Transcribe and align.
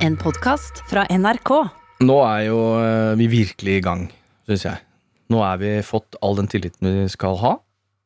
En 0.00 0.16
podkast 0.16 0.82
fra 0.90 1.04
NRK. 1.10 1.50
Nå 2.06 2.16
er 2.24 2.46
jo 2.48 2.58
eh, 2.80 3.12
vi 3.20 3.26
virkelig 3.30 3.76
i 3.78 3.82
gang, 3.84 4.06
syns 4.48 4.64
jeg. 4.66 4.80
Nå 5.30 5.42
er 5.46 5.60
vi 5.60 5.72
fått 5.86 6.16
all 6.24 6.38
den 6.40 6.48
tilliten 6.50 6.88
vi 6.88 7.06
skal 7.12 7.36
ha, 7.42 7.52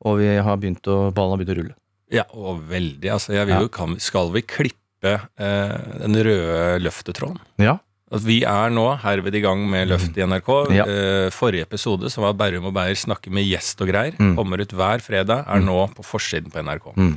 og 0.05 0.19
vi 0.21 0.33
har 0.45 0.59
begynt 0.61 0.85
å, 0.91 0.99
ballen 1.15 1.35
har 1.37 1.41
begynt 1.41 1.55
å 1.55 1.59
rulle. 1.61 1.77
Ja, 2.15 2.27
og 2.37 2.65
veldig. 2.69 3.09
Altså, 3.15 3.33
jeg 3.39 3.49
vil 3.49 3.65
jo, 3.67 3.71
kan, 3.73 3.95
skal 4.03 4.29
vi 4.35 4.43
klippe 4.45 5.15
eh, 5.15 5.79
den 6.03 6.19
røde 6.27 6.59
løftetråden? 6.85 7.41
Ja. 7.63 7.79
Altså, 8.13 8.29
vi 8.29 8.41
er 8.47 8.75
nå 8.75 8.85
herved 9.03 9.39
i 9.39 9.43
gang 9.43 9.65
med 9.71 9.89
løft 9.91 10.19
i 10.21 10.27
NRK. 10.27 10.51
Ja. 10.77 10.85
Eh, 10.91 11.31
forrige 11.35 11.65
episode, 11.71 12.11
som 12.13 12.27
var 12.27 12.37
Berrum 12.39 12.69
og 12.69 12.75
Beyer 12.77 12.99
snakker 13.01 13.33
med 13.35 13.47
gjest 13.49 13.81
og 13.83 13.91
greier, 13.91 14.19
Mm. 14.21 14.35
kommer 14.39 14.61
ut 14.63 14.75
hver 14.77 15.03
fredag, 15.03 15.47
er 15.49 15.63
nå 15.65 15.79
på 15.97 16.05
forsiden 16.07 16.53
på 16.53 16.61
NRK. 16.67 16.91
Mm. 16.99 17.17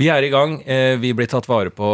Vi 0.00 0.06
er 0.08 0.24
i 0.24 0.30
gang. 0.32 0.54
Eh, 0.64 0.94
vi 0.96 1.10
blir 1.12 1.28
tatt 1.28 1.44
vare 1.50 1.68
på 1.68 1.86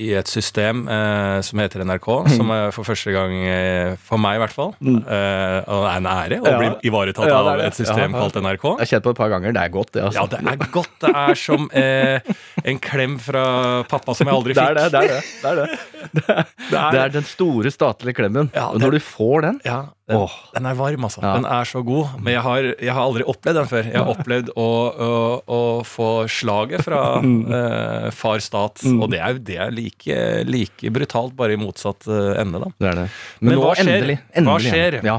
i 0.00 0.06
et 0.16 0.28
system 0.30 0.86
eh, 0.88 1.40
som 1.44 1.60
heter 1.60 1.82
NRK, 1.84 2.06
som 2.32 2.48
er 2.54 2.70
for 2.72 2.88
første 2.88 3.12
gang, 3.12 3.34
eh, 3.44 3.90
for 4.00 4.16
meg 4.22 4.38
i 4.38 4.40
hvert 4.40 4.54
fall, 4.54 4.70
eh, 4.80 5.58
og 5.68 5.82
det 5.84 5.90
er 5.90 5.98
en 5.98 6.08
ære 6.08 6.38
å 6.40 6.54
Mm. 6.54 6.58
Bli 6.62 6.88
ivaretatt 6.88 7.28
Ja, 7.28 7.40
av 7.42 7.60
et 7.60 7.74
system 7.76 8.14
Ja, 8.14 8.20
kalt 8.22 8.38
NRK. 8.40 8.64
Jeg 8.78 8.86
har 8.86 8.90
kjent 8.94 9.04
på 9.04 9.10
det 9.12 9.16
et 9.16 9.20
par 9.20 9.28
ganger. 9.34 9.52
Det 9.52 9.62
er 9.64 9.72
godt, 9.74 9.92
det. 9.92 10.02
Altså. 10.06 10.20
Ja, 10.20 10.26
det 10.26 10.40
er 10.54 10.70
godt. 10.72 10.94
Det 11.04 11.10
er 11.24 11.34
som 11.34 11.68
eh, 11.74 12.20
en 12.64 12.78
klem 12.78 13.18
fra 13.20 13.44
pappa 13.90 14.14
som 14.16 14.26
jeg 14.30 14.34
aldri 14.38 14.54
det 14.54 14.64
fikk. 14.64 14.68
er 14.70 14.74
det. 14.74 14.90
Det 14.94 15.00
er 15.02 15.08
det. 15.10 15.20
Det 15.42 15.50
er, 15.50 15.56
det. 15.60 16.46
det 16.94 17.00
er 17.04 17.14
den 17.18 17.28
store 17.28 17.70
statlige 17.74 18.16
klemmen. 18.22 18.48
Og 18.56 18.80
når 18.80 18.96
du 18.96 19.00
får 19.04 19.42
den 19.50 19.60
Ja, 19.68 19.82
den, 20.04 20.18
oh. 20.20 20.32
den 20.52 20.66
er 20.68 20.74
varm, 20.76 21.04
altså. 21.06 21.22
Ja. 21.24 21.30
Den 21.38 21.46
er 21.48 21.64
så 21.64 21.80
god. 21.86 22.18
Men 22.20 22.34
jeg 22.34 22.42
har, 22.44 22.66
jeg 22.76 22.92
har 22.92 23.00
aldri 23.06 23.24
opplevd 23.32 23.56
den 23.56 23.68
før. 23.70 23.86
Jeg 23.88 23.96
har 24.02 24.10
opplevd 24.12 24.50
å, 24.52 24.66
å, 24.92 25.12
å 25.48 25.60
få 25.88 26.08
slaget 26.28 26.84
fra 26.84 27.02
eh, 27.58 28.08
far 28.12 28.42
stat, 28.44 28.82
Mm. 28.84 28.98
og 29.00 29.10
det 29.14 29.20
er 29.24 29.32
jo 29.36 29.44
det 29.48 29.56
er 29.64 29.72
like, 29.72 30.16
like 30.44 30.90
brutalt, 30.92 31.32
bare 31.38 31.56
i 31.56 31.60
motsatt 31.60 32.04
eh, 32.12 32.34
ende, 32.42 32.60
da. 32.66 32.68
Det 32.84 32.90
er 32.90 32.98
det. 33.04 33.06
Men 33.40 33.48
Men, 33.48 33.56
nå 33.58 33.64
hva 33.64 33.72
skjer? 33.78 33.94
endelig. 33.94 34.18
Hva 34.44 34.58
skjer? 34.66 34.98
Ja. 35.08 35.16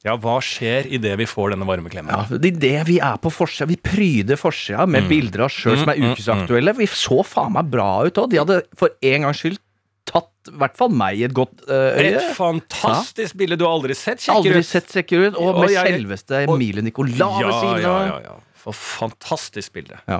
Ja, 0.00 0.14
hva 0.16 0.38
skjer 0.40 0.86
idet 0.96 1.12
vi 1.20 1.26
får 1.28 1.50
denne 1.52 1.66
varme 1.68 1.90
klemmen? 1.92 2.08
Ja, 2.16 2.24
det 2.40 2.54
er 2.54 2.60
det 2.62 2.76
vi 2.88 2.94
er 3.04 3.18
på 3.20 3.28
forsida. 3.30 3.66
Vi 3.68 3.76
pryder 3.84 4.38
forsida 4.40 4.86
med 4.88 5.10
bilder 5.10 5.42
av 5.44 5.50
oss 5.50 5.58
sjøl 5.60 5.76
som 5.76 5.90
er 5.92 5.98
Mm, 6.00 6.06
mm, 6.06 6.14
ukesaktuelle. 6.16 6.72
Vi 6.78 6.86
så 6.88 7.18
faen 7.28 7.52
meg 7.52 7.68
bra 7.68 7.88
ut 8.08 8.16
òg. 8.22 8.30
De 8.32 8.38
hadde 8.40 8.62
for 8.80 8.94
en 9.04 9.26
gangs 9.28 9.42
skyld 9.44 9.58
tatt 10.10 10.50
i 10.50 10.56
hvert 10.60 10.76
fall 10.80 10.90
meg 11.00 11.20
i 11.20 11.24
et 11.28 11.34
godt 11.36 11.64
uh, 11.70 11.94
øye. 11.94 12.12
Et 12.18 12.30
fantastisk 12.36 13.36
bilde 13.40 13.58
du 13.60 13.64
har 13.68 13.74
aldri 13.78 13.94
sett, 13.94 14.22
Aldri 14.32 14.50
kjekker 14.56 14.64
ut. 14.64 14.68
sett 14.74 14.90
sikker 14.98 15.26
ut. 15.28 15.38
Og 15.40 15.60
med 15.62 15.74
jeg- 15.76 15.94
selveste 15.96 16.44
Emilie 16.48 16.82
Nicolas 16.86 17.18
ved 17.18 17.52
siden 17.62 17.90
av. 17.90 18.06
ja, 18.10 18.20
ja. 18.28 18.38
For 18.60 18.76
fantastisk 18.76 19.72
bilde. 19.72 19.96
Ja. 20.04 20.18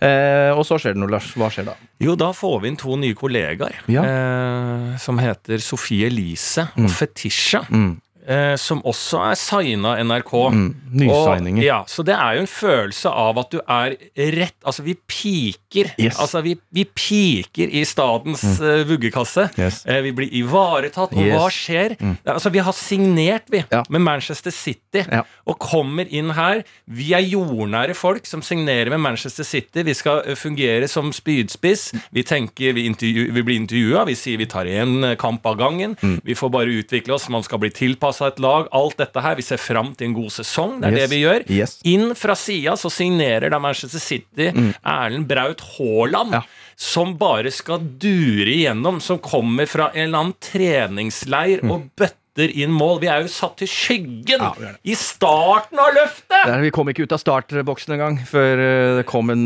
Eh, 0.00 0.48
og 0.56 0.62
så 0.64 0.78
skjer 0.80 0.94
det 0.94 1.00
noe, 1.02 1.10
Lars. 1.12 1.26
Hva 1.36 1.50
skjer 1.52 1.66
da? 1.66 1.74
Jo, 2.00 2.14
da 2.16 2.30
får 2.32 2.62
vi 2.62 2.70
inn 2.72 2.78
to 2.80 2.96
nye 2.96 3.12
kollegaer. 3.18 3.82
Ja. 3.92 4.00
Eh, 4.08 4.86
som 5.02 5.20
heter 5.20 5.60
Sofie 5.60 6.06
Elise 6.08 6.64
og 6.80 6.88
Fetisha. 6.88 7.60
Mm. 7.68 7.98
Eh, 8.22 8.54
som 8.60 8.78
også 8.86 9.18
er 9.32 9.34
signa 9.34 9.96
NRK. 9.98 10.32
Mm. 10.54 10.66
Nysigninger. 10.92 11.58
Og, 11.58 11.66
ja, 11.66 11.78
så 11.90 12.04
det 12.06 12.14
er 12.14 12.36
jo 12.36 12.44
en 12.44 12.50
følelse 12.50 13.10
av 13.10 13.38
at 13.42 13.48
du 13.50 13.58
er 13.64 13.96
rett 14.36 14.54
Altså, 14.62 14.84
vi 14.86 14.94
piker. 14.94 15.88
Yes. 15.98 16.20
Altså, 16.22 16.42
vi, 16.44 16.52
vi 16.70 16.84
piker 16.86 17.72
i 17.72 17.82
statens 17.88 18.44
eh, 18.62 18.84
vuggekasse. 18.86 19.48
Yes. 19.58 19.80
Eh, 19.90 19.98
vi 20.06 20.12
blir 20.14 20.30
ivaretatt, 20.38 21.16
og 21.16 21.30
hva 21.32 21.48
skjer? 21.50 21.96
skjer? 21.96 22.14
Altså, 22.30 22.52
vi 22.54 22.62
har 22.62 22.76
signert, 22.76 23.48
vi, 23.50 23.64
Ja. 23.72 23.82
med 23.90 24.00
Manchester 24.04 24.50
City, 24.54 25.02
Ja. 25.10 25.22
og 25.46 25.58
kommer 25.58 26.06
inn 26.10 26.30
her. 26.36 26.62
Vi 26.86 27.12
er 27.14 27.24
jordnære 27.26 27.94
folk 27.98 28.26
som 28.26 28.42
signerer 28.42 28.90
med 28.90 29.00
Manchester 29.00 29.44
City. 29.44 29.82
Vi 29.82 29.94
skal 29.98 30.22
eh, 30.26 30.34
fungere 30.38 30.86
som 30.88 31.10
spydspiss. 31.12 31.92
Vi 32.12 32.22
tenker, 32.22 32.72
vi, 32.78 32.86
intervju, 32.86 33.32
vi 33.32 33.42
blir 33.42 33.58
intervjua, 33.58 34.04
vi 34.06 34.14
sier 34.14 34.38
vi 34.38 34.46
tar 34.46 34.66
én 34.70 35.16
kamp 35.18 35.44
av 35.46 35.58
gangen. 35.58 35.96
Mm. 36.02 36.20
Vi 36.24 36.34
får 36.38 36.50
bare 36.54 36.78
utvikle 36.78 37.14
oss, 37.14 37.28
man 37.28 37.42
skal 37.42 37.58
bli 37.58 37.70
tilpassa 38.12 38.28
et 38.32 38.40
lag. 38.40 38.68
Alt 38.72 38.96
dette 38.98 39.20
her. 39.22 39.36
Vi 39.36 39.42
ser 39.42 39.56
fram 39.60 39.94
til 39.96 40.08
en 40.10 40.14
god 40.14 40.30
sesong. 40.30 40.80
Det 40.80 40.88
er 40.88 40.92
Yes. 40.92 41.00
det 41.00 41.10
vi 41.10 41.22
gjør. 41.22 41.44
Yes. 41.50 41.78
Inn 41.84 42.14
fra 42.14 42.34
sida 42.34 42.72
så 42.76 42.90
signerer 42.90 43.50
da 43.50 43.58
Manchester 43.58 43.98
City 44.00 44.50
Erlend 44.84 45.26
Braut 45.28 45.60
Haaland. 45.78 46.30
Mm. 46.30 46.32
Ja. 46.32 46.42
Som 46.76 47.16
bare 47.16 47.50
skal 47.52 47.78
dure 47.78 48.48
igjennom, 48.50 49.00
som 49.00 49.18
kommer 49.18 49.66
fra 49.68 49.90
en 49.94 50.08
eller 50.08 50.18
annen 50.18 50.34
treningsleir 50.40 51.62
og 51.70 51.88
bøtter 51.96 52.18
inn 52.40 52.72
mål. 52.72 53.00
Vi 53.02 53.08
er 53.12 53.20
jo 53.22 53.28
satt 53.28 53.58
til 53.60 53.68
skyggen 53.68 54.40
Mm. 54.42 54.62
Ja, 54.62 54.70
i 54.84 54.94
starten 54.96 55.78
av 55.78 55.92
løftet! 55.94 56.32
Der, 56.46 56.60
vi 56.64 56.70
kom 56.74 56.88
ikke 56.88 57.04
ut 57.04 57.12
av 57.12 57.20
startboksen 57.20 57.92
engang 57.94 58.16
før 58.26 58.58
eh, 58.62 58.96
det 59.00 59.04
kom 59.06 59.30
en 59.30 59.44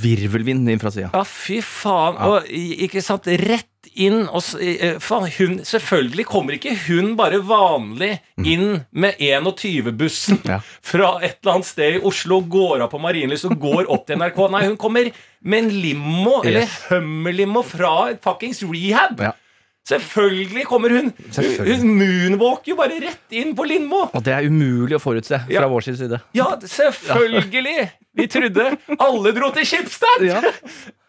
virvelvind 0.00 0.68
inn 0.72 0.80
fra 0.82 0.90
sida. 0.94 1.10
Ja, 1.12 1.22
fy 1.28 1.60
faen. 1.64 2.16
Og 2.24 2.48
ikke 2.48 3.02
sant, 3.04 3.26
rett 3.26 3.68
inn 3.94 4.24
og 4.32 4.42
eh, 4.64 4.96
faen, 5.02 5.28
hun, 5.36 5.58
Selvfølgelig 5.68 6.24
kommer 6.26 6.56
ikke 6.56 6.72
hun 6.88 7.12
bare 7.18 7.38
vanlig 7.46 8.14
inn 8.42 8.80
med 8.90 9.20
21-bussen 9.20 10.40
Ja. 10.48 10.58
fra 10.90 11.12
et 11.22 11.38
eller 11.42 11.54
annet 11.58 11.68
sted 11.68 11.98
i 12.00 12.02
Oslo, 12.08 12.40
går 12.40 12.82
av 12.86 12.90
på 12.94 13.00
Marienlyst 13.02 13.46
og 13.50 13.58
går 13.62 13.90
opp 13.92 14.06
til 14.08 14.18
NRK. 14.20 14.40
Nei, 14.54 14.64
hun 14.70 14.76
kommer 14.80 15.10
med 15.44 15.64
en 15.66 15.70
limo, 15.70 16.40
eller 16.42 16.64
Yes. 16.64 16.76
eller 16.88 17.00
hummerlimo, 17.04 17.62
fra 17.66 17.94
et 18.14 18.22
fuckings 18.24 18.62
rehab. 18.64 19.20
Ja. 19.20 19.32
Selvfølgelig 19.84 20.64
kommer 20.64 20.88
hun! 20.96 21.10
Hun, 21.12 21.32
Selvfølgelig. 21.36 21.76
hun 21.82 21.90
moonwalker 22.00 22.70
jo 22.72 22.76
bare 22.78 22.96
rett 23.04 23.34
inn 23.36 23.50
på 23.58 23.66
Lindmo. 23.68 24.06
Og 24.16 24.22
det 24.24 24.32
er 24.32 24.46
umulig 24.48 24.96
å 24.96 25.02
forutse 25.02 25.42
fra 25.44 25.52
Ja. 25.52 25.66
vår 25.68 25.84
side. 25.90 26.20
Ja, 26.34 26.46
selvfølgelig! 26.60 27.90
Vi 28.16 28.26
trodde 28.32 28.70
alle 28.98 29.32
dro 29.36 29.50
til 29.52 29.66
Schibsted! 29.68 30.24
Ja. 30.24 30.40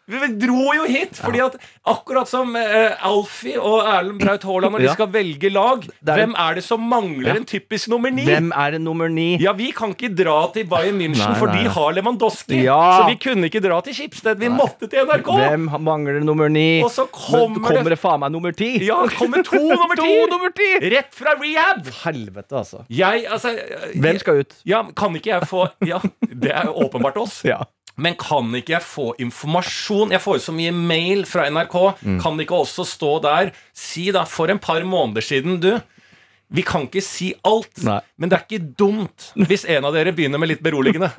Vi 0.06 0.28
dro 0.38 0.70
jo 0.78 0.84
hit, 0.86 1.18
fordi 1.18 1.40
at 1.42 1.56
akkurat 1.90 2.30
som 2.30 2.52
uh, 2.54 3.06
Alfie 3.08 3.58
og 3.58 3.80
Erlend 3.90 4.20
Braut 4.22 4.44
Haaland 4.46 4.76
når 4.76 4.84
de 4.84 4.92
skal 4.94 5.08
velge 5.14 5.50
lag, 5.50 5.86
hvem 6.06 6.36
er 6.38 6.60
det 6.60 6.64
som 6.66 6.84
mangler 6.92 7.40
en 7.40 7.48
typisk 7.50 7.90
nummer 7.90 8.14
ni? 8.14 8.26
Hvem 8.28 8.52
er 8.54 8.76
det 8.76 8.82
nummer 8.86 9.10
ni? 9.10 9.32
Ja, 9.42 9.56
Vi 9.58 9.72
kan 9.74 9.96
ikke 9.96 10.12
dra 10.14 10.36
til 10.54 10.68
Bayern 10.70 11.00
München, 11.02 11.26
Nei, 11.26 11.40
for 11.40 11.50
nei, 11.50 11.64
de 11.66 11.74
har 11.74 11.96
Lewandowski. 11.98 12.60
Ja. 12.68 12.78
Så 13.00 13.10
vi 13.10 13.18
kunne 13.24 13.50
ikke 13.50 13.64
dra 13.66 13.80
til 13.86 13.98
Schibsted. 13.98 14.38
Vi 14.42 14.52
måtte 14.54 14.90
til 14.92 15.08
NRK! 15.10 15.32
Hvem 15.42 15.70
mangler 15.88 16.22
nummer 16.26 16.54
ni? 16.54 16.84
Og 16.86 16.92
så 16.94 17.08
Men 17.10 17.16
kommer, 17.18 17.66
kommer 17.66 17.96
det 17.96 18.00
faen 18.02 18.22
meg 18.22 18.36
nummer 18.36 18.54
ti? 18.58 18.72
Ja, 18.86 19.00
det 19.10 19.18
kommer 19.18 19.42
to 19.48 19.62
nummer 19.72 19.98
To 19.98 20.06
ti! 20.06 20.20
nummer 20.36 20.54
ti! 20.62 20.70
Rett 20.94 21.18
fra 21.18 21.34
rehab! 21.42 21.82
Helvete, 22.04 22.54
altså. 22.62 22.84
Jeg, 22.94 23.26
altså 23.26 23.56
Hvem 23.96 24.22
skal 24.22 24.44
ut? 24.46 24.54
Ja, 24.70 24.84
kan 24.96 25.18
ikke 25.18 25.34
jeg 25.34 25.50
få 25.50 25.66
Ja, 25.86 25.98
det 26.30 26.54
er 26.54 26.70
åpenbart 26.70 27.18
oss. 27.26 27.42
Ja. 27.56 27.64
Men 27.96 28.16
kan 28.20 28.50
ikke 28.58 28.76
jeg 28.76 28.84
få 28.84 29.10
informasjon? 29.24 30.12
Jeg 30.12 30.24
får 30.24 30.40
jo 30.40 30.44
så 30.50 30.56
mye 30.56 30.72
mail 30.76 31.24
fra 31.30 31.48
NRK. 31.48 31.76
Mm. 32.04 32.18
Kan 32.24 32.38
det 32.38 32.48
ikke 32.48 32.62
også 32.66 32.84
stå 32.88 33.12
der? 33.24 33.54
Si 33.76 34.10
da, 34.16 34.26
for 34.28 34.52
en 34.52 34.60
par 34.60 34.84
måneder 34.84 35.24
siden, 35.24 35.60
du. 35.64 35.74
Vi 36.56 36.62
kan 36.62 36.84
ikke 36.86 37.02
si 37.02 37.32
alt, 37.48 37.80
Nei. 37.84 37.98
men 38.22 38.30
det 38.30 38.36
er 38.38 38.44
ikke 38.46 38.68
dumt 38.78 39.32
hvis 39.50 39.64
en 39.74 39.88
av 39.90 39.96
dere 39.96 40.12
begynner 40.14 40.38
med 40.38 40.52
litt 40.52 40.62
beroligende. 40.64 41.10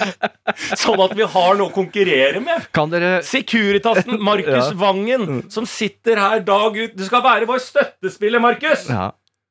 sånn 0.82 1.00
at 1.00 1.14
vi 1.16 1.24
har 1.24 1.56
noe 1.56 1.70
å 1.70 1.74
konkurrere 1.74 2.42
med. 2.44 2.66
Kan 2.76 2.92
dere 2.92 3.22
Securitasen 3.24 4.20
Markus 4.28 4.68
Ja. 4.68 4.74
Vangen, 4.78 5.46
som 5.52 5.64
sitter 5.68 6.20
her 6.20 6.44
dag 6.44 6.76
ut 6.76 6.98
Du 6.98 7.04
skal 7.06 7.24
være 7.24 7.48
vår 7.48 7.64
støttespiller, 7.64 8.42
Markus! 8.44 8.84
ja. 8.92 9.08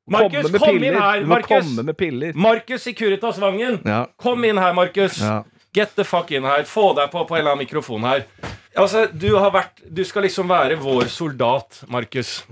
Markus, 0.08 0.46
kom, 0.48 0.62
kom 0.62 0.84
inn 0.88 0.94
her, 0.96 1.24
Markus. 1.28 1.66
Markus 2.32 2.86
Securitas 2.86 3.36
Vangen. 3.42 3.74
Ja. 3.84 4.06
Kom 4.16 4.40
inn 4.48 4.56
her, 4.56 4.72
Markus. 4.72 5.18
Ja. 5.20 5.42
Get 5.74 5.94
the 5.96 6.04
fuck 6.04 6.30
in 6.32 6.46
her. 6.48 6.64
Få 6.68 6.90
deg 6.96 7.10
på 7.12 7.24
på 7.28 7.36
en 7.36 7.42
eller 7.42 7.54
annen 7.54 7.64
mikrofon 7.66 8.06
her. 8.08 8.24
Altså, 8.78 9.06
Du 9.12 9.30
har 9.36 9.50
vært 9.54 9.82
Du 9.92 10.04
skal 10.06 10.22
liksom 10.28 10.48
være 10.48 10.76
vår 10.80 11.08
soldat, 11.12 11.82
Markus. 11.90 12.42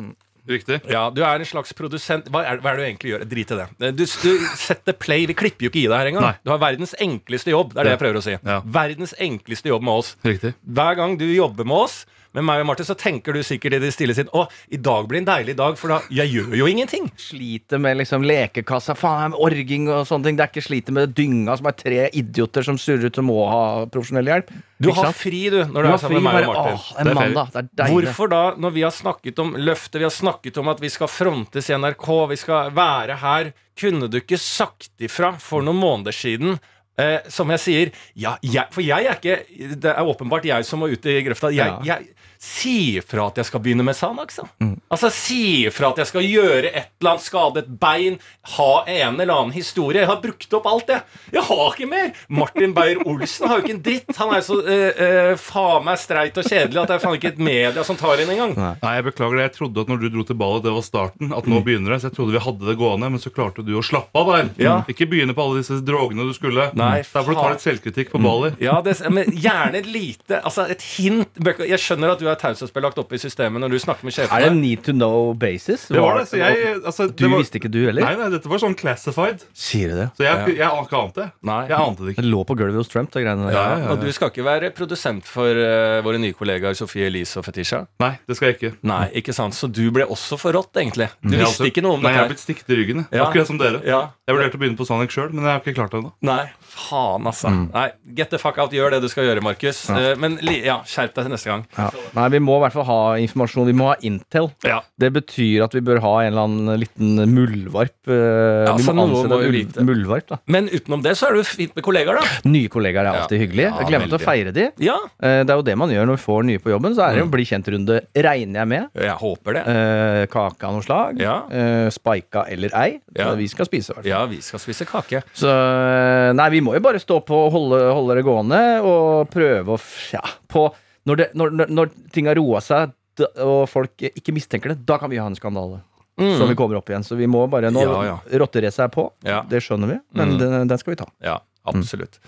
Riktig. 0.47 0.81
Ja, 0.91 1.09
Du 1.10 1.22
er 1.26 1.41
en 1.43 1.49
slags 1.49 1.72
produsent 1.75 2.28
Hva 2.31 2.44
er, 2.47 2.60
hva 2.62 2.71
er 2.71 2.76
det 2.76 2.82
du 2.84 2.87
egentlig 2.87 3.10
gjør? 3.12 3.25
Drit 3.31 3.50
i 3.50 3.56
det. 3.59 3.66
Du, 3.99 4.05
du 4.06 4.44
setter 4.56 4.94
play. 4.94 5.26
Vi 5.26 5.34
klipper 5.34 5.66
jo 5.66 5.72
ikke 5.72 5.82
i 5.82 5.88
deg 5.91 5.97
her 5.99 6.10
engang. 6.12 6.28
Nei. 6.28 6.34
Du 6.44 6.53
har 6.53 6.60
verdens 6.62 6.94
enkleste 7.03 7.50
jobb. 7.50 7.72
Det 7.75 7.82
er 7.82 7.88
det 7.91 7.94
jeg 7.97 8.03
prøver 8.05 8.21
å 8.21 8.26
si. 8.26 8.37
Ja. 8.37 8.60
Verdens 8.78 9.15
enkleste 9.19 9.72
jobb 9.72 9.82
med 9.88 10.03
oss. 10.05 10.12
Riktig. 10.26 10.55
Hver 10.62 11.00
gang 11.00 11.16
du 11.19 11.26
jobber 11.26 11.66
med 11.66 11.76
oss, 11.88 12.05
med 12.37 12.45
meg 12.47 12.63
og 12.63 12.69
Martin, 12.69 12.87
så 12.89 12.97
tenker 12.99 13.35
du 13.37 13.41
sikkert 13.47 13.79
i 13.79 13.81
det 13.83 13.93
stille 13.95 14.15
sinn 14.17 14.29
Å, 14.37 14.45
i 14.73 14.79
dag 14.81 15.09
blir 15.09 15.23
en 15.23 15.29
deilig 15.29 15.56
dag, 15.59 15.79
for 15.81 15.94
da 15.94 15.99
Jeg 16.12 16.33
gjør 16.35 16.55
jo 16.61 16.69
ingenting. 16.71 17.09
Sliter 17.21 17.81
med 17.83 17.99
liksom 18.03 18.25
lekekassa, 18.27 18.97
faen, 18.99 19.35
orging 19.35 19.88
og 19.88 20.05
sånne 20.09 20.29
ting. 20.29 20.38
Det 20.38 20.44
er 20.47 20.53
ikke 20.53 20.67
sliter 20.69 20.97
med 20.97 21.15
dynga 21.17 21.56
som 21.59 21.71
er 21.71 21.77
tre 21.81 22.00
idioter 22.12 22.67
som 22.67 22.79
surrer 22.81 23.09
ut 23.09 23.21
og 23.23 23.29
må 23.29 23.38
ha 23.50 23.62
profesjonell 23.93 24.31
hjelp. 24.33 24.53
Du 24.83 24.91
har 24.93 25.12
fri, 25.17 25.47
du, 25.53 25.62
når 25.65 25.87
Du 25.87 25.88
du 25.88 25.93
er 25.94 26.00
sammen 26.03 26.19
fri 26.19 26.23
med 26.23 26.27
meg 26.29 26.49
og 26.49 26.53
Martin. 26.53 26.77
åh, 26.77 26.88
en 27.00 27.09
Det 27.09 27.12
er 27.15 27.21
mandag. 27.21 27.53
Det 27.53 27.62
er 27.62 27.69
deilig. 27.83 27.94
Hvorfor 27.97 28.33
da, 28.35 28.43
når 28.61 28.77
vi 28.77 28.82
har 28.85 28.94
snakket 28.94 29.39
om 29.43 29.55
løftet, 29.56 30.00
vi 30.03 30.09
har 30.09 30.17
snakket 30.21 30.59
om 30.61 30.69
at 30.75 30.82
vi 30.85 30.91
skal 30.93 31.09
frontes 31.09 31.71
i 31.71 31.79
NRK, 31.81 32.09
vi 32.35 32.41
skal 32.44 32.73
være 32.77 33.17
her, 33.25 33.53
kunne 33.77 34.09
du 34.12 34.21
ikke 34.21 34.39
sagt 34.41 34.93
ifra 35.05 35.35
for 35.41 35.65
noen 35.65 35.81
måneder 35.81 36.17
siden? 36.17 36.59
Eh, 36.98 37.19
som 37.28 37.50
jeg 37.52 37.60
sier, 37.60 37.90
ja, 38.16 38.37
jeg, 38.43 38.64
for 38.72 38.81
jeg 38.81 39.04
er 39.04 39.19
ikke 39.19 39.75
Det 39.82 39.90
er 39.93 40.06
åpenbart 40.08 40.46
jeg 40.48 40.64
som 40.64 40.81
må 40.81 40.87
ut 40.88 41.04
i 41.06 41.19
grøfta. 41.26 41.50
Jeg, 41.52 41.66
Ja. 41.84 41.96
jeg, 41.96 42.08
Si 42.46 42.96
ifra 43.00 43.26
at 43.31 43.40
jeg 43.40 43.48
skal 43.48 43.62
begynne 43.64 43.84
med 43.87 43.96
Sanax. 43.98 44.38
Mm. 44.62 44.76
Altså, 44.93 45.10
Si 45.10 45.66
ifra 45.66 45.90
at 45.90 46.00
jeg 46.02 46.10
skal 46.12 46.26
gjøre 46.26 46.70
et 46.70 46.93
eller 47.00 47.12
annet, 47.12 47.25
skade 47.26 47.62
et 47.64 47.70
bein, 47.81 48.19
ha 48.56 48.70
en 48.87 49.20
eller 49.20 49.34
annen 49.34 49.54
historie. 49.56 50.04
Jeg 50.04 50.10
har 50.10 50.20
brukt 50.22 50.56
opp 50.58 50.69
alt, 50.70 50.93
jeg. 50.93 51.02
Jeg 51.34 51.44
har 51.48 51.64
ikke 51.72 51.88
mer! 51.90 52.12
Martin 52.28 52.75
Beyer-Olsen 52.76 53.48
har 53.50 53.58
jo 53.58 53.66
ikke 53.66 53.75
en 53.75 53.82
dritt. 53.88 54.14
Han 54.20 54.34
er 54.37 54.44
så 54.46 54.60
uh, 54.62 55.00
uh, 55.00 55.32
faen 55.40 55.87
meg 55.88 56.00
streit 56.00 56.38
og 56.38 56.46
kjedelig 56.46 56.82
at 56.82 56.93
det 56.93 56.98
er 56.98 57.02
faen 57.02 57.19
ikke 57.19 57.32
et 57.34 57.43
media 57.43 57.84
som 57.87 57.98
tar 57.98 58.22
inn 58.22 58.31
engang. 58.37 58.54
Nei, 58.56 58.94
jeg 58.98 59.06
beklager 59.10 59.40
det. 59.40 59.48
Jeg 59.48 59.54
trodde 59.58 59.84
at 59.84 59.93
når 59.93 60.02
du 60.02 60.08
dro 60.14 60.26
til 60.28 60.38
ballet, 60.38 60.64
det 60.66 60.75
var 60.76 60.87
starten. 60.87 61.34
At 61.37 61.50
nå 61.50 61.60
begynner 61.66 61.96
det. 61.96 62.00
Så 62.04 62.10
jeg 62.10 62.19
trodde 62.20 62.37
vi 62.37 62.44
hadde 62.46 62.70
det 62.70 62.76
gående, 62.78 63.10
men 63.16 63.22
så 63.22 63.32
klarte 63.34 63.66
du 63.66 63.75
å 63.78 63.84
slappe 63.84 64.22
av 64.22 64.32
der. 64.32 64.52
Ja. 64.62 64.76
Ikke 64.90 65.08
begynne 65.10 65.34
på 65.37 65.44
alle 65.44 65.62
disse 65.62 65.81
drogene 65.84 66.28
du 66.28 66.34
skulle. 66.37 66.70
Nei, 66.78 67.02
Der 67.02 67.26
får 67.26 67.32
du 67.34 67.40
ta 67.40 67.50
litt 67.54 67.66
selvkritikk 67.66 68.14
på 68.14 68.22
ballet. 68.22 68.58
Ja, 68.62 68.78
det, 68.84 68.98
men 69.10 69.34
gjerne 69.34 69.82
et 69.82 69.90
lite 69.90 70.40
Altså 70.46 70.66
et 70.70 70.82
hint. 70.96 71.40
Jeg 71.66 71.81
skjønner 71.82 72.14
at 72.14 72.22
du 72.22 72.28
er 72.31 72.36
taushetsbelagt 72.41 72.99
oppe 73.03 73.17
i 73.17 73.21
systemet 73.23 73.61
når 73.62 73.71
du 73.75 73.79
snakker 73.83 74.05
med 74.06 74.12
Er 74.17 74.27
det 74.27 74.31
sjefene. 74.31 74.61
need 74.61 74.83
to 74.87 74.93
know 74.93 75.33
basis? 75.35 75.87
Det 75.88 76.00
var 76.00 76.19
det, 76.21 76.29
så 76.31 76.38
jeg, 76.41 76.77
altså, 76.85 77.06
Du 77.09 77.25
det 77.25 77.31
var, 77.33 77.38
visste 77.43 77.59
ikke 77.61 77.71
du 77.73 77.81
heller? 77.87 78.03
Nei, 78.06 78.15
nei, 78.17 78.29
dette 78.37 78.49
var 78.49 78.59
sånn 78.62 78.77
classified. 78.79 79.44
Sier 79.55 79.93
du 79.93 79.97
det? 80.03 80.09
Så 80.17 80.27
jeg, 80.27 80.56
jeg, 80.59 80.69
ante 80.69 80.91
ikke 80.97 81.15
det. 81.21 81.29
Nei. 81.43 81.61
Jeg 81.69 81.77
ante 81.79 82.05
det 82.06 82.15
ikke. 82.15 82.23
Det 82.27 82.31
lå 82.33 82.43
på 82.49 82.56
gulvet 82.59 82.81
hos 82.81 82.88
Trump, 82.93 83.11
det 83.15 83.25
greiene 83.25 83.47
der. 83.49 83.56
Ja, 83.56 83.65
ja, 83.67 83.79
ja. 83.85 83.91
Og 83.94 84.00
du 84.05 84.11
skal 84.12 84.31
ikke 84.33 84.44
være 84.47 84.71
produsent 84.77 85.25
for 85.29 85.49
uh, 85.62 86.00
våre 86.06 86.21
nye 86.23 86.37
kollegaer 86.37 86.77
Sofie 86.79 87.06
Elise 87.11 87.38
og 87.41 87.47
Fetisha? 87.49 87.83
Nei, 88.03 88.12
det 88.29 88.37
skal 88.39 88.53
jeg 88.53 88.59
ikke. 88.61 88.73
Nei, 88.87 89.03
ikke 89.23 89.35
sant? 89.37 89.56
Så 89.56 89.71
du 89.73 89.85
ble 89.94 90.06
også 90.06 90.39
for 90.41 90.53
rått, 90.56 90.73
egentlig. 90.77 91.09
Du 91.23 91.35
Jeg 91.37 91.43
visste 91.44 91.62
også- 91.65 91.71
ikke 91.73 91.82
noe 91.87 91.97
om 91.99 92.03
Nei, 92.03 92.11
det 92.11 92.17
jeg 92.17 92.23
har 92.25 92.32
blitt 92.35 92.44
stikket 92.44 92.71
i 92.71 92.81
ryggen. 92.81 93.06
Ja. 93.12 93.27
Akkurat 93.27 93.47
som 93.47 93.59
dere. 93.59 93.82
Ja. 93.87 94.00
Jeg 94.27 94.37
vurderte 94.37 94.59
å 94.59 94.61
begynne 94.62 94.77
på 94.79 94.87
Sonic 94.89 95.11
sjøl, 95.15 95.32
men 95.32 95.44
jeg 95.44 95.53
har 95.53 95.61
ikke 95.61 95.75
klart 95.79 95.91
det 95.94 96.00
ennå. 96.03 96.12
Nei, 96.27 96.50
faen, 96.75 97.27
altså. 97.27 97.53
Nei, 97.73 97.91
Get 98.17 98.31
the 98.31 98.39
fuck 98.39 98.59
out, 98.59 98.73
gjør 98.73 98.91
det 98.97 99.03
du 99.03 99.09
skal 99.09 99.25
gjøre, 99.29 99.43
Markus. 99.44 99.89
Eh, 99.91 100.15
Men 100.17 100.39
ja, 100.43 100.79
skjerp 100.89 101.15
deg 101.15 101.27
til 101.27 101.32
neste 101.32 101.50
gang. 101.50 101.65
Ja. 101.77 101.91
Nei, 102.17 102.29
vi 102.33 102.39
må 102.41 102.57
i 102.57 102.63
hvert 102.65 102.73
fall 102.73 102.87
ha 102.89 102.99
informasjon. 103.21 103.67
Vi 103.69 103.75
må 103.77 103.91
ha 103.91 103.97
Intel. 104.09 104.49
Ja. 104.65 104.81
Det 104.99 105.11
betyr 105.13 105.65
at 105.67 105.75
vi 105.77 105.83
bør 105.85 106.01
ha 106.01 106.13
en 106.25 106.33
eller 106.33 106.47
annen 106.49 106.81
liten 106.81 107.17
muldvarp. 107.35 107.93
eh, 108.09 108.65
Ja, 108.67 108.75
vi 108.77 108.83
må 108.89 109.05
ansette 109.05 109.81
en 109.83 109.87
muldvarp. 109.91 110.27
da 110.33 110.39
Men 110.49 110.69
utenom 110.73 111.03
det 111.05 111.13
så 111.19 111.29
er 111.31 111.35
det 111.37 111.47
fint 111.47 111.75
med 111.77 111.85
kollegaer, 111.85 112.17
da. 112.21 112.49
Nye 112.49 112.69
kollegaer 112.73 113.05
er 113.11 113.21
alltid 113.21 113.41
hyggelig. 113.45 113.67
Jeg 113.69 113.87
glemte 113.93 114.17
å 114.17 114.23
feire 114.25 114.53
de. 114.53 114.71
Ja, 114.79 114.97
Eh, 115.23 115.43
Det 115.45 115.51
er 115.51 115.57
jo 115.61 115.63
det 115.63 115.77
man 115.79 115.91
gjør 115.91 116.07
når 116.07 116.17
vi 116.17 116.25
får 116.25 116.45
nye 116.45 116.59
på 116.59 116.71
jobben. 116.73 116.95
Så 116.97 117.03
er 117.05 117.15
det 117.15 117.23
Mm. 117.23 117.27
jo 117.27 117.31
bli 117.37 117.45
kjent-runde, 117.45 118.01
regner 118.17 118.59
jeg 118.61 118.69
med. 118.69 118.89
jeg 118.97 119.17
håper 119.21 119.53
det. 119.53 119.63
Eh, 119.67 120.27
kake 120.27 120.65
av 120.65 120.73
noe 120.73 120.83
slag. 120.83 121.19
Ja. 121.21 121.43
Spika 121.91 122.47
eller 122.51 122.71
ei. 122.75 123.01
Ja. 123.17 123.35
vi 123.35 123.47
skal 123.49 123.67
spise, 123.67 123.91
i 123.91 123.95
hvert 123.95 124.03
fall. 124.05 124.11
Ja, 124.11 124.27
vi 124.27 124.41
skal 124.41 124.59
spise 124.59 124.85
kake. 124.87 125.23
Så 125.35 126.35
nei, 126.35 126.49
vi 126.51 126.61
må 126.61 126.75
jo 126.75 126.81
bare 126.81 126.99
stå 127.03 127.21
på 127.27 127.37
og 127.47 127.53
holde, 127.53 127.81
holde 127.93 128.15
det 128.17 128.25
gående 128.25 128.61
og 128.83 129.31
prøve 129.31 129.77
å 129.77 129.81
Ja, 130.13 130.21
på 130.49 130.73
Når, 131.06 131.17
det, 131.20 131.26
når, 131.38 131.50
når, 131.61 131.70
når 131.70 131.91
ting 132.12 132.26
har 132.26 132.35
roa 132.38 132.61
seg 132.64 132.93
og 133.41 133.69
folk 133.70 134.03
ikke 134.11 134.35
mistenker 134.37 134.75
det, 134.75 134.81
da 134.85 134.99
kan 135.00 135.08
vi 135.12 135.17
ha 135.23 135.26
en 135.31 135.37
skandale. 135.38 135.79
Så 136.19 136.47
vi 136.49 136.55
kommer 136.56 136.76
opp 136.79 136.88
igjen. 136.91 137.05
Så 137.05 137.17
vi 137.17 137.26
må 137.29 137.43
bare 137.53 137.70
Nå 137.70 137.81
Mm. 137.87 137.93
Ja, 137.93 138.03
ja. 138.05 138.38
rotterace 138.41 138.81
er 138.85 138.88
på, 138.93 139.11
Ja. 139.25 139.43
det 139.49 139.61
skjønner 139.62 139.88
vi, 139.88 139.99
men 140.17 140.32
Mm. 140.35 140.38
den, 140.38 140.69
den 140.69 140.79
skal 140.79 140.93
vi 140.94 140.97
ta. 140.97 141.06
Ja, 141.23 141.38
absolutt. 141.67 142.19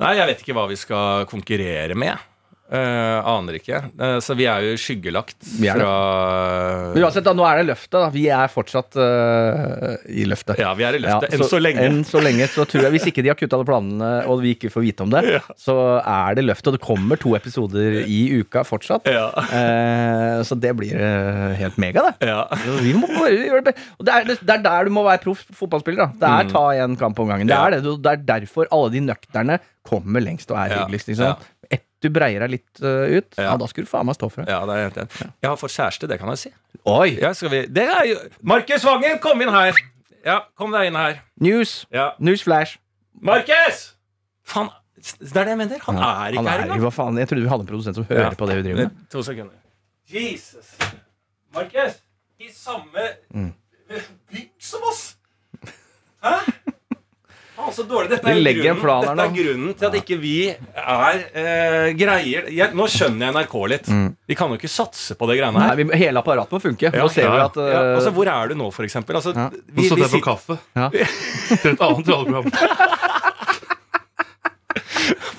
Nei, 0.00 0.14
jeg 0.16 0.26
vet 0.26 0.42
ikke 0.42 0.54
hva 0.54 0.68
vi 0.68 0.76
skal 0.76 1.24
konkurrere 1.26 1.94
med. 1.96 2.18
Eh, 2.68 3.18
aner 3.24 3.56
ikke. 3.56 3.78
Uh, 3.96 4.18
så 4.20 4.34
vi 4.36 4.44
er 4.44 4.60
jo 4.60 4.74
skyggelagt 4.76 5.38
Vi 5.56 5.70
er 5.72 5.78
fra 5.80 5.92
Men 6.92 7.06
uansett, 7.06 7.24
da, 7.24 7.32
nå 7.32 7.46
er 7.48 7.62
det 7.62 7.68
løftet. 7.70 7.94
da 7.96 8.10
Vi 8.12 8.26
er 8.28 8.50
fortsatt 8.52 8.98
uh, 9.00 9.94
i 10.12 10.26
løftet. 10.28 10.58
Ja, 10.60 10.74
vi 10.76 10.84
er 10.84 10.98
i 10.98 11.00
løftet. 11.00 11.32
Ja, 11.32 11.38
enn 11.38 11.48
så 11.48 11.60
lenge. 11.62 11.86
Enn 11.86 12.02
så 12.04 12.20
lenge 12.20 12.44
så 12.52 12.66
tror 12.68 12.84
jeg 12.84 12.92
Hvis 12.98 13.06
ikke 13.08 13.24
de 13.24 13.32
har 13.32 13.38
kutta 13.40 13.56
alle 13.56 13.68
planene, 13.70 14.10
og 14.28 14.42
vi 14.44 14.52
ikke 14.56 14.68
får 14.74 14.84
vite 14.84 15.06
om 15.06 15.14
det, 15.14 15.22
så 15.56 15.78
er 16.02 16.36
det 16.36 16.44
løftet. 16.44 16.68
Og 16.74 16.76
det 16.76 16.82
kommer 16.84 17.16
to 17.22 17.32
episoder 17.38 18.02
i 18.04 18.20
uka 18.42 18.66
fortsatt. 18.68 19.08
Ja. 19.08 19.30
Så 20.44 20.58
det 20.60 20.74
blir 20.76 20.92
helt 21.58 21.78
mega, 21.80 22.04
det. 22.10 22.28
Ja. 22.28 22.44
Vi 22.84 22.92
må 22.98 23.08
bare 23.14 23.32
gjøre 23.32 23.64
det. 23.70 23.74
Og 23.98 24.04
det 24.08 24.14
er, 24.18 24.28
det 24.28 24.54
er 24.58 24.64
der 24.68 24.88
du 24.88 24.94
må 24.94 25.04
være 25.08 25.22
proff 25.24 25.44
fotballspiller. 25.56 26.12
da 26.20 26.20
Det 26.20 26.34
er 26.48 26.52
ta 26.52 26.64
én 26.84 26.98
kamp 27.00 27.18
om 27.24 27.32
gangen. 27.32 27.48
Det 27.48 27.56
Mm. 27.58 27.64
Er, 27.64 27.80
det. 27.80 27.94
det 28.04 28.10
er 28.12 28.20
derfor 28.38 28.68
alle 28.70 28.92
de 28.92 29.00
nøkterne 29.08 29.56
kommer 29.88 30.20
lengst 30.22 30.50
og 30.52 30.58
er 30.60 30.68
Ja. 30.74 30.82
hyggeligst. 30.84 31.08
Liksom. 31.08 31.36
Du 32.00 32.08
breier 32.14 32.40
deg 32.44 32.50
litt 32.52 32.80
uh, 32.82 33.08
ut, 33.10 33.34
Ja. 33.36 33.44
ja. 33.50 33.56
da 33.58 33.66
skal 33.66 33.84
du 33.84 33.88
faen 33.90 34.06
meg 34.06 34.14
stå 34.14 34.28
for 34.30 34.44
det. 34.44 34.52
Ja, 34.54 34.60
det 34.68 34.74
er 34.76 34.82
helt 34.86 34.98
enig. 35.02 35.30
Jeg 35.42 35.48
har 35.50 35.56
fått 35.58 35.72
kjæreste, 35.74 36.06
det 36.08 36.18
kan 36.20 36.28
jeg 36.30 36.38
si. 36.38 36.52
Oi! 36.86 37.08
Ja, 37.18 37.32
skal 37.34 37.50
vi 37.50 37.62
Det 37.66 37.86
er 37.90 38.04
jo 38.06 38.18
Markus 38.42 38.84
Vangen, 38.86 39.18
kom 39.24 39.40
inn 39.42 39.50
her! 39.50 39.74
Ja, 40.24 40.40
kom 40.58 40.70
deg 40.74 40.90
inn 40.92 40.98
her. 40.98 41.18
News! 41.40 41.86
Ja. 41.94 42.12
Newsflash. 42.22 42.76
Markus! 43.20 43.80
Faen, 44.46 44.70
det 44.98 45.30
er 45.34 45.44
det 45.44 45.54
jeg 45.54 45.58
mener. 45.64 45.78
Han 45.88 45.98
Ja, 45.98 46.08
er 46.26 46.32
ikke 46.36 46.42
han 46.42 46.46
her 46.52 46.58
er, 46.58 46.64
engang. 46.68 46.80
hva 46.86 46.90
faen? 46.94 47.18
Jeg 47.18 47.28
trodde 47.30 47.42
vi 47.42 47.50
hadde 47.50 47.66
en 47.66 47.70
produsent 47.72 47.98
som 47.98 48.06
hører 48.08 48.34
på 48.38 48.46
det 48.50 48.56
vi 48.60 48.62
driver 48.68 48.84
med. 48.84 49.02
To 49.10 49.22
sekunder. 49.26 49.58
Jesus. 50.08 50.70
Markus, 51.54 51.98
i 52.38 52.48
samme 52.54 53.08
Mm. 53.34 53.52
bygg 54.30 54.50
som 54.60 54.82
oss. 54.90 55.16
Hæ? 56.22 56.34
Faen, 57.58 57.72
så 57.74 57.82
dårlig. 57.82 58.10
Dette 58.12 58.30
er, 58.30 58.38
grunnen, 58.38 58.80
plan 58.80 59.02
dette 59.02 59.24
er 59.24 59.32
grunnen 59.34 59.72
til 59.74 59.88
at 59.88 59.94
ikke 59.98 60.18
vi 60.22 60.34
er 60.46 61.22
eh, 61.26 61.88
greier 61.98 62.46
jeg, 62.54 62.74
Nå 62.78 62.86
skjønner 62.92 63.26
jeg 63.26 63.34
NRK 63.34 63.56
litt. 63.72 63.88
Vi 64.30 64.36
kan 64.38 64.52
jo 64.52 64.58
ikke 64.60 64.70
satse 64.70 65.16
på 65.18 65.26
det 65.30 65.40
greiene 65.40 65.58
Nei, 65.58 65.66
her. 65.72 65.80
vi, 65.80 65.88
hele 66.04 66.22
apparatet 66.22 66.54
må 66.54 66.60
funke. 66.62 66.92
Ja, 66.92 67.02
Nå 67.02 67.10
ser 67.10 67.26
vi 67.32 67.40
at 67.42 67.58
uh, 67.58 67.66
Ja, 67.66 67.80
altså, 67.96 68.12
hvor 68.14 68.30
er 68.30 68.52
du 68.52 68.58
nå, 68.60 68.70
for 68.74 68.86
eksempel? 68.86 69.18
Altså, 69.18 69.34
Ja. 69.34 69.48
Nå 69.50 69.74
vi, 69.74 69.88
satt 69.90 69.98
vi 69.98 70.06
jeg 70.06 70.14
på 70.14 70.22
kaffe 70.28 70.58
ja. 70.78 70.86
til 71.64 71.72
et 71.74 71.82
annet 71.88 72.12
radioprogram. 72.14 72.46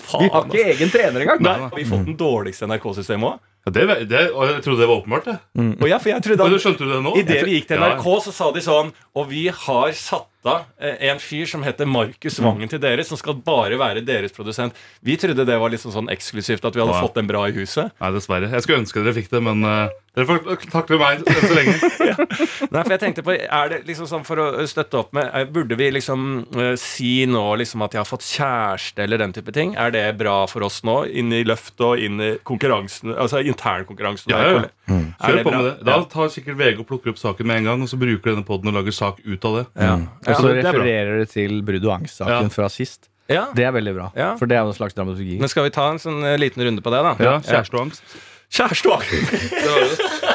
Vi 0.09 0.27
har 0.33 0.47
ikke 0.47 0.63
egen 0.73 0.89
trener 0.89 1.21
engang. 1.21 1.41
Nei, 1.45 1.51
har 1.61 1.75
vi 1.77 1.83
fått 1.85 2.07
den 2.07 2.15
dårligste 2.17 2.65
NRK-systemet 2.65 3.27
òg? 3.29 3.43
Ja, 3.67 3.73
det, 3.75 3.85
det, 4.09 4.23
og 4.31 4.47
jeg 4.47 4.63
trodde 4.65 4.79
det 4.81 4.87
var 4.89 5.01
åpenbart. 5.01 5.25
det. 5.27 5.37
Og 5.83 5.87
ja, 5.91 5.97
for 5.99 6.09
jeg 6.13 6.23
trodde 6.25 6.47
at 6.47 6.61
Skjønte 6.63 6.85
du 6.87 6.91
det 6.93 7.01
nå? 7.03 7.13
Idet 7.19 7.43
vi 7.45 7.57
gikk 7.59 7.67
til 7.69 7.81
Ja, 7.81 7.93
NRK, 7.95 8.07
så 8.23 8.31
sa 8.35 8.47
de 8.55 8.63
sånn 8.63 8.93
Og 9.19 9.27
vi 9.29 9.47
har 9.51 9.91
satt 9.99 10.27
av 10.47 10.61
eh, 10.79 10.95
en 11.09 11.19
fyr 11.19 11.43
som 11.51 11.63
heter 11.67 11.83
Markus 11.89 12.37
Vangen 12.39 12.69
til 12.71 12.79
dere, 12.79 13.03
som 13.03 13.19
skal 13.19 13.35
bare 13.43 13.75
være 13.75 13.99
deres 14.07 14.31
produsent. 14.31 14.77
Vi 15.03 15.17
trodde 15.19 15.43
det 15.43 15.57
var 15.59 15.67
liksom 15.73 15.91
sånn 15.91 16.07
eksklusivt, 16.13 16.63
at 16.63 16.77
vi 16.77 16.79
hadde 16.79 16.95
Ja. 16.95 17.01
fått 17.03 17.17
en 17.19 17.27
bra 17.27 17.41
i 17.49 17.51
huset. 17.57 17.91
Nei, 17.99 18.11
dessverre. 18.15 18.47
Jeg 18.47 18.63
skulle 18.63 18.79
ønske 18.79 19.03
dere 19.03 19.11
fikk 19.17 19.27
det, 19.33 19.41
men 19.43 19.65
uh, 19.67 19.91
dere 20.15 20.29
får 20.29 20.63
takle 20.71 20.95
meg 21.01 21.19
enn 21.27 21.43
så 21.43 21.57
lenge. 21.57 21.75
Nei, 22.71 22.83
for 22.85 22.93
jeg 22.95 23.01
tenkte 23.03 23.25
på, 23.27 23.35
er 23.35 23.73
det 23.73 23.81
liksom 23.89 24.07
sånn 24.07 24.23
For 24.27 24.39
å 24.39 24.47
støtte 24.69 24.99
opp 25.01 25.11
med 25.17 25.27
eh, 25.27 25.43
Burde 25.51 25.75
vi 25.79 25.89
liksom 25.91 26.23
uh, 26.55 26.71
si 26.79 27.25
nå 27.27 27.43
liksom 27.59 27.83
at 27.83 27.97
jeg 27.97 28.03
har 28.05 28.07
fått 28.07 28.23
kjæreste, 28.29 29.03
eller 29.03 29.19
den 29.19 29.35
type 29.35 29.51
ting? 29.55 29.75
Er 29.75 29.91
det 29.91 30.05
bra 30.23 30.45
for 30.47 30.63
oss 30.69 30.79
nå? 30.87 31.01
Inn 31.19 31.35
i 31.35 31.43
løftet 31.43 31.83
og 31.83 31.99
inn 31.99 32.15
i 32.23 32.31
konkurransen, 32.47 33.11
altså 33.19 33.43
internkonkurransen? 33.51 34.31
Ja, 34.31 34.39
ja, 34.39 34.49
ja. 34.55 34.65
Er 34.89 35.03
Kjør 35.19 35.37
det 35.39 35.43
på 35.47 35.53
med 35.55 35.65
det. 35.67 35.73
Da 35.89 35.97
tar 36.11 36.31
sikkert 36.33 36.57
VG 36.59 36.79
og 36.83 36.87
plukker 36.89 37.11
opp 37.13 37.19
saken 37.21 37.47
med 37.49 37.61
en 37.61 37.69
gang, 37.71 37.83
og 37.85 37.89
så 37.91 37.99
bruker 38.01 38.31
denne 38.33 38.45
podden 38.47 38.71
og 38.71 38.77
lager 38.79 38.95
sak 38.95 39.19
ut 39.25 39.45
av 39.49 39.57
det. 39.59 39.65
Ja. 39.81 39.93
Og 39.99 40.33
så 40.35 40.47
det 40.47 40.57
er 40.63 40.69
refererer 40.69 41.21
det 41.23 41.29
til 41.35 41.59
brudd 41.67 41.85
og 41.89 41.95
angst-saken 41.99 42.49
Ja. 42.49 42.55
fra 42.55 42.69
sist. 42.73 43.09
Ja. 43.29 43.47
Det 43.53 43.65
er 43.67 43.71
veldig 43.75 43.93
bra. 43.93 44.07
Ja. 44.17 44.31
For 44.39 44.49
det 44.49 44.57
er 44.57 44.63
jo 44.65 44.71
en 44.73 44.77
slags 44.79 44.95
dramaturgi. 44.97 45.37
Men 45.39 45.49
skal 45.51 45.67
vi 45.67 45.69
ta 45.75 45.89
en 45.91 45.99
sånn 46.01 46.23
eh, 46.25 46.37
liten 46.41 46.63
runde 46.65 46.81
på 46.81 46.89
det, 46.93 47.01
da? 47.05 47.11
Ja, 47.21 47.35
Kjæreste 47.45 47.77
og 47.77 47.83
angst. 47.85 48.01
Kjæreste 48.49 48.89
og 48.89 49.03
angst. 49.03 50.29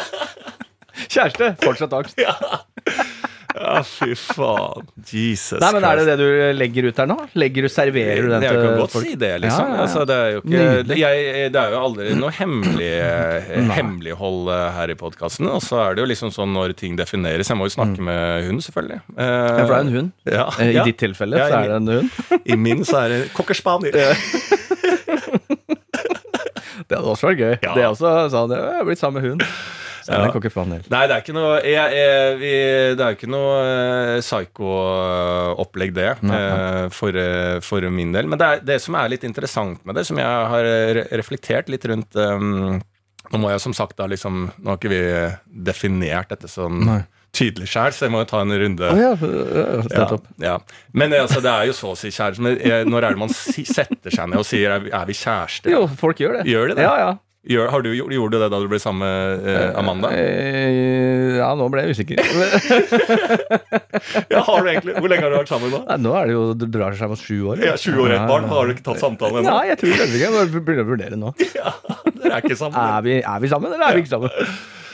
Kjæreste! 1.10 1.54
Fortsatt 1.64 1.92
angst. 1.98 2.18
Ja, 2.24 2.34
fy 3.86 4.14
faen. 4.18 4.86
Jesus 5.06 5.60
Nei, 5.62 5.68
men 5.76 5.84
Er 5.86 6.00
det 6.00 6.04
det 6.08 6.14
du 6.18 6.28
legger 6.58 6.88
ut 6.90 6.96
her 6.98 7.06
nå? 7.06 7.16
Legger 7.38 7.62
du, 7.66 7.68
Serverer 7.70 8.24
du 8.26 8.30
den 8.32 8.42
Jeg 8.42 8.56
kan 8.58 8.78
godt 8.80 8.90
folk? 8.96 9.06
si 9.06 9.14
det, 9.20 9.30
liksom. 9.44 9.68
Ja, 9.68 9.70
ja, 9.70 9.76
ja. 9.76 9.82
Altså, 9.84 10.02
det, 10.10 10.16
er 10.18 10.32
jo 10.34 10.40
ikke, 10.42 10.64
det, 10.88 10.96
jeg, 10.98 11.52
det 11.54 11.60
er 11.62 11.74
jo 11.76 11.82
aldri 11.86 12.14
noe 12.18 12.32
hemmelig, 12.34 12.90
eh, 13.04 13.52
hemmelighold 13.78 14.50
eh, 14.56 14.64
her 14.78 14.94
i 14.94 14.98
podkasten. 14.98 15.46
Og 15.52 15.62
så 15.62 15.78
er 15.84 15.94
det 15.94 16.02
jo 16.04 16.08
liksom 16.10 16.32
sånn 16.34 16.50
når 16.56 16.74
ting 16.80 16.98
defineres. 16.98 17.52
Jeg 17.52 17.60
må 17.60 17.68
jo 17.70 17.74
snakke 17.76 18.02
med 18.10 18.48
hund, 18.48 18.64
selvfølgelig. 18.66 19.00
Uh, 19.14 19.22
Ja, 19.24 19.62
for 19.62 19.70
det 19.70 19.78
er 19.78 19.84
en 19.86 19.94
hund. 19.98 20.10
Ja, 20.26 20.46
Eh, 20.58 20.74
I 20.74 20.82
ditt 20.90 20.98
tilfelle 21.02 21.38
Ja, 21.38 21.46
så 21.50 21.62
er 21.62 21.70
det 21.72 21.78
en 21.78 21.88
hund. 21.94 22.10
I 22.52 22.56
min 22.58 22.84
så 22.86 23.04
er 23.04 23.14
det 23.14 23.20
cockerspaniel. 23.36 23.94
Det 26.84 26.98
hadde 26.98 27.08
også 27.08 27.30
vært 27.30 27.38
gøy. 27.40 27.54
Ja. 27.64 27.72
Det 27.74 27.82
er 27.84 27.88
også 27.88 28.10
sånn, 28.32 28.52
Jeg 28.52 28.80
er 28.80 28.84
blitt 28.88 29.00
sammen 29.00 29.22
med 29.22 29.30
hund. 29.30 29.44
Så 30.04 30.12
det 30.12 30.18
Ja. 30.20 30.24
ikke. 30.84 30.90
Nei, 30.92 31.06
det 31.08 31.14
er 31.16 31.22
ikke 31.24 31.32
noe 31.34 31.52
jeg, 31.64 31.92
jeg, 31.96 32.34
vi, 32.36 32.50
Det 32.92 33.00
er 33.00 33.14
jo 33.14 33.16
ikke 33.16 33.30
noe 33.32 33.52
uh, 33.64 34.20
psycho-opplegg, 34.20 35.94
det, 35.96 36.08
eh, 36.28 36.88
for, 36.92 37.16
eh, 37.16 37.60
for 37.64 37.86
min 37.90 38.12
del. 38.12 38.28
Men 38.28 38.38
det, 38.40 38.46
er, 38.50 38.60
det 38.68 38.76
som 38.84 38.94
er 39.00 39.08
litt 39.14 39.24
interessant 39.24 39.80
med 39.88 39.96
det, 39.96 40.04
som 40.08 40.20
jeg 40.20 40.26
har 40.52 40.68
re 40.98 41.06
reflektert 41.16 41.72
litt 41.72 41.84
rundt 41.88 42.14
um, 42.20 42.80
Nå 43.32 43.38
må 43.40 43.48
jeg 43.48 43.62
som 43.64 43.72
sagt 43.72 43.96
da 43.96 44.04
liksom 44.10 44.50
Nå 44.60 44.68
har 44.68 44.76
ikke 44.76 44.90
vi 44.92 45.00
definert 45.64 46.28
dette 46.34 46.50
sånn 46.52 46.82
Nei. 46.84 46.98
tydelig 47.34 47.70
sjøl, 47.72 47.94
så 47.96 48.04
jeg 48.04 48.12
må 48.12 48.20
jo 48.20 48.28
ta 48.30 48.42
en 48.44 48.52
runde. 48.60 48.90
Oh, 48.92 49.00
ja, 49.00 49.14
Ja, 49.90 50.18
ja. 50.44 50.58
Men 50.92 51.16
altså, 51.16 51.40
det 51.42 51.50
er 51.50 51.70
jo 51.70 51.72
så 51.74 51.94
å 51.94 51.96
si 51.98 52.12
kjæreste. 52.12 52.44
Men 52.44 52.60
når 52.92 53.08
er 53.08 53.16
det 53.16 53.22
man 53.24 53.32
setter 53.32 54.12
seg 54.12 54.28
ned 54.28 54.38
og 54.38 54.46
sier 54.46 54.76
er, 54.76 54.84
vi- 54.84 54.92
er 54.92 55.06
kjærester? 55.16 55.72
Jo, 55.72 55.86
folk 55.88 56.20
gjør 56.20 56.42
det. 56.42 56.44
Gjør 56.52 56.68
de 56.70 56.76
det? 56.78 56.84
Ja, 56.84 56.94
ja. 57.00 57.14
Gjør, 57.44 57.66
har 57.68 57.82
du, 57.84 57.90
gjorde 57.92 58.30
du 58.32 58.38
det 58.40 58.46
da 58.48 58.56
du 58.62 58.68
ble 58.72 58.78
sammen 58.80 59.04
med 59.04 59.42
eh, 59.52 59.74
Amanda? 59.76 60.08
Eh, 60.16 61.34
Ja, 61.36 61.50
nå 61.58 61.66
ble 61.72 61.82
jeg 61.84 61.98
usikker. 61.98 62.22
Ja, 64.32 64.40
har 64.46 64.64
du 64.64 64.70
egentlig, 64.70 64.94
Hvor 64.96 65.10
lenge 65.12 65.26
har 65.26 65.34
du 65.34 65.38
vært 65.42 65.50
sammen 65.52 65.72
da? 65.74 65.80
Nei, 65.90 65.98
nå 66.06 66.14
er 66.16 66.30
det 66.30 66.34
jo 66.36 66.44
Du 66.56 66.64
drar 66.72 66.96
seg 66.98 67.10
mot 67.12 67.20
sju 67.20 67.36
år. 67.52 67.60
Ja, 67.64 67.74
20 67.80 68.00
år 68.06 68.14
ja, 68.14 68.22
barn. 68.30 68.46
Har 68.48 68.68
du 68.68 68.72
ikke 68.74 68.86
tatt 68.88 69.02
samtalen 69.02 69.42
ennå? 69.42 69.50
Nei, 69.50 69.64
jeg 69.72 69.80
tror 69.82 69.92
kanskje 69.98 70.08
ikke. 70.08 70.22
Jeg 70.24 70.34
begynner 70.34 70.68
begynne 70.68 70.86
å 70.86 70.90
vurdere 70.94 71.20
nå. 71.20 71.34
Ja, 71.58 71.74
dere 72.08 72.38
er 72.38 72.46
ikke 72.46 72.56
sammen. 72.58 72.78
Er 72.80 73.04
vi, 73.04 73.18
er 73.20 73.42
vi 73.44 73.50
sammen, 73.52 73.74
eller 73.76 73.90
er 73.90 73.98
vi 73.98 74.04
ikke 74.04 74.14
sammen? 74.14 74.32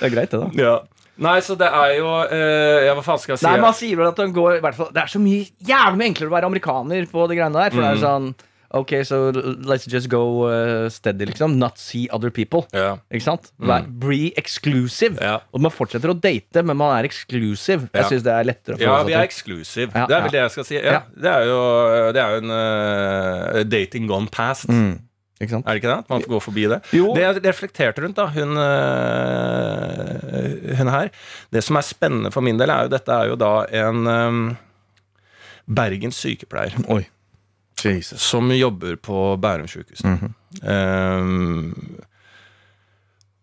Det 0.01 0.09
er 0.09 0.13
greit, 0.17 0.35
det, 0.35 0.41
da. 0.43 0.49
Ja. 0.59 0.75
Nei, 1.21 1.37
så 1.45 1.53
det 1.61 1.67
er 1.69 1.91
jo 1.99 2.09
eh, 2.33 2.87
Ja, 2.87 2.95
hva 2.97 3.03
faen 3.05 3.19
skal 3.21 3.35
jeg 3.35 3.41
si? 3.43 3.47
Nei, 3.47 3.59
Man 3.61 3.75
sier 3.77 3.99
vel 4.01 4.09
at 4.09 4.17
den 4.21 4.31
går 4.33 4.55
i 4.57 4.61
hvert 4.65 4.77
fall 4.79 4.89
Det 4.95 5.03
er 5.03 5.11
så 5.13 5.21
mye 5.21 5.43
jævlig 5.69 5.99
mye 6.01 6.09
enklere 6.15 6.31
å 6.31 6.33
være 6.33 6.49
amerikaner 6.49 7.09
på 7.11 7.27
de 7.29 7.37
greiene 7.37 7.61
der. 7.61 7.75
For 7.75 7.83
det 7.83 7.89
er 7.91 7.99
jo 7.99 8.05
sånn 8.07 8.31
Ok, 8.71 8.93
so 9.03 9.33
let's 9.67 9.87
just 9.91 10.07
go 10.09 10.47
uh, 10.47 10.87
steady, 10.89 11.27
liksom. 11.27 11.57
Not 11.59 11.79
see 11.83 12.07
other 12.15 12.31
people. 12.31 12.63
ja. 12.73 12.97
Ikke 13.11 13.25
sant? 13.25 13.51
Vær, 13.59 13.83
Be 14.03 14.31
exclusive. 14.39 15.19
Ja. 15.19 15.41
Og 15.51 15.61
man 15.65 15.75
fortsetter 15.75 16.13
å 16.13 16.15
date, 16.15 16.63
men 16.63 16.79
man 16.79 16.95
er 16.95 17.09
exclusive. 17.09 17.89
Jeg 17.91 18.07
syns 18.13 18.23
det 18.27 18.33
er 18.33 18.47
lettere 18.47 18.79
å 18.79 18.81
Ja, 18.81 18.93
forholde 18.93 19.11
vi 19.11 19.17
er 19.19 19.27
exclusive. 19.27 19.91
Ja, 19.91 20.07
det 20.07 20.15
er 20.17 20.23
vel 20.27 20.31
ja. 20.31 20.35
det 20.37 20.43
jeg 20.45 20.55
skal 20.57 20.69
si. 20.71 20.79
Ja, 20.79 20.83
Ja. 20.91 21.03
Det 21.21 21.31
er 21.35 21.47
jo, 21.51 21.61
det 22.15 22.23
er 22.23 22.31
jo 22.31 22.43
en 22.45 22.51
uh, 22.55 23.63
dating 23.67 24.07
gone 24.11 24.31
past. 24.31 24.71
Mm. 24.71 24.99
Er 25.41 25.47
det 25.49 25.77
ikke 25.81 25.89
det? 25.89 26.05
Man 26.11 26.21
får 26.21 26.29
gå 26.35 26.41
forbi 26.45 26.65
det. 26.69 26.79
Jo. 26.93 27.15
Det 27.17 27.23
jeg 27.23 27.41
reflekterte 27.47 28.03
rundt, 28.05 28.19
da, 28.19 28.27
hun, 28.29 28.51
øh, 30.21 30.77
hun 30.77 30.91
her 30.93 31.09
Det 31.53 31.63
som 31.65 31.79
er 31.81 31.87
spennende 31.87 32.31
for 32.35 32.45
min 32.45 32.61
del, 32.61 32.69
er 32.69 32.85
jo 32.85 32.93
dette 32.93 33.15
er 33.15 33.31
jo 33.31 33.39
da 33.41 33.65
en 33.87 34.07
um, 34.07 34.43
Bergens 35.65 36.21
sykepleier 36.21 36.77
Oi. 36.93 37.07
Jesus. 37.89 38.21
som 38.23 38.51
jobber 38.53 38.97
på 38.97 39.37
Bærum 39.41 39.69
sykehus. 39.69 40.01
-hmm. 40.05 40.31
um, 41.21 41.75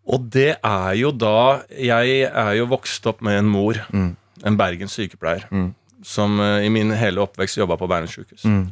og 0.08 0.30
det 0.32 0.56
er 0.64 0.94
jo 0.96 1.12
da 1.12 1.62
Jeg 1.80 2.22
er 2.32 2.52
jo 2.58 2.66
vokst 2.66 3.06
opp 3.08 3.22
med 3.22 3.40
en 3.40 3.46
mor, 3.50 3.74
Mm. 3.94 4.16
en 4.46 4.58
Bergens 4.58 4.92
sykepleier, 4.92 5.44
Mm. 5.52 5.74
som 6.04 6.40
uh, 6.40 6.64
i 6.66 6.70
min 6.70 6.92
hele 6.92 7.22
oppvekst 7.22 7.58
jobba 7.58 7.76
på 7.78 7.88
Bærum 7.88 8.08
sykehus. 8.08 8.46
Mm. 8.46 8.70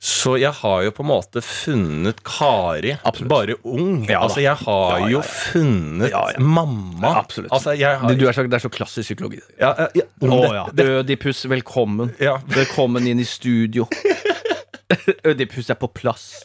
Så 0.00 0.36
jeg 0.40 0.50
har 0.52 0.82
jo 0.82 0.90
på 0.90 1.02
en 1.02 1.06
måte 1.08 1.40
funnet 1.40 2.18
Kari 2.24 2.96
Absolutt. 3.04 3.28
bare 3.28 3.54
ung. 3.64 4.04
Ja 4.10 4.22
altså, 4.22 4.40
jeg 4.40 4.54
har 4.56 4.98
Ja, 4.98 5.06
jo 5.08 5.18
ja. 5.18 5.22
funnet 5.22 6.12
mamma. 6.38 7.14
Absolutt. 7.18 7.52
Altså, 7.52 7.70
har, 7.70 8.08
Det, 8.08 8.18
du 8.20 8.26
er 8.28 8.32
så, 8.32 8.42
det 8.42 8.52
er 8.54 8.58
så 8.58 8.68
klassisk 8.68 9.06
psykologi. 9.06 9.40
ja, 9.60 9.72
ja, 9.78 9.86
ja, 9.94 10.02
Å 10.28 10.54
ja. 10.54 10.64
det, 10.66 10.76
det, 10.76 10.86
Ødipus, 10.88 11.44
velkommen. 11.48 12.10
ja. 12.20 12.36
Velkommen 12.48 13.06
inn 13.06 13.20
i 13.20 13.24
studio. 13.24 13.86
Ødipus 15.30 15.70
er 15.70 15.78
på 15.80 15.88
plass. 15.94 16.42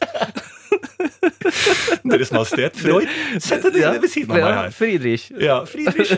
Deres 2.04 2.30
Majestet 2.34 2.76
Freud. 2.80 3.08
Sett 3.42 3.64
deg 3.68 3.80
ja, 3.82 3.92
ved 4.00 4.10
siden 4.12 4.32
av 4.34 4.40
meg 4.40 4.56
her. 4.56 4.72
Friedrich. 4.74 5.28
Ja, 5.40 5.60
Friedrich. 5.68 6.12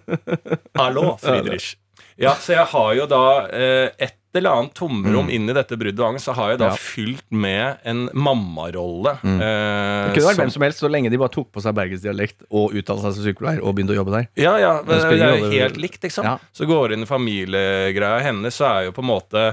Hallo, 0.80 1.16
Friedrich. 1.22 1.74
Ja, 2.20 2.32
så 2.40 2.54
jeg 2.56 2.64
har 2.72 2.94
jo 2.96 3.04
da 3.10 3.22
eh, 3.52 3.90
et 4.06 4.14
eller 4.36 4.52
annet 4.52 4.74
tomrom 4.76 5.28
inn 5.32 5.48
i 5.48 5.54
dette 5.56 5.76
bruddet 5.80 6.00
og 6.02 6.10
angst, 6.14 6.26
så 6.28 6.34
har 6.36 6.50
jeg 6.54 6.58
da 6.60 6.66
Mm. 6.66 6.72
Ja. 6.74 6.80
fylt 6.80 7.24
med 7.32 7.78
en 7.88 8.02
mammarolle. 8.12 9.14
Mm. 9.22 9.36
eh, 9.40 9.44
Det 9.46 10.16
kunne 10.16 10.26
vært 10.26 10.34
som- 10.36 10.42
hvem 10.42 10.52
som 10.52 10.62
helst, 10.66 10.80
så 10.84 10.90
lenge 10.92 11.10
de 11.12 11.16
bare 11.20 11.32
tok 11.32 11.48
på 11.52 11.62
seg 11.64 11.74
bergensdialekt 11.76 12.44
og 12.50 12.72
uttalte 12.76 13.02
seg 13.06 13.14
som 13.16 13.24
sykepleier 13.24 13.62
og 13.64 13.74
begynte 13.76 13.94
å 13.96 14.00
jobbe 14.00 14.12
der. 14.16 14.28
Ja, 14.36 14.56
ja, 14.60 14.74
Det 14.82 14.98
det 15.08 15.20
er 15.22 15.38
jo 15.40 15.50
helt 15.54 15.76
likt, 15.80 16.04
sant? 16.12 16.26
Ja. 16.28 16.36
Så 16.52 16.68
går 16.68 16.88
det 16.88 16.98
inn 16.98 17.06
i 17.06 17.08
familiegreia 17.08 18.20
hennes, 18.28 18.56
så 18.60 18.64
er 18.74 18.84
jo 18.90 18.92
på 18.92 19.04
en 19.04 19.08
måte 19.12 19.46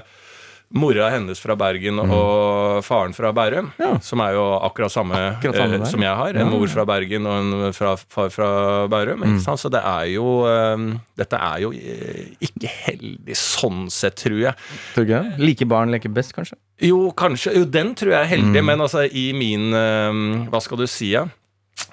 mora 0.73 1.09
hennes 1.13 1.37
fra 1.39 1.53
Bergen 1.55 1.99
og 2.01 2.79
faren 2.83 3.13
fra 3.13 3.29
Bærum, 3.31 3.67
Mm. 3.77 3.83
Ja. 3.85 3.99
som 4.01 4.19
er 4.25 4.33
jo 4.33 4.43
akkurat 4.65 4.91
samme, 4.91 5.13
Akkurat 5.37 5.55
samme 5.55 5.75
eh, 5.79 5.85
som 5.85 6.01
jeg 6.01 6.15
har. 6.17 6.33
En 6.41 6.49
mor 6.49 6.65
fra 6.67 6.85
Bergen 6.89 7.27
og 7.29 7.35
en 7.43 7.73
fra, 7.77 7.95
far 7.95 8.29
fra 8.33 8.47
Bærum. 8.89 9.21
Mm. 9.21 9.37
Så 9.43 9.69
det 9.69 9.81
er 9.85 10.07
jo 10.15 10.25
eh, 10.49 10.97
Dette 11.15 11.37
er 11.37 11.59
jo 11.61 11.71
eh, 11.77 12.33
ikke 12.41 12.71
heldig 12.87 13.35
sånn 13.37 13.85
sett, 13.93 14.15
tror 14.23 14.39
jeg. 14.47 14.55
Tror 14.95 15.05
ikke 15.05 15.21
det? 15.21 15.39
Like 15.45 15.65
barn 15.69 15.91
leker 15.93 16.09
best, 16.09 16.33
kanskje? 16.33 16.57
Jo, 16.81 17.11
kanskje. 17.13 17.53
Jo, 17.59 17.65
den 17.69 17.93
tror 17.95 18.15
jeg 18.15 18.21
er 18.23 18.31
heldig, 18.37 18.61
Mm. 18.61 18.65
men 18.65 18.81
altså 18.81 19.05
i 19.11 19.31
min 19.37 19.69
eh, 19.73 20.49
Hva 20.49 20.59
skal 20.61 20.77
du 20.81 20.87
si, 20.87 21.11
ja? 21.13 21.27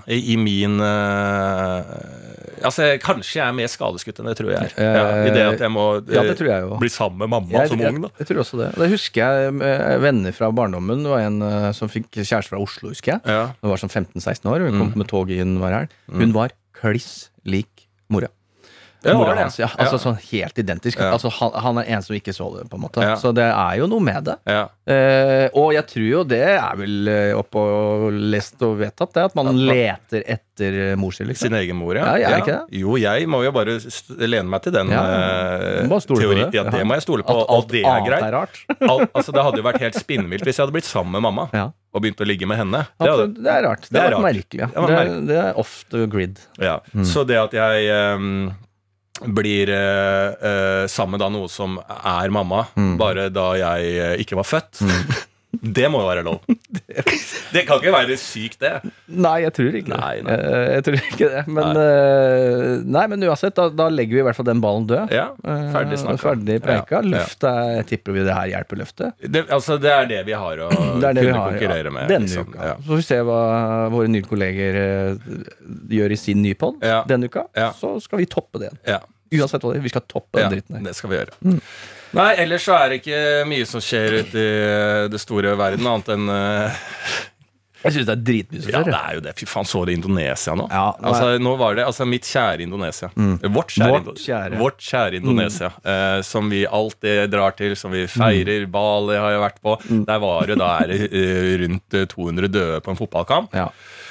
I 0.09 0.37
min 0.41 0.81
eh, 0.81 1.83
Altså, 2.65 2.87
kanskje 3.03 3.39
jeg 3.41 3.45
er 3.49 3.55
mer 3.57 3.71
skadeskutt 3.73 4.19
enn 4.21 4.29
det 4.31 4.37
tror 4.39 4.51
jeg 4.53 4.69
er. 4.69 4.75
Ja, 4.77 5.05
I 5.27 5.31
det 5.35 5.45
at 5.55 5.63
jeg 5.65 5.73
må 5.73 5.85
Ja, 6.13 6.23
eh, 6.23 6.33
jeg 6.37 6.79
bli 6.81 6.91
sammen 6.93 7.19
med 7.25 7.31
mamma 7.33 7.53
Jeg, 7.57 7.69
som 7.73 7.81
ung, 7.81 8.01
da. 8.05 8.11
jeg 8.21 8.29
tror 8.31 8.43
også 8.45 8.59
det. 8.61 8.69
Det 8.81 8.91
husker 8.93 9.21
jeg 9.25 9.55
eh, 9.71 9.95
venner 10.03 10.33
fra 10.37 10.51
barndommen. 10.53 11.05
Det 11.07 11.11
var 11.13 11.25
en 11.27 11.41
eh, 11.47 11.71
som 11.77 11.89
fikk 11.93 12.11
kjæreste 12.21 12.53
fra 12.53 12.61
Oslo, 12.63 12.91
husker 12.93 13.17
jeg. 13.17 13.21
Ja. 13.27 13.47
Hun 13.63 13.71
var 13.73 13.81
sånn 13.83 13.93
15-16 13.93 14.51
år. 14.51 14.67
Hun 14.69 14.79
kom 14.79 14.91
Mm. 14.91 14.97
med 15.03 15.09
toget 15.09 15.41
inn 15.45 15.59
hver 15.63 15.77
helg. 15.79 15.97
Hun 16.11 16.33
var 16.37 16.53
kliss 16.81 17.31
lik 17.45 17.87
mora. 18.11 18.29
Ja, 19.05 19.15
Mora 19.17 19.35
hans, 19.35 19.57
ja. 19.59 19.69
Altså 19.79 19.97
Ja. 19.97 20.03
sånn 20.03 20.19
helt 20.31 20.59
identisk. 20.61 20.99
Ja. 21.01 21.13
Altså, 21.15 21.31
han, 21.33 21.53
han 21.63 21.79
er 21.79 21.89
en 21.97 22.03
som 22.03 22.15
ikke 22.17 22.35
så 22.37 22.51
det, 22.59 22.69
på 22.71 22.77
en 22.77 22.83
måte. 22.85 23.01
Ja. 23.03 23.15
Så 23.17 23.33
det 23.35 23.47
er 23.49 23.79
jo 23.81 23.87
noe 23.89 24.01
med 24.05 24.25
det. 24.29 24.37
Ja. 24.47 24.67
Eh, 24.87 25.49
og 25.57 25.73
jeg 25.73 25.87
tror 25.89 26.07
jo 26.11 26.25
det 26.25 26.43
er 26.43 26.77
vel 26.77 27.09
oppe 27.39 27.57
og 27.65 28.13
lest 28.13 28.61
og 28.67 28.77
vedtatt, 28.83 29.13
det. 29.15 29.25
At 29.31 29.35
man 29.39 29.55
leter 29.57 30.25
etter 30.27 30.79
eh, 30.93 30.97
mor 31.01 31.13
si, 31.17 31.25
liksom. 31.25 31.49
Sin 31.49 31.57
egen 31.61 31.77
mor, 31.81 31.97
ja. 31.97 32.11
Ja, 32.21 32.39
jeg. 32.45 32.61
Jo, 32.83 32.97
jeg 33.01 33.27
må 33.31 33.43
jo 33.47 33.53
bare 33.57 33.79
lene 34.21 34.49
meg 34.53 34.63
til 34.67 34.73
den 34.77 34.91
Ja, 34.93 35.03
eh, 35.07 35.83
må 35.89 35.97
bare 35.97 36.05
stole 36.05 36.21
på 36.21 36.29
teori. 36.35 36.47
Ja, 36.61 36.65
det 36.69 36.85
må 36.87 36.95
jeg 36.99 37.07
stole 37.09 37.25
på. 37.25 37.37
At 37.41 37.53
alt 37.57 37.69
det 37.73 37.85
er 37.89 38.01
greit. 38.07 38.23
er 38.29 38.33
rart. 38.37 38.61
Alt, 38.91 39.11
altså, 39.17 39.33
det 39.33 39.43
hadde 39.47 39.61
jo 39.63 39.65
vært 39.71 39.81
helt 39.81 39.97
spinnvilt 40.01 40.45
hvis 40.45 40.59
jeg 40.59 40.67
hadde 40.67 40.75
blitt 40.77 40.89
sammen 40.89 41.13
med 41.17 41.23
mamma 41.25 41.49
Ja. 41.57 41.69
og 41.95 42.03
begynt 42.05 42.21
å 42.21 42.27
ligge 42.29 42.47
med 42.49 42.59
henne. 42.61 42.85
Det 43.01 43.09
hadde, 43.11 43.27
det 43.41 43.53
er 43.55 43.63
rart. 43.69 43.87
Det, 43.89 43.93
Det 43.97 44.01
er 44.03 44.11
rart. 44.17 44.25
merkelig. 44.29 44.61
Ja. 44.61 44.87
Det 44.91 45.27
Det, 45.31 45.39
er 45.47 45.59
off 45.59 45.85
the 45.91 46.07
grid. 46.07 46.41
Ja, 46.61 46.81
Mm. 46.95 47.05
Så 47.07 47.25
det 47.27 47.37
at 47.39 47.53
jeg 47.55 47.89
ehm, 47.95 48.51
blir 49.27 49.69
eh, 49.69 50.35
eh, 50.51 50.87
sammen 50.89 51.21
da 51.21 51.29
noe 51.29 51.49
som 51.49 51.79
er 51.79 52.31
mamma, 52.31 52.67
Mm. 52.77 52.97
bare 52.99 53.29
da 53.31 53.53
jeg 53.59 53.91
eh, 53.99 54.15
ikke 54.25 54.37
var 54.41 54.45
født, 54.49 54.81
det 55.61 55.89
må 55.93 56.01
jo 56.01 56.07
være 56.09 56.23
lov. 56.25 56.39
det 57.55 57.63
kan 57.69 57.81
ikke 57.81 57.93
være 57.93 58.17
sykt, 58.21 58.61
det. 58.63 58.71
Nei, 59.13 59.35
jeg 59.45 59.53
tror 59.57 59.77
ikke 59.77 59.91
det. 59.93 59.99
nei. 60.01 60.15
nei. 60.25 60.37
Jeg 60.77 60.85
tror 60.87 60.97
ikke 61.01 61.29
det. 61.35 61.43
Men, 61.53 61.81
eh, 61.83 62.65
nei, 62.97 63.03
men 63.13 63.27
uansett, 63.29 63.55
da, 63.59 63.67
da 63.69 63.89
legger 63.93 64.17
vi 64.17 64.23
i 64.23 64.25
hvert 64.29 64.39
fall 64.39 64.49
den 64.49 64.63
ballen 64.65 64.87
død. 64.91 65.13
Ja, 65.15 65.27
Ferdig 65.45 65.99
Eh, 65.99 66.03
snakka. 66.05 66.23
Ferdig 66.23 66.57
preika. 66.65 67.03
Løftet 67.05 67.61
Jeg 67.77 67.87
tipper 67.93 68.17
vi 68.17 68.25
det 68.29 68.37
her 68.39 68.51
hjelper 68.55 68.81
løftet. 68.81 69.15
Det, 69.27 69.45
altså, 69.53 69.77
det 69.83 69.93
er 69.93 70.09
det 70.11 70.23
vi 70.31 70.37
har 70.39 70.65
å 70.65 70.71
Det 71.05 71.15
det 71.19 71.27
kunne 71.29 71.37
har 71.39 71.53
konkurrere 71.55 71.91
ja. 71.91 71.95
med. 71.99 72.09
denne 72.15 72.29
liksom. 72.31 72.51
uka. 72.55 72.67
Ja. 72.73 72.75
Så 72.81 72.89
får 72.91 73.01
vi 73.03 73.07
se 73.11 73.21
hva 73.31 73.41
våre 73.93 74.13
nye 74.17 74.29
kolleger 74.31 74.81
eh, 74.81 75.31
gjør 76.01 76.17
i 76.17 76.21
sin 76.25 76.43
nye 76.45 76.57
pod 76.59 76.81
Ja. 76.87 77.03
denne 77.09 77.29
uka. 77.31 77.47
Så 77.81 77.97
skal 78.05 78.23
vi 78.25 78.29
toppe 78.31 78.63
det. 78.65 78.73
Ja. 78.89 79.01
Uansett 79.31 79.63
hva 79.63 79.75
det 79.75 79.79
er. 79.83 79.85
Vi 79.87 79.93
skal 79.93 80.07
toppe 80.11 80.41
den 80.41 80.51
dritten 80.57 80.81
her. 80.81 80.87
det 80.89 80.97
skal 80.99 81.13
vi 81.13 81.21
gjøre. 81.21 81.61
Nei, 82.17 82.31
ellers 82.43 82.65
så 82.67 82.75
er 82.75 82.89
det 82.95 83.01
ikke 83.03 83.19
mye 83.51 83.67
som 83.71 83.83
skjer 83.85 84.21
ute 84.25 84.41
i 84.47 85.09
det 85.13 85.21
store 85.23 85.53
verden, 85.59 85.87
annet 85.87 86.09
enn 86.17 86.25
uh, 86.27 86.81
Jeg 87.85 87.95
syns 87.95 88.09
det 88.09 88.15
er 88.17 88.25
dritmye 88.27 88.61
som 88.65 88.73
Ja, 88.75 88.81
det 88.85 88.97
er 88.99 89.15
jo 89.17 89.23
det. 89.25 89.33
Fy 89.39 89.47
faen, 89.49 89.69
så 89.71 89.85
du 89.89 89.93
Indonesia 89.95 90.53
nå? 90.59 90.67
Ja, 90.69 90.83
nå 90.99 91.07
er- 91.07 91.09
altså, 91.15 91.29
nå 91.47 91.53
var 91.61 91.79
det 91.79 91.87
altså, 91.87 92.05
mitt 92.11 92.27
kjære 92.29 92.67
Indonesia. 92.67 93.09
Vårt 93.15 93.73
kjære, 93.77 94.03
Vårt 94.11 94.21
kjære. 94.27 94.59
Vårt 94.61 94.83
kjære 94.85 95.21
Indonesia. 95.23 95.71
eh, 95.85 96.19
som 96.27 96.51
vi 96.53 96.67
alltid 96.67 97.31
drar 97.33 97.57
til, 97.57 97.77
som 97.77 97.91
vi 97.95 98.05
feirer. 98.11 98.67
Bali 98.69 99.17
har 99.17 99.31
jeg 99.37 99.41
vært 99.47 99.63
på. 99.65 99.79
Der 100.11 100.19
var 100.27 100.47
det 100.51 100.59
da 100.61 100.69
er 100.83 100.93
det 100.93 101.01
eh, 101.09 101.57
rundt 101.65 101.95
eh, 102.03 102.05
200 102.11 102.49
døde 102.53 102.83
på 102.85 102.91
en 102.93 103.01
fotballkamp. 103.01 103.55
Ja. 103.57 103.71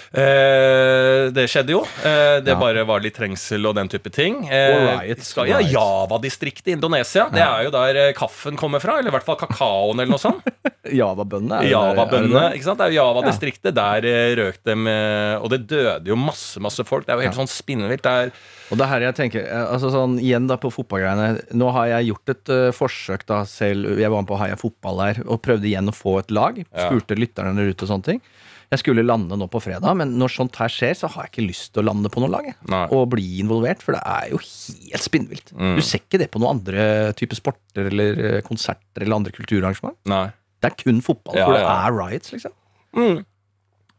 Eh, 0.09 1.29
det 1.35 1.45
skjedde 1.51 1.75
jo. 1.75 1.83
Eh, 2.01 2.39
det 2.41 2.53
Ja. 2.53 2.59
bare 2.59 2.83
var 2.85 2.99
litt 2.99 3.15
trengsel 3.15 3.65
og 3.69 3.75
den 3.75 3.87
type 3.87 4.09
ting. 4.09 4.47
Eh, 4.49 5.15
skal, 5.21 5.47
ja. 5.47 5.59
Java-distriktet 5.59 6.67
i 6.67 6.71
Indonesia. 6.71 7.29
Det 7.29 7.41
er 7.41 7.63
jo 7.63 7.71
der 7.71 7.95
eh, 7.95 8.13
kaffen 8.13 8.57
kommer 8.57 8.79
fra. 8.81 8.99
Eller 8.99 9.09
i 9.09 9.15
hvert 9.17 9.25
fall 9.25 9.37
kakaoen, 9.37 9.99
eller 9.99 10.09
noe 10.09 10.21
sånt. 10.21 10.43
Java-bøndene. 10.89 11.61
det? 12.49 12.57
ikke 12.57 12.65
sant? 12.65 12.79
Det 12.79 12.87
er 12.87 12.95
jo 12.95 13.01
Java-distriktet. 13.03 13.75
Der 13.77 14.05
eh, 14.09 14.35
røk 14.39 14.57
det 14.65 14.77
Og 15.43 15.49
det 15.53 15.67
døde 15.67 16.07
jo 16.09 16.15
masse 16.15 16.59
masse 16.59 16.83
folk. 16.83 17.05
Det 17.05 17.13
er 17.13 17.19
jo 17.19 17.27
helt 17.27 17.37
sånn 17.37 17.51
spinnvilt. 17.51 18.01
Det 18.03 18.31
Og 18.71 18.77
det 18.77 18.87
her 18.89 19.01
jeg 19.01 19.17
tenker, 19.17 19.45
eh, 19.45 19.65
altså 19.73 19.91
sånn 19.93 20.17
igjen 20.21 20.47
da 20.49 20.57
på 20.61 20.71
fotballgreiene 20.73 21.55
Nå 21.57 21.71
har 21.75 21.87
jeg 21.93 22.11
gjort 22.11 22.33
et 22.33 22.51
uh, 22.53 22.71
forsøk 22.75 23.25
da 23.29 23.43
selv 23.49 23.97
Jeg 23.99 24.09
var 24.11 24.21
med 24.21 24.29
på 24.29 24.37
Heia 24.41 24.57
Fotball 24.59 25.01
der 25.03 25.21
og 25.25 25.41
prøvde 25.45 25.69
igjen 25.69 25.89
å 25.89 25.95
få 25.95 26.19
et 26.23 26.33
lag. 26.33 26.57
Spurte 26.73 27.17
lytterne 27.17 27.55
der 27.57 27.73
ute 27.73 27.85
og 27.85 27.93
sånne 27.93 28.07
ting. 28.13 28.21
Jeg 28.69 28.83
skulle 28.83 29.01
lande 29.01 29.33
nå 29.39 29.47
på 29.49 29.61
fredag, 29.65 29.95
men 29.97 30.11
når 30.21 30.29
sånt 30.29 30.57
her 30.61 30.69
skjer, 30.69 30.93
så 30.93 31.09
har 31.09 31.25
jeg 31.25 31.31
ikke 31.31 31.45
lyst 31.47 31.71
til 31.73 31.81
å 31.81 31.87
lande 31.87 32.11
på 32.13 32.21
noe 32.21 32.29
lag. 32.29 32.51
Og 32.93 33.07
bli 33.15 33.39
involvert, 33.41 33.81
for 33.81 33.97
det 33.97 34.01
er 34.05 34.27
jo 34.29 34.41
helt 34.43 35.05
spinnvilt. 35.05 35.49
Mm. 35.57 35.73
Du 35.79 35.81
ser 35.85 36.03
ikke 36.03 36.19
det 36.21 36.29
på 36.29 36.41
noen 36.41 36.59
andre 36.59 36.85
typer 37.17 37.39
sporter 37.39 37.89
eller 37.89 38.21
eh, 38.27 38.37
konserter 38.45 39.05
eller 39.05 39.17
andre 39.17 39.33
kulturarrangement. 39.33 39.97
Nei. 40.11 40.27
Det 40.59 40.69
er 40.69 40.77
kun 40.83 41.01
fotball 41.01 41.39
Ja, 41.39 41.47
ja. 41.49 41.57
det 41.63 41.73
er 41.73 41.97
riots, 41.97 42.33
liksom. 42.35 42.53
Mm. 42.99 43.19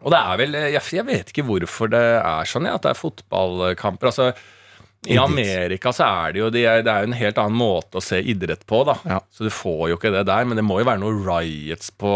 Og 0.00 0.12
det 0.14 0.18
er 0.18 0.38
vel 0.40 0.56
Jeg, 0.58 0.82
jeg 0.96 1.06
vet 1.06 1.28
ikke 1.30 1.44
hvorfor 1.46 1.90
det 1.92 2.00
er 2.20 2.48
sånn, 2.48 2.66
ja, 2.68 2.78
at 2.78 2.86
det 2.86 2.94
er 2.94 2.98
fotballkamper. 3.00 4.12
Altså 4.12 4.30
i 5.08 5.16
Amerika 5.16 5.94
så 5.96 6.04
er 6.04 6.34
det 6.34 6.40
jo 6.42 6.48
Det 6.52 6.64
er, 6.68 6.82
det 6.84 6.92
er 6.92 7.04
jo 7.04 7.08
en 7.08 7.16
helt 7.16 7.38
annen 7.40 7.56
måte 7.56 8.00
å 8.00 8.04
se 8.04 8.18
idrett 8.20 8.66
på, 8.68 8.82
da. 8.84 8.98
Ja. 9.08 9.20
Så 9.32 9.46
du 9.46 9.52
får 9.54 9.86
jo 9.92 9.96
ikke 9.96 10.12
det 10.12 10.26
der. 10.28 10.48
Men 10.48 10.60
det 10.60 10.64
må 10.66 10.80
jo 10.82 10.88
være 10.88 11.00
noe 11.00 11.16
riots 11.24 11.88
på 11.96 12.10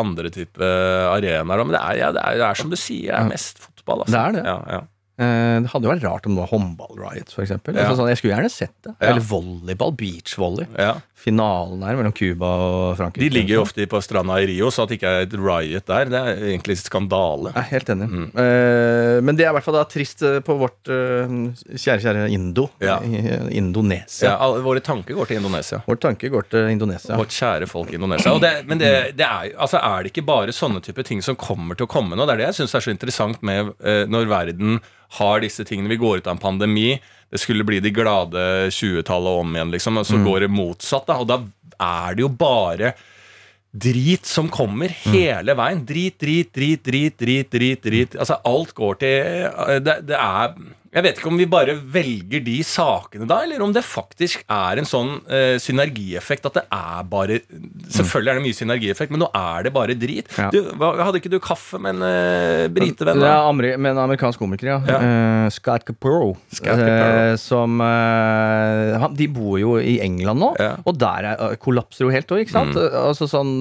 andre 0.00 0.32
type 0.34 0.70
arenaer. 1.14 1.62
Men 1.62 1.76
det 1.76 1.82
er, 1.82 2.00
ja, 2.00 2.14
det 2.16 2.24
er, 2.24 2.40
det 2.40 2.48
er 2.48 2.58
som 2.58 2.72
du 2.72 2.78
sier, 2.80 3.12
det 3.12 3.20
er 3.20 3.30
mest 3.30 3.62
fotball. 3.62 4.02
Altså. 4.06 4.16
Det 4.16 4.24
er 4.24 4.38
det. 4.38 4.46
Ja, 4.48 4.58
ja. 4.78 4.80
Eh, 5.20 5.56
det 5.60 5.68
hadde 5.68 5.84
jo 5.84 5.92
vært 5.92 6.04
rart 6.06 6.26
om 6.26 6.36
det 6.36 6.40
var 6.40 6.50
håndball-riots, 6.54 7.36
for 7.36 7.44
eksempel. 7.44 7.76
Ja. 7.76 7.84
Altså, 7.86 8.00
sånn, 8.00 8.10
jeg 8.10 8.20
skulle 8.20 8.34
gjerne 8.34 8.52
sett 8.52 8.74
det. 8.86 8.94
Eller 9.04 9.24
volleyball, 9.30 9.92
beachvolley. 10.00 10.68
Ja. 10.80 10.94
Finalen 11.20 11.82
her 11.84 11.98
mellom 11.98 12.14
Cuba 12.16 12.48
og 12.64 12.96
Frankrike. 12.96 13.26
De 13.26 13.34
ligger 13.34 13.58
jo 13.58 13.64
ofte 13.66 13.84
på 13.90 14.00
stranda 14.04 14.38
i 14.40 14.46
Rio, 14.48 14.70
så 14.72 14.86
at 14.86 14.92
det 14.92 14.96
ikke 15.00 15.10
er 15.12 15.26
et 15.26 15.34
riot 15.36 15.86
der, 15.90 16.08
det 16.08 16.20
er 16.20 16.44
egentlig 16.52 16.78
skandale. 16.80 17.52
Jeg 17.52 17.60
er 17.60 17.68
helt 17.74 17.92
enig. 17.94 18.08
Mm. 18.08 18.26
Eh, 18.42 19.16
men 19.26 19.36
det 19.36 19.44
er 19.44 19.52
i 19.52 19.56
hvert 19.58 19.66
fall 19.66 19.76
da 19.76 19.84
trist 19.90 20.24
eh, 20.26 20.38
på 20.44 20.56
vårt 20.60 20.90
eh, 20.92 21.34
kjære, 21.74 21.98
kjære 22.06 22.24
Indo. 22.32 22.68
Ja. 22.80 22.98
Indonesia. 23.62 24.32
Ja, 24.32 24.48
våre 24.64 24.80
tanker 24.84 25.18
går 25.18 25.30
til 25.30 25.42
Indonesia. 25.42 25.82
Vår 25.86 26.00
tanke 26.00 26.32
går 26.32 26.48
til 26.54 26.70
Indonesia. 26.72 27.18
Vårt 27.20 27.36
kjære 27.36 27.68
folk 27.70 27.92
i 27.92 28.00
Indonesia. 28.00 28.32
Det, 28.40 28.54
men 28.70 28.80
det, 28.80 28.94
det 29.18 29.26
er, 29.26 29.52
altså 29.60 29.82
er 29.82 30.06
det 30.06 30.14
ikke 30.14 30.28
bare 30.30 30.56
sånne 30.56 30.80
type 30.84 31.04
ting 31.06 31.20
som 31.24 31.36
kommer 31.40 31.76
til 31.76 31.88
å 31.88 31.92
komme 31.92 32.16
nå? 32.16 32.24
Det 32.24 32.38
er 32.38 32.44
det 32.44 32.50
jeg 32.50 32.62
syns 32.62 32.78
er 32.78 32.86
så 32.88 32.94
interessant 32.94 33.44
med 33.44 33.74
når 34.10 34.28
verden 34.30 34.80
har 35.18 35.42
disse 35.42 35.64
tingene. 35.66 35.90
Vi 35.90 35.98
går 36.00 36.20
ut 36.20 36.28
av 36.28 36.36
en 36.36 36.42
pandemi. 36.42 36.94
Det 37.30 37.38
skulle 37.38 37.66
bli 37.66 37.78
de 37.80 37.92
glade 37.94 38.42
20-tallet 38.74 39.44
om 39.44 39.54
igjen, 39.54 39.72
liksom. 39.74 40.00
Og 40.00 40.08
så 40.08 40.18
går 40.24 40.44
det 40.44 40.50
motsatt. 40.50 41.06
Da, 41.06 41.20
og 41.22 41.28
da 41.30 41.40
er 41.80 42.16
det 42.18 42.24
jo 42.24 42.32
bare 42.34 42.94
drit 43.70 44.26
som 44.26 44.48
kommer 44.50 44.90
hele 45.06 45.54
veien. 45.58 45.84
Drit, 45.86 46.18
drit, 46.18 46.50
drit, 46.54 46.82
drit, 46.84 47.16
drit, 47.18 47.50
drit, 47.54 47.82
drit. 47.86 48.16
Altså, 48.18 48.40
alt 48.44 48.74
går 48.74 48.98
til 49.02 49.46
eh, 49.46 49.78
det, 49.78 50.00
det 50.10 50.18
er 50.18 50.56
Jeg 50.90 51.06
vet 51.06 51.20
ikke 51.20 51.30
om 51.30 51.38
vi 51.38 51.46
bare 51.46 51.76
velger 51.94 52.42
de 52.42 52.56
sakene 52.66 53.28
da, 53.30 53.40
eller 53.46 53.62
om 53.62 53.70
det 53.74 53.84
faktisk 53.86 54.42
er 54.50 54.80
en 54.80 54.88
sånn 54.88 55.12
eh, 55.30 55.54
synergieffekt 55.62 56.48
at 56.50 56.56
det 56.58 56.64
er 56.66 57.04
bare 57.10 57.38
Selvfølgelig 57.90 58.32
er 58.32 58.40
det 58.40 58.44
mye 58.44 58.58
synergieffekt, 58.58 59.12
men 59.14 59.22
nå 59.22 59.28
er 59.36 59.66
det 59.66 59.72
bare 59.74 59.94
drit. 59.98 60.30
Ja. 60.38 60.48
Du, 60.54 60.60
hadde 60.80 61.20
ikke 61.20 61.30
du 61.32 61.38
kaffe 61.42 61.78
med 61.82 61.98
en 61.98 62.04
uh, 62.06 62.66
britevenn? 62.74 63.22
Ja? 63.22 63.38
Med 63.54 63.90
en 63.92 64.02
amerikansk 64.02 64.42
komiker, 64.42 64.72
ja. 64.72 64.78
Ja. 64.86 64.98
Uh, 65.00 65.46
Scott 65.54 65.86
Capro. 65.86 66.34
Uh, 66.60 67.30
Eh, 67.30 67.36
som 67.36 67.80
uh, 67.80 68.98
han, 69.00 69.14
De 69.16 69.26
bor 69.30 69.58
jo 69.60 69.76
i 69.80 69.98
England 70.04 70.42
nå, 70.42 70.50
Ja. 70.60 70.72
Og 70.88 70.96
der 71.00 71.28
er, 71.32 71.56
kollapser 71.62 72.06
jo 72.06 72.12
helt 72.12 72.30
òg, 72.32 72.44
ikke 72.44 72.54
sant? 72.54 72.76
Mm. 72.76 72.96
Altså 73.00 73.28
sånn, 73.30 73.52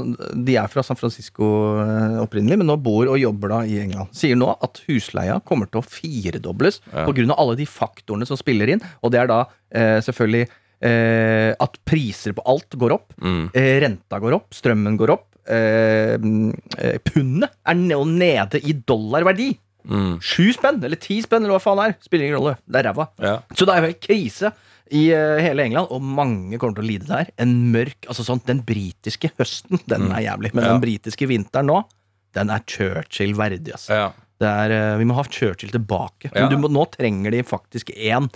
de 0.45 0.57
er 0.59 0.69
fra 0.71 0.83
San 0.85 0.97
Francisco 0.99 1.47
eh, 1.83 2.17
opprinnelig, 2.23 2.59
men 2.61 2.69
nå 2.69 2.77
bor 2.81 3.09
og 3.11 3.19
jobber 3.21 3.53
da 3.53 3.59
i 3.67 3.79
England. 3.83 4.11
Sier 4.15 4.37
nå 4.39 4.49
at 4.65 4.81
husleia 4.87 5.39
kommer 5.45 5.69
til 5.69 5.81
å 5.81 5.85
firedobles 5.85 6.81
Ja. 6.89 7.05
på 7.07 7.15
av 7.27 7.39
alle 7.43 7.55
de 7.59 7.65
faktorene 7.67 8.25
som 8.25 8.37
spiller 8.39 8.71
inn, 8.71 8.81
og 9.03 9.11
det 9.11 9.19
er 9.19 9.27
da 9.27 9.41
eh, 9.75 9.99
selvfølgelig 10.05 10.47
eh, 10.47 11.51
at 11.59 11.75
priser 11.87 12.31
på 12.37 12.45
alt 12.47 12.77
går 12.79 12.95
opp. 12.95 13.11
Mm. 13.19 13.49
Eh, 13.53 13.79
renta 13.83 14.19
går 14.23 14.37
opp, 14.39 14.47
strømmen 14.55 14.95
går 14.99 15.11
opp. 15.17 15.25
Eh, 15.49 16.15
mm, 16.21 16.53
eh, 16.77 16.97
pundet 17.03 17.49
er 17.67 17.75
nå 17.79 17.99
nede 18.07 18.61
i 18.63 18.73
dollarverdi. 18.87 19.51
Mm. 19.89 20.15
Sju 20.21 20.51
spenn, 20.53 20.79
eller 20.83 20.99
ti 21.01 21.19
spenn, 21.25 21.43
eller 21.43 21.55
hva 21.57 21.63
faen 21.63 21.79
det 21.81 21.85
er. 21.89 21.95
Spiller 22.05 22.27
ingen 22.27 22.37
rolle. 22.39 22.57
Det 22.69 22.79
er 22.81 22.89
ræva. 22.91 23.07
Ja. 23.23 23.35
Så 23.57 23.65
det 23.65 23.73
er 23.75 23.81
jo 23.83 23.89
helt 23.91 24.03
krise 24.05 24.51
i 24.89 25.03
hele 25.13 25.63
England, 25.67 25.91
og 25.93 26.01
mange 26.01 26.57
kommer 26.57 26.73
til 26.79 26.85
å 26.85 26.89
lide 26.89 27.05
der. 27.09 27.27
En 27.41 27.51
mørk 27.73 28.07
altså 28.09 28.23
sånn, 28.25 28.39
Den 28.47 28.63
britiske 28.65 29.29
høsten, 29.37 29.77
den 29.89 30.07
er 30.11 30.23
jævlig. 30.25 30.53
Men 30.53 30.63
Mm. 30.63 30.67
Ja. 30.67 30.71
den 30.73 30.81
britiske 30.81 31.27
vinteren 31.29 31.69
nå, 31.69 31.83
den 32.33 32.49
er 32.53 32.61
Churchill 32.65 33.33
verdig. 33.37 33.71
Altså. 33.73 33.89
Ja. 33.93 34.09
Er, 34.41 34.71
eh, 34.71 34.97
vi 34.97 35.05
må 35.05 35.15
ha 35.17 35.23
Churchill 35.23 35.69
tilbake. 35.73 36.29
Ja. 36.33 36.45
Men 36.47 36.49
du 36.49 36.57
må, 36.57 36.69
nå 36.71 36.85
trenger 36.93 37.31
de 37.31 37.41
faktisk 37.43 37.89
én 37.95 38.29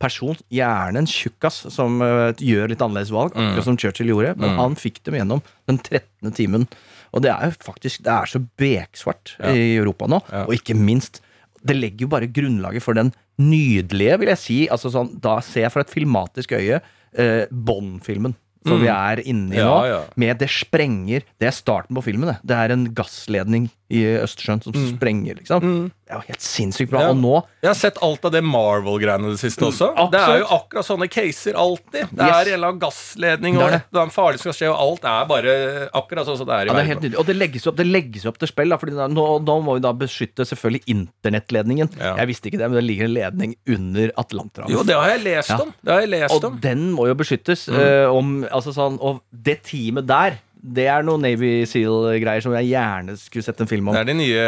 person, 0.00 0.34
gjerne 0.50 0.96
en 1.02 1.06
tjukkas, 1.06 1.58
som 1.74 1.98
uh, 2.00 2.32
gjør 2.40 2.70
litt 2.72 2.80
annerledes 2.80 3.10
valg, 3.12 3.34
Mm. 3.36 3.50
akkurat 3.50 3.64
som 3.66 3.76
Churchill 3.76 4.08
gjorde. 4.08 4.30
Men 4.40 4.56
han 4.56 4.74
fikk 4.74 5.02
dem 5.04 5.14
gjennom 5.18 5.42
den 5.68 5.76
13. 5.78 6.32
timen. 6.32 6.64
Og 7.12 7.20
det 7.22 7.28
er 7.34 7.50
jo 7.50 7.56
faktisk 7.60 8.02
Det 8.06 8.12
er 8.14 8.24
så 8.30 8.40
beksvart 8.56 9.34
Ja. 9.38 9.50
i 9.52 9.76
Europa 9.76 10.06
nå. 10.08 10.22
Ja. 10.32 10.44
Og 10.46 10.54
ikke 10.56 10.74
minst, 10.74 11.20
det 11.62 11.76
legger 11.76 12.06
jo 12.06 12.08
bare 12.08 12.26
grunnlaget 12.32 12.80
for 12.82 12.94
den 12.94 13.12
nydelige, 13.38 14.18
vil 14.20 14.28
jeg 14.28 14.38
si 14.38 14.58
altså 14.68 14.88
sånn, 14.90 15.20
Da 15.20 15.40
ser 15.40 15.66
jeg 15.66 15.72
fra 15.72 15.82
et 15.84 15.90
filmatisk 15.92 16.52
øye 16.56 16.80
eh, 17.18 17.44
Bond-filmen. 17.52 18.34
Som 18.66 18.80
vi 18.82 18.88
er 18.88 19.20
inne 19.24 19.54
i 19.54 19.58
Mm. 19.58 19.64
Nå. 19.64 19.84
ja. 19.88 20.00
Med 20.16 20.38
det 20.38 20.48
sprenger 20.48 21.22
Det 21.40 21.48
er 21.48 21.52
starten 21.56 21.96
på 21.96 22.02
filmen. 22.04 22.28
Det, 22.28 22.38
det 22.44 22.56
er 22.56 22.72
en 22.72 22.88
gassledning 22.94 23.70
i 23.90 24.04
Østersjøen 24.22 24.60
som 24.62 24.72
sprenger, 24.94 25.34
liksom. 25.40 25.64
Det 26.06 26.14
er 26.14 26.20
jo 26.20 26.26
helt 26.28 26.42
sinnssykt 26.42 26.90
bra. 26.90 27.00
Mm. 27.00 27.06
Ja. 27.06 27.10
Og 27.10 27.18
nå 27.22 27.34
Jeg 27.62 27.68
har 27.70 27.74
sett 27.78 27.98
alt 28.02 28.24
av 28.24 28.32
det 28.34 28.40
Marvel-greiene 28.46 29.30
det 29.32 29.38
siste 29.42 29.62
også. 29.66 29.88
Det 30.10 30.18
er 30.20 30.38
jo 30.40 30.46
akkurat 30.56 30.86
sånne 30.86 31.08
caser 31.10 31.54
alltid. 31.58 32.08
Det 32.10 32.26
Yes. 32.26 32.36
er 32.36 32.48
en 32.50 32.54
eller 32.54 32.68
annen 32.70 32.80
gassledning, 32.82 33.54
Det 33.54 33.62
og 33.62 33.66
er 33.68 33.70
det. 33.70 33.80
et 33.80 33.86
eller 33.92 34.02
annet 34.02 34.14
farlig 34.14 34.38
skal 34.40 34.52
skje, 34.52 34.70
og 34.70 34.78
alt 34.80 35.04
er 35.04 35.26
bare 35.30 35.54
akkurat 35.94 36.26
sånn 36.26 36.38
som 36.40 36.46
det 36.46 36.54
er 36.54 36.64
i 36.64 36.66
ja, 36.70 36.74
det 36.74 36.84
er 36.84 36.94
verden. 36.94 37.16
Og 37.18 37.26
det 37.26 37.36
legges 37.36 37.66
opp, 37.66 37.76
det 37.76 37.86
legges 37.86 38.26
opp 38.26 38.38
til 38.38 38.48
spill. 38.48 38.68
Da, 38.70 38.76
fordi 38.78 38.96
da, 38.96 39.06
nå, 39.08 39.58
må 39.62 39.74
vi 39.74 39.80
da 39.84 39.92
beskytte 39.92 40.46
selvfølgelig 40.46 40.82
internettledningen. 41.24 41.90
Ja. 41.98 42.14
Jeg 42.22 42.30
visste 42.32 42.50
ikke 42.50 42.58
det, 42.62 42.70
men 42.70 42.78
det 42.80 42.84
ligger 42.86 43.04
en 43.10 43.14
ledning 43.14 43.54
under 43.68 44.12
Atlanterhavet. 44.20 44.74
Jo, 44.74 44.82
det 44.86 44.94
har 44.98 45.08
jeg 45.14 45.24
lest 45.26 45.50
om. 45.56 45.72
Det 45.82 45.92
har 45.94 46.00
jeg 46.06 46.12
lest 46.14 46.34
Og 46.34 46.44
om. 46.50 46.58
den 46.62 46.92
må 46.96 47.06
jo 47.10 47.14
beskyttes. 47.14 47.68
eh, 47.68 48.06
om, 48.10 48.44
altså 48.50 48.72
sånn, 48.74 48.98
og 49.00 49.20
det 49.32 49.62
teamet 49.66 50.06
der, 50.06 50.38
det 50.62 50.84
er 50.92 51.04
noen 51.06 51.22
Navy 51.24 51.64
Seal-greier 51.64 52.42
som 52.44 52.52
jeg 52.58 52.68
gjerne 52.70 53.14
skulle 53.16 53.46
sett 53.46 53.60
en 53.64 53.68
film 53.70 53.88
om. 53.88 53.94
Det 53.96 54.02
er 54.02 54.10
de 54.10 54.16
nye 54.18 54.42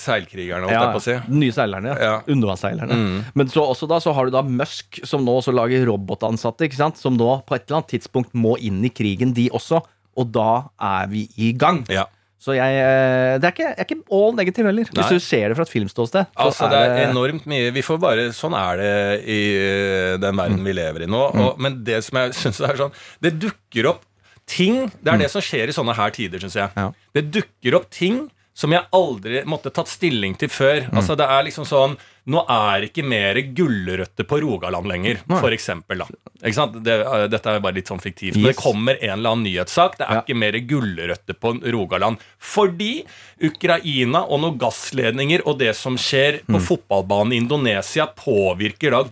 seilkrigerne, 0.00 0.64
holdt 0.64 0.72
Ja, 0.72 0.84
jeg 0.86 0.94
på 0.96 1.02
å 1.02 1.04
si. 1.04 1.16
de 1.28 1.40
nye 1.42 1.52
seilerne. 1.54 1.96
Ja. 2.00 2.14
Undervannsseilerne. 2.26 2.96
Mm. 2.96 3.18
Men 3.36 3.52
så 3.52 3.66
også 3.68 3.88
da 3.90 3.98
så 4.00 4.14
har 4.16 4.28
du 4.28 4.34
da 4.34 4.42
Musk, 4.46 5.02
som 5.08 5.24
nå 5.26 5.34
også 5.42 5.52
lager 5.54 5.84
robotansatte, 5.88 6.64
ikke 6.68 6.80
sant? 6.80 6.96
som 7.02 7.16
nå 7.18 7.34
på 7.46 7.56
et 7.58 7.66
eller 7.66 7.82
annet 7.82 7.92
tidspunkt 7.96 8.32
må 8.34 8.56
inn 8.64 8.80
i 8.84 8.92
krigen, 8.92 9.34
de 9.36 9.50
også. 9.52 9.82
Og 10.16 10.28
da 10.32 10.68
er 10.80 11.06
vi 11.12 11.26
i 11.40 11.52
gang. 11.56 11.82
Ja. 11.92 12.06
Så 12.42 12.56
jeg, 12.56 12.74
eh, 12.74 13.36
det 13.38 13.46
er 13.46 13.52
ikke, 13.54 13.68
jeg 13.70 13.78
er 13.78 13.86
ikke 13.86 14.16
all 14.18 14.32
negativ 14.34 14.66
heller, 14.66 14.88
Nei. 14.88 14.96
hvis 14.98 15.12
du 15.14 15.22
ser 15.22 15.52
det 15.52 15.56
fra 15.60 15.62
et 15.62 15.70
filmståsted. 15.70 16.26
så 16.32 16.46
Altså, 16.48 16.70
det 16.72 16.80
er 16.80 17.10
enormt 17.12 17.44
mye 17.46 17.68
Vi 17.70 17.84
får 17.86 18.00
bare 18.02 18.24
Sånn 18.34 18.56
er 18.58 18.80
det 18.80 18.94
i 19.30 19.36
eh, 19.62 20.16
den 20.18 20.34
verden 20.40 20.64
vi 20.66 20.74
lever 20.74 21.04
i 21.04 21.06
nå. 21.06 21.20
Og, 21.38 21.60
men 21.62 21.84
det 21.86 22.00
som 22.02 22.18
jeg 22.18 22.34
syns 22.40 22.58
er 22.66 22.74
sånn 22.80 22.90
Det 23.22 23.36
dukker 23.38 23.92
opp 23.92 24.02
ting 24.46 24.90
Det 25.02 25.12
er 25.12 25.18
det 25.22 25.30
som 25.32 25.42
skjer 25.44 25.70
i 25.70 25.74
sånne 25.76 25.94
her 25.96 26.10
tider, 26.14 26.38
syns 26.42 26.56
jeg. 26.58 26.92
Det 27.14 27.26
dukker 27.32 27.76
opp 27.78 27.90
ting 27.90 28.24
som 28.54 28.72
jeg 28.74 28.84
aldri 28.92 29.44
måtte 29.48 29.70
tatt 29.72 29.88
stilling 29.88 30.34
til 30.38 30.48
før. 30.52 30.86
Altså, 30.92 31.16
det 31.16 31.24
er 31.28 31.46
liksom 31.48 31.68
sånn 31.68 31.98
Nå 32.30 32.38
er 32.46 32.84
ikke 32.86 33.02
mer 33.02 33.34
gulrøtter 33.50 34.22
på 34.30 34.36
Rogaland 34.44 34.86
lenger, 34.86 35.16
for 35.40 35.50
eksempel. 35.50 36.04
Da. 36.04 36.06
Ikke 36.46 36.54
sant? 36.54 36.76
Det, 36.86 36.94
eh, 37.02 37.24
dette 37.26 37.50
er 37.50 37.58
bare 37.64 37.74
litt 37.74 37.88
sånn 37.90 37.98
fiktivt. 37.98 38.36
Men 38.36 38.52
det 38.52 38.60
kommer 38.60 38.94
en 39.02 39.16
eller 39.16 39.32
annen 39.32 39.42
nyhetssak. 39.48 39.96
Det 39.98 40.06
er 40.06 40.14
Ja. 40.14 40.20
ikke 40.22 40.36
mer 40.38 40.52
gulrøtter 40.52 41.34
på 41.34 41.50
Rogaland. 41.74 42.20
Fordi 42.38 43.02
Ukraina 43.42 44.22
og 44.30 44.38
noen 44.44 44.56
gassledninger 44.56 45.42
og 45.44 45.58
det 45.58 45.74
som 45.74 45.96
skjer 45.98 46.44
på 46.46 46.60
fotballbanen 46.62 47.32
i 47.34 47.40
Indonesia, 47.42 48.06
påvirker 48.06 48.92
da 48.94 49.02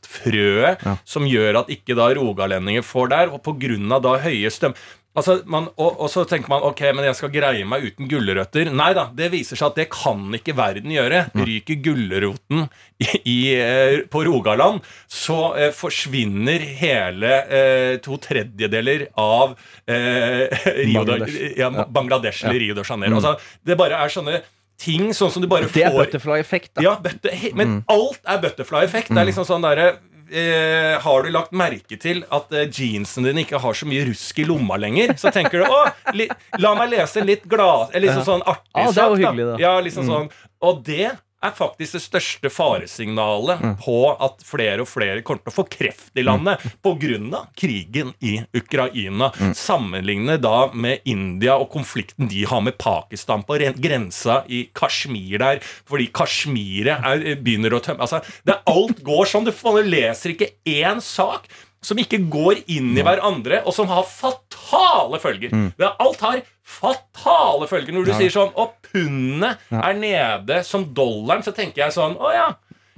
gulrotfrøet, 0.00 0.80
som 1.04 1.26
gjør 1.28 1.60
at 1.60 1.68
ikke 1.72 1.96
da 1.98 2.08
rogalendinger 2.16 2.82
får 2.86 3.10
der. 3.12 3.34
Og 3.34 3.42
på 3.44 3.52
grunn 3.60 3.92
av 3.92 4.02
da 4.06 4.16
høye 4.24 4.48
strøm... 4.52 4.74
Altså, 5.18 5.40
man, 5.50 5.64
og, 5.74 5.96
og 6.04 6.06
så 6.12 6.22
tenker 6.28 6.52
man 6.52 6.62
ok, 6.68 6.80
men 6.94 7.08
jeg 7.08 7.16
skal 7.18 7.32
greie 7.34 7.64
meg 7.66 7.82
uten 7.88 8.06
gulrøtter. 8.10 8.68
Nei 8.70 8.92
da, 8.94 9.08
det 9.16 9.32
viser 9.32 9.58
seg 9.58 9.72
at 9.72 9.80
det 9.80 9.88
kan 9.90 10.22
ikke 10.38 10.54
verden 10.54 10.92
gjøre. 10.94 11.24
Ryker 11.34 11.80
gulroten 11.82 12.68
eh, 13.02 13.96
på 14.12 14.22
Rogaland, 14.28 14.84
så 15.10 15.40
eh, 15.58 15.72
forsvinner 15.74 16.62
hele 16.78 17.32
eh, 17.50 17.96
to 18.04 18.20
tredjedeler 18.22 19.08
av 19.18 19.56
eh, 19.90 20.46
Rio 20.86 21.02
de, 21.02 21.18
Bangladesh. 21.18 21.58
ja, 21.58 21.72
Bangladesh 21.98 22.46
eller 22.46 22.62
Rio 22.62 22.78
de 22.78 22.86
Janeiro. 22.86 23.18
Altså, 23.18 23.34
det 23.66 23.78
bare 23.82 23.98
er 23.98 24.14
sånne 24.14 24.38
ting 24.80 25.10
sånn 25.16 25.34
som 25.34 25.42
du 25.42 25.48
bare 25.50 25.66
får 25.68 25.74
Det 25.74 25.88
er 25.88 25.96
butterfly-effekt. 25.98 26.70
da. 26.78 26.84
ja, 26.86 26.94
butter, 27.02 27.34
men 27.58 27.80
alt 27.90 28.22
er 28.24 28.38
butterfly-effekt. 28.46 29.10
Det 29.10 29.20
er 29.20 29.28
liksom 29.28 29.48
sånn 29.48 29.66
derre 29.66 29.90
eh, 30.32 30.98
Har 31.02 31.22
du 31.26 31.30
lagt 31.34 31.52
merke 31.56 31.98
til 32.00 32.22
at 32.30 32.52
eh, 32.52 32.68
jeansene 32.70 33.30
dine 33.30 33.44
ikke 33.44 33.60
har 33.62 33.74
så 33.76 33.88
mye 33.90 34.04
rusk 34.08 34.38
i 34.38 34.46
lomma 34.48 34.76
lenger? 34.80 35.14
Så 35.20 35.32
tenker 35.34 35.64
du 35.64 35.66
å, 35.70 35.80
li, 36.16 36.28
la 36.58 36.74
meg 36.78 36.92
lese 36.94 37.20
en 37.22 37.26
litt 37.30 37.44
glad 37.50 37.90
Eller 37.94 38.08
liksom 38.08 38.26
sånn 38.28 38.46
artig 38.46 38.70
Ah, 38.74 38.86
er 38.88 38.94
sak, 38.94 39.18
da. 39.22 39.56
Ja, 39.60 39.74
liksom 39.84 40.06
sånn 40.08 40.30
Og 40.66 40.82
det 40.86 41.10
er 41.40 41.54
faktisk 41.56 41.96
det 41.96 42.02
største 42.04 42.50
faresignalet 42.52 43.62
på 43.80 43.96
at 44.12 44.42
flere 44.44 44.84
og 44.84 44.90
flere 44.90 45.22
kommer 45.26 45.44
til 45.44 45.52
å 45.52 45.56
få 45.56 45.66
kreft 45.72 46.20
i 46.20 46.24
landet 46.26 46.60
pga. 46.84 47.44
krigen 47.56 48.12
i 48.20 48.36
Ukraina. 48.56 49.30
Sammenligne 49.56 50.36
da 50.40 50.70
med 50.72 51.06
India 51.08 51.56
og 51.56 51.70
konflikten 51.72 52.28
de 52.28 52.44
har 52.48 52.60
med 52.60 52.76
Pakistan 52.78 53.44
på 53.46 53.58
grensa 53.80 54.42
i 54.48 54.66
Kashmir 54.74 55.38
der, 55.40 55.64
fordi 55.88 56.10
Kashmiret 56.12 57.06
er, 57.06 57.24
begynner 57.40 57.74
å 57.74 57.82
tømme 57.84 58.04
altså, 58.04 58.20
det 58.44 58.60
Alt 58.70 59.02
går 59.04 59.28
sånn. 59.28 59.48
Du 59.48 59.52
leser 59.86 60.34
ikke 60.34 60.52
én 60.68 61.00
sak 61.02 61.48
som 61.80 62.00
ikke 62.00 62.18
går 62.28 62.60
inn 62.68 62.92
i 62.98 63.04
hverandre, 63.04 63.62
og 63.64 63.72
som 63.72 63.88
har 63.88 64.04
fatale 64.08 65.20
følger. 65.22 65.54
Er, 65.80 65.94
alt 66.02 66.20
har 66.24 66.42
fatale 66.66 67.68
følger. 67.70 67.94
Når 67.96 68.10
du 68.10 68.12
sier 68.18 68.32
sånn 68.34 68.52
Og 68.54 68.76
pundet 68.90 69.58
er 69.72 69.96
nede 69.98 70.60
som 70.66 70.84
dollaren, 70.94 71.42
så 71.46 71.54
tenker 71.56 71.86
jeg 71.86 71.96
sånn 71.96 72.18
Å 72.20 72.32
ja. 72.34 72.48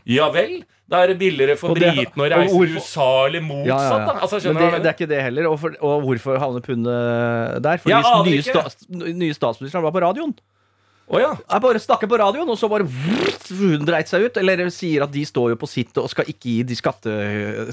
Ja 0.08 0.28
vel. 0.34 0.62
Da 0.92 1.04
er 1.04 1.12
det 1.12 1.20
billigere 1.22 1.54
for 1.56 1.72
britene 1.78 2.26
å 2.26 2.28
reise 2.28 2.52
til 2.52 2.74
USA 2.76 3.08
eller 3.28 3.44
motsatt. 3.46 3.70
Ja, 3.70 3.78
ja, 3.80 4.00
ja. 4.02 4.16
Altså, 4.18 4.40
det, 4.44 4.66
det 4.82 4.90
er 4.90 4.96
ikke 4.96 5.08
det 5.08 5.20
heller. 5.24 5.46
Og, 5.48 5.56
for, 5.62 5.76
og 5.80 6.02
hvorfor 6.08 6.40
havner 6.42 6.64
pundet 6.66 7.62
der? 7.64 7.80
Fordi 7.80 7.94
ja, 7.94 8.16
nye, 8.26 8.42
sta, 8.44 8.66
nye 9.22 9.36
statsministeren 9.36 9.86
var 9.86 9.94
på 9.94 10.02
radioen. 10.04 10.34
Å 11.12 11.20
ja. 11.20 11.30
Jeg 11.34 11.62
bare 11.64 11.80
snakker 11.82 12.08
på 12.08 12.18
radioen, 12.20 12.48
og 12.48 12.58
så 12.58 12.68
bare 12.70 12.86
vrrt, 12.86 13.48
hun 13.58 13.82
dreit 13.84 14.08
seg 14.10 14.28
ut. 14.28 14.38
Eller 14.40 14.62
sier 14.72 15.04
at 15.04 15.12
de 15.12 15.24
står 15.26 15.52
jo 15.52 15.58
på 15.60 15.68
sitt 15.68 15.98
og 16.00 16.08
skal 16.12 16.28
ikke 16.30 16.48
gi 16.48 16.62
de 16.68 16.76
skatte, 16.78 17.16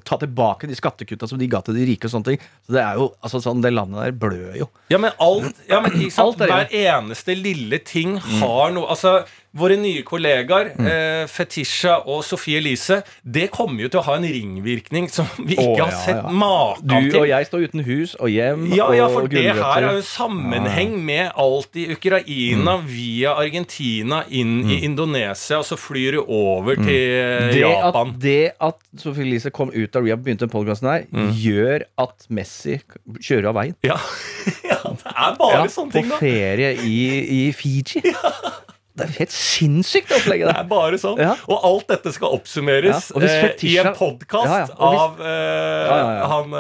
ta 0.08 0.18
tilbake 0.20 0.68
de 0.70 0.78
skattekutta 0.78 1.30
som 1.30 1.40
de 1.40 1.48
ga 1.52 1.62
til 1.66 1.78
de 1.78 1.86
rike 1.92 2.10
og 2.10 2.16
sånne 2.16 2.32
ting. 2.32 2.48
Så 2.66 2.76
det 2.76 2.84
er 2.84 3.00
jo, 3.00 3.12
altså 3.24 3.42
sånn, 3.44 3.64
det 3.64 3.72
landet 3.76 4.02
der 4.02 4.18
blør 4.26 4.58
jo. 4.60 4.70
Ja, 4.92 5.00
men 5.02 5.16
alt, 5.24 5.62
ja, 5.70 5.82
men 5.86 5.96
sant? 6.10 6.26
Alt 6.26 6.44
er 6.44 6.54
Hver 6.56 6.76
eneste 6.82 7.38
lille 7.38 7.80
ting 7.86 8.18
har 8.42 8.74
noe 8.76 8.90
Altså, 8.90 9.20
våre 9.58 9.76
nye 9.82 10.04
kollegaer, 10.06 10.72
eh, 10.78 11.24
Fetisha 11.30 11.96
og 12.06 12.22
Sofie 12.26 12.60
Elise, 12.62 13.00
det 13.24 13.48
kommer 13.54 13.86
jo 13.86 13.90
til 13.90 14.02
å 14.02 14.06
ha 14.06 14.18
en 14.20 14.28
ringvirkning 14.30 15.10
som 15.10 15.26
vi 15.40 15.56
ikke 15.56 15.66
oh, 15.66 15.80
har 15.82 15.94
ja, 15.96 16.02
sett 16.04 16.20
ja. 16.20 16.34
maken 16.42 17.10
Du 17.10 17.18
og 17.18 17.26
jeg 17.30 17.48
står 17.50 17.66
uten 17.66 17.84
hus 17.88 18.14
og 18.20 18.30
hjem 18.30 18.68
Ja, 18.76 18.92
ja, 18.94 19.08
for 19.10 19.30
det 19.32 19.48
her 19.58 19.88
er 19.88 19.98
jo 19.98 20.06
sammenheng 20.06 20.96
med 21.06 21.34
alt 21.40 21.80
i 21.80 21.88
Ukraina 21.96 22.78
via 22.86 23.34
Argentina 23.42 24.22
inn 24.30 24.62
i 24.70 24.82
Indonesia, 24.86 25.60
og 25.60 25.66
så 25.66 25.80
flyr 25.80 26.20
du 26.20 26.22
over 26.26 26.78
til 26.78 27.18
eh, 27.18 27.50
det 27.50 27.66
Japan. 27.66 28.14
at, 28.14 28.22
det 28.22 28.40
at 28.70 28.80
Sophie 29.02 29.26
Elise 29.26 29.54
kom 29.56 29.74
ut 29.74 29.98
av 29.98 30.06
rehab 30.06 30.22
og 30.22 30.28
begynte 30.28 30.46
den 30.46 30.54
podkasten 30.54 30.92
her, 30.92 31.06
gjør 31.34 31.86
at 32.02 32.30
Messi 32.30 32.80
kjører 33.18 33.50
av 33.52 33.58
veien. 33.58 33.78
Ja. 33.88 33.98
ja, 34.70 34.82
det 34.86 35.14
er 35.16 35.38
bare 35.40 35.64
Ja, 35.64 35.70
sånne 35.74 35.96
ting, 35.96 36.10
da. 36.10 36.18
På 36.20 36.26
ferie 36.28 36.74
i, 36.86 37.00
i 37.40 37.46
Fiji. 37.56 38.04
Det 39.00 39.06
er 39.08 39.14
helt 39.24 39.34
sinnssykt, 39.36 40.10
det 40.12 40.18
opplegget 40.20 40.50
Det 40.50 40.56
der. 40.56 40.64
er 40.64 40.70
bare 40.72 41.00
sånn. 41.02 41.20
Ja. 41.24 41.34
Og 41.48 41.64
alt 41.70 41.88
dette 41.92 42.12
skal 42.16 42.36
oppsummeres 42.38 43.10
Ja, 43.10 43.16
og 43.16 43.24
eh, 43.28 43.54
i 43.70 43.78
en 43.82 43.94
podkast 43.98 44.50
Ja, 44.52 44.66
hvis- 44.68 44.76
av 44.80 45.20
uh, 45.24 46.28
han 46.34 46.54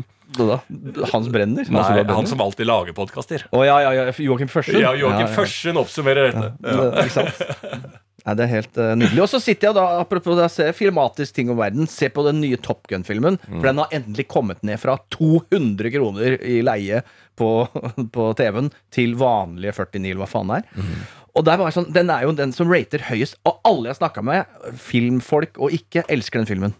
Hans 1.10 1.26
Brenner? 1.28 1.66
Nei, 1.66 1.82
Brenner? 1.82 2.14
han 2.14 2.26
som 2.30 2.40
alltid 2.40 2.68
lager 2.70 2.94
podkaster. 2.94 3.42
Oh, 3.50 3.64
ja, 3.66 3.80
ja, 3.82 3.90
ja, 3.98 4.12
Joakim 4.14 4.48
Førsund? 4.48 4.78
Ja, 4.80 4.92
Joakim. 4.94 5.26
Førsund 5.34 5.80
oppsummerer 5.82 6.30
dette. 6.30 6.52
Ja. 6.62 6.76
Det- 6.90 7.06
Ikke 7.06 7.16
sant? 7.18 7.34
Nei, 8.20 8.34
det 8.36 8.44
er 8.44 8.52
helt 8.52 8.80
uh, 8.80 8.92
nydelig. 8.98 9.22
Og 9.24 9.30
så 9.32 9.40
sitter 9.42 9.70
jeg 9.70 9.78
da, 9.78 9.84
apropos 10.02 10.36
det, 10.38 10.48
se 10.52 10.66
filmatisk 10.76 11.36
ting 11.36 11.52
om 11.52 11.58
verden, 11.60 11.88
se 11.90 12.10
på 12.12 12.24
den 12.26 12.40
nye 12.42 12.58
Top 12.60 12.84
Gun-filmen. 12.90 13.38
For 13.46 13.70
den 13.70 13.80
har 13.82 13.96
endelig 13.96 14.26
kommet 14.30 14.60
ned 14.66 14.80
fra 14.82 14.98
200 15.14 15.94
kroner 15.94 16.36
i 16.44 16.60
leie 16.66 17.00
på, 17.40 17.50
på 18.16 18.28
TV-en 18.38 18.70
til 18.94 19.16
vanlige 19.20 19.74
49, 19.78 20.04
eller 20.04 20.22
hva 20.24 20.30
faen 20.30 20.52
det 20.52 20.60
er. 20.60 20.92
Og 21.38 21.46
der 21.46 21.60
var 21.60 21.74
sånn, 21.74 21.90
Den 21.94 22.10
er 22.12 22.26
jo 22.26 22.36
den 22.36 22.52
som 22.54 22.70
rater 22.70 23.04
høyest. 23.06 23.38
Og 23.48 23.60
alle 23.66 23.92
jeg 23.92 24.00
snakka 24.00 24.24
med, 24.26 24.62
filmfolk 24.82 25.60
og 25.62 25.74
ikke, 25.74 26.04
elsker 26.10 26.42
den 26.42 26.50
filmen. 26.50 26.78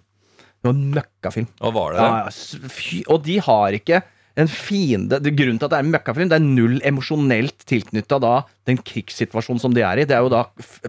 Det 0.61 0.69
var 0.69 0.77
en 0.77 0.89
møkkafilm. 0.97 1.53
Og 1.65 1.77
var 1.77 1.95
det? 1.95 2.01
Ja, 2.05 2.17
ja, 2.27 2.71
fy, 2.75 3.03
og 3.09 3.23
de 3.25 3.39
har 3.47 3.77
ikke 3.79 4.03
en 4.39 4.49
fiende 4.49 5.19
det, 5.23 5.35
Grunnen 5.37 5.59
til 5.59 5.67
at 5.67 5.73
det 5.73 5.79
er 5.81 5.85
en 5.87 5.93
møkkafilm, 5.95 6.31
det 6.31 6.39
er 6.39 6.45
null 6.47 6.79
emosjonelt 6.87 7.65
tilknytta 7.69 8.21
den 8.69 8.79
krigssituasjonen 8.79 9.61
som 9.63 9.75
de 9.75 9.83
er 9.83 9.99
i. 10.03 10.07
Det 10.09 10.17
er 10.17 10.23
jo 10.25 10.31
da 10.33 10.45
f 10.63 10.81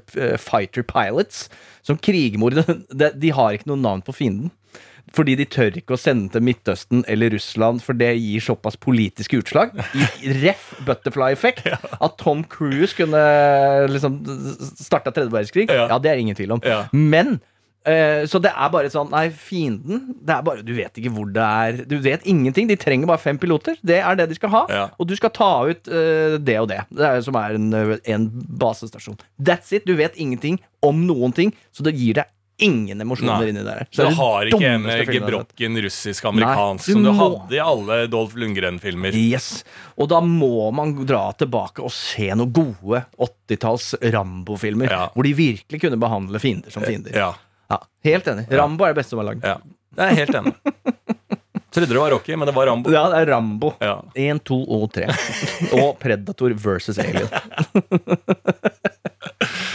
fighter 0.43 0.85
pilots 0.85 1.47
som 1.81 1.97
krigermordere. 1.97 2.81
De, 3.21 3.31
har 3.33 3.57
ikke 3.57 3.71
noe 3.71 3.81
navn 3.81 4.03
på 4.05 4.13
fienden. 4.15 4.51
Fordi 5.11 5.33
de 5.35 5.43
tør 5.49 5.75
ikke 5.75 5.97
å 5.97 5.99
sende 5.99 6.29
til 6.31 6.43
Midtøsten 6.45 7.01
eller 7.09 7.33
Russland, 7.33 7.81
for 7.83 7.97
det 7.97 8.13
gir 8.21 8.43
såpass 8.45 8.77
politiske 8.79 9.41
utslag. 9.41 9.73
I 9.97 10.35
ref 10.43 10.69
butterfly-effekt. 10.87 11.65
At 12.05 12.15
Tom 12.21 12.45
Cruise 12.47 12.95
kunne 12.95 13.19
liksom 13.91 14.21
starta 14.79 15.11
tredje 15.11 15.33
verdenskrig, 15.33 15.67
Ja. 15.73 15.89
ja, 15.91 15.97
det 15.99 16.13
er 16.13 16.21
ingen 16.21 16.37
tvil 16.37 16.53
om. 16.55 16.63
Men 16.93 17.39
eh, 17.85 18.25
Så 18.29 18.41
det 18.41 18.51
er 18.51 18.69
bare 18.73 18.89
sånn 18.93 19.09
Nei, 19.13 19.29
fienden 19.29 20.15
Det 20.21 20.35
er 20.35 20.41
bare 20.45 20.65
Du 20.65 20.73
vet 20.77 20.99
ikke 21.01 21.11
hvor 21.13 21.29
det 21.33 21.45
er 21.45 21.79
Du 21.89 21.97
vet 22.03 22.25
ingenting. 22.29 22.67
De 22.69 22.77
trenger 22.79 23.09
bare 23.09 23.21
fem 23.21 23.37
piloter. 23.41 23.77
Det 23.81 23.99
er 24.01 24.15
det 24.19 24.29
de 24.31 24.37
skal 24.37 24.53
ha. 24.53 24.65
Ja. 24.69 24.83
Og 24.99 25.07
du 25.09 25.15
skal 25.17 25.33
ta 25.35 25.51
ut 25.69 25.89
uh, 25.91 26.37
det 26.41 26.57
og 26.61 26.69
det. 26.71 26.81
Det 26.91 27.07
er, 27.07 27.21
som 27.25 27.37
er 27.39 27.57
en, 27.57 27.71
eh, 27.73 27.95
en 28.13 28.27
basestasjon. 28.61 29.17
That's 29.41 29.73
it. 29.73 29.85
Du 29.89 29.95
vet 29.99 30.15
ingenting 30.15 30.59
om 30.85 31.05
noen 31.07 31.33
ting, 31.35 31.53
så 31.73 31.83
det 31.85 31.95
gir 31.97 32.19
deg 32.21 32.29
ingen 32.61 33.01
emosjoner 33.01 33.49
inni 33.49 33.63
der. 33.65 33.87
Så 33.89 34.05
du 34.05 34.15
har 34.19 34.45
ikke 34.45 34.69
en 34.69 34.85
gebrokken 35.09 35.79
russisk-amerikansk 35.81 36.91
som 36.91 37.01
du 37.03 37.09
du 37.09 37.13
må- 37.15 37.29
hadde 37.39 37.57
i 37.57 37.61
alle 37.63 38.07
Dolph 38.11 38.35
Lundgren-filmer. 38.37 39.15
Yes. 39.17 39.63
Og 39.97 40.09
da 40.09 40.21
må 40.21 40.69
man 40.73 40.93
dra 41.05 41.31
tilbake 41.33 41.81
og 41.81 41.91
se 41.91 42.29
noen 42.37 42.53
gode 42.53 43.01
80-talls 43.17 43.95
Rambo-filmer. 44.13 44.89
Ja. 44.93 45.07
Hvor 45.15 45.25
de 45.25 45.33
virkelig 45.33 45.81
kunne 45.81 45.97
behandle 46.01 46.39
fiender 46.39 46.69
som 46.73 46.85
fiender. 46.85 47.15
Ja, 47.17 47.33
Ja, 47.71 47.77
helt 48.11 48.27
enig. 48.27 48.43
Rambo 48.51 48.83
er 48.87 48.91
det 48.93 48.99
beste 49.01 49.11
som 49.15 49.19
er 49.23 49.27
lagd. 49.31 49.41
ja. 49.47 49.57
Jeg 49.97 50.05
er 50.07 50.15
helt 50.21 50.35
enig. 50.39 50.53
Trodde 51.71 51.87
det 51.87 51.95
var 51.99 52.11
Rocky, 52.11 52.35
men 52.35 52.47
det 52.47 52.53
var 52.55 52.65
Rambo. 52.67 52.91
Ja, 52.91 53.05
det 53.11 53.17
er 53.21 53.25
Rambo. 53.31 53.69
Ja. 53.79 53.97
Én, 54.19 54.39
to 54.43 54.57
og 54.71 54.89
tre. 54.95 55.05
og 55.79 55.89
Predator 55.99 56.51
versus 56.59 56.99
Alien. 56.99 57.27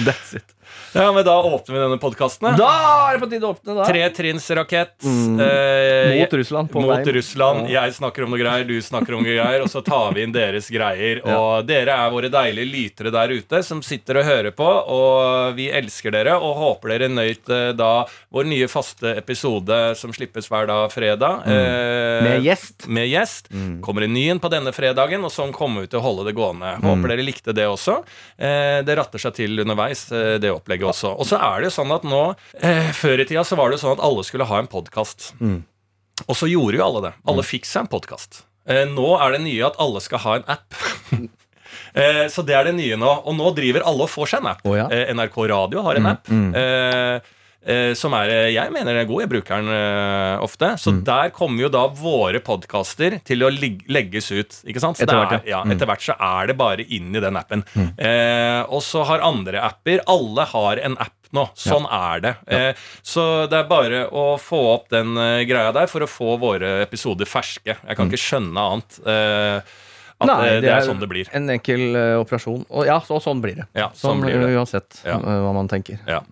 That's 0.07 0.35
it. 0.37 0.56
Ja, 0.95 1.13
men 1.13 1.25
da 1.25 1.35
åpner 1.43 1.75
vi 1.75 1.81
denne 1.83 1.99
podkasten. 2.03 2.57
Da 2.59 2.71
er 3.11 3.17
det 3.17 3.23
på 3.25 3.31
tide 3.31 3.47
å 3.49 3.55
åpne, 3.55 3.75
da. 3.79 3.85
Tretrinnsrakett. 3.89 5.03
Mm. 5.05 5.41
eh, 5.41 6.21
Mot 6.21 6.33
Russland. 6.41 6.71
På 6.73 6.81
mot 6.81 6.91
vei. 6.97 7.13
Russland. 7.17 7.69
Jeg 7.71 7.95
snakker 7.97 8.25
om 8.27 8.31
noe 8.35 8.41
greier, 8.41 8.65
du 8.69 8.77
snakker 8.83 9.15
om 9.17 9.23
noe 9.25 9.35
greier, 9.37 9.63
og 9.65 9.71
så 9.73 9.83
tar 9.85 10.13
vi 10.17 10.23
inn 10.27 10.33
deres 10.35 10.69
greier. 10.73 11.23
Og 11.27 11.67
dere 11.69 11.97
er 11.97 12.11
våre 12.15 12.31
deilige 12.33 12.71
lytere 12.71 13.13
der 13.15 13.35
ute 13.37 13.63
som 13.67 13.83
sitter 13.83 14.21
og 14.23 14.29
hører 14.29 14.55
på, 14.57 14.67
og 14.67 15.55
vi 15.57 15.69
elsker 15.71 16.13
dere 16.15 16.37
og 16.37 16.57
håper 16.61 16.95
dere 16.95 17.09
nøyt 17.13 17.49
eh, 17.53 17.73
da 17.77 18.05
vår 18.37 18.45
nye 18.51 18.69
faste 18.69 19.15
episode 19.17 19.81
som 19.97 20.13
slippes 20.13 20.49
hver 20.53 20.67
dag 20.71 20.91
fredag. 20.93 21.43
eh, 21.47 21.65
Mm. 22.17 22.25
Med 22.27 22.43
gjest. 22.45 22.87
Mm. 22.87 22.95
med 22.95 23.09
gjest. 23.09 23.49
Kommer 23.83 24.03
en 24.07 24.13
ny 24.15 24.29
en 24.31 24.39
på 24.41 24.49
denne 24.53 24.73
fredagen, 24.73 25.25
og 25.25 25.31
sånn 25.33 25.53
kommer 25.53 25.81
vi 25.85 25.87
til 25.93 25.99
å 26.01 26.03
holde 26.05 26.25
det 26.29 26.35
gående. 26.37 26.77
Mm. 26.79 26.85
Håper 26.89 27.09
dere 27.13 27.25
likte 27.27 27.53
det 27.57 27.67
også. 27.69 27.99
Eh, 28.39 28.83
det 28.87 28.97
ratter 28.97 29.19
seg 29.19 29.35
til 29.35 29.59
underveis, 29.61 30.11
eh, 30.13 30.39
det 30.39 30.51
opplegget 30.53 30.76
også. 30.85 31.15
Og 31.17 31.25
så 31.27 31.39
er 31.41 31.61
det 31.63 31.71
jo 31.71 31.75
sånn 31.79 31.93
at 31.97 32.05
nå 32.05 32.21
eh, 32.61 32.91
Før 32.93 33.21
i 33.23 33.25
tida 33.25 33.45
så 33.45 33.57
var 33.57 33.71
det 33.73 33.79
jo 33.79 33.87
sånn 33.87 33.97
at 33.97 34.05
alle 34.05 34.25
skulle 34.25 34.45
ha 34.45 34.59
en 34.61 34.67
podkast. 34.69 35.33
Mm. 35.41 35.63
Og 36.29 36.37
så 36.37 36.47
gjorde 36.51 36.77
jo 36.77 36.85
alle 36.85 37.01
det. 37.09 37.15
Alle 37.29 37.43
fikk 37.43 37.65
seg 37.65 37.87
en 37.87 37.91
podkast. 37.93 38.43
Eh, 38.69 38.85
nå 38.91 39.17
er 39.23 39.33
det 39.37 39.41
nye 39.47 39.65
at 39.67 39.77
alle 39.81 40.01
skal 40.05 40.19
ha 40.27 40.37
en 40.41 40.47
app. 40.59 40.75
Eh, 41.97 42.27
Så 42.29 42.43
det 42.45 42.53
er 42.55 42.65
det 42.69 42.75
nye 42.77 42.97
nå. 43.01 43.09
Og 43.25 43.35
nå 43.37 43.51
driver 43.57 43.81
alle 43.89 44.05
og 44.05 44.11
får 44.13 44.29
seg 44.29 44.43
en 44.43 44.49
app. 44.51 44.61
Oh, 44.69 44.75
ja. 44.77 44.85
Eh, 44.93 45.09
NRK 45.17 45.37
Radio 45.49 45.81
har 45.87 45.97
en 45.97 46.07
app. 46.11 46.29
Mm. 46.29 46.51
eh, 46.55 47.21
som 47.99 48.15
er, 48.15 48.31
eh, 48.31 48.51
jeg 48.55 48.71
mener 48.73 48.95
er 49.01 49.05
god. 49.09 49.25
Jeg 49.25 49.31
bruker 49.33 49.59
den 49.63 49.69
eh, 49.75 50.39
ofte. 50.45 50.73
Så 50.79 50.93
Mm. 50.95 51.01
der 51.05 51.31
kommer 51.35 51.61
jo 51.67 51.69
da 51.69 51.89
våre 51.89 52.39
podkaster 52.41 53.19
til 53.27 53.43
å 53.43 53.51
legges 53.51 54.31
ut. 54.31 54.61
Ikke 54.71 54.81
sant? 54.81 54.97
Så 54.99 55.03
Etter 55.03 55.19
hvert, 55.19 55.33
er, 55.45 55.49
ja, 55.51 55.63
etter 55.65 55.87
hvert 55.91 56.05
så 56.07 56.15
er 56.19 56.47
det 56.53 56.57
bare 56.57 56.85
inn 56.87 57.11
i 57.17 57.21
den 57.21 57.37
appen. 57.37 57.65
Eh, 57.99 58.63
og 58.71 58.81
så 58.87 59.05
har 59.05 59.21
andre 59.27 59.61
apper 59.67 60.01
Alle 60.07 60.45
har 60.53 60.79
en 60.87 60.97
app 60.99 61.13
nå. 61.35 61.49
Sånn 61.59 61.85
er 61.91 62.21
det. 62.23 62.35
Eh, 62.47 62.73
så 63.03 63.49
det 63.51 63.59
er 63.59 63.67
bare 63.69 64.05
å 64.15 64.39
få 64.39 64.61
opp 64.77 64.89
den 64.95 65.17
eh, 65.19 65.43
greia 65.45 65.73
der 65.75 65.89
for 65.91 66.01
å 66.07 66.09
få 66.09 66.37
våre 66.39 66.83
episoder 66.87 67.27
ferske. 67.27 67.75
Jeg 67.77 67.97
kan 67.99 68.07
ikke 68.09 68.23
skjønne 68.23 68.57
annet. 68.71 69.01
Eh, 69.05 69.61
at 70.17 70.31
Nei, 70.31 70.37
det, 70.49 70.61
det, 70.65 70.71
er 70.73 70.81
sånn 70.87 71.01
det 71.03 71.09
blir. 71.11 71.29
En 71.37 71.51
enkel 71.53 71.83
uh, 71.93 72.23
operasjon. 72.23 72.63
Og 72.73 72.87
ja, 72.89 72.95
så, 73.05 73.19
sånn 73.21 73.43
blir 73.45 73.59
det. 73.59 73.67
Ja, 73.77 73.91
sånn 73.93 74.23
blir 74.23 74.39
det. 74.39 74.47
eh, 74.49 74.57
Uansett 74.57 75.03
Ja. 75.05 75.19
eh, 75.19 75.41
hva 75.45 75.51
man 75.53 75.69
tenker. 75.69 75.99
Ja. 76.09 76.23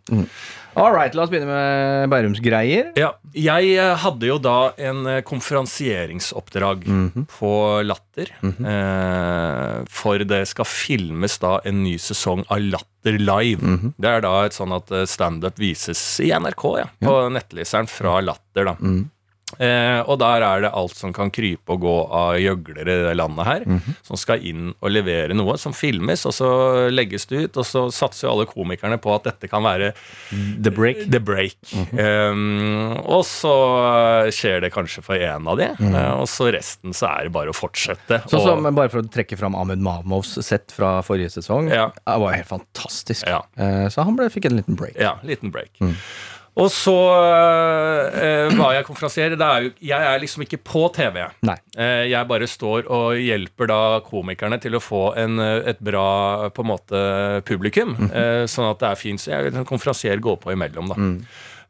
All 0.77 0.91
right, 0.93 1.15
la 1.15 1.23
oss 1.23 1.31
begynne 1.31 1.47
med 1.47 2.09
Bærumsgreier. 2.11 2.89
Ja, 2.99 3.13
jeg 3.35 3.77
eh, 3.79 3.93
hadde 4.03 4.27
jo 4.27 4.39
da 4.43 4.73
en 4.83 5.05
eh, 5.07 5.21
konferansieringsoppdrag 5.27 6.85
på 7.31 7.53
Latter. 7.87 8.33
eh, 8.43 9.85
for 9.91 10.19
det 10.27 10.43
skal 10.51 10.67
filmes 10.69 11.39
da 11.43 11.61
en 11.65 11.83
ny 11.85 11.95
sesong 12.03 12.45
av 12.51 12.59
Latter 12.61 13.19
Live. 13.21 13.61
Det 14.01 14.09
er 14.17 14.25
da 14.27 14.35
et 14.49 14.57
sånn 14.57 14.75
at 14.75 14.91
eh, 14.91 15.07
standup 15.07 15.59
vises 15.63 16.03
i 16.25 16.33
NRK, 16.35 16.65
ja, 16.83 16.89
på 17.05 17.17
nettleseren 17.31 17.87
fra 17.91 18.19
Latter. 18.25 18.65
da. 18.73 18.77
Eh, 19.59 20.01
og 20.09 20.19
der 20.23 20.43
er 20.47 20.65
det 20.65 20.71
alt 20.75 20.97
som 20.99 21.13
kan 21.15 21.31
krype 21.35 21.75
og 21.75 21.81
gå 21.85 21.95
av 22.15 22.39
gjøglere 22.41 22.95
i 22.99 23.05
det 23.09 23.15
landet 23.19 23.47
her, 23.49 23.65
som 24.07 24.19
skal 24.21 24.43
inn 24.47 24.73
og 24.81 24.91
levere 24.93 25.35
noe 25.37 25.57
som 25.61 25.75
filmes, 25.77 26.25
og 26.29 26.35
så 26.37 26.49
legges 26.93 27.27
det 27.31 27.45
ut, 27.49 27.61
og 27.63 27.67
så 27.69 27.85
satser 27.95 28.27
jo 28.29 28.33
alle 28.35 28.47
komikerne 28.51 28.99
på 29.03 29.13
at 29.15 29.29
dette 29.31 29.51
kan 29.51 29.65
være 29.67 29.93
The 30.31 30.73
Break. 30.75 31.05
The 31.13 31.21
Break. 31.21 31.57
um, 31.95 32.95
og 33.05 33.23
så 33.29 33.55
skjer 34.35 34.63
det 34.65 34.73
kanskje 34.75 35.03
for 35.05 35.19
en 35.21 35.49
av 35.51 35.59
de, 35.61 35.71
eh, 35.79 36.13
og 36.19 36.27
så 36.31 36.51
resten 36.55 36.95
så 36.97 37.09
er 37.11 37.29
det 37.29 37.35
bare 37.37 37.53
å 37.53 37.57
fortsette. 37.57 38.23
Så, 38.31 38.39
og, 38.41 38.47
som, 38.49 38.69
bare 38.75 38.91
for 38.93 39.03
å 39.05 39.09
trekke 39.15 39.39
fram 39.41 39.57
Ahmed 39.59 39.83
Mahmouds 39.85 40.35
sett 40.45 40.73
fra 40.75 40.97
forrige 41.07 41.33
sesong. 41.37 41.71
Ja. 41.73 41.89
Det 42.05 42.19
var 42.23 42.37
helt 42.37 42.51
fantastisk. 42.51 43.27
Ja. 43.29 43.43
Eh, 43.59 43.87
Så 43.93 44.05
han 44.07 44.17
ble, 44.19 44.29
fikk 44.33 44.49
en 44.51 44.59
liten 44.59 44.79
break. 44.79 44.97
Ja, 45.01 45.17
liten 45.27 45.53
break. 45.55 45.73
Og 46.57 46.69
så 46.71 46.95
eh, 48.15 48.53
var 48.59 48.75
jeg 48.77 48.85
konferansier. 48.87 49.35
Er 49.35 49.65
jeg 49.83 50.07
er 50.07 50.21
liksom 50.23 50.45
ikke 50.45 50.61
på 50.63 50.85
TV. 50.95 51.25
Eh, 51.77 52.05
jeg 52.13 52.29
bare 52.31 52.47
står 52.51 52.87
og 52.95 53.17
hjelper 53.19 53.71
da 53.73 53.81
komikerne 54.07 54.61
til 54.63 54.77
å 54.79 54.83
få 54.83 55.01
en, 55.19 55.39
eh, 55.43 55.71
et 55.73 55.81
bra 55.83 56.51
på 56.55 56.63
en 56.65 56.71
måte 56.71 57.01
publikum. 57.49 57.97
eh, 58.13 58.45
sånn 58.51 58.71
at 58.71 58.79
det 58.85 58.89
er 58.93 59.01
fint. 59.01 59.21
Så 59.21 59.33
jeg 59.35 59.55
en 59.55 59.67
konferansier 59.67 60.21
går 60.23 60.39
på 60.45 60.53
imellom, 60.55 60.89
da. 60.95 60.95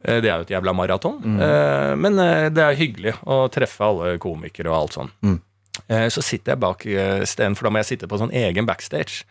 Eh, 0.04 0.20
Det 0.20 0.28
er 0.28 0.36
jo 0.36 0.44
et 0.44 0.52
jævla 0.52 0.74
maraton. 0.76 1.16
Eh, 1.40 1.94
Men 1.96 2.18
eh, 2.18 2.48
det 2.50 2.62
er 2.62 2.76
hyggelig 2.76 3.14
å 3.24 3.48
treffe 3.50 3.80
alle 3.80 4.18
komikere 4.18 4.68
og 4.68 4.82
alt 4.82 4.92
sånn. 4.98 5.40
Eh, 5.88 6.08
Så 6.08 6.22
sitter 6.22 6.52
jeg 6.52 6.60
bak 6.60 6.84
eh, 6.86 7.24
stenen, 7.24 7.56
for 7.56 7.64
da 7.64 7.70
må 7.70 7.80
jeg 7.82 7.96
sitte 7.98 8.06
på 8.08 8.18
sånn 8.20 8.32
egen 8.32 8.66
backstage. 8.66 9.24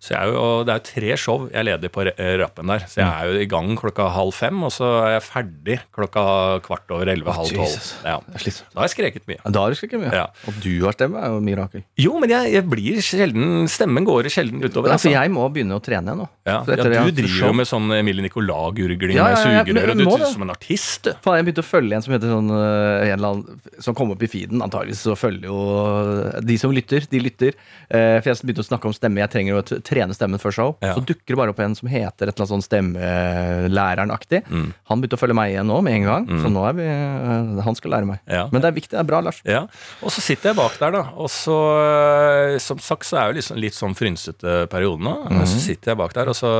Så 0.00 0.14
jeg 0.14 0.20
er 0.24 0.32
jo, 0.32 0.44
Det 0.64 0.72
er 0.72 0.78
jo 0.80 0.84
tre 0.88 1.16
show 1.20 1.42
jeg 1.52 1.66
leder 1.68 1.90
på 1.92 2.04
eh, 2.08 2.30
rappen 2.40 2.70
der. 2.72 2.86
Så 2.88 3.02
jeg 3.02 3.08
er 3.10 3.28
jo 3.34 3.40
i 3.44 3.48
gang 3.50 3.74
klokka 3.76 4.06
halv 4.14 4.32
fem, 4.32 4.62
og 4.64 4.72
så 4.72 4.86
er 5.04 5.10
jeg 5.18 5.24
ferdig 5.26 5.76
klokka 5.92 6.22
kvart 6.64 6.88
over 6.96 7.10
elleve, 7.12 7.34
halv 7.36 7.50
tolv. 7.52 7.74
Ja. 8.06 8.14
Da 8.24 8.80
har 8.80 8.88
jeg 8.88 8.94
skreket 8.94 9.26
mye. 9.28 9.36
Ja, 9.44 9.52
Da 9.52 9.64
har 9.66 9.74
du 9.74 9.76
skreket 9.76 10.00
mye. 10.00 10.12
Ja. 10.16 10.24
Og 10.48 10.56
du 10.64 10.70
har 10.86 10.96
stemme, 10.96 11.20
er 11.20 11.34
jo 11.34 11.42
mirakel. 11.44 11.84
Jo, 12.00 12.14
men 12.22 12.32
jeg, 12.32 12.52
jeg 12.56 12.64
blir 12.72 13.02
sjelden 13.04 13.68
Stemmen 13.70 14.06
går 14.08 14.30
sjelden 14.32 14.62
utover. 14.64 14.88
Ja, 14.88 14.96
altså. 14.96 15.10
for 15.10 15.16
jeg 15.18 15.32
må 15.36 15.44
begynne 15.52 15.76
å 15.76 15.82
trene 15.84 16.08
igjen 16.10 16.22
nå. 16.24 16.28
Ja, 16.48 16.56
ja, 16.64 17.04
du 17.04 17.12
driver 17.20 17.50
jo 17.50 17.52
med 17.60 17.68
sånn 17.68 17.92
Emilie 17.94 18.24
Nicolas-gurgling 18.24 19.14
Ja, 19.20 19.28
med 19.28 19.38
sugerør, 19.44 19.92
og 19.92 20.00
du 20.00 20.06
er 20.24 20.24
som 20.32 20.46
en 20.46 20.54
artist, 20.54 21.04
du. 21.04 21.12
Faen, 21.22 21.38
jeg 21.42 21.46
begynte 21.50 21.62
å 21.64 21.68
følge 21.68 21.98
en 21.98 22.04
som 22.06 22.14
heter 22.16 22.32
sånn 22.32 22.50
øh, 22.56 23.04
en 23.04 23.12
eller 23.18 23.34
annen 23.34 23.60
Som 23.84 23.94
kom 23.98 24.14
opp 24.16 24.24
i 24.24 24.30
feeden. 24.32 24.64
Antageligvis 24.64 25.04
så 25.06 25.14
følger 25.18 25.46
jo 25.50 25.60
øh, 25.76 26.40
de 26.48 26.56
som 26.60 26.72
lytter, 26.74 27.04
de 27.12 27.20
lytter. 27.22 27.54
Eh, 27.92 28.16
for 28.24 28.30
jeg 28.32 28.40
begynte 28.48 28.64
å 28.64 28.68
snakke 28.70 28.90
om 28.90 28.96
stemme. 28.96 29.20
Jeg 29.22 29.32
trenger 29.36 29.54
jo 29.54 29.60
å 29.60 29.66
t- 29.68 29.80
trene 29.90 30.14
stemmen 30.16 30.40
før 30.42 30.54
show. 30.54 30.70
Ja. 30.84 30.94
Så 30.96 31.02
dukker 31.04 31.34
det 31.34 31.38
bare 31.40 31.52
opp 31.54 31.60
en 31.64 31.74
som 31.78 31.90
heter 31.90 32.30
et 32.30 32.32
eller 32.32 32.46
annet 32.46 32.52
sånn 32.54 32.64
stemmelæreren-aktig. 32.66 34.42
Mm. 34.48 34.68
Han 34.90 35.02
begynte 35.02 35.18
å 35.18 35.20
følge 35.20 35.36
meg 35.36 35.54
igjen 35.54 35.68
nå 35.70 35.80
med 35.84 35.98
en 35.98 36.06
gang. 36.08 36.28
Så 36.42 36.50
nå 36.52 36.64
er 36.68 36.76
vi 36.78 36.86
øh, 36.86 37.60
Han 37.66 37.78
skal 37.78 37.94
lære 37.96 38.08
meg. 38.08 38.22
Ja. 38.30 38.46
Men 38.52 38.62
det 38.64 38.70
er 38.70 38.76
viktig. 38.78 38.92
Det 38.94 39.00
er 39.02 39.08
bra, 39.10 39.20
Lars. 39.24 39.40
Ja, 39.46 39.64
Og 40.04 40.14
så 40.14 40.22
sitter 40.24 40.52
jeg 40.52 40.58
bak 40.60 40.78
der, 40.80 40.94
da. 40.96 41.02
Og 41.20 41.30
så, 41.32 41.56
øh, 41.84 42.56
som 42.62 42.80
sagt, 42.82 43.06
så 43.08 43.20
er 43.20 43.30
jo 43.30 43.38
liksom 43.40 43.60
litt 43.60 43.76
sånn 43.78 43.96
frynsete 43.98 44.64
periode 44.72 45.02
nå. 45.04 45.16
Mm. 45.30 45.42
Så 45.50 45.62
sitter 45.62 45.92
jeg 45.94 46.00
bak 46.00 46.14
der, 46.16 46.30
og 46.32 46.38
så 46.38 46.50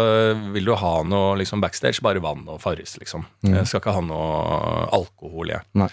vil 0.54 0.68
du 0.70 0.74
ha 0.78 0.94
noe 1.06 1.36
liksom 1.40 1.62
backstage. 1.64 2.02
Bare 2.04 2.22
vann 2.24 2.46
og 2.50 2.60
Farris, 2.62 2.96
liksom. 3.00 3.26
Jeg 3.46 3.66
skal 3.68 3.82
ikke 3.82 3.94
ha 3.96 4.02
noe 4.04 4.88
alkohol, 5.00 5.54
jeg. 5.56 5.64
Mhm. 5.74 5.84
Nei. 5.86 5.92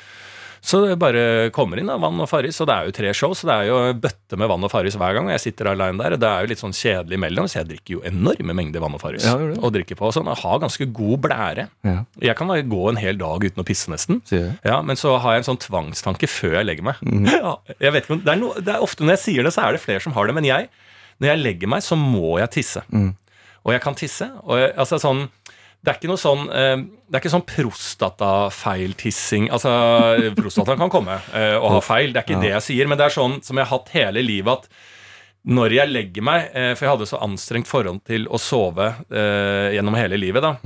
Så 0.67 0.81
det 0.83 0.97
bare 0.99 1.21
kommer 1.55 1.79
inn 1.79 1.87
da, 1.87 1.95
vann 2.01 2.19
og 2.19 2.27
Farris, 2.27 2.57
og 2.59 2.67
det 2.67 2.75
er 2.75 2.87
jo 2.89 2.93
tre 2.97 3.11
show, 3.15 3.31
så 3.37 3.47
det 3.47 3.53
er 3.55 3.67
jo 3.69 3.75
bøtte 4.03 4.35
med 4.39 4.49
vann 4.51 4.65
og 4.67 4.71
Farris 4.73 4.97
hver 4.99 5.13
gang. 5.15 5.29
og 5.29 5.31
Jeg 5.37 5.43
sitter 5.45 5.69
alene 5.71 6.01
der, 6.01 6.15
og 6.17 6.19
det 6.19 6.27
er 6.27 6.43
jo 6.43 6.49
litt 6.51 6.59
sånn 6.63 6.75
kjedelig 6.75 7.15
imellom, 7.15 7.47
så 7.47 7.61
jeg 7.61 7.69
drikker 7.69 7.93
jo 7.95 8.01
enorme 8.09 8.55
mengder 8.57 8.83
vann 8.83 8.97
og 8.97 8.99
Farris. 8.99 9.23
Ja, 9.23 9.37
det? 9.39 9.61
og 9.63 9.71
drikker 9.77 9.95
på 9.95 10.09
og 10.09 10.15
sånn. 10.17 10.27
og 10.27 10.41
har 10.41 10.59
ganske 10.65 10.89
god 10.97 11.21
blære. 11.23 11.67
Ja. 11.87 11.95
Jeg 12.27 12.35
kan 12.39 12.51
bare 12.51 12.65
gå 12.67 12.81
en 12.91 12.99
hel 12.99 13.21
dag 13.21 13.47
uten 13.47 13.63
å 13.63 13.67
pisse, 13.67 13.87
nesten. 13.93 14.19
Ja, 14.33 14.81
Men 14.83 14.99
så 14.99 15.15
har 15.23 15.37
jeg 15.37 15.45
en 15.45 15.49
sånn 15.53 15.61
tvangstanke 15.63 16.27
før 16.27 16.59
jeg 16.59 16.67
legger 16.67 16.89
meg. 16.91 16.99
Mm. 17.05 17.31
Ja, 17.37 17.55
jeg 17.79 17.93
vet 17.93 18.03
ikke 18.03 18.15
om, 18.17 18.21
det, 18.25 18.33
er 18.33 18.39
no, 18.41 18.51
det 18.59 18.73
er 18.73 18.83
Ofte 18.83 19.05
når 19.05 19.15
jeg 19.15 19.23
sier 19.23 19.47
det, 19.47 19.53
så 19.55 19.63
er 19.63 19.75
det 19.77 19.83
flere 19.85 20.03
som 20.03 20.15
har 20.17 20.27
det. 20.27 20.35
Men 20.35 20.47
jeg, 20.49 20.67
når 21.21 21.31
jeg 21.31 21.43
legger 21.45 21.71
meg, 21.71 21.85
så 21.85 21.95
må 21.95 22.39
jeg 22.41 22.51
tisse. 22.57 22.81
Mm. 22.91 23.13
Og 23.63 23.71
jeg 23.75 23.83
kan 23.87 23.95
tisse. 23.99 24.27
Og 24.43 24.59
jeg, 24.59 24.73
altså 24.75 24.99
sånn 24.99 25.29
det 25.87 25.93
er 25.93 25.99
ikke 26.01 26.09
noe 26.11 26.19
sånn 26.19 26.41
eh, 26.51 26.81
Det 27.07 27.15
er 27.15 27.21
ikke 27.21 27.31
sånn 27.31 27.45
prostatafeiltissing. 27.47 29.45
Altså, 29.55 29.71
prostataen 30.35 30.81
kan 30.81 30.91
komme 30.91 31.15
eh, 31.31 31.55
og 31.55 31.77
ha 31.77 31.79
feil, 31.85 32.11
det 32.11 32.19
er 32.21 32.27
ikke 32.27 32.41
det 32.43 32.51
jeg 32.57 32.65
sier. 32.65 32.89
Men 32.91 32.99
det 32.99 33.07
er 33.07 33.15
sånn 33.15 33.37
som 33.45 33.55
jeg 33.55 33.69
har 33.69 33.77
hatt 33.77 33.93
hele 33.95 34.23
livet, 34.25 34.67
at 34.67 34.83
når 35.47 35.77
jeg 35.77 35.91
legger 35.93 36.25
meg 36.27 36.49
eh, 36.51 36.73
For 36.75 36.83
jeg 36.83 36.91
hadde 36.91 37.05
så 37.07 37.21
anstrengt 37.23 37.69
forhold 37.69 38.01
til 38.09 38.25
å 38.27 38.35
sove 38.41 38.89
eh, 39.07 39.69
gjennom 39.77 39.95
hele 39.95 40.19
livet. 40.19 40.43
da 40.43 40.57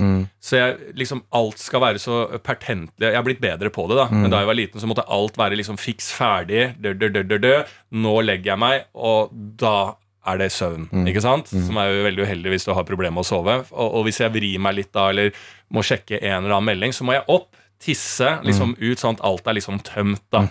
Så 0.42 0.58
jeg, 0.58 0.90
liksom 0.98 1.22
alt 1.38 1.62
skal 1.62 1.84
være 1.84 2.02
så 2.02 2.24
pertentlig. 2.42 3.06
Jeg 3.06 3.14
har 3.14 3.26
blitt 3.26 3.44
bedre 3.44 3.70
på 3.70 3.86
det. 3.92 4.00
da 4.00 4.08
Men 4.10 4.32
da 4.32 4.40
jeg 4.42 4.50
var 4.50 4.58
liten, 4.58 4.82
så 4.82 4.90
måtte 4.90 5.06
alt 5.06 5.38
være 5.38 5.60
liksom 5.60 5.78
fiks 5.78 6.10
ferdig. 6.18 6.72
Dø, 6.82 6.96
dø, 6.98 7.22
dø. 7.38 7.54
Nå 7.94 8.16
legger 8.26 8.56
jeg 8.56 8.62
meg, 8.64 8.88
og 8.98 9.30
da 9.62 9.76
er 10.26 10.38
det 10.38 10.50
søvn. 10.54 10.84
Ikke 11.08 11.22
sant? 11.24 11.48
Som 11.50 11.76
er 11.82 11.88
jo 11.90 12.04
veldig 12.06 12.22
uheldig 12.26 12.50
hvis 12.54 12.64
du 12.68 12.72
har 12.76 12.84
problemer 12.86 13.16
med 13.18 13.24
å 13.24 13.30
sove. 13.30 13.56
Og, 13.72 13.88
og 13.98 14.04
hvis 14.06 14.20
jeg 14.22 14.30
vrir 14.34 14.58
meg 14.62 14.76
litt 14.76 14.92
da, 14.94 15.08
eller 15.10 15.32
må 15.74 15.82
sjekke 15.82 16.20
en 16.22 16.44
eller 16.44 16.54
annen 16.58 16.68
melding, 16.70 16.92
så 16.94 17.04
må 17.08 17.16
jeg 17.16 17.24
opp, 17.28 17.50
tisse 17.82 18.28
liksom 18.46 18.76
ut, 18.78 18.98
sånn 19.00 19.16
at 19.18 19.24
alt 19.26 19.48
er 19.50 19.56
liksom 19.58 19.80
tømt. 19.82 20.22
da 20.30 20.46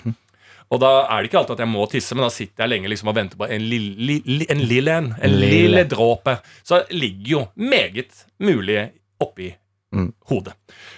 og 0.72 0.80
da 0.80 0.90
er 1.12 1.20
det 1.20 1.28
ikke 1.28 1.40
alltid 1.42 1.58
at 1.58 1.62
jeg 1.66 1.68
må 1.68 1.86
tisse, 1.92 2.16
men 2.16 2.24
da 2.24 2.30
sitter 2.32 2.64
jeg 2.64 2.72
lenge 2.72 2.88
liksom 2.88 3.10
og 3.12 3.16
venter 3.18 3.36
på 3.40 3.44
en 3.52 3.64
lille, 3.68 4.46
en 4.48 4.62
lille 4.64 4.94
en. 5.02 5.10
En 5.20 5.34
Lille. 5.36 5.50
lille 5.68 5.82
dråpe. 5.92 6.38
Så 6.64 6.78
det 6.88 6.96
ligger 6.96 7.32
jo 7.34 7.42
meget 7.60 8.26
mulig 8.40 8.86
oppi 9.20 9.54
Mm. 9.92 10.14
hodet. 10.30 10.54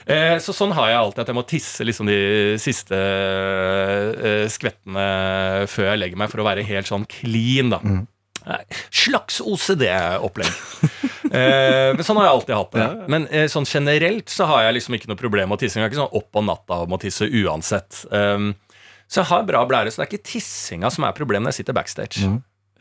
Eh, 0.05 0.35
så 0.37 0.53
sånn 0.53 0.69
har 0.77 0.91
jeg 0.91 0.97
alltid 0.99 1.21
at 1.23 1.29
jeg 1.31 1.35
må 1.39 1.41
tisse 1.49 1.81
liksom 1.81 2.05
de 2.05 2.17
siste 2.61 2.93
eh, 2.93 4.43
skvettene 4.53 5.05
før 5.65 5.87
jeg 5.91 6.01
legger 6.03 6.19
meg, 6.21 6.29
for 6.29 6.43
å 6.43 6.45
være 6.45 6.65
helt 6.67 6.89
sånn 6.89 7.07
clean, 7.09 7.71
da. 7.73 7.79
Nei, 7.81 8.03
Slags 8.93 9.39
OCD-opplegg. 9.41 10.53
eh, 11.31 11.91
men 11.95 12.03
sånn 12.03 12.19
har 12.19 12.27
jeg 12.27 12.33
alltid 12.35 12.55
hatt 12.57 12.75
det. 12.77 12.87
Men 13.13 13.27
eh, 13.31 13.47
sånn 13.51 13.67
generelt 13.69 14.29
så 14.33 14.47
har 14.49 14.67
jeg 14.67 14.79
liksom 14.79 14.97
ikke 14.97 15.11
noe 15.11 15.19
problem 15.19 15.51
med 15.51 15.59
å 15.59 15.63
tisse. 15.63 15.79
Jeg 15.79 15.87
er 15.87 15.91
ikke 15.93 16.01
sånn 16.03 16.17
opp 16.19 16.39
om 16.41 16.49
natta 16.51 16.81
og 16.83 16.91
må 16.93 16.99
tisse 17.01 17.27
uansett. 17.27 18.03
Um, 18.11 18.53
så 19.07 19.21
jeg 19.21 19.29
har 19.29 19.43
bra 19.47 19.61
blære, 19.69 19.91
så 19.93 20.01
det 20.01 20.07
er 20.07 20.11
ikke 20.13 20.29
tissinga 20.33 20.89
som 20.93 21.05
er 21.07 21.15
problemet 21.17 21.47
når 21.47 21.53
jeg 21.55 21.63
sitter 21.63 21.77
backstage. 21.77 22.23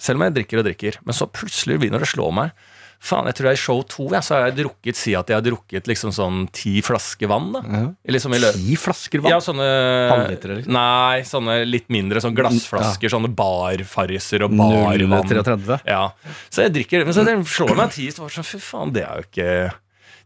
Selv 0.02 0.18
om 0.18 0.24
jeg 0.26 0.36
drikker 0.40 0.62
og 0.62 0.66
drikker. 0.66 1.00
Men 1.06 1.14
så 1.16 1.28
plutselig 1.30 1.78
begynner 1.82 2.02
det 2.02 2.08
å 2.08 2.14
slå 2.14 2.30
meg. 2.34 2.54
Faen, 3.02 3.26
jeg 3.26 3.34
tror 3.34 3.48
jeg 3.50 3.58
i 3.58 3.60
show 3.60 3.80
to 3.90 4.04
ja, 4.14 4.20
så 4.22 4.36
har 4.36 4.44
jeg 4.46 4.60
drukket 4.60 4.94
Si 4.98 5.14
at 5.18 5.26
jeg 5.26 5.34
har 5.34 5.42
drukket 5.42 5.88
liksom 5.90 6.12
sånn 6.14 6.44
ti 6.54 6.76
flasker 6.86 7.26
vann. 7.32 7.48
da 7.56 7.62
Ja. 7.66 7.80
Liksom 8.14 8.36
Ti 8.54 8.76
flasker 8.78 9.24
vann? 9.24 9.32
ja, 9.34 9.40
sånne 9.42 9.66
Halvlitere, 10.12 10.60
liksom? 10.60 10.76
Nei, 10.76 11.24
sånne 11.26 11.56
litt 11.66 11.90
mindre 11.90 12.22
sånn 12.22 12.36
glassflasker. 12.38 13.10
Sånne 13.10 13.32
barfarriser 13.34 14.46
og 14.46 14.54
barvann. 14.54 15.26
0,33. 15.26 15.80
Ja. 15.90 16.04
Så 16.48 16.62
jeg 16.62 16.76
drikker 16.78 17.02
det. 17.02 17.10
Men 17.10 17.16
så 17.18 17.26
det 17.26 17.34
slår 17.50 17.74
meg 17.82 17.90
ti, 17.96 18.06
så 18.14 18.28
det 18.28 18.36
sånn 18.38 18.46
Fy 18.52 18.62
faen, 18.62 18.92
det 18.94 19.02
er 19.02 19.18
jo 19.18 19.26
ikke 19.30 19.50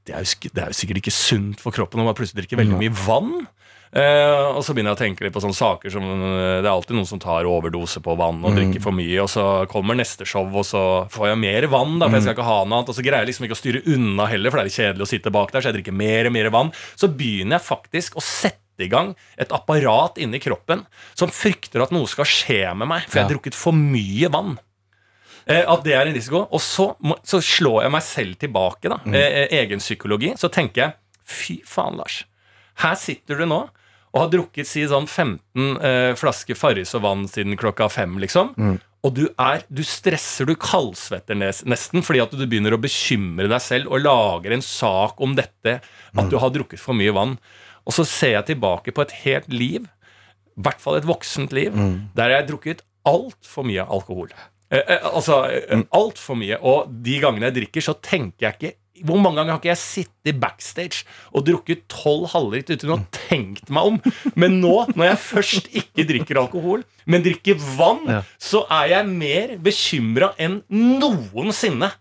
det 0.07 0.15
er, 0.15 0.23
jo, 0.23 0.51
det 0.55 0.63
er 0.63 0.71
jo 0.71 0.77
sikkert 0.79 1.01
ikke 1.01 1.13
sunt 1.15 1.63
for 1.65 1.75
kroppen 1.75 1.99
når 1.99 2.13
man 2.13 2.15
plutselig 2.19 2.45
drikker 2.45 2.61
veldig 2.61 2.77
mye 2.79 2.93
vann. 3.09 3.49
Eh, 3.93 4.47
og 4.51 4.63
så 4.67 4.75
begynner 4.75 4.93
jeg 4.93 4.99
å 4.99 5.03
tenke 5.05 5.25
litt 5.25 5.35
på 5.35 5.41
sånne 5.45 5.57
saker 5.57 5.93
som 5.95 6.05
eh, 6.05 6.59
Det 6.59 6.67
er 6.67 6.73
alltid 6.73 6.97
noen 6.99 7.09
som 7.09 7.21
tar 7.23 7.47
overdose 7.49 8.03
på 8.03 8.17
vann 8.19 8.43
og 8.45 8.57
drikker 8.59 8.83
for 8.83 8.97
mye, 8.97 9.17
og 9.23 9.31
så 9.31 9.45
kommer 9.71 9.99
neste 9.99 10.27
show, 10.29 10.47
og 10.51 10.67
så 10.67 10.83
får 11.13 11.31
jeg 11.31 11.41
mer 11.45 11.69
vann, 11.73 11.97
da, 12.01 12.11
for 12.11 12.19
jeg 12.19 12.27
skal 12.27 12.37
ikke 12.37 12.49
ha 12.51 12.59
noe 12.65 12.81
annet. 12.81 12.93
Og 12.93 12.99
så 12.99 13.07
greier 13.07 13.25
jeg 13.25 13.33
liksom 13.33 13.49
ikke 13.49 13.59
å 13.59 13.63
styre 13.63 13.85
unna 13.95 14.29
heller, 14.31 14.53
for 14.53 14.59
det 14.59 14.67
er 14.67 14.71
litt 14.71 14.81
kjedelig 14.81 15.07
å 15.07 15.11
sitte 15.15 15.35
bak 15.35 15.55
der, 15.55 15.65
så 15.65 15.71
jeg 15.71 15.79
drikker 15.81 15.99
mer 16.03 16.31
og 16.31 16.37
mer 16.37 16.53
vann. 16.55 16.75
Så 16.99 17.11
begynner 17.13 17.59
jeg 17.59 17.69
faktisk 17.69 18.19
å 18.19 18.25
sette 18.25 18.85
i 18.85 18.91
gang 18.93 19.15
et 19.41 19.53
apparat 19.57 20.19
inni 20.21 20.41
kroppen 20.43 20.83
som 21.17 21.33
frykter 21.33 21.81
at 21.81 21.95
noe 21.97 22.11
skal 22.11 22.29
skje 22.29 22.63
med 22.77 22.91
meg, 22.91 23.07
for 23.09 23.21
jeg 23.21 23.29
har 23.29 23.33
drukket 23.33 23.57
for 23.57 23.77
mye 23.77 24.29
vann. 24.35 24.59
Eh, 25.47 25.63
at 25.63 25.85
det 25.87 25.95
er 25.95 26.09
en 26.09 26.17
risiko. 26.17 26.45
Og 26.51 26.63
så, 26.63 26.91
må, 27.07 27.17
så 27.27 27.41
slår 27.45 27.85
jeg 27.87 27.95
meg 27.95 28.05
selv 28.05 28.39
tilbake, 28.43 28.91
da. 28.91 28.99
Eh, 29.07 29.43
eh, 29.45 29.59
egen 29.63 29.83
psykologi. 29.83 30.33
Så 30.41 30.51
tenker 30.53 30.83
jeg 30.83 30.97
fy 31.27 31.61
faen, 31.67 31.99
Lars. 32.01 32.25
Her 32.83 32.97
sitter 33.01 33.41
du 33.41 33.49
nå 33.49 33.67
og 34.17 34.23
har 34.23 34.31
drukket 34.33 34.69
si 34.69 34.85
sånn 34.89 35.05
15 35.05 35.77
eh, 35.85 36.13
flasker 36.17 36.57
Farris 36.57 36.95
og 36.97 37.03
vann 37.05 37.27
siden 37.29 37.59
klokka 37.61 37.91
fem, 37.93 38.15
liksom. 38.23 38.55
Og 39.05 39.13
du 39.15 39.27
er, 39.29 39.63
du 39.69 39.83
stresser, 39.87 40.49
du 40.49 40.57
kaldsvetter 40.59 41.37
nesten 41.37 42.03
fordi 42.03 42.23
at 42.25 42.33
du 42.33 42.47
begynner 42.47 42.75
å 42.75 42.81
bekymre 42.81 43.51
deg 43.51 43.63
selv 43.63 43.93
og 43.93 44.03
lager 44.07 44.57
en 44.57 44.65
sak 44.65 45.21
om 45.23 45.37
dette, 45.37 45.79
at 46.17 46.33
du 46.33 46.39
har 46.41 46.55
drukket 46.55 46.81
for 46.81 46.97
mye 46.97 47.13
vann. 47.15 47.37
Og 47.87 47.95
så 47.95 48.07
ser 48.09 48.35
jeg 48.39 48.49
tilbake 48.55 48.95
på 48.97 49.05
et 49.05 49.15
helt 49.27 49.53
liv, 49.53 49.87
i 50.57 50.65
hvert 50.65 50.81
fall 50.81 50.97
et 50.99 51.07
voksent 51.07 51.53
liv, 51.55 51.77
der 52.17 52.33
jeg 52.33 52.41
har 52.41 52.49
drukket 52.49 52.83
altfor 53.07 53.69
mye 53.69 53.85
alkohol. 53.85 54.33
Eh, 54.71 54.83
eh, 54.83 55.05
altså 55.07 55.45
eh, 55.47 55.85
altfor 55.95 56.39
mye. 56.41 56.59
Og 56.67 56.91
de 57.07 57.21
gangene 57.23 57.51
jeg 57.51 57.59
drikker, 57.61 57.85
så 57.85 57.95
tenker 58.03 58.49
jeg 58.49 58.57
ikke 58.57 58.75
Hvor 59.05 59.19
mange 59.21 59.37
ganger 59.41 59.53
har 59.57 59.61
ikke 59.61 59.73
jeg 59.73 59.81
sittet 59.83 60.39
backstage 60.41 61.05
og 61.35 61.45
drukket 61.49 61.85
tolv 61.93 62.29
halvliter 62.33 62.79
uten 62.79 62.93
å 62.95 62.99
ha 63.01 63.05
tenkt 63.29 63.69
meg 63.75 63.91
om? 63.91 63.99
Men 64.35 64.61
nå, 64.63 64.73
når 64.97 65.11
jeg 65.11 65.21
først 65.27 65.69
ikke 65.83 66.07
drikker 66.09 66.41
alkohol, 66.41 66.85
men 67.07 67.25
drikker 67.27 67.59
vann, 67.77 68.05
Ja. 68.09 68.23
så 68.39 68.65
er 68.71 68.89
jeg 68.95 69.07
mer 69.13 69.57
bekymra 69.63 70.33
enn 70.39 70.63
noensinne. 70.71 71.93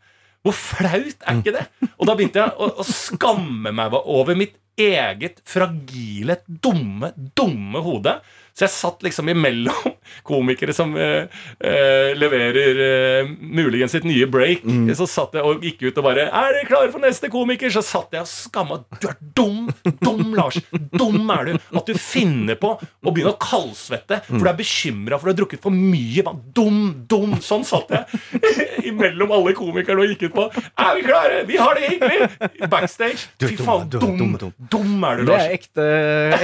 Hvor 0.46 0.54
flaut 0.54 1.24
er 1.26 1.40
ikke 1.42 1.56
det? 1.56 1.66
Og 1.98 2.06
da 2.08 2.14
begynte 2.16 2.44
jeg 2.44 2.54
å, 2.62 2.70
å 2.80 2.86
skamme 2.86 3.72
meg 3.74 3.94
over 4.06 4.38
mitt 4.38 4.56
eget 4.78 5.40
fragile, 5.48 6.36
dumme, 6.48 7.14
dumme 7.38 7.82
hode. 7.82 8.18
Så 8.56 8.64
jeg 8.64 8.72
satt 8.72 9.02
liksom 9.04 9.28
imellom 9.34 9.96
komikere 10.24 10.72
som 10.76 10.94
eh, 10.96 11.28
eh, 11.60 12.14
leverer 12.16 12.78
eh, 12.86 13.32
muligens 13.42 13.92
sitt 13.92 14.06
nye 14.08 14.28
break. 14.32 14.64
Så 14.96 15.08
satt 15.12 15.36
jeg 15.36 15.44
og 15.44 15.66
gikk 15.66 15.84
ut 15.90 16.00
og 16.00 16.06
bare 16.08 16.30
'Er 16.30 16.56
dere 16.56 16.70
klare 16.70 16.92
for 16.94 17.04
neste 17.04 17.28
komiker?' 17.34 17.74
Så 17.76 17.84
satt 17.84 18.16
jeg 18.16 18.24
og 18.24 18.30
skamma. 18.32 18.80
Du 19.02 19.10
er 19.12 19.18
dum! 19.36 19.68
Dum, 20.00 20.32
Lars! 20.38 20.62
Dum 20.96 21.28
er 21.36 21.50
du! 21.50 21.60
At 21.76 21.90
du 21.90 22.00
finner 22.00 22.56
på 22.56 22.78
å 22.80 23.12
begynne 23.12 23.34
å 23.34 23.42
kaldsvette 23.42 24.22
for 24.30 24.46
du 24.46 24.50
er 24.50 24.58
bekymra 24.58 25.20
for 25.20 25.28
du 25.28 25.34
har 25.34 25.40
drukket 25.42 25.66
for 25.66 25.76
mye 25.76 26.24
vann. 26.24 26.40
Dum, 26.56 26.80
dum! 27.12 27.36
Sånn 27.44 27.68
satt 27.68 27.92
jeg 27.92 28.06
imellom 28.92 29.36
alle 29.36 29.56
komikerne 29.58 30.06
og 30.06 30.16
gikk 30.16 30.30
ut 30.30 30.38
på 30.40 30.48
'Er 30.80 30.96
vi 30.96 31.06
klare? 31.10 31.44
Vi 31.52 31.60
har 31.60 31.76
det 31.76 31.92
hyggelig!' 31.92 32.72
Backstage. 32.72 33.28
Fy 33.44 33.60
faen, 33.60 33.90
dum, 33.92 34.16
dum! 34.16 34.40
dum. 34.40 34.56
Dum 34.72 35.04
er 35.04 35.20
du, 35.20 35.28
Lars. 35.28 35.44
Det 35.44 35.52
er 35.52 35.60
ekte, 35.60 35.92